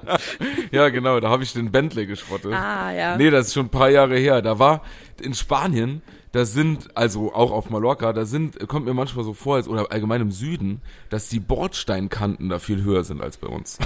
ja, 0.70 0.88
genau, 0.88 1.20
da 1.20 1.28
habe 1.28 1.42
ich 1.42 1.52
den 1.52 1.70
Bentley 1.70 2.06
geschrottet. 2.06 2.52
ah, 2.52 2.90
ja. 2.92 3.16
Nee, 3.16 3.30
das 3.30 3.48
ist 3.48 3.54
schon 3.54 3.66
ein 3.66 3.70
paar 3.70 3.90
Jahre 3.90 4.16
her. 4.16 4.42
Da 4.42 4.58
war 4.58 4.82
in 5.20 5.34
Spanien, 5.34 6.02
da 6.32 6.44
sind, 6.44 6.96
also 6.96 7.34
auch 7.34 7.50
auf 7.50 7.70
Mallorca, 7.70 8.12
da 8.12 8.24
sind, 8.24 8.68
kommt 8.68 8.86
mir 8.86 8.94
manchmal 8.94 9.24
so 9.24 9.34
vor, 9.34 9.56
als, 9.56 9.68
oder 9.68 9.92
allgemein 9.92 10.20
im 10.22 10.30
Süden, 10.30 10.82
dass 11.10 11.28
die 11.28 11.40
Bordsteinkanten 11.40 12.48
da 12.48 12.58
viel 12.58 12.82
höher 12.82 13.04
sind 13.04 13.22
als 13.22 13.36
bei 13.36 13.48
uns. 13.48 13.78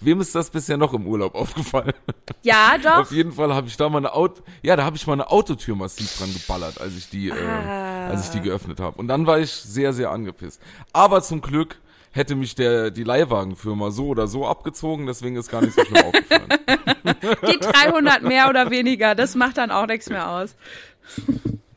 Wem 0.00 0.20
ist 0.20 0.34
das 0.34 0.50
bisher 0.50 0.76
noch 0.76 0.92
im 0.94 1.06
Urlaub 1.06 1.34
aufgefallen? 1.34 1.94
Ja, 2.42 2.76
doch. 2.82 2.98
Auf 2.98 3.12
jeden 3.12 3.32
Fall 3.32 3.54
habe 3.54 3.66
ich 3.68 3.76
da 3.76 3.88
mal 3.88 3.98
eine 3.98 4.12
Auto, 4.12 4.42
ja, 4.62 4.76
da 4.76 4.84
habe 4.84 4.96
ich 4.96 5.06
mal 5.06 5.14
eine 5.14 5.30
Autotür 5.30 5.74
massiv 5.74 6.16
dran 6.18 6.32
geballert, 6.32 6.80
als 6.80 6.96
ich 6.96 7.08
die, 7.08 7.32
Ah. 7.32 8.08
äh, 8.08 8.10
als 8.10 8.24
ich 8.26 8.30
die 8.30 8.40
geöffnet 8.40 8.78
habe. 8.80 8.98
Und 8.98 9.08
dann 9.08 9.26
war 9.26 9.38
ich 9.38 9.50
sehr, 9.52 9.92
sehr 9.92 10.10
angepisst. 10.10 10.60
Aber 10.92 11.22
zum 11.22 11.40
Glück 11.40 11.78
hätte 12.12 12.34
mich 12.34 12.54
der 12.54 12.90
die 12.90 13.04
Leihwagenfirma 13.04 13.90
so 13.90 14.06
oder 14.08 14.26
so 14.26 14.46
abgezogen, 14.46 15.06
deswegen 15.06 15.36
ist 15.36 15.50
gar 15.50 15.60
nicht 15.62 15.74
so 15.74 15.84
schlimm 15.84 16.02
aufgefallen. 16.04 16.48
Die 17.46 17.58
300 17.58 18.22
mehr 18.22 18.48
oder 18.48 18.70
weniger, 18.70 19.14
das 19.14 19.34
macht 19.36 19.58
dann 19.58 19.70
auch 19.70 19.86
nichts 19.86 20.08
mehr 20.10 20.28
aus. 20.28 20.56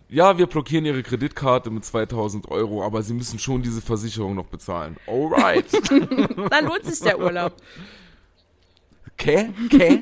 Ja, 0.09 0.37
wir 0.39 0.47
blockieren 0.47 0.85
ihre 0.85 1.03
Kreditkarte 1.03 1.69
mit 1.69 1.85
2000 1.85 2.49
Euro, 2.49 2.83
aber 2.83 3.03
sie 3.03 3.13
müssen 3.13 3.37
schon 3.37 3.61
diese 3.61 3.79
Versicherung 3.81 4.33
noch 4.35 4.47
bezahlen. 4.47 4.97
Alright. 5.07 5.65
Da 6.49 6.59
lohnt 6.61 6.83
sich 6.85 6.99
der 7.01 7.19
Urlaub. 7.19 7.53
Okay, 9.19 9.49
okay. 9.65 10.01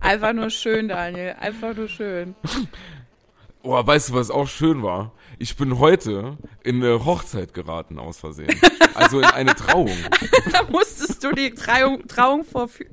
Einfach 0.00 0.32
nur 0.32 0.48
schön, 0.48 0.88
Daniel. 0.88 1.36
Einfach 1.38 1.76
nur 1.76 1.88
schön. 1.88 2.34
Oh, 3.62 3.86
weißt 3.86 4.08
du, 4.08 4.14
was 4.14 4.30
auch 4.30 4.48
schön 4.48 4.82
war? 4.82 5.12
Ich 5.38 5.56
bin 5.56 5.78
heute 5.78 6.38
in 6.64 6.82
eine 6.82 7.04
Hochzeit 7.04 7.52
geraten, 7.52 7.98
aus 7.98 8.18
Versehen. 8.18 8.58
Also 8.94 9.18
in 9.20 9.26
eine 9.26 9.54
Trauung. 9.54 9.90
Da 10.52 10.62
musstest 10.70 11.22
du 11.22 11.32
die 11.32 11.50
Trauung, 11.50 12.08
Trauung 12.08 12.44
vorführen. 12.44 12.92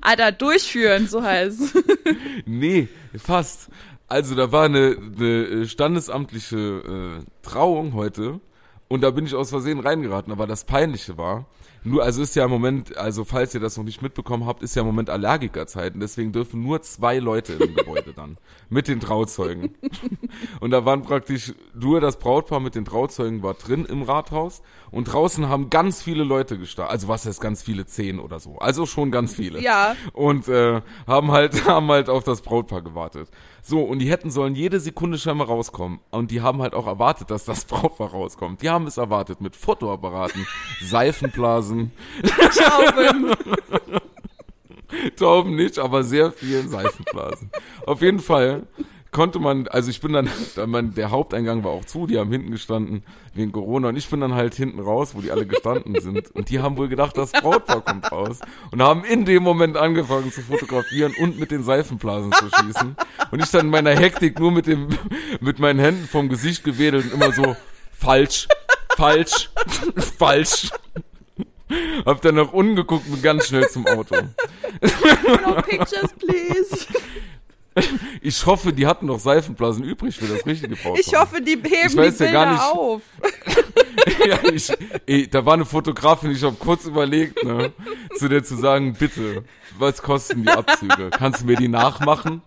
Alter, 0.00 0.32
durchführen, 0.32 1.06
so 1.06 1.22
heißt. 1.22 1.76
Nee, 2.46 2.88
fast. 3.18 3.68
Also 4.08 4.34
da 4.34 4.50
war 4.52 4.64
eine, 4.64 4.96
eine 5.18 5.68
standesamtliche 5.68 7.20
äh, 7.20 7.24
Trauung 7.42 7.92
heute 7.92 8.40
und 8.88 9.02
da 9.02 9.10
bin 9.10 9.26
ich 9.26 9.34
aus 9.34 9.50
Versehen 9.50 9.80
reingeraten. 9.80 10.32
Aber 10.32 10.46
das 10.46 10.64
Peinliche 10.64 11.18
war, 11.18 11.46
nur, 11.86 12.02
also 12.02 12.20
ist 12.22 12.34
ja 12.34 12.44
im 12.44 12.50
Moment, 12.50 12.96
also 12.96 13.24
falls 13.24 13.54
ihr 13.54 13.60
das 13.60 13.76
noch 13.76 13.84
nicht 13.84 14.02
mitbekommen 14.02 14.44
habt, 14.46 14.62
ist 14.62 14.74
ja 14.74 14.82
im 14.82 14.86
Moment 14.86 15.08
Allergikerzeit 15.08 15.94
und 15.94 16.00
deswegen 16.00 16.32
dürfen 16.32 16.62
nur 16.62 16.82
zwei 16.82 17.18
Leute 17.18 17.52
im 17.54 17.74
Gebäude 17.74 18.12
dann 18.14 18.38
mit 18.68 18.88
den 18.88 18.98
Trauzeugen. 19.00 19.74
Und 20.60 20.70
da 20.70 20.84
waren 20.84 21.02
praktisch 21.02 21.54
nur 21.74 22.00
das 22.00 22.18
Brautpaar 22.18 22.60
mit 22.60 22.74
den 22.74 22.84
Trauzeugen 22.84 23.42
war 23.42 23.54
drin 23.54 23.84
im 23.84 24.02
Rathaus 24.02 24.62
und 24.90 25.04
draußen 25.12 25.48
haben 25.48 25.70
ganz 25.70 26.02
viele 26.02 26.24
Leute 26.24 26.58
gestartet. 26.58 26.92
Also 26.92 27.08
was 27.08 27.26
heißt 27.26 27.40
ganz 27.40 27.62
viele, 27.62 27.86
zehn 27.86 28.18
oder 28.18 28.40
so. 28.40 28.58
Also 28.58 28.86
schon 28.86 29.10
ganz 29.10 29.34
viele 29.34 29.60
Ja. 29.60 29.94
und 30.12 30.48
äh, 30.48 30.80
haben 31.06 31.30
halt 31.30 31.64
haben 31.66 31.88
halt 31.88 32.08
auf 32.08 32.24
das 32.24 32.40
Brautpaar 32.42 32.82
gewartet. 32.82 33.28
So 33.62 33.82
und 33.82 33.98
die 34.00 34.10
hätten 34.10 34.30
sollen 34.30 34.54
jede 34.54 34.80
Sekunde 34.80 35.18
scheinbar 35.18 35.48
rauskommen 35.48 36.00
und 36.10 36.30
die 36.30 36.40
haben 36.40 36.62
halt 36.62 36.74
auch 36.74 36.86
erwartet, 36.86 37.30
dass 37.30 37.44
das 37.44 37.64
Brautpaar 37.64 38.10
rauskommt. 38.10 38.62
Die 38.62 38.70
haben 38.70 38.86
es 38.86 38.96
erwartet 38.96 39.40
mit 39.40 39.56
Fotoapparaten, 39.56 40.46
Seifenblasen, 40.82 41.75
Trauben. 42.22 43.32
Tauben 45.16 45.56
nicht, 45.56 45.78
aber 45.78 46.04
sehr 46.04 46.32
vielen 46.32 46.68
Seifenblasen. 46.68 47.50
Auf 47.86 48.02
jeden 48.02 48.20
Fall 48.20 48.66
konnte 49.16 49.38
man, 49.38 49.66
also 49.68 49.88
ich 49.88 50.00
bin 50.00 50.12
dann, 50.12 50.28
mein, 50.66 50.94
der 50.94 51.10
Haupteingang 51.10 51.64
war 51.64 51.70
auch 51.70 51.84
zu, 51.84 52.06
die 52.06 52.18
haben 52.18 52.30
hinten 52.30 52.50
gestanden 52.50 53.02
wegen 53.34 53.50
Corona 53.50 53.88
und 53.88 53.96
ich 53.96 54.08
bin 54.08 54.20
dann 54.20 54.34
halt 54.34 54.54
hinten 54.54 54.78
raus, 54.78 55.14
wo 55.14 55.20
die 55.20 55.30
alle 55.30 55.46
gestanden 55.46 55.98
sind 56.00 56.30
und 56.34 56.50
die 56.50 56.60
haben 56.60 56.76
wohl 56.76 56.88
gedacht, 56.88 57.16
das 57.16 57.32
Brautpaar 57.32 57.80
kommt 57.80 58.12
raus 58.12 58.40
und 58.70 58.82
haben 58.82 59.04
in 59.04 59.24
dem 59.24 59.42
Moment 59.42 59.76
angefangen 59.76 60.30
zu 60.32 60.42
fotografieren 60.42 61.14
und 61.18 61.38
mit 61.38 61.50
den 61.50 61.62
Seifenblasen 61.62 62.32
zu 62.32 62.50
schießen 62.50 62.96
und 63.30 63.42
ich 63.42 63.50
dann 63.50 63.66
in 63.66 63.70
meiner 63.70 63.92
Hektik 63.92 64.38
nur 64.38 64.52
mit 64.52 64.66
dem, 64.66 64.88
mit 65.40 65.58
meinen 65.58 65.78
Händen 65.78 66.06
vom 66.06 66.28
Gesicht 66.28 66.62
gewedelt 66.62 67.06
und 67.06 67.14
immer 67.14 67.32
so, 67.32 67.56
falsch, 67.92 68.48
falsch, 68.96 69.50
falsch. 70.18 70.70
Hab 72.04 72.22
dann 72.22 72.36
nach 72.36 72.52
unten 72.52 72.76
geguckt 72.76 73.06
und 73.10 73.22
ganz 73.22 73.46
schnell 73.48 73.68
zum 73.68 73.86
Auto. 73.86 74.14
No 75.42 75.54
pictures, 75.62 76.12
please. 76.18 76.86
Ich 78.22 78.46
hoffe, 78.46 78.72
die 78.72 78.86
hatten 78.86 79.06
noch 79.06 79.18
Seifenblasen 79.18 79.84
übrig 79.84 80.16
für 80.16 80.26
das 80.26 80.46
richtige 80.46 80.76
Brautpaar. 80.76 80.98
Ich 81.00 81.14
hoffe, 81.18 81.42
die 81.42 81.50
heben 81.52 81.62
die 81.64 81.96
ja 81.96 82.02
Bilder 82.02 82.32
gar 82.32 82.52
nicht- 82.52 82.62
auf. 82.62 83.02
ja, 84.26 84.38
ich, 84.52 84.72
ey, 85.06 85.28
da 85.28 85.44
war 85.44 85.54
eine 85.54 85.64
Fotografin, 85.64 86.30
ich 86.30 86.42
habe 86.42 86.56
kurz 86.58 86.84
überlegt, 86.86 87.42
ne, 87.44 87.72
zu 88.16 88.28
der 88.28 88.44
zu 88.44 88.56
sagen, 88.56 88.94
bitte, 88.98 89.44
was 89.78 90.02
kosten 90.02 90.42
die 90.42 90.48
Abzüge? 90.48 91.10
Kannst 91.10 91.42
du 91.42 91.46
mir 91.46 91.56
die 91.56 91.68
nachmachen? 91.68 92.42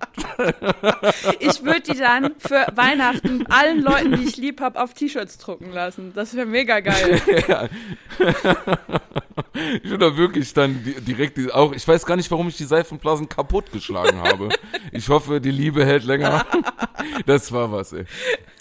Ich 1.40 1.64
würde 1.64 1.82
die 1.82 1.98
dann 1.98 2.32
für 2.40 2.66
Weihnachten 2.76 3.46
allen 3.48 3.82
Leuten, 3.82 4.16
die 4.16 4.24
ich 4.24 4.38
lieb 4.38 4.62
hab, 4.62 4.76
auf 4.78 4.94
T-Shirts 4.94 5.38
drucken 5.38 5.72
lassen. 5.72 6.14
Das 6.16 6.36
wäre 6.36 6.46
mega 6.48 6.80
geil. 6.80 7.22
Ich 9.84 9.90
würde 9.90 10.12
da 10.12 10.18
wirklich 10.18 10.54
dann 10.54 10.84
di- 10.84 11.00
direkt 11.02 11.38
die, 11.38 11.52
auch, 11.52 11.74
ich 11.74 11.86
weiß 11.88 12.06
gar 12.06 12.16
nicht, 12.16 12.30
warum 12.32 12.48
ich 12.48 12.58
die 12.58 12.66
Seifenblasen 12.66 13.28
kaputtgeschlagen 13.28 14.22
habe. 14.22 14.50
Ich 14.92 15.10
hoffe, 15.10 15.42
die 15.42 15.52
Liebe 15.52 15.86
hält 15.86 16.04
länger. 16.06 16.46
Das 17.26 17.52
war 17.52 17.72
was, 17.72 17.94
ey. 17.94 18.06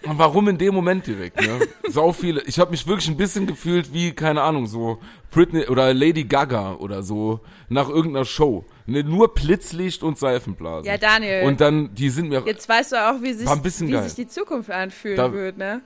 Und 0.05 0.19
warum 0.19 0.49
in 0.49 0.59
dem 0.59 0.75
Moment 0.75 1.07
direkt, 1.07 1.41
ne? 1.41 1.61
Sau 1.89 2.13
viele. 2.13 2.43
Ich 2.43 2.59
habe 2.59 2.71
mich 2.71 2.78
wirklich 2.87 3.09
ein 3.09 3.17
bisschen 3.17 3.47
gefühlt 3.47 3.93
wie, 3.93 4.13
keine 4.13 4.43
Ahnung, 4.43 4.67
so 4.67 4.99
Britney 5.31 5.67
oder 5.67 5.93
Lady 5.95 6.25
Gaga 6.25 6.75
oder 6.75 7.03
so 7.03 7.41
nach 7.69 7.89
irgendeiner 7.89 8.25
Show. 8.25 8.65
Ne, 8.87 9.03
nur 9.05 9.35
Blitzlicht 9.35 10.03
und 10.03 10.19
Seifenblasen. 10.19 10.87
Ja, 10.87 10.97
Daniel. 10.97 11.45
Und 11.47 11.61
dann, 11.61 11.95
die 11.95 12.09
sind 12.11 12.29
mir, 12.29 12.43
Jetzt 12.47 12.69
weißt 12.69 12.93
du 12.93 12.97
auch, 12.97 13.21
wie 13.23 13.33
sich, 13.35 13.47
wie 13.49 13.91
geil. 13.93 14.05
sich 14.05 14.15
die 14.15 14.29
Zukunft 14.29 14.71
anfühlen 14.71 15.17
Da- 15.17 15.33
wird, 15.33 15.59
ne? 15.59 15.83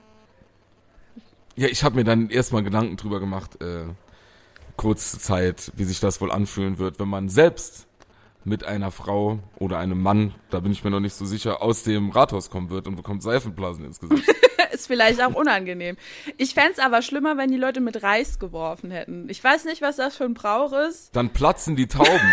ja, 1.55 1.67
ich 1.67 1.83
habe 1.83 1.95
mir 1.95 2.03
dann 2.03 2.29
erstmal 2.29 2.63
Gedanken 2.63 2.95
drüber 2.97 3.19
gemacht, 3.19 3.61
äh, 3.61 3.83
kurze 4.77 5.19
Zeit, 5.19 5.71
wie 5.75 5.83
sich 5.83 5.99
das 5.99 6.19
wohl 6.21 6.31
anfühlen 6.31 6.77
wird, 6.79 6.99
wenn 6.99 7.07
man 7.09 7.29
selbst 7.29 7.85
mit 8.45 8.63
einer 8.65 8.91
Frau 8.91 9.39
oder 9.57 9.77
einem 9.79 10.01
Mann, 10.01 10.33
da 10.49 10.59
bin 10.59 10.71
ich 10.71 10.83
mir 10.83 10.89
noch 10.91 10.99
nicht 10.99 11.15
so 11.15 11.25
sicher, 11.25 11.61
aus 11.61 11.83
dem 11.83 12.09
Rathaus 12.11 12.49
kommen 12.49 12.69
wird 12.69 12.87
und 12.87 12.95
bekommt 12.95 13.23
Seifenblasen 13.23 13.85
ins 13.85 13.99
Gesicht. 13.99 14.27
Ist 14.71 14.87
vielleicht 14.87 15.21
auch 15.21 15.33
unangenehm. 15.35 15.97
Ich 16.37 16.53
fänd's 16.55 16.79
aber 16.79 17.01
schlimmer, 17.03 17.37
wenn 17.37 17.51
die 17.51 17.57
Leute 17.57 17.79
mit 17.79 18.01
Reis 18.01 18.39
geworfen 18.39 18.89
hätten. 18.91 19.29
Ich 19.29 19.43
weiß 19.43 19.65
nicht, 19.65 19.81
was 19.83 19.97
das 19.97 20.15
für 20.17 20.23
ein 20.23 20.33
Brauch 20.33 20.73
ist. 20.73 21.15
Dann 21.15 21.29
platzen 21.29 21.75
die 21.75 21.87
Tauben. 21.87 22.09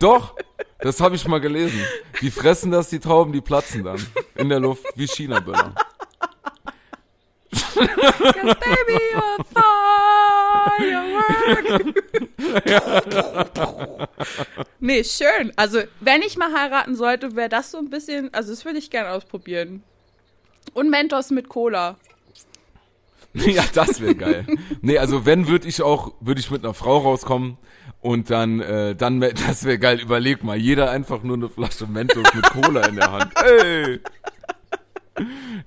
Doch, 0.00 0.34
das 0.80 1.00
habe 1.00 1.14
ich 1.16 1.26
mal 1.28 1.40
gelesen. 1.40 1.78
Die 2.22 2.30
fressen 2.30 2.70
das, 2.70 2.88
die 2.88 3.00
Tauben, 3.00 3.32
die 3.32 3.40
platzen 3.42 3.84
dann 3.84 4.04
in 4.34 4.48
der 4.48 4.60
Luft 4.60 4.84
wie 4.96 5.06
China-Böller. 5.06 5.74
'Cause 7.74 8.56
baby, 8.60 8.98
you're 9.14 9.44
firework. 10.74 12.28
nee, 14.80 15.04
schön. 15.04 15.52
Also, 15.56 15.80
wenn 16.00 16.22
ich 16.22 16.36
mal 16.36 16.52
heiraten 16.52 16.94
sollte, 16.94 17.36
wäre 17.36 17.48
das 17.48 17.70
so 17.70 17.78
ein 17.78 17.90
bisschen, 17.90 18.32
also 18.32 18.50
das 18.50 18.64
würde 18.64 18.78
ich 18.78 18.90
gerne 18.90 19.10
ausprobieren. 19.10 19.82
Und 20.72 20.90
Mentos 20.90 21.30
mit 21.30 21.48
Cola. 21.48 21.96
Ja, 23.34 23.64
das 23.74 24.00
wäre 24.00 24.14
geil. 24.14 24.46
Nee, 24.80 24.98
also 24.98 25.26
wenn 25.26 25.48
würde 25.48 25.66
ich 25.66 25.82
auch, 25.82 26.14
würde 26.20 26.40
ich 26.40 26.50
mit 26.50 26.64
einer 26.64 26.72
Frau 26.74 26.98
rauskommen 26.98 27.58
und 28.00 28.30
dann, 28.30 28.60
äh, 28.60 28.94
dann, 28.94 29.20
das 29.20 29.64
wäre 29.64 29.78
geil. 29.78 30.00
Überleg 30.00 30.44
mal, 30.44 30.56
jeder 30.56 30.90
einfach 30.90 31.22
nur 31.22 31.36
eine 31.36 31.48
Flasche 31.48 31.86
Mentos 31.86 32.32
mit 32.34 32.44
Cola 32.50 32.86
in 32.86 32.96
der 32.96 33.10
Hand. 33.10 33.32
Ey! 33.44 34.00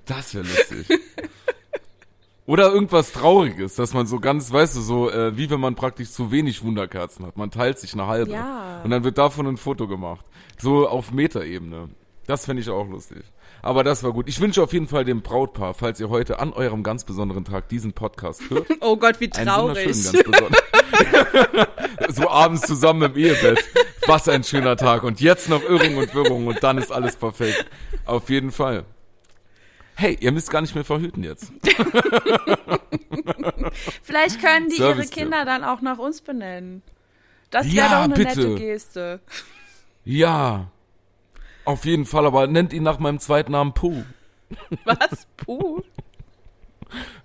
Das 0.06 0.34
wäre 0.34 0.44
lustig. 0.44 1.00
Oder 2.48 2.72
irgendwas 2.72 3.12
Trauriges, 3.12 3.74
dass 3.74 3.92
man 3.92 4.06
so 4.06 4.20
ganz, 4.20 4.50
weißt 4.50 4.76
du, 4.76 4.80
so 4.80 5.10
äh, 5.10 5.36
wie 5.36 5.50
wenn 5.50 5.60
man 5.60 5.74
praktisch 5.74 6.12
zu 6.12 6.32
wenig 6.32 6.64
Wunderkerzen 6.64 7.26
hat. 7.26 7.36
Man 7.36 7.50
teilt 7.50 7.78
sich 7.78 7.92
eine 7.92 8.06
halbe. 8.06 8.32
Ja. 8.32 8.80
Und 8.82 8.88
dann 8.88 9.04
wird 9.04 9.18
davon 9.18 9.46
ein 9.46 9.58
Foto 9.58 9.86
gemacht. 9.86 10.24
So 10.56 10.88
auf 10.88 11.12
Metaebene. 11.12 11.90
Das 12.26 12.46
fände 12.46 12.62
ich 12.62 12.70
auch 12.70 12.88
lustig. 12.88 13.22
Aber 13.60 13.84
das 13.84 14.02
war 14.02 14.14
gut. 14.14 14.30
Ich 14.30 14.40
wünsche 14.40 14.62
auf 14.62 14.72
jeden 14.72 14.88
Fall 14.88 15.04
dem 15.04 15.20
Brautpaar, 15.20 15.74
falls 15.74 16.00
ihr 16.00 16.08
heute 16.08 16.40
an 16.40 16.54
eurem 16.54 16.82
ganz 16.82 17.04
besonderen 17.04 17.44
Tag 17.44 17.68
diesen 17.68 17.92
Podcast 17.92 18.40
hört, 18.48 18.66
Oh 18.80 18.96
Gott, 18.96 19.20
wie 19.20 19.28
traurig. 19.28 19.94
so 22.08 22.30
abends 22.30 22.62
zusammen 22.62 23.12
im 23.12 23.16
Ehebett. 23.18 23.62
Was 24.06 24.26
ein 24.26 24.42
schöner 24.42 24.78
Tag. 24.78 25.02
Und 25.02 25.20
jetzt 25.20 25.50
noch 25.50 25.62
Irrung 25.62 25.98
und 25.98 26.14
Wirrung 26.14 26.46
und 26.46 26.62
dann 26.62 26.78
ist 26.78 26.92
alles 26.92 27.16
perfekt. 27.16 27.66
Auf 28.06 28.30
jeden 28.30 28.52
Fall. 28.52 28.86
Hey, 30.00 30.16
ihr 30.20 30.30
müsst 30.30 30.48
gar 30.50 30.60
nicht 30.60 30.76
mehr 30.76 30.84
verhüten 30.84 31.24
jetzt. 31.24 31.52
Vielleicht 34.04 34.40
können 34.40 34.68
die 34.68 34.76
ihre 34.76 34.90
Service-Tipp. 34.90 35.22
Kinder 35.24 35.44
dann 35.44 35.64
auch 35.64 35.80
nach 35.80 35.98
uns 35.98 36.20
benennen. 36.20 36.82
Das 37.50 37.66
wäre 37.66 37.74
Ja, 37.76 37.88
doch 37.88 38.04
eine 38.04 38.14
bitte. 38.14 38.38
nette 38.38 38.54
Geste. 38.54 39.20
Ja. 40.04 40.70
Auf 41.64 41.84
jeden 41.84 42.06
Fall, 42.06 42.26
aber 42.26 42.46
nennt 42.46 42.72
ihn 42.72 42.84
nach 42.84 43.00
meinem 43.00 43.18
Zweitnamen 43.18 43.74
Puh. 43.74 44.04
Was? 44.84 45.26
Puh. 45.36 45.82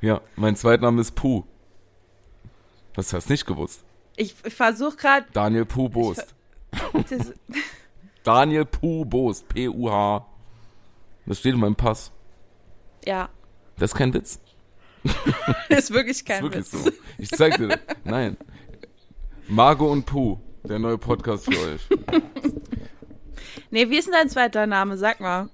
Ja, 0.02 0.20
mein 0.36 0.56
Zweitname 0.58 1.00
ist 1.00 1.12
Puh. 1.16 1.44
Das 2.96 3.14
hast 3.14 3.30
du 3.30 3.34
nicht 3.34 3.46
gewusst. 3.46 3.86
Ich, 4.18 4.36
ich 4.44 4.54
versuche 4.56 4.98
gerade. 4.98 5.26
Daniel 5.32 5.64
Puh 5.66 5.88
Bost. 5.90 6.36
Daniel 8.24 8.66
Puh 8.66 9.06
Bost. 9.06 9.48
P-U-H. 9.48 10.26
Das 11.28 11.40
steht 11.40 11.54
in 11.54 11.60
meinem 11.62 11.76
Pass. 11.76 12.12
Ja, 13.06 13.30
Das 13.78 13.92
ist 13.92 13.98
kein 13.98 14.14
Witz. 14.14 14.40
ist 15.70 15.92
wirklich 15.92 16.24
kein 16.24 16.38
ist 16.38 16.44
wirklich 16.44 16.74
Witz. 16.74 16.84
so. 16.84 16.92
Ich 17.18 17.30
zeig 17.30 17.58
dir. 17.58 17.80
Nein. 18.04 18.38
Margot 19.48 19.90
und 19.92 20.06
Puh. 20.06 20.40
Der 20.64 20.80
neue 20.80 20.98
Podcast 20.98 21.46
für 21.46 21.60
euch. 21.74 21.82
Nee, 23.70 23.90
wie 23.90 23.98
ist 23.98 24.06
denn 24.06 24.14
dein 24.14 24.30
zweiter 24.30 24.66
Name? 24.66 24.98
Sag 24.98 25.20
mal. 25.20 25.50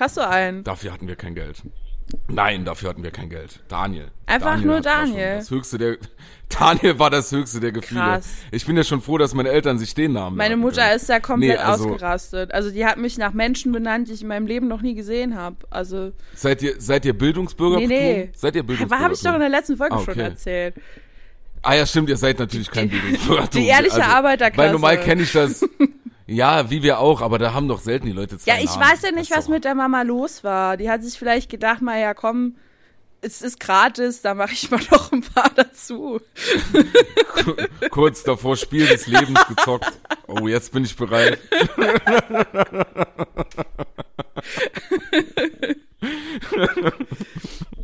Hast 0.00 0.16
du 0.16 0.26
einen? 0.26 0.64
Dafür 0.64 0.92
hatten 0.92 1.06
wir 1.06 1.14
kein 1.16 1.34
Geld. 1.36 1.62
Nein, 2.28 2.64
dafür 2.64 2.90
hatten 2.90 3.02
wir 3.02 3.10
kein 3.10 3.28
Geld. 3.30 3.60
Daniel. 3.68 4.08
Einfach 4.26 4.50
Daniel 4.52 4.66
nur 4.66 4.74
schon 4.76 4.82
Daniel. 4.84 5.36
Das 5.38 5.50
höchste 5.50 5.78
der, 5.78 5.96
Daniel 6.58 6.98
war 7.00 7.10
das 7.10 7.32
höchste 7.32 7.58
der 7.58 7.72
Gefühle. 7.72 8.00
Krass. 8.00 8.28
Ich 8.52 8.64
bin 8.64 8.76
ja 8.76 8.84
schon 8.84 9.00
froh, 9.00 9.18
dass 9.18 9.34
meine 9.34 9.48
Eltern 9.48 9.78
sich 9.78 9.92
den 9.94 10.12
Namen 10.12 10.36
Meine 10.36 10.56
Mutter 10.56 10.82
können. 10.82 10.96
ist 10.96 11.08
da 11.08 11.18
komplett 11.18 11.50
Nee, 11.50 11.56
also- 11.56 11.90
ausgerastet. 11.90 12.52
Also 12.54 12.70
die 12.70 12.86
hat 12.86 12.98
mich 12.98 13.18
nach 13.18 13.32
Menschen 13.32 13.72
benannt, 13.72 14.08
die 14.08 14.12
ich 14.12 14.22
in 14.22 14.28
meinem 14.28 14.46
Leben 14.46 14.68
noch 14.68 14.82
nie 14.82 14.94
gesehen 14.94 15.36
habe. 15.36 15.56
Also 15.70 16.12
Seid 16.34 16.62
ihr, 16.62 16.74
seid 16.80 17.04
ihr 17.04 17.12
Bildungsbürger? 17.16 17.78
nee, 17.78 17.86
nee. 17.86 18.30
Seid 18.36 18.54
ihr 18.54 18.62
Bildungsbürger? 18.62 19.02
Habe 19.04 19.14
ich 19.14 19.20
doch 19.22 19.34
in 19.34 19.40
der 19.40 19.48
letzten 19.48 19.76
Folge 19.76 19.96
Ah, 19.96 20.00
schon 20.00 20.14
okay. 20.14 20.22
erzählt. 20.22 20.74
Ah 21.62 21.74
ja, 21.74 21.84
stimmt, 21.86 22.08
ihr 22.08 22.16
seid 22.16 22.38
natürlich 22.38 22.70
kein 22.70 22.88
Bildungsbürger. 22.88 23.48
die 23.48 23.66
ehrliche 23.66 24.04
Arbeiterklasse. 24.04 24.66
Weil 24.68 24.72
normal 24.72 25.00
kenne 25.00 25.22
ich 25.22 25.32
das. 25.32 25.64
Ja, 26.26 26.70
wie 26.70 26.82
wir 26.82 26.98
auch, 26.98 27.20
aber 27.22 27.38
da 27.38 27.52
haben 27.54 27.68
doch 27.68 27.80
selten 27.80 28.06
die 28.06 28.12
Leute 28.12 28.36
zwei 28.38 28.52
Ja, 28.52 28.58
ich 28.58 28.70
Namen. 28.76 28.90
weiß 28.90 29.02
ja 29.02 29.12
nicht, 29.12 29.30
was 29.30 29.46
mit 29.48 29.64
der 29.64 29.74
Mama 29.76 30.02
los 30.02 30.42
war. 30.42 30.76
Die 30.76 30.90
hat 30.90 31.04
sich 31.04 31.16
vielleicht 31.18 31.48
gedacht, 31.50 31.82
mal 31.82 32.00
ja 32.00 32.14
komm, 32.14 32.56
es 33.20 33.42
ist 33.42 33.60
gratis, 33.60 34.22
da 34.22 34.34
mache 34.34 34.52
ich 34.52 34.70
mal 34.70 34.80
noch 34.90 35.12
ein 35.12 35.22
paar 35.22 35.50
dazu. 35.54 36.20
Kurz 37.90 38.24
davor 38.24 38.56
Spiel 38.56 38.86
des 38.86 39.06
Lebens 39.06 39.40
gezockt. 39.48 39.92
Oh, 40.26 40.48
jetzt 40.48 40.72
bin 40.72 40.84
ich 40.84 40.96
bereit. 40.96 41.38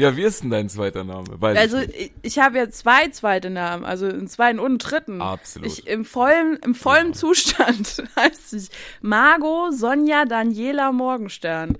ja, 0.00 0.16
wie 0.16 0.22
ist 0.22 0.42
denn 0.42 0.50
dein 0.50 0.68
zweiter 0.68 1.04
Name? 1.04 1.26
Weiß 1.40 1.56
Also 1.58 1.78
ich 1.78 2.12
ich, 2.22 2.38
habe 2.38 2.58
ja 2.58 2.68
zwei 2.70 3.08
zweite 3.08 3.50
Namen, 3.50 3.84
also 3.84 4.06
einen 4.06 4.28
zweiten 4.28 4.58
und 4.58 4.66
einen 4.66 4.78
dritten. 4.78 5.20
Absolut. 5.22 5.66
Ich, 5.68 5.86
Im 5.86 6.04
vollen, 6.04 6.58
im 6.64 6.74
vollen 6.74 7.14
Zustand 7.14 8.02
heißt 8.16 8.54
ich 8.54 8.68
Margot 9.02 9.74
Sonja 9.74 10.24
Daniela 10.24 10.92
Morgenstern. 10.92 11.78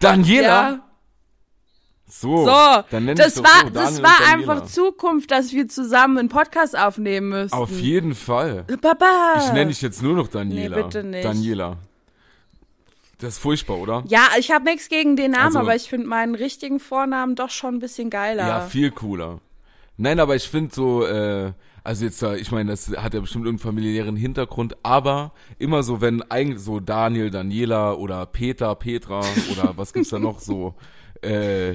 Daniela? 0.00 0.70
Ja, 0.70 0.80
So, 2.06 2.44
so, 2.44 2.84
dann 2.90 3.04
nenn 3.04 3.16
das 3.16 3.36
ich 3.36 3.42
war, 3.42 3.66
so, 3.66 3.70
das 3.70 4.02
war 4.02 4.32
einfach 4.32 4.64
Zukunft, 4.66 5.30
dass 5.30 5.52
wir 5.52 5.68
zusammen 5.68 6.18
einen 6.18 6.28
Podcast 6.28 6.78
aufnehmen 6.78 7.28
müssten. 7.30 7.56
Auf 7.56 7.70
jeden 7.72 8.14
Fall. 8.14 8.64
Papa. 8.80 9.34
Ich 9.38 9.52
nenne 9.52 9.66
dich 9.66 9.82
jetzt 9.82 10.02
nur 10.02 10.14
noch 10.14 10.28
Daniela. 10.28 10.76
Nee, 10.76 10.82
bitte 10.82 11.02
nicht. 11.04 11.24
Daniela. 11.24 11.78
Das 13.18 13.34
ist 13.34 13.38
furchtbar, 13.38 13.78
oder? 13.78 14.04
Ja, 14.06 14.28
ich 14.38 14.50
habe 14.52 14.64
nichts 14.64 14.88
gegen 14.88 15.16
den 15.16 15.32
Namen, 15.32 15.46
Also- 15.46 15.58
aber 15.60 15.74
ich 15.74 15.88
finde 15.88 16.06
meinen 16.06 16.34
richtigen 16.34 16.78
Vornamen 16.80 17.34
doch 17.34 17.50
schon 17.50 17.74
ein 17.76 17.78
bisschen 17.80 18.10
geiler. 18.10 18.46
Ja, 18.46 18.60
viel 18.60 18.90
cooler. 18.92 19.40
Nein, 19.96 20.20
aber 20.20 20.36
ich 20.36 20.48
finde 20.48 20.72
so, 20.72 21.04
äh, 21.04 21.52
also 21.82 22.04
jetzt, 22.04 22.22
ich 22.22 22.52
meine, 22.52 22.70
das 22.70 22.88
hat 22.96 23.14
ja 23.14 23.20
bestimmt 23.20 23.44
irgendeinen 23.46 23.66
familiären 23.72 24.14
Hintergrund, 24.16 24.76
aber 24.84 25.32
immer 25.58 25.82
so, 25.82 26.00
wenn 26.00 26.22
eigentlich 26.30 26.60
so 26.62 26.78
Daniel, 26.78 27.30
Daniela 27.30 27.94
oder 27.94 28.24
Peter, 28.26 28.74
Petra 28.76 29.20
oder 29.50 29.72
was 29.76 29.92
gibt's 29.92 30.10
da 30.10 30.20
noch 30.20 30.38
so, 30.38 30.74
äh, 31.22 31.74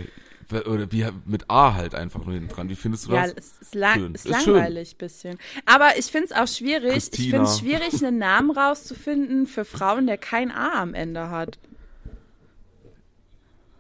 oder 0.52 0.92
wie 0.92 1.06
mit 1.26 1.50
A 1.50 1.74
halt 1.74 1.96
einfach 1.96 2.24
nur 2.26 2.34
hinten 2.34 2.50
dran. 2.50 2.70
Wie 2.70 2.76
findest 2.76 3.08
du 3.08 3.14
Ja, 3.14 3.24
das? 3.24 3.34
es 3.38 3.62
ist, 3.62 3.76
lang, 3.76 4.00
Schön. 4.00 4.16
ist 4.16 4.26
Ist 4.26 4.44
schön. 4.44 4.54
langweilig 4.56 4.98
bisschen. 4.98 5.38
Aber 5.66 5.98
ich 5.98 6.06
finde 6.08 6.28
es 6.28 6.32
auch 6.34 6.48
schwierig. 6.48 6.98
Ich 6.98 7.12
Christina. 7.12 7.30
finde 7.38 7.50
es 7.50 7.60
schwierig, 7.60 8.04
einen 8.06 8.18
Namen 8.18 8.52
rauszufinden 8.52 9.48
für 9.48 9.66
Frauen, 9.66 10.08
der 10.08 10.18
kein 10.18 10.52
A 10.52 10.82
am 10.82 10.94
Ende 10.94 11.30
hat. 11.30 11.58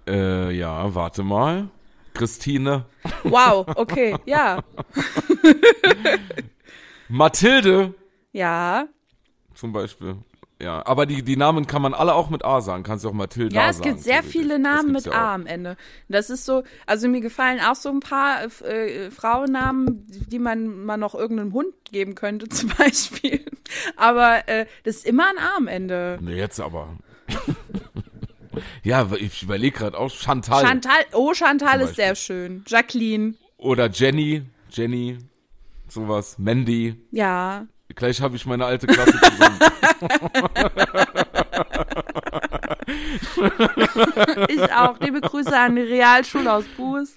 Äh, 0.07 0.51
ja, 0.51 0.93
warte 0.95 1.23
mal. 1.23 1.69
Christine. 2.13 2.85
Wow, 3.23 3.65
okay, 3.75 4.15
ja. 4.25 4.61
Mathilde 7.09 7.93
Ja. 8.31 8.87
zum 9.55 9.71
Beispiel. 9.73 10.17
Ja, 10.63 10.85
aber 10.85 11.05
die, 11.05 11.23
die 11.23 11.35
Namen 11.35 11.67
kann 11.67 11.81
man 11.81 11.93
alle 11.93 12.13
auch 12.15 12.29
mit 12.29 12.45
A 12.45 12.61
sagen. 12.61 12.83
Kannst 12.83 13.03
du 13.03 13.09
auch 13.09 13.13
Mathilda 13.13 13.53
Ja, 13.53 13.69
es 13.69 13.77
sagen. 13.77 13.89
gibt 13.89 13.99
sehr 14.01 14.21
theoretisch. 14.21 14.31
viele 14.31 14.59
Namen 14.59 14.93
mit 14.93 15.05
ja. 15.05 15.11
A 15.11 15.33
am 15.35 15.45
Ende. 15.45 15.75
Das 16.07 16.29
ist 16.29 16.45
so, 16.45 16.63
also 16.85 17.09
mir 17.09 17.19
gefallen 17.19 17.59
auch 17.59 17.75
so 17.75 17.89
ein 17.89 17.99
paar 17.99 18.43
äh, 18.63 19.11
Frauennamen, 19.11 20.05
die 20.07 20.39
man 20.39 20.85
mal 20.85 20.95
noch 20.95 21.15
irgendeinem 21.15 21.51
Hund 21.53 21.73
geben 21.91 22.15
könnte, 22.15 22.47
zum 22.49 22.69
Beispiel. 22.77 23.45
Aber 23.97 24.47
äh, 24.47 24.65
das 24.85 24.97
ist 24.97 25.05
immer 25.05 25.25
ein 25.29 25.37
A 25.37 25.57
am 25.57 25.67
Ende. 25.67 26.17
Nee, 26.21 26.35
jetzt 26.35 26.59
aber. 26.61 26.97
ja, 28.83 29.09
ich 29.19 29.43
überlege 29.43 29.77
gerade 29.79 29.97
auch 29.97 30.09
Chantal. 30.09 30.65
Chantal, 30.65 31.05
oh, 31.11 31.33
Chantal 31.33 31.81
ist 31.81 31.95
sehr 31.95 32.15
schön. 32.15 32.63
Jacqueline, 32.67 33.33
Oder 33.57 33.89
Jenny. 33.89 34.43
Jenny. 34.69 35.17
Sowas. 35.89 36.37
Mandy. 36.39 36.95
ja. 37.11 37.67
Gleich 37.95 38.21
habe 38.21 38.35
ich 38.35 38.45
meine 38.45 38.65
alte 38.65 38.87
Klasse 38.87 39.13
zusammen. 39.19 39.59
Ich 44.49 44.61
auch. 44.73 44.99
Liebe 44.99 45.21
Grüße 45.21 45.57
an 45.57 45.75
die 45.75 45.81
Realschule 45.81 46.51
aus 46.51 46.65
Buß. 46.77 47.15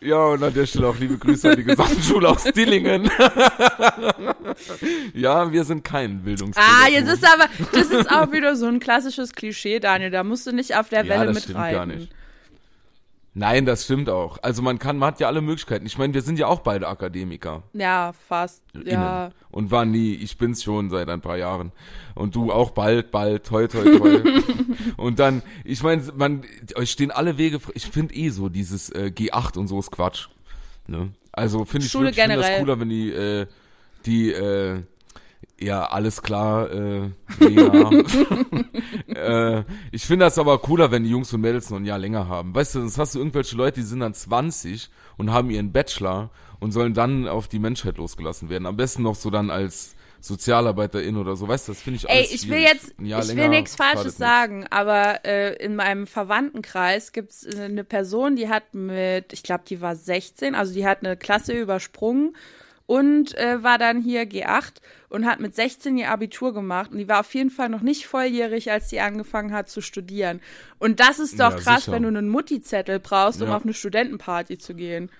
ja, 0.00 0.24
und 0.26 0.42
an 0.42 0.52
der 0.54 0.66
Stelle 0.66 0.88
auch 0.88 0.98
liebe 0.98 1.16
Grüße 1.18 1.50
an 1.50 1.56
die 1.56 1.64
Gesamtschule 1.64 2.28
aus 2.28 2.44
Dillingen. 2.44 3.10
ja, 5.14 5.50
wir 5.52 5.64
sind 5.64 5.84
kein 5.84 6.22
Bildungsträger. 6.22 6.66
Ah, 6.84 6.88
jetzt 6.88 7.08
ist 7.08 7.24
aber, 7.26 7.48
das 7.72 7.90
ist 7.90 8.10
auch 8.10 8.32
wieder 8.32 8.56
so 8.56 8.66
ein 8.66 8.80
klassisches 8.80 9.32
Klischee, 9.32 9.80
Daniel. 9.80 10.10
Da 10.10 10.24
musst 10.24 10.46
du 10.46 10.52
nicht 10.52 10.76
auf 10.76 10.88
der 10.88 11.04
Ja, 11.04 11.08
Welle 11.10 11.26
das 11.26 11.34
mit 11.34 11.42
stimmt 11.44 11.58
reiten. 11.58 11.74
gar 11.76 11.86
nicht. 11.86 12.10
Nein, 13.36 13.66
das 13.66 13.84
stimmt 13.84 14.08
auch. 14.08 14.38
Also 14.42 14.62
man 14.62 14.78
kann, 14.78 14.96
man 14.96 15.08
hat 15.08 15.20
ja 15.20 15.26
alle 15.26 15.40
Möglichkeiten. 15.40 15.84
Ich 15.86 15.98
meine, 15.98 16.14
wir 16.14 16.22
sind 16.22 16.38
ja 16.38 16.46
auch 16.46 16.60
beide 16.60 16.86
Akademiker. 16.86 17.64
Ja, 17.72 18.12
fast. 18.28 18.62
Ja. 18.84 19.24
Innen. 19.24 19.34
Und 19.50 19.70
war 19.72 19.84
nie, 19.84 20.14
ich 20.14 20.38
bin's 20.38 20.62
schon 20.62 20.88
seit 20.88 21.08
ein 21.08 21.20
paar 21.20 21.36
Jahren. 21.36 21.72
Und 22.14 22.36
du 22.36 22.52
auch 22.52 22.70
bald, 22.70 23.10
bald, 23.10 23.44
toi, 23.44 23.66
toi, 23.66 23.98
toi. 23.98 24.20
und 24.96 25.18
dann, 25.18 25.42
ich 25.64 25.82
meine, 25.82 26.02
man, 26.14 26.42
euch 26.76 26.92
stehen 26.92 27.10
alle 27.10 27.36
Wege, 27.36 27.58
ich 27.74 27.86
finde 27.86 28.14
eh 28.14 28.28
so, 28.28 28.48
dieses 28.48 28.90
äh, 28.90 29.10
G8 29.12 29.58
und 29.58 29.66
so 29.66 29.80
ist 29.80 29.90
Quatsch. 29.90 30.28
Ne? 30.86 31.10
Also 31.32 31.64
finde 31.64 31.86
ich 31.86 31.92
Schule 31.92 32.16
wirklich, 32.16 32.24
ich 32.24 32.30
find 32.30 32.44
das 32.44 32.58
cooler, 32.60 32.78
wenn 32.78 32.88
die, 32.88 33.10
äh, 33.10 33.46
die, 34.06 34.30
äh, 34.30 34.82
ja, 35.60 35.84
alles 35.86 36.22
klar, 36.22 36.70
äh, 36.70 37.10
Lena. 37.38 37.90
äh, 39.60 39.64
ich 39.92 40.04
finde 40.04 40.26
das 40.26 40.38
aber 40.38 40.58
cooler, 40.58 40.90
wenn 40.90 41.04
die 41.04 41.10
Jungs 41.10 41.32
und 41.32 41.40
Mädels 41.40 41.70
noch 41.70 41.78
ein 41.78 41.84
Jahr 41.84 41.98
länger 41.98 42.28
haben. 42.28 42.54
Weißt 42.54 42.74
du, 42.74 42.80
sonst 42.80 42.98
hast 42.98 43.14
du 43.14 43.18
irgendwelche 43.20 43.56
Leute, 43.56 43.80
die 43.80 43.86
sind 43.86 44.00
dann 44.00 44.14
20 44.14 44.90
und 45.16 45.32
haben 45.32 45.50
ihren 45.50 45.72
Bachelor 45.72 46.30
und 46.60 46.72
sollen 46.72 46.94
dann 46.94 47.28
auf 47.28 47.48
die 47.48 47.58
Menschheit 47.58 47.98
losgelassen 47.98 48.48
werden. 48.50 48.66
Am 48.66 48.76
besten 48.76 49.02
noch 49.02 49.14
so 49.14 49.30
dann 49.30 49.50
als 49.50 49.94
Sozialarbeiterin 50.24 51.16
oder 51.18 51.36
so. 51.36 51.46
Weißt 51.46 51.68
du, 51.68 51.72
das 51.72 51.82
finde 51.82 51.98
ich 51.98 52.08
Ey, 52.08 52.18
alles 52.18 52.32
ich 52.32 52.48
will 52.48 52.58
schwierig. 52.58 52.82
jetzt, 52.98 53.30
ich 53.30 53.36
will 53.36 53.48
nichts 53.50 53.76
Falsches 53.76 54.04
nichts. 54.04 54.18
sagen, 54.18 54.66
aber 54.70 55.24
äh, 55.24 55.54
in 55.62 55.76
meinem 55.76 56.06
Verwandtenkreis 56.06 57.12
gibt's 57.12 57.44
äh, 57.44 57.64
eine 57.64 57.84
Person, 57.84 58.34
die 58.34 58.48
hat 58.48 58.74
mit, 58.74 59.32
ich 59.32 59.42
glaube, 59.42 59.64
die 59.68 59.80
war 59.80 59.94
16, 59.94 60.54
also 60.54 60.72
die 60.72 60.86
hat 60.86 61.04
eine 61.04 61.16
Klasse 61.16 61.52
übersprungen 61.52 62.34
und 62.86 63.34
äh, 63.38 63.62
war 63.62 63.78
dann 63.78 64.02
hier 64.02 64.24
G8 64.24 64.74
und 65.08 65.24
hat 65.26 65.40
mit 65.40 65.54
16 65.54 65.96
ihr 65.96 66.10
Abitur 66.10 66.52
gemacht 66.52 66.90
und 66.92 66.98
die 66.98 67.08
war 67.08 67.20
auf 67.20 67.34
jeden 67.34 67.50
Fall 67.50 67.68
noch 67.70 67.80
nicht 67.80 68.06
volljährig, 68.06 68.70
als 68.70 68.90
sie 68.90 69.00
angefangen 69.00 69.52
hat 69.52 69.68
zu 69.70 69.80
studieren. 69.80 70.40
Und 70.78 71.00
das 71.00 71.18
ist 71.18 71.40
doch 71.40 71.52
Ja, 71.52 71.58
krass, 71.58 71.84
sicher. 71.84 71.92
wenn 71.92 72.02
du 72.02 72.08
einen 72.08 72.28
Mutti-Zettel 72.28 73.00
brauchst, 73.00 73.40
um 73.40 73.48
Ja. 73.48 73.56
auf 73.56 73.62
eine 73.64 73.72
Studentenparty 73.74 74.58
zu 74.58 74.74
gehen. 74.74 75.10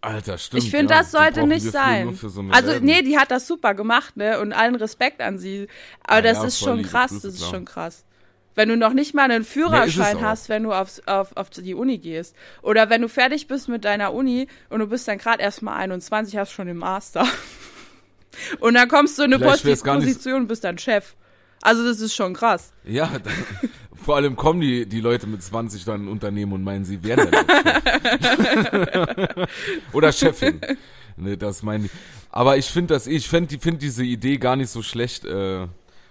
Alter, 0.00 0.38
stimmt. 0.38 0.62
Ich 0.62 0.70
finde, 0.70 0.94
ja. 0.94 1.00
das 1.00 1.10
sollte 1.10 1.44
nicht 1.46 1.64
sein. 1.66 2.14
so 2.14 2.28
also, 2.50 2.72
Läden. 2.72 2.84
nee, 2.84 3.02
die 3.02 3.18
hat 3.18 3.30
das 3.32 3.48
super 3.48 3.74
gemacht, 3.74 4.16
ne? 4.16 4.38
Und 4.40 4.52
allen 4.52 4.76
Respekt 4.76 5.20
an 5.20 5.38
sie. 5.38 5.66
Aber 6.04 6.16
Ja, 6.16 6.22
das 6.22 6.38
ja, 6.38 6.44
ist 6.44 6.58
schon 6.60 6.82
krass, 6.82 7.10
das 7.10 7.24
ist 7.24 7.38
klar. 7.38 7.50
schon 7.50 7.64
krass. 7.64 8.04
Wenn 8.58 8.70
du 8.70 8.76
noch 8.76 8.92
nicht 8.92 9.14
mal 9.14 9.30
einen 9.30 9.44
Führerschein 9.44 10.16
auch. 10.16 10.22
hast, 10.22 10.48
wenn 10.48 10.64
du 10.64 10.72
aufs, 10.72 11.00
auf, 11.06 11.36
auf 11.36 11.48
die 11.48 11.76
Uni 11.76 11.98
gehst. 11.98 12.34
Oder 12.60 12.90
wenn 12.90 13.02
du 13.02 13.08
fertig 13.08 13.46
bist 13.46 13.68
mit 13.68 13.84
deiner 13.84 14.12
Uni 14.12 14.48
und 14.68 14.80
du 14.80 14.88
bist 14.88 15.06
dann 15.06 15.18
gerade 15.18 15.40
erst 15.40 15.62
mal 15.62 15.76
21, 15.76 16.36
hast 16.36 16.50
schon 16.50 16.66
den 16.66 16.76
Master. 16.76 17.24
Und 18.58 18.74
dann 18.74 18.88
kommst 18.88 19.16
du 19.16 19.22
in 19.22 19.32
eine 19.32 19.44
nicht- 19.44 19.64
Position 19.64 20.42
und 20.42 20.48
bist 20.48 20.64
dann 20.64 20.76
Chef. 20.76 21.14
Also 21.62 21.84
das 21.84 22.00
ist 22.00 22.14
schon 22.16 22.34
krass. 22.34 22.72
Ja, 22.84 23.06
dann, 23.24 23.32
vor 23.94 24.16
allem 24.16 24.34
kommen 24.34 24.60
die, 24.60 24.86
die 24.86 25.00
Leute 25.00 25.28
mit 25.28 25.40
20 25.40 25.84
dann 25.84 26.00
in 26.00 26.06
ein 26.06 26.12
Unternehmen 26.12 26.52
und 26.52 26.64
meinen, 26.64 26.84
sie 26.84 27.02
wären 27.04 27.30
der 27.30 27.44
Chef. 28.20 29.48
Oder 29.92 30.12
Chefin. 30.12 30.60
Ne, 31.16 31.36
das 31.36 31.62
meine 31.62 31.86
ich. 31.86 31.90
Aber 32.30 32.56
ich 32.56 32.66
finde 32.66 32.94
das, 32.94 33.06
ich 33.06 33.28
finde 33.28 33.56
find 33.60 33.82
diese 33.82 34.02
Idee 34.04 34.36
gar 34.38 34.56
nicht 34.56 34.70
so 34.70 34.82
schlecht, 34.82 35.24
äh, 35.24 35.66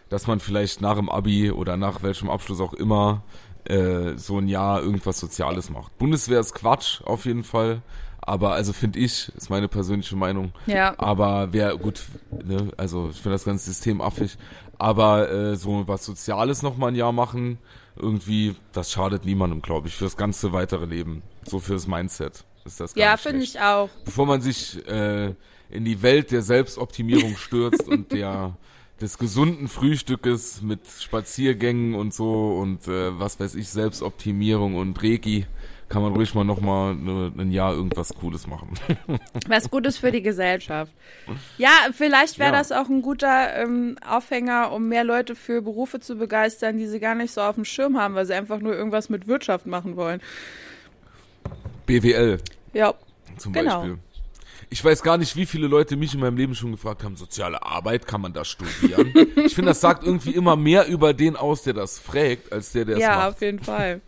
dass 0.10 0.28
man 0.28 0.39
vielleicht 0.39 0.82
nach 0.82 0.95
dem 0.95 1.10
Abi 1.10 1.51
oder 1.51 1.78
nach 1.78 2.03
welchem 2.03 2.30
Abschluss 2.30 2.60
auch 2.62 2.74
immer 2.74 3.24
äh, 3.66 4.18
so 4.18 4.38
ein 4.38 4.47
Jahr 4.47 4.82
irgendwas 4.82 5.20
Soziales 5.20 5.70
macht. 5.70 5.97
Bundeswehr 5.97 6.39
ist 6.39 6.53
Quatsch, 6.53 7.01
auf 7.03 7.26
jeden 7.26 7.43
Fall. 7.43 7.82
Aber 8.22 8.53
also 8.53 8.74
finde 8.74 8.99
ich, 8.99 9.32
ist 9.36 9.49
meine 9.49 9.70
persönliche 9.70 10.18
Meinung. 10.18 10.51
Ja. 10.66 10.93
Aber 10.97 11.53
wer, 11.53 11.78
gut, 11.78 12.03
ne, 12.43 12.72
also 12.76 13.10
ich 13.10 13.18
finde 13.18 13.36
das 13.36 13.45
ganze 13.45 13.66
System 13.66 14.01
affig. 14.01 14.38
Aber 14.78 15.32
äh, 15.32 15.55
so 15.55 15.88
was 15.88 16.05
Soziales 16.05 16.62
noch 16.62 16.78
mal 16.78 16.88
ein 16.88 16.95
Jahr 16.95 17.14
machen, 17.14 17.58
irgendwie, 17.95 18.55
das 18.74 18.91
schadet 18.91 19.26
niemandem, 19.26 19.62
glaube 19.62 19.88
ich, 19.88 19.95
fürs 19.95 20.18
ganze 20.18 20.51
weitere 20.51 20.86
Leben. 20.86 21.24
So 21.43 21.60
fürs 21.60 21.88
Mindset 21.88 22.43
ist 22.66 22.80
das 22.80 22.95
Ja, 22.95 23.18
finde 23.18 23.43
ich 23.43 23.60
auch. 23.60 23.89
Bevor 24.05 24.26
man 24.26 24.41
sich 24.41 24.86
äh, 24.88 25.34
in 25.70 25.86
die 25.86 26.01
Welt 26.01 26.32
der 26.32 26.41
Selbstoptimierung 26.41 27.38
stürzt 27.38 27.88
und 27.88 28.12
der 28.12 28.55
des 29.02 29.18
gesunden 29.18 29.68
Frühstückes 29.68 30.62
mit 30.62 30.80
Spaziergängen 31.00 31.93
und 31.95 32.14
so 32.14 32.58
und 32.58 32.88
äh, 32.88 33.20
was 33.20 33.39
weiß 33.39 33.56
ich, 33.56 33.70
Selbstoptimierung 33.70 34.76
und 34.76 35.02
Reiki, 35.04 35.45
kann 35.89 36.02
man 36.02 36.14
ruhig 36.14 36.34
mal 36.36 36.43
noch 36.43 36.60
mal 36.60 36.95
ne, 36.95 37.32
ein 37.38 37.52
Jahr 37.52 37.74
irgendwas 37.74 38.14
Cooles 38.14 38.45
machen. 38.48 38.74
Was 39.48 39.70
Gutes 39.70 39.98
für 39.98 40.12
die 40.12 40.22
Gesellschaft. 40.22 40.91
Ja, 41.58 41.70
vielleicht 41.93 42.39
wäre 42.39 42.52
Ja. 42.52 42.58
das 42.58 42.72
auch 42.74 42.89
ein 42.89 43.02
guter 43.02 43.56
ähm, 43.56 43.98
Aufhänger, 44.06 44.72
um 44.74 44.89
mehr 44.89 45.04
Leute 45.06 45.34
für 45.36 45.62
Berufe 45.62 46.00
zu 46.02 46.16
begeistern, 46.18 46.78
die 46.78 46.88
sie 46.88 47.00
gar 47.00 47.16
nicht 47.16 47.32
so 47.34 47.39
auf 47.41 47.56
dem 47.56 47.64
Schirm 47.66 47.98
haben, 47.98 48.16
weil 48.16 48.26
sie 48.26 48.34
einfach 48.34 48.60
nur 48.60 48.74
irgendwas 48.76 49.08
mit 49.10 49.28
Wirtschaft 49.28 49.66
machen 49.66 49.95
wollen. 49.95 50.22
BWL 51.86 52.38
Ja, 52.74 52.93
zum 53.38 53.54
Genau. 53.54 53.80
Beispiel. 53.82 53.98
Ich 54.70 54.84
weiß 54.84 55.01
gar 55.01 55.18
nicht, 55.18 55.36
wie 55.36 55.45
viele 55.45 55.68
Leute 55.68 55.95
mich 55.95 56.13
in 56.13 56.20
meinem 56.20 56.36
Leben 56.36 56.53
schon 56.53 56.72
gefragt 56.72 57.03
haben, 57.03 57.15
soziale 57.15 57.63
Arbeit, 57.63 58.05
kann 58.05 58.20
man 58.20 58.34
das 58.34 58.49
studieren? 58.49 59.13
ich 59.45 59.55
finde, 59.55 59.72
das 59.72 59.80
sagt 59.80 60.03
irgendwie 60.03 60.32
immer 60.32 60.55
mehr 60.57 60.88
über 60.88 61.13
den 61.13 61.38
aus, 61.38 61.63
der 61.63 61.74
das 61.74 61.99
fragt, 61.99 62.51
als 62.51 62.74
der, 62.74 62.86
der 62.86 62.97
es 62.97 63.01
ja, 63.01 63.15
macht. 63.15 63.30
auf 63.30 63.41
jeden 63.41 63.59
Fall. 63.59 64.01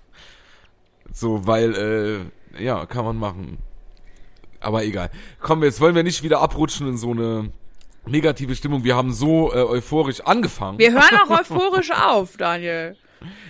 So, 1.13 1.47
weil, 1.47 2.31
äh, 2.57 2.63
ja, 2.63 2.85
kann 2.85 3.05
man 3.05 3.17
machen. 3.17 3.57
Aber 4.59 4.83
egal. 4.83 5.09
Komm, 5.39 5.63
jetzt 5.63 5.79
wollen 5.79 5.95
wir 5.95 6.03
nicht 6.03 6.23
wieder 6.23 6.41
abrutschen 6.41 6.87
in 6.87 6.97
so 6.97 7.11
eine 7.11 7.51
negative 8.05 8.55
Stimmung. 8.55 8.83
Wir 8.83 8.95
haben 8.95 9.13
so 9.13 9.53
äh, 9.53 9.63
euphorisch 9.63 10.21
angefangen. 10.21 10.77
Wir 10.79 10.91
hören 10.91 11.19
auch 11.23 11.39
euphorisch 11.39 11.91
auf, 11.91 12.35
Daniel. 12.37 12.97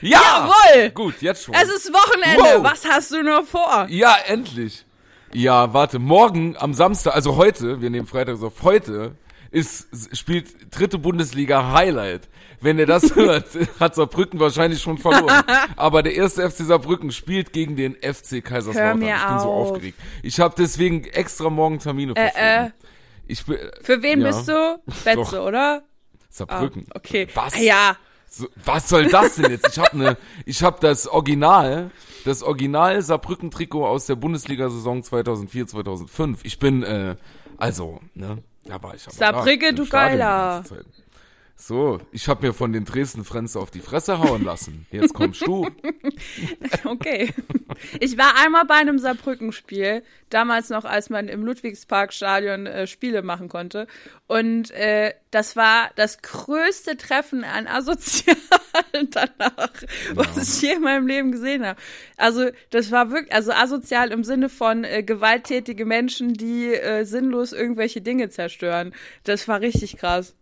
ja! 0.02 0.20
Jawohl! 0.22 0.90
Gut, 0.92 1.22
jetzt 1.22 1.44
schon. 1.44 1.56
Es 1.56 1.70
ist 1.70 1.92
Wochenende. 1.92 2.44
Wow. 2.60 2.64
Was 2.64 2.86
hast 2.86 3.12
du 3.12 3.24
noch 3.24 3.46
vor? 3.46 3.88
ja, 3.90 4.16
endlich. 4.28 4.86
Ja, 5.34 5.74
warte, 5.74 6.00
morgen 6.00 6.56
am 6.58 6.74
Samstag, 6.74 7.14
also 7.16 7.36
heute, 7.36 7.82
wir 7.82 7.90
nehmen 7.90 8.08
Freitag 8.08 8.42
auf, 8.42 8.64
heute 8.64 9.16
ist, 9.52 9.88
spielt 10.18 10.48
dritte 10.78 10.98
Bundesliga 10.98 11.72
Highlight. 11.74 12.28
Wenn 12.62 12.78
ihr 12.78 12.86
das 12.88 13.16
hört, 13.16 13.46
hat 13.80 13.96
Saarbrücken 13.96 14.40
wahrscheinlich 14.40 14.82
schon 14.82 14.98
verloren. 14.98 15.44
Aber 15.78 16.04
der 16.04 16.14
erste 16.16 16.50
FC 16.50 16.58
Saarbrücken 16.66 17.12
spielt 17.12 17.54
gegen 17.54 17.76
den 17.76 17.96
FC 17.96 18.44
Kaiserslautern. 18.44 19.00
mir 19.00 19.16
ich 19.16 19.28
bin 19.28 19.40
so 19.40 19.50
auf. 19.50 19.72
aufgeregt. 19.72 19.98
Ich 20.24 20.40
habe 20.40 20.56
deswegen 20.58 21.06
extra 21.06 21.50
morgen 21.50 21.80
Termine 21.80 22.14
Äh, 22.16 22.66
äh, 22.66 22.70
Ich 23.28 23.46
bin, 23.46 23.58
für 23.82 24.02
wen 24.02 24.22
Ja. 24.22 24.28
bist 24.28 24.48
du? 24.50 24.82
Betze, 25.06 25.42
oder? 25.42 25.84
Ah, 25.84 25.86
Saarbrücken. 26.30 26.86
okay. 26.94 27.28
Was? 27.34 27.54
Ah, 27.56 27.60
Ja. 27.60 27.98
So, 28.30 28.48
was 28.64 28.88
soll 28.88 29.08
das 29.08 29.36
denn 29.36 29.52
jetzt? 29.52 29.70
Ich 29.70 29.80
habe 29.80 29.98
ne, 29.98 30.18
ich 30.46 30.62
habe 30.64 30.78
das 30.80 31.08
Original, 31.08 31.92
das 32.26 32.44
Original 32.44 33.02
Saarbrücken 33.02 33.50
Trikot 33.50 33.86
aus 33.88 34.06
der 34.06 34.16
Bundesliga-Saison 34.16 35.04
2004 35.04 35.68
2005. 35.68 36.46
Ich 36.46 36.60
bin 36.60 36.84
äh, 36.84 37.16
also, 37.58 38.00
ne, 38.14 38.38
da 38.66 38.82
war 38.82 38.96
ich 38.96 39.06
aber 39.06 39.16
Saarbrücken, 39.16 39.76
du 39.76 39.88
Geiler. 39.88 40.64
So, 41.62 42.00
ich 42.14 42.30
habe 42.30 42.48
mir 42.48 42.54
von 42.54 42.72
den 42.72 42.86
Dresden 42.86 43.26
Friends 43.26 43.58
auf 43.58 43.70
die 43.70 43.82
Fresse 43.82 44.20
hauen 44.20 44.46
lassen. 44.46 44.88
Jetzt 44.92 45.14
kommst 45.14 45.46
du. 45.46 45.68
Okay. 46.84 47.34
Ich 48.00 48.18
war 48.18 48.36
einmal 48.44 48.66
bei 48.66 48.76
einem 48.76 49.00
Saarbrücken-Spiel, 49.00 50.04
damals 50.30 50.70
noch, 50.70 50.84
als 50.84 51.10
man 51.10 51.28
im 51.30 51.46
Ludwigsparkstadion 51.46 52.66
äh, 52.66 52.88
Spiele 52.88 53.22
machen 53.22 53.48
konnte. 53.48 53.88
Und 54.28 54.72
äh, 54.72 55.14
das 55.32 55.56
war 55.56 55.92
das 55.96 56.22
größte 56.22 56.98
Treffen 56.98 57.44
an 57.44 57.68
Asozialen 57.68 58.38
danach, 59.12 59.72
was 60.14 60.56
ich 60.56 60.62
je 60.62 60.76
in 60.76 60.82
meinem 60.82 61.08
Leben 61.08 61.32
gesehen 61.32 61.66
habe. 61.66 61.80
Also 62.18 62.50
das 62.70 62.92
war 62.92 63.12
wirklich, 63.12 63.34
also 63.34 63.52
asozial 63.52 64.12
im 64.12 64.24
Sinne 64.24 64.50
von 64.50 64.84
äh, 64.84 65.04
gewalttätige 65.04 65.86
Menschen, 65.86 66.34
die 66.34 66.74
äh, 66.74 67.06
sinnlos 67.06 67.54
irgendwelche 67.54 68.02
Dinge 68.02 68.30
zerstören. 68.30 68.94
Das 69.24 69.48
war 69.48 69.62
richtig 69.62 69.98
krass. 69.98 70.36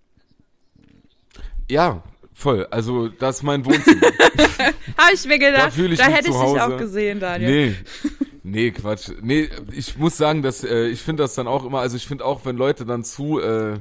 Ja, 1.69 2.03
voll. 2.33 2.67
Also, 2.71 3.07
das 3.09 3.37
ist 3.37 3.43
mein 3.43 3.65
Wohnzimmer. 3.65 4.07
Habe 4.97 5.13
ich 5.13 5.25
mir 5.25 5.39
gedacht, 5.39 5.73
Da 5.77 5.83
ich 5.83 5.99
da 5.99 6.07
mich 6.07 6.15
hätte 6.15 6.29
ich 6.29 6.35
dich 6.35 6.61
auch 6.61 6.77
gesehen, 6.77 7.19
Daniel. 7.19 7.69
Nee. 7.69 7.75
Nee, 8.49 8.71
Quatsch. 8.71 9.09
Nee, 9.21 9.49
ich 9.73 9.97
muss 9.97 10.15
sagen, 10.15 10.41
dass 10.41 10.63
äh, 10.63 10.85
ich 10.87 11.01
finde 11.01 11.23
das 11.23 11.35
dann 11.35 11.47
auch 11.47 11.65
immer, 11.65 11.79
also 11.81 11.97
ich 11.97 12.07
finde 12.07 12.23
auch, 12.23 12.45
wenn 12.45 12.55
Leute 12.55 12.85
dann 12.85 13.03
zu 13.03 13.41
äh, 13.41 13.79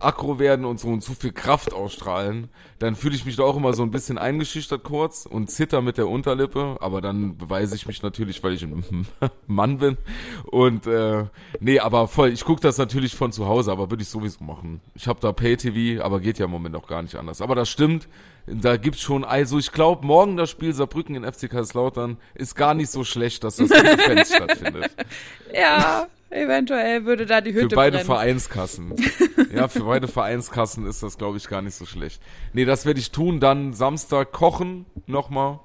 aggro 0.00 0.38
werden 0.38 0.64
und 0.64 0.80
so 0.80 0.88
und 0.88 1.02
zu 1.02 1.14
viel 1.14 1.32
Kraft 1.32 1.72
ausstrahlen, 1.72 2.48
dann 2.78 2.96
fühle 2.96 3.14
ich 3.14 3.24
mich 3.24 3.36
da 3.36 3.42
auch 3.42 3.56
immer 3.56 3.74
so 3.74 3.82
ein 3.82 3.90
bisschen 3.90 4.18
eingeschüchtert 4.18 4.82
kurz 4.82 5.26
und 5.26 5.50
zitter 5.50 5.82
mit 5.82 5.98
der 5.98 6.08
Unterlippe, 6.08 6.78
aber 6.80 7.00
dann 7.00 7.36
beweise 7.36 7.76
ich 7.76 7.86
mich 7.86 8.02
natürlich, 8.02 8.42
weil 8.42 8.54
ich 8.54 8.62
ein 8.62 9.06
Mann 9.46 9.78
bin 9.78 9.98
und 10.44 10.86
äh, 10.86 11.24
nee, 11.60 11.78
aber 11.78 12.08
voll, 12.08 12.30
ich 12.30 12.44
gucke 12.44 12.60
das 12.60 12.78
natürlich 12.78 13.14
von 13.14 13.32
zu 13.32 13.46
Hause, 13.46 13.72
aber 13.72 13.90
würde 13.90 14.02
ich 14.02 14.08
sowieso 14.08 14.42
machen. 14.44 14.80
Ich 14.94 15.06
habe 15.06 15.20
da 15.20 15.32
Pay-TV, 15.32 16.02
aber 16.02 16.20
geht 16.20 16.38
ja 16.38 16.46
im 16.46 16.50
Moment 16.50 16.74
auch 16.76 16.86
gar 16.86 17.02
nicht 17.02 17.16
anders. 17.16 17.40
Aber 17.40 17.54
das 17.54 17.68
stimmt, 17.68 18.08
da 18.46 18.76
gibt's 18.76 19.00
schon, 19.00 19.24
also 19.24 19.58
ich 19.58 19.72
glaube, 19.72 20.06
morgen 20.06 20.36
das 20.36 20.50
Spiel 20.50 20.72
Saarbrücken 20.72 21.14
in 21.14 21.24
FC 21.24 21.50
Kaiserslautern 21.50 22.16
ist 22.34 22.54
gar 22.54 22.74
nicht 22.74 22.90
so 22.90 23.04
schlecht, 23.04 23.44
dass 23.44 23.56
das 23.56 23.70
ohne 23.70 23.98
Fans 23.98 24.28
stattfindet. 24.34 24.90
Ja, 25.54 26.08
eventuell 26.30 27.04
würde 27.04 27.26
da 27.26 27.40
die 27.40 27.52
Für 27.52 27.62
Hütte 27.62 27.76
beide 27.76 27.98
brennen. 27.98 28.06
Vereinskassen. 28.06 28.94
Ja, 29.52 29.66
für 29.66 29.82
beide 29.82 30.06
Vereinskassen 30.06 30.86
ist 30.86 31.02
das, 31.02 31.18
glaube 31.18 31.36
ich, 31.36 31.48
gar 31.48 31.60
nicht 31.60 31.74
so 31.74 31.84
schlecht. 31.84 32.22
Nee, 32.52 32.64
das 32.64 32.86
werde 32.86 33.00
ich 33.00 33.10
tun. 33.10 33.40
Dann 33.40 33.72
Samstag 33.72 34.30
kochen 34.30 34.86
nochmal. 35.06 35.58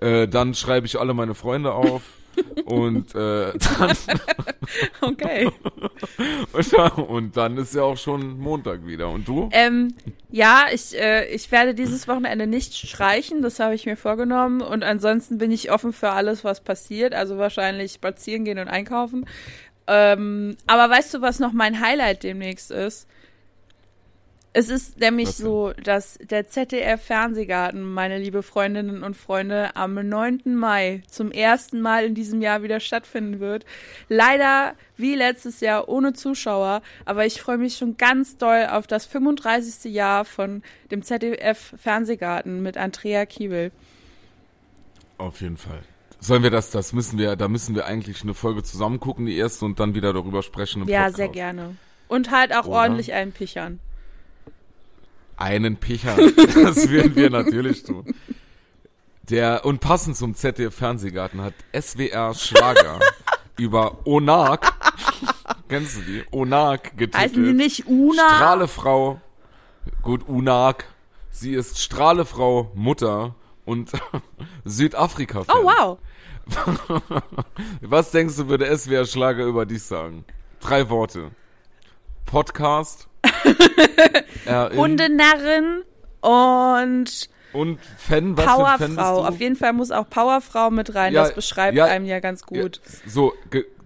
Äh, 0.00 0.28
dann 0.28 0.54
schreibe 0.54 0.86
ich 0.86 1.00
alle 1.00 1.14
meine 1.14 1.34
Freunde 1.34 1.72
auf. 1.72 2.02
Und, 2.64 3.16
äh, 3.16 3.52
dann, 3.52 3.96
Okay. 5.00 5.50
und, 6.52 6.72
dann, 6.72 6.92
und 6.92 7.36
dann 7.36 7.56
ist 7.56 7.74
ja 7.74 7.82
auch 7.82 7.96
schon 7.96 8.38
Montag 8.38 8.86
wieder. 8.86 9.08
Und 9.10 9.26
du? 9.26 9.48
Ähm, 9.52 9.94
ja, 10.30 10.66
ich, 10.72 10.96
äh, 10.96 11.26
ich 11.34 11.50
werde 11.50 11.74
dieses 11.74 12.06
Wochenende 12.06 12.46
nicht 12.46 12.74
streichen, 12.76 13.42
das 13.42 13.58
habe 13.58 13.74
ich 13.74 13.86
mir 13.86 13.96
vorgenommen. 13.96 14.60
Und 14.60 14.84
ansonsten 14.84 15.38
bin 15.38 15.50
ich 15.50 15.72
offen 15.72 15.92
für 15.92 16.10
alles, 16.10 16.44
was 16.44 16.60
passiert. 16.60 17.12
Also 17.12 17.38
wahrscheinlich 17.38 17.92
spazieren 17.94 18.44
gehen 18.44 18.58
und 18.60 18.68
einkaufen. 18.68 19.26
Ähm, 19.88 20.56
aber 20.66 20.90
weißt 20.90 21.14
du, 21.14 21.22
was 21.22 21.38
noch 21.38 21.52
mein 21.52 21.80
Highlight 21.80 22.22
demnächst 22.22 22.70
ist? 22.70 23.08
Es 24.52 24.70
ist 24.70 24.98
nämlich 24.98 25.30
so, 25.30 25.72
dass 25.82 26.18
der 26.18 26.48
ZDF-Fernsehgarten, 26.48 27.82
meine 27.82 28.18
liebe 28.18 28.42
Freundinnen 28.42 29.02
und 29.02 29.16
Freunde, 29.16 29.76
am 29.76 29.94
9. 29.94 30.54
Mai 30.56 31.02
zum 31.06 31.30
ersten 31.30 31.80
Mal 31.80 32.04
in 32.04 32.14
diesem 32.14 32.42
Jahr 32.42 32.62
wieder 32.62 32.80
stattfinden 32.80 33.40
wird. 33.40 33.64
Leider 34.08 34.74
wie 34.96 35.14
letztes 35.14 35.60
Jahr 35.60 35.88
ohne 35.88 36.12
Zuschauer, 36.12 36.82
aber 37.04 37.24
ich 37.24 37.40
freue 37.40 37.58
mich 37.58 37.76
schon 37.76 37.98
ganz 37.98 38.36
doll 38.36 38.66
auf 38.70 38.86
das 38.86 39.06
35. 39.06 39.92
Jahr 39.92 40.24
von 40.24 40.62
dem 40.90 41.02
ZDF-Fernsehgarten 41.02 42.62
mit 42.62 42.76
Andrea 42.76 43.26
Kiebel. 43.26 43.70
Auf 45.18 45.40
jeden 45.40 45.56
Fall. 45.56 45.82
Sollen 46.20 46.42
wir 46.42 46.50
das, 46.50 46.70
das 46.70 46.92
müssen 46.92 47.18
wir, 47.18 47.36
da 47.36 47.46
müssen 47.48 47.74
wir 47.74 47.86
eigentlich 47.86 48.22
eine 48.22 48.34
Folge 48.34 48.62
zusammen 48.62 48.98
gucken, 48.98 49.26
die 49.26 49.36
erste, 49.36 49.64
und 49.64 49.78
dann 49.78 49.94
wieder 49.94 50.12
darüber 50.12 50.42
sprechen 50.42 50.82
im 50.82 50.88
Ja, 50.88 51.00
Podcast. 51.02 51.16
sehr 51.16 51.28
gerne. 51.28 51.76
Und 52.08 52.30
halt 52.30 52.52
auch 52.52 52.66
Oder? 52.66 52.78
ordentlich 52.78 53.12
einpichern. 53.12 53.78
Einen 55.36 55.76
Picher. 55.76 56.16
Das 56.62 56.88
würden 56.88 57.14
wir 57.14 57.30
natürlich 57.30 57.84
tun. 57.84 58.14
Der, 59.30 59.64
und 59.64 59.80
passend 59.80 60.16
zum 60.16 60.34
ZDF-Fernsehgarten 60.34 61.40
hat 61.42 61.54
SWR 61.78 62.34
Schlager 62.34 62.98
über 63.58 63.98
Onak, 64.06 64.72
kennst 65.68 65.98
du 65.98 66.00
die? 66.02 66.24
Onak 66.32 66.96
getitelt. 66.96 67.16
Heißen 67.22 67.44
die 67.44 67.52
nicht 67.52 67.86
Una? 67.86 68.28
Strahlefrau, 68.36 69.20
gut, 70.02 70.26
Unak. 70.28 70.86
Sie 71.30 71.52
ist 71.54 71.78
Strahlefrau, 71.78 72.72
Mutter 72.74 73.34
und 73.64 73.92
Südafrika-Fan. 74.64 75.56
Oh, 75.56 75.64
wow. 75.64 75.98
Was 77.80 78.10
denkst 78.10 78.36
du, 78.36 78.48
würde 78.48 78.76
SWR 78.76 79.04
Schlager 79.06 79.44
über 79.44 79.66
dich 79.66 79.82
sagen? 79.82 80.24
Drei 80.60 80.88
Worte. 80.90 81.30
Podcast. 82.26 83.08
Hundenarren 84.46 85.84
und 86.20 87.30
Und 87.52 87.80
Fan, 87.96 88.36
was 88.36 88.46
Powerfrau. 88.46 89.24
Auf 89.26 89.40
jeden 89.40 89.56
Fall 89.56 89.72
muss 89.72 89.90
auch 89.90 90.08
Powerfrau 90.08 90.70
mit 90.70 90.94
rein. 90.94 91.12
Ja, 91.12 91.24
das 91.24 91.34
beschreibt 91.34 91.76
ja, 91.76 91.86
einem 91.86 92.06
ja 92.06 92.20
ganz 92.20 92.44
gut. 92.44 92.80
Ja, 92.84 93.10
so, 93.10 93.32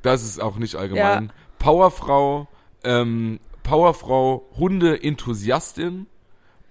das 0.02 0.24
ist 0.24 0.40
auch 0.40 0.56
nicht 0.56 0.76
allgemein. 0.76 1.32
Powerfrau, 1.58 2.48
ähm, 2.84 3.38
Powerfrau, 3.62 4.48
Hunde-Enthusiastin 4.56 6.06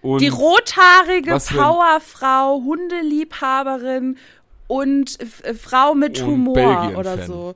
und 0.01 0.19
Die 0.19 0.30
rothaarige 0.30 1.38
Powerfrau, 1.38 2.61
Hundeliebhaberin 2.63 4.18
und 4.72 5.19
äh, 5.19 5.53
Frau 5.53 5.93
mit 5.95 6.22
Und 6.22 6.27
Humor 6.27 6.93
oder 6.95 7.26
so. 7.26 7.56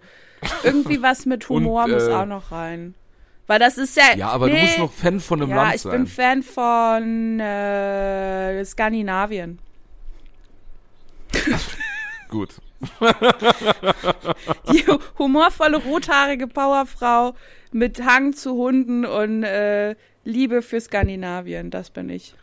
Irgendwie 0.64 1.02
was 1.02 1.26
mit 1.26 1.48
Humor 1.50 1.86
Und, 1.86 1.92
muss 1.92 2.08
äh, 2.08 2.14
auch 2.14 2.26
noch 2.26 2.52
rein. 2.52 2.94
Weil 3.48 3.60
das 3.60 3.78
ist 3.78 3.96
ja. 3.96 4.16
ja, 4.18 4.30
aber 4.30 4.48
nee, 4.48 4.56
du 4.56 4.62
musst 4.62 4.80
noch 4.80 4.92
Fan 4.92 5.20
von 5.22 5.42
einem 5.42 5.52
Ja, 5.52 5.56
Land 5.56 5.76
ich 5.76 5.82
sein. 5.82 5.92
bin 5.94 6.08
Fan 6.08 6.44
von 6.44 7.40
äh, 7.40 8.66
Skandinavien. 8.66 9.60
Gut. 12.30 12.56
Die 14.74 14.84
humorvolle 15.18 15.78
rothaarige 15.78 16.48
Powerfrau 16.48 17.34
mit 17.72 18.04
Hang 18.04 18.34
zu 18.34 18.56
Hunden 18.56 19.06
und 19.06 19.44
äh, 19.44 19.96
Liebe 20.26 20.62
für 20.62 20.82
Skandinavien. 20.82 21.70
Das 21.72 21.92
bin 21.92 22.10
ich. 22.10 22.36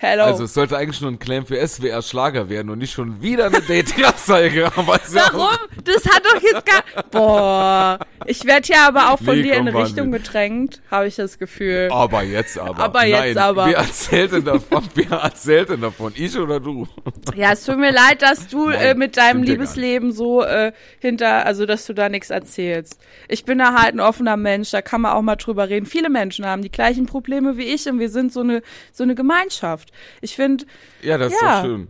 Hello. 0.00 0.22
Also 0.22 0.44
es 0.44 0.54
sollte 0.54 0.76
eigentlich 0.76 1.00
nur 1.00 1.10
ein 1.10 1.18
Claim 1.18 1.44
für 1.44 1.56
SWR 1.66 2.02
Schlager 2.02 2.48
werden 2.48 2.70
und 2.70 2.78
nicht 2.78 2.92
schon 2.92 3.20
wieder 3.20 3.46
eine 3.46 3.60
Dating-Anzeige. 3.60 4.70
Warum? 4.76 5.56
Das 5.82 6.04
hat 6.06 6.24
doch 6.24 6.40
jetzt 6.40 6.64
gar. 6.64 6.84
Boah. 7.10 7.98
Ich 8.24 8.44
werde 8.44 8.68
ja 8.68 8.86
aber 8.86 9.12
auch 9.12 9.18
von 9.18 9.34
Nee, 9.34 9.42
dir 9.42 9.54
in. 9.54 9.66
Richtung 9.66 10.12
gedrängt, 10.12 10.80
habe 10.88 11.08
ich 11.08 11.16
das 11.16 11.40
Gefühl. 11.40 11.88
Aber 11.90 12.22
jetzt 12.22 12.56
aber. 12.58 12.78
Aber 12.84 13.06
jetzt 13.06 13.34
Nein, 13.34 13.38
aber. 13.38 13.66
Wer 13.66 13.78
erzählt 13.78 14.32
denn 14.32 14.44
davon? 14.44 14.84
Wer 14.94 15.18
erzählt 15.18 15.70
denn 15.70 15.80
davon? 15.80 16.12
Ich 16.14 16.38
oder 16.38 16.60
du? 16.60 16.86
Ja, 17.34 17.52
es 17.52 17.64
tut 17.64 17.78
mir 17.78 17.90
leid, 17.90 18.22
dass 18.22 18.46
du 18.46 18.68
Nein, 18.68 18.80
äh, 18.80 18.94
mit 18.94 19.16
deinem 19.16 19.42
Liebesleben 19.42 20.12
so 20.12 20.44
äh, 20.44 20.72
hinter, 21.00 21.44
also 21.44 21.66
dass 21.66 21.86
du 21.86 21.92
da 21.92 22.08
nichts 22.08 22.30
erzählst. 22.30 23.00
Ich 23.26 23.44
bin 23.44 23.58
da 23.58 23.74
halt 23.74 23.94
ein 23.94 24.00
offener 24.00 24.36
Mensch, 24.36 24.70
da 24.70 24.80
kann 24.80 25.00
man 25.00 25.12
auch 25.12 25.22
mal 25.22 25.34
drüber 25.34 25.68
reden. 25.68 25.86
Viele 25.86 26.08
Menschen 26.08 26.46
haben 26.46 26.62
die 26.62 26.70
gleichen 26.70 27.06
Probleme 27.06 27.56
wie 27.56 27.64
ich 27.64 27.88
und 27.88 27.98
wir 27.98 28.10
sind 28.10 28.32
so 28.32 28.40
eine 28.40 28.62
so 28.92 29.02
eine 29.02 29.16
Gemeinschaft. 29.16 29.87
Ich 30.20 30.36
finde, 30.36 30.64
Ja, 31.02 31.18
das 31.18 31.32
ist 31.32 31.40
Ja. 31.42 31.62
doch 31.62 31.68
schön. 31.68 31.88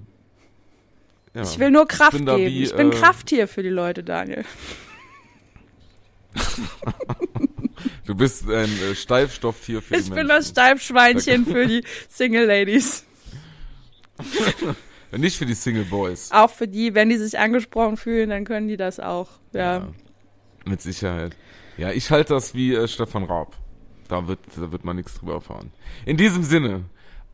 Ja. 1.35 1.43
ich 1.43 1.59
will 1.59 1.70
nur 1.70 1.87
Kraft 1.87 2.12
bin 2.12 2.27
da 2.27 2.37
geben. 2.37 2.51
wie, 2.53 2.62
ich 2.65 2.75
bin 2.75 2.91
äh, 2.93 2.95
Krafttier 2.95 3.47
für 3.49 3.62
die 3.62 3.69
Leute, 3.69 4.03
Daniel. 4.05 4.45
Du 8.07 8.15
bist 8.15 8.49
ein 8.49 8.70
äh, 8.81 8.95
Steifstofftier 8.95 9.83
für 9.83 9.95
Ich 9.97 10.05
die 10.05 10.11
bin 10.11 10.27
Menschen. 10.27 10.29
das 10.29 10.49
Steifschweinchen 10.49 11.45
für 11.47 11.66
die 11.66 11.85
Single 12.09 12.47
Ladies. 12.47 13.05
Nicht 15.16 15.37
für 15.37 15.47
die 15.47 15.55
Single 15.55 15.85
Boys. 15.85 16.31
Auch 16.33 16.51
für 16.51 16.66
die, 16.66 16.95
wenn 16.95 17.09
die 17.11 17.16
sich 17.19 17.39
angesprochen 17.39 17.97
fühlen, 17.97 18.31
dann 18.31 18.45
können 18.45 18.66
die 18.69 18.77
das 18.77 18.99
auch. 18.99 19.29
Ja. 19.53 19.79
Ja. 19.79 19.89
Mit 20.65 20.81
Sicherheit. 20.83 21.37
Ja, 21.77 21.93
ich 21.93 22.11
halte 22.11 22.35
das 22.35 22.55
wie 22.55 22.75
äh, 22.75 22.89
Stefan 22.89 23.25
Raab. 23.25 23.57
Da 24.09 24.27
wird, 24.27 24.41
da 24.57 24.73
wird 24.73 24.85
man 24.85 24.97
nichts 24.97 25.15
drüber 25.15 25.35
erfahren. 25.35 25.70
In 26.07 26.16
diesem 26.16 26.43
Sinne, 26.43 26.85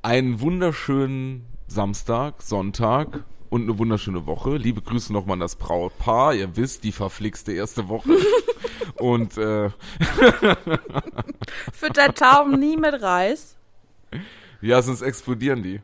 einen 0.05 0.41
wunderschönen 0.41 1.47
Samstag, 1.67 2.43
Sonntag 2.43 3.25
und 3.49 3.63
eine 3.63 3.79
wunderschöne 3.79 4.27
Woche. 4.27 4.59
Liebe 4.59 4.83
Grüße 4.83 5.11
nochmal 5.11 5.35
an 5.35 5.41
das 5.41 5.57
Brautpaar. 5.57 6.35
Ihr 6.35 6.57
wisst, 6.57 6.85
die 6.85 6.93
verflixte 6.93 7.53
erste 7.53 7.89
Woche. 7.89 8.11
und 8.99 9.39
äh, 9.39 9.71
Füttert 11.73 12.19
Tauben 12.19 12.61
nie 12.61 12.77
mit 12.77 13.01
Reis. 13.01 13.57
ja, 14.61 14.83
sonst 14.83 15.01
explodieren 15.01 15.63
die. 15.63 15.81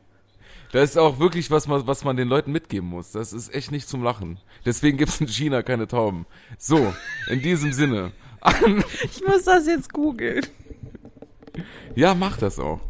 Das 0.73 0.91
ist 0.91 0.99
auch 0.99 1.19
wirklich 1.19 1.51
was 1.51 1.67
man, 1.67 1.87
was 1.87 2.05
man 2.05 2.19
den 2.19 2.29
Leuten 2.29 2.53
mitgeben 2.53 2.91
muss. 2.91 3.13
Das 3.13 3.33
ist 3.33 3.55
echt 3.55 3.73
nicht 3.73 3.89
zum 3.89 4.03
Lachen. 4.03 4.39
Deswegen 4.67 4.99
gibt's 4.99 5.19
in 5.19 5.29
China 5.29 5.63
keine 5.63 5.89
Tauben. 5.89 6.27
So, 6.59 6.93
in 7.29 7.41
diesem 7.41 7.73
Sinne. 7.73 8.13
Ich 9.05 9.23
muss 9.27 9.45
das 9.45 9.67
jetzt 9.67 9.93
googeln. 9.93 10.47
Ja, 11.95 12.15
mach 12.15 12.39
das 12.39 12.59
auch. 12.59 12.81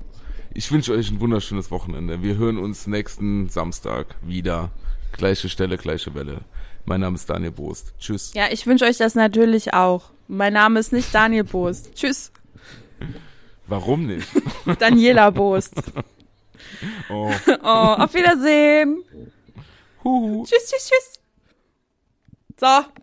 Ich 0.52 0.72
wünsche 0.72 0.93
euch 0.93 1.10
ein 1.10 1.20
wunderschönes 1.20 1.70
Wochenende. 1.70 2.22
Wir 2.22 2.36
hören 2.36 2.59
uns 2.59 2.86
nächsten 2.86 3.48
Samstag 3.48 4.16
wieder. 4.22 4.70
Gleiche 5.12 5.48
Stelle, 5.48 5.78
gleiche 5.78 6.14
Welle. 6.14 6.40
Mein 6.85 7.01
Name 7.01 7.14
ist 7.14 7.31
Daniel 7.31 7.52
Boost. 7.52 7.94
Tschüss. 8.01 8.32
Ja, 8.35 8.48
ich 8.51 8.66
wünsche 8.66 8.85
euch 8.85 8.97
das 8.97 9.14
natürlich 9.14 9.74
auch. 9.74 10.10
Mein 10.27 10.55
Name 10.55 10.81
ist 10.81 10.93
nicht 10.93 11.14
Daniel 11.14 11.44
Boost. 11.44 11.94
Tschüss. 11.94 12.32
Warum 13.68 14.06
nicht? 14.06 14.27
Daniela 14.78 15.31
Boost. 15.31 15.74
Oh. 17.10 17.32
Oh, 17.62 17.66
auf 17.66 18.14
Wiedersehen. 18.14 19.02
Huhu. 20.05 20.44
Tschüss, 20.44 20.70
tschüss, 20.70 20.89
tschüss. 20.89 21.20
So. 22.59 22.66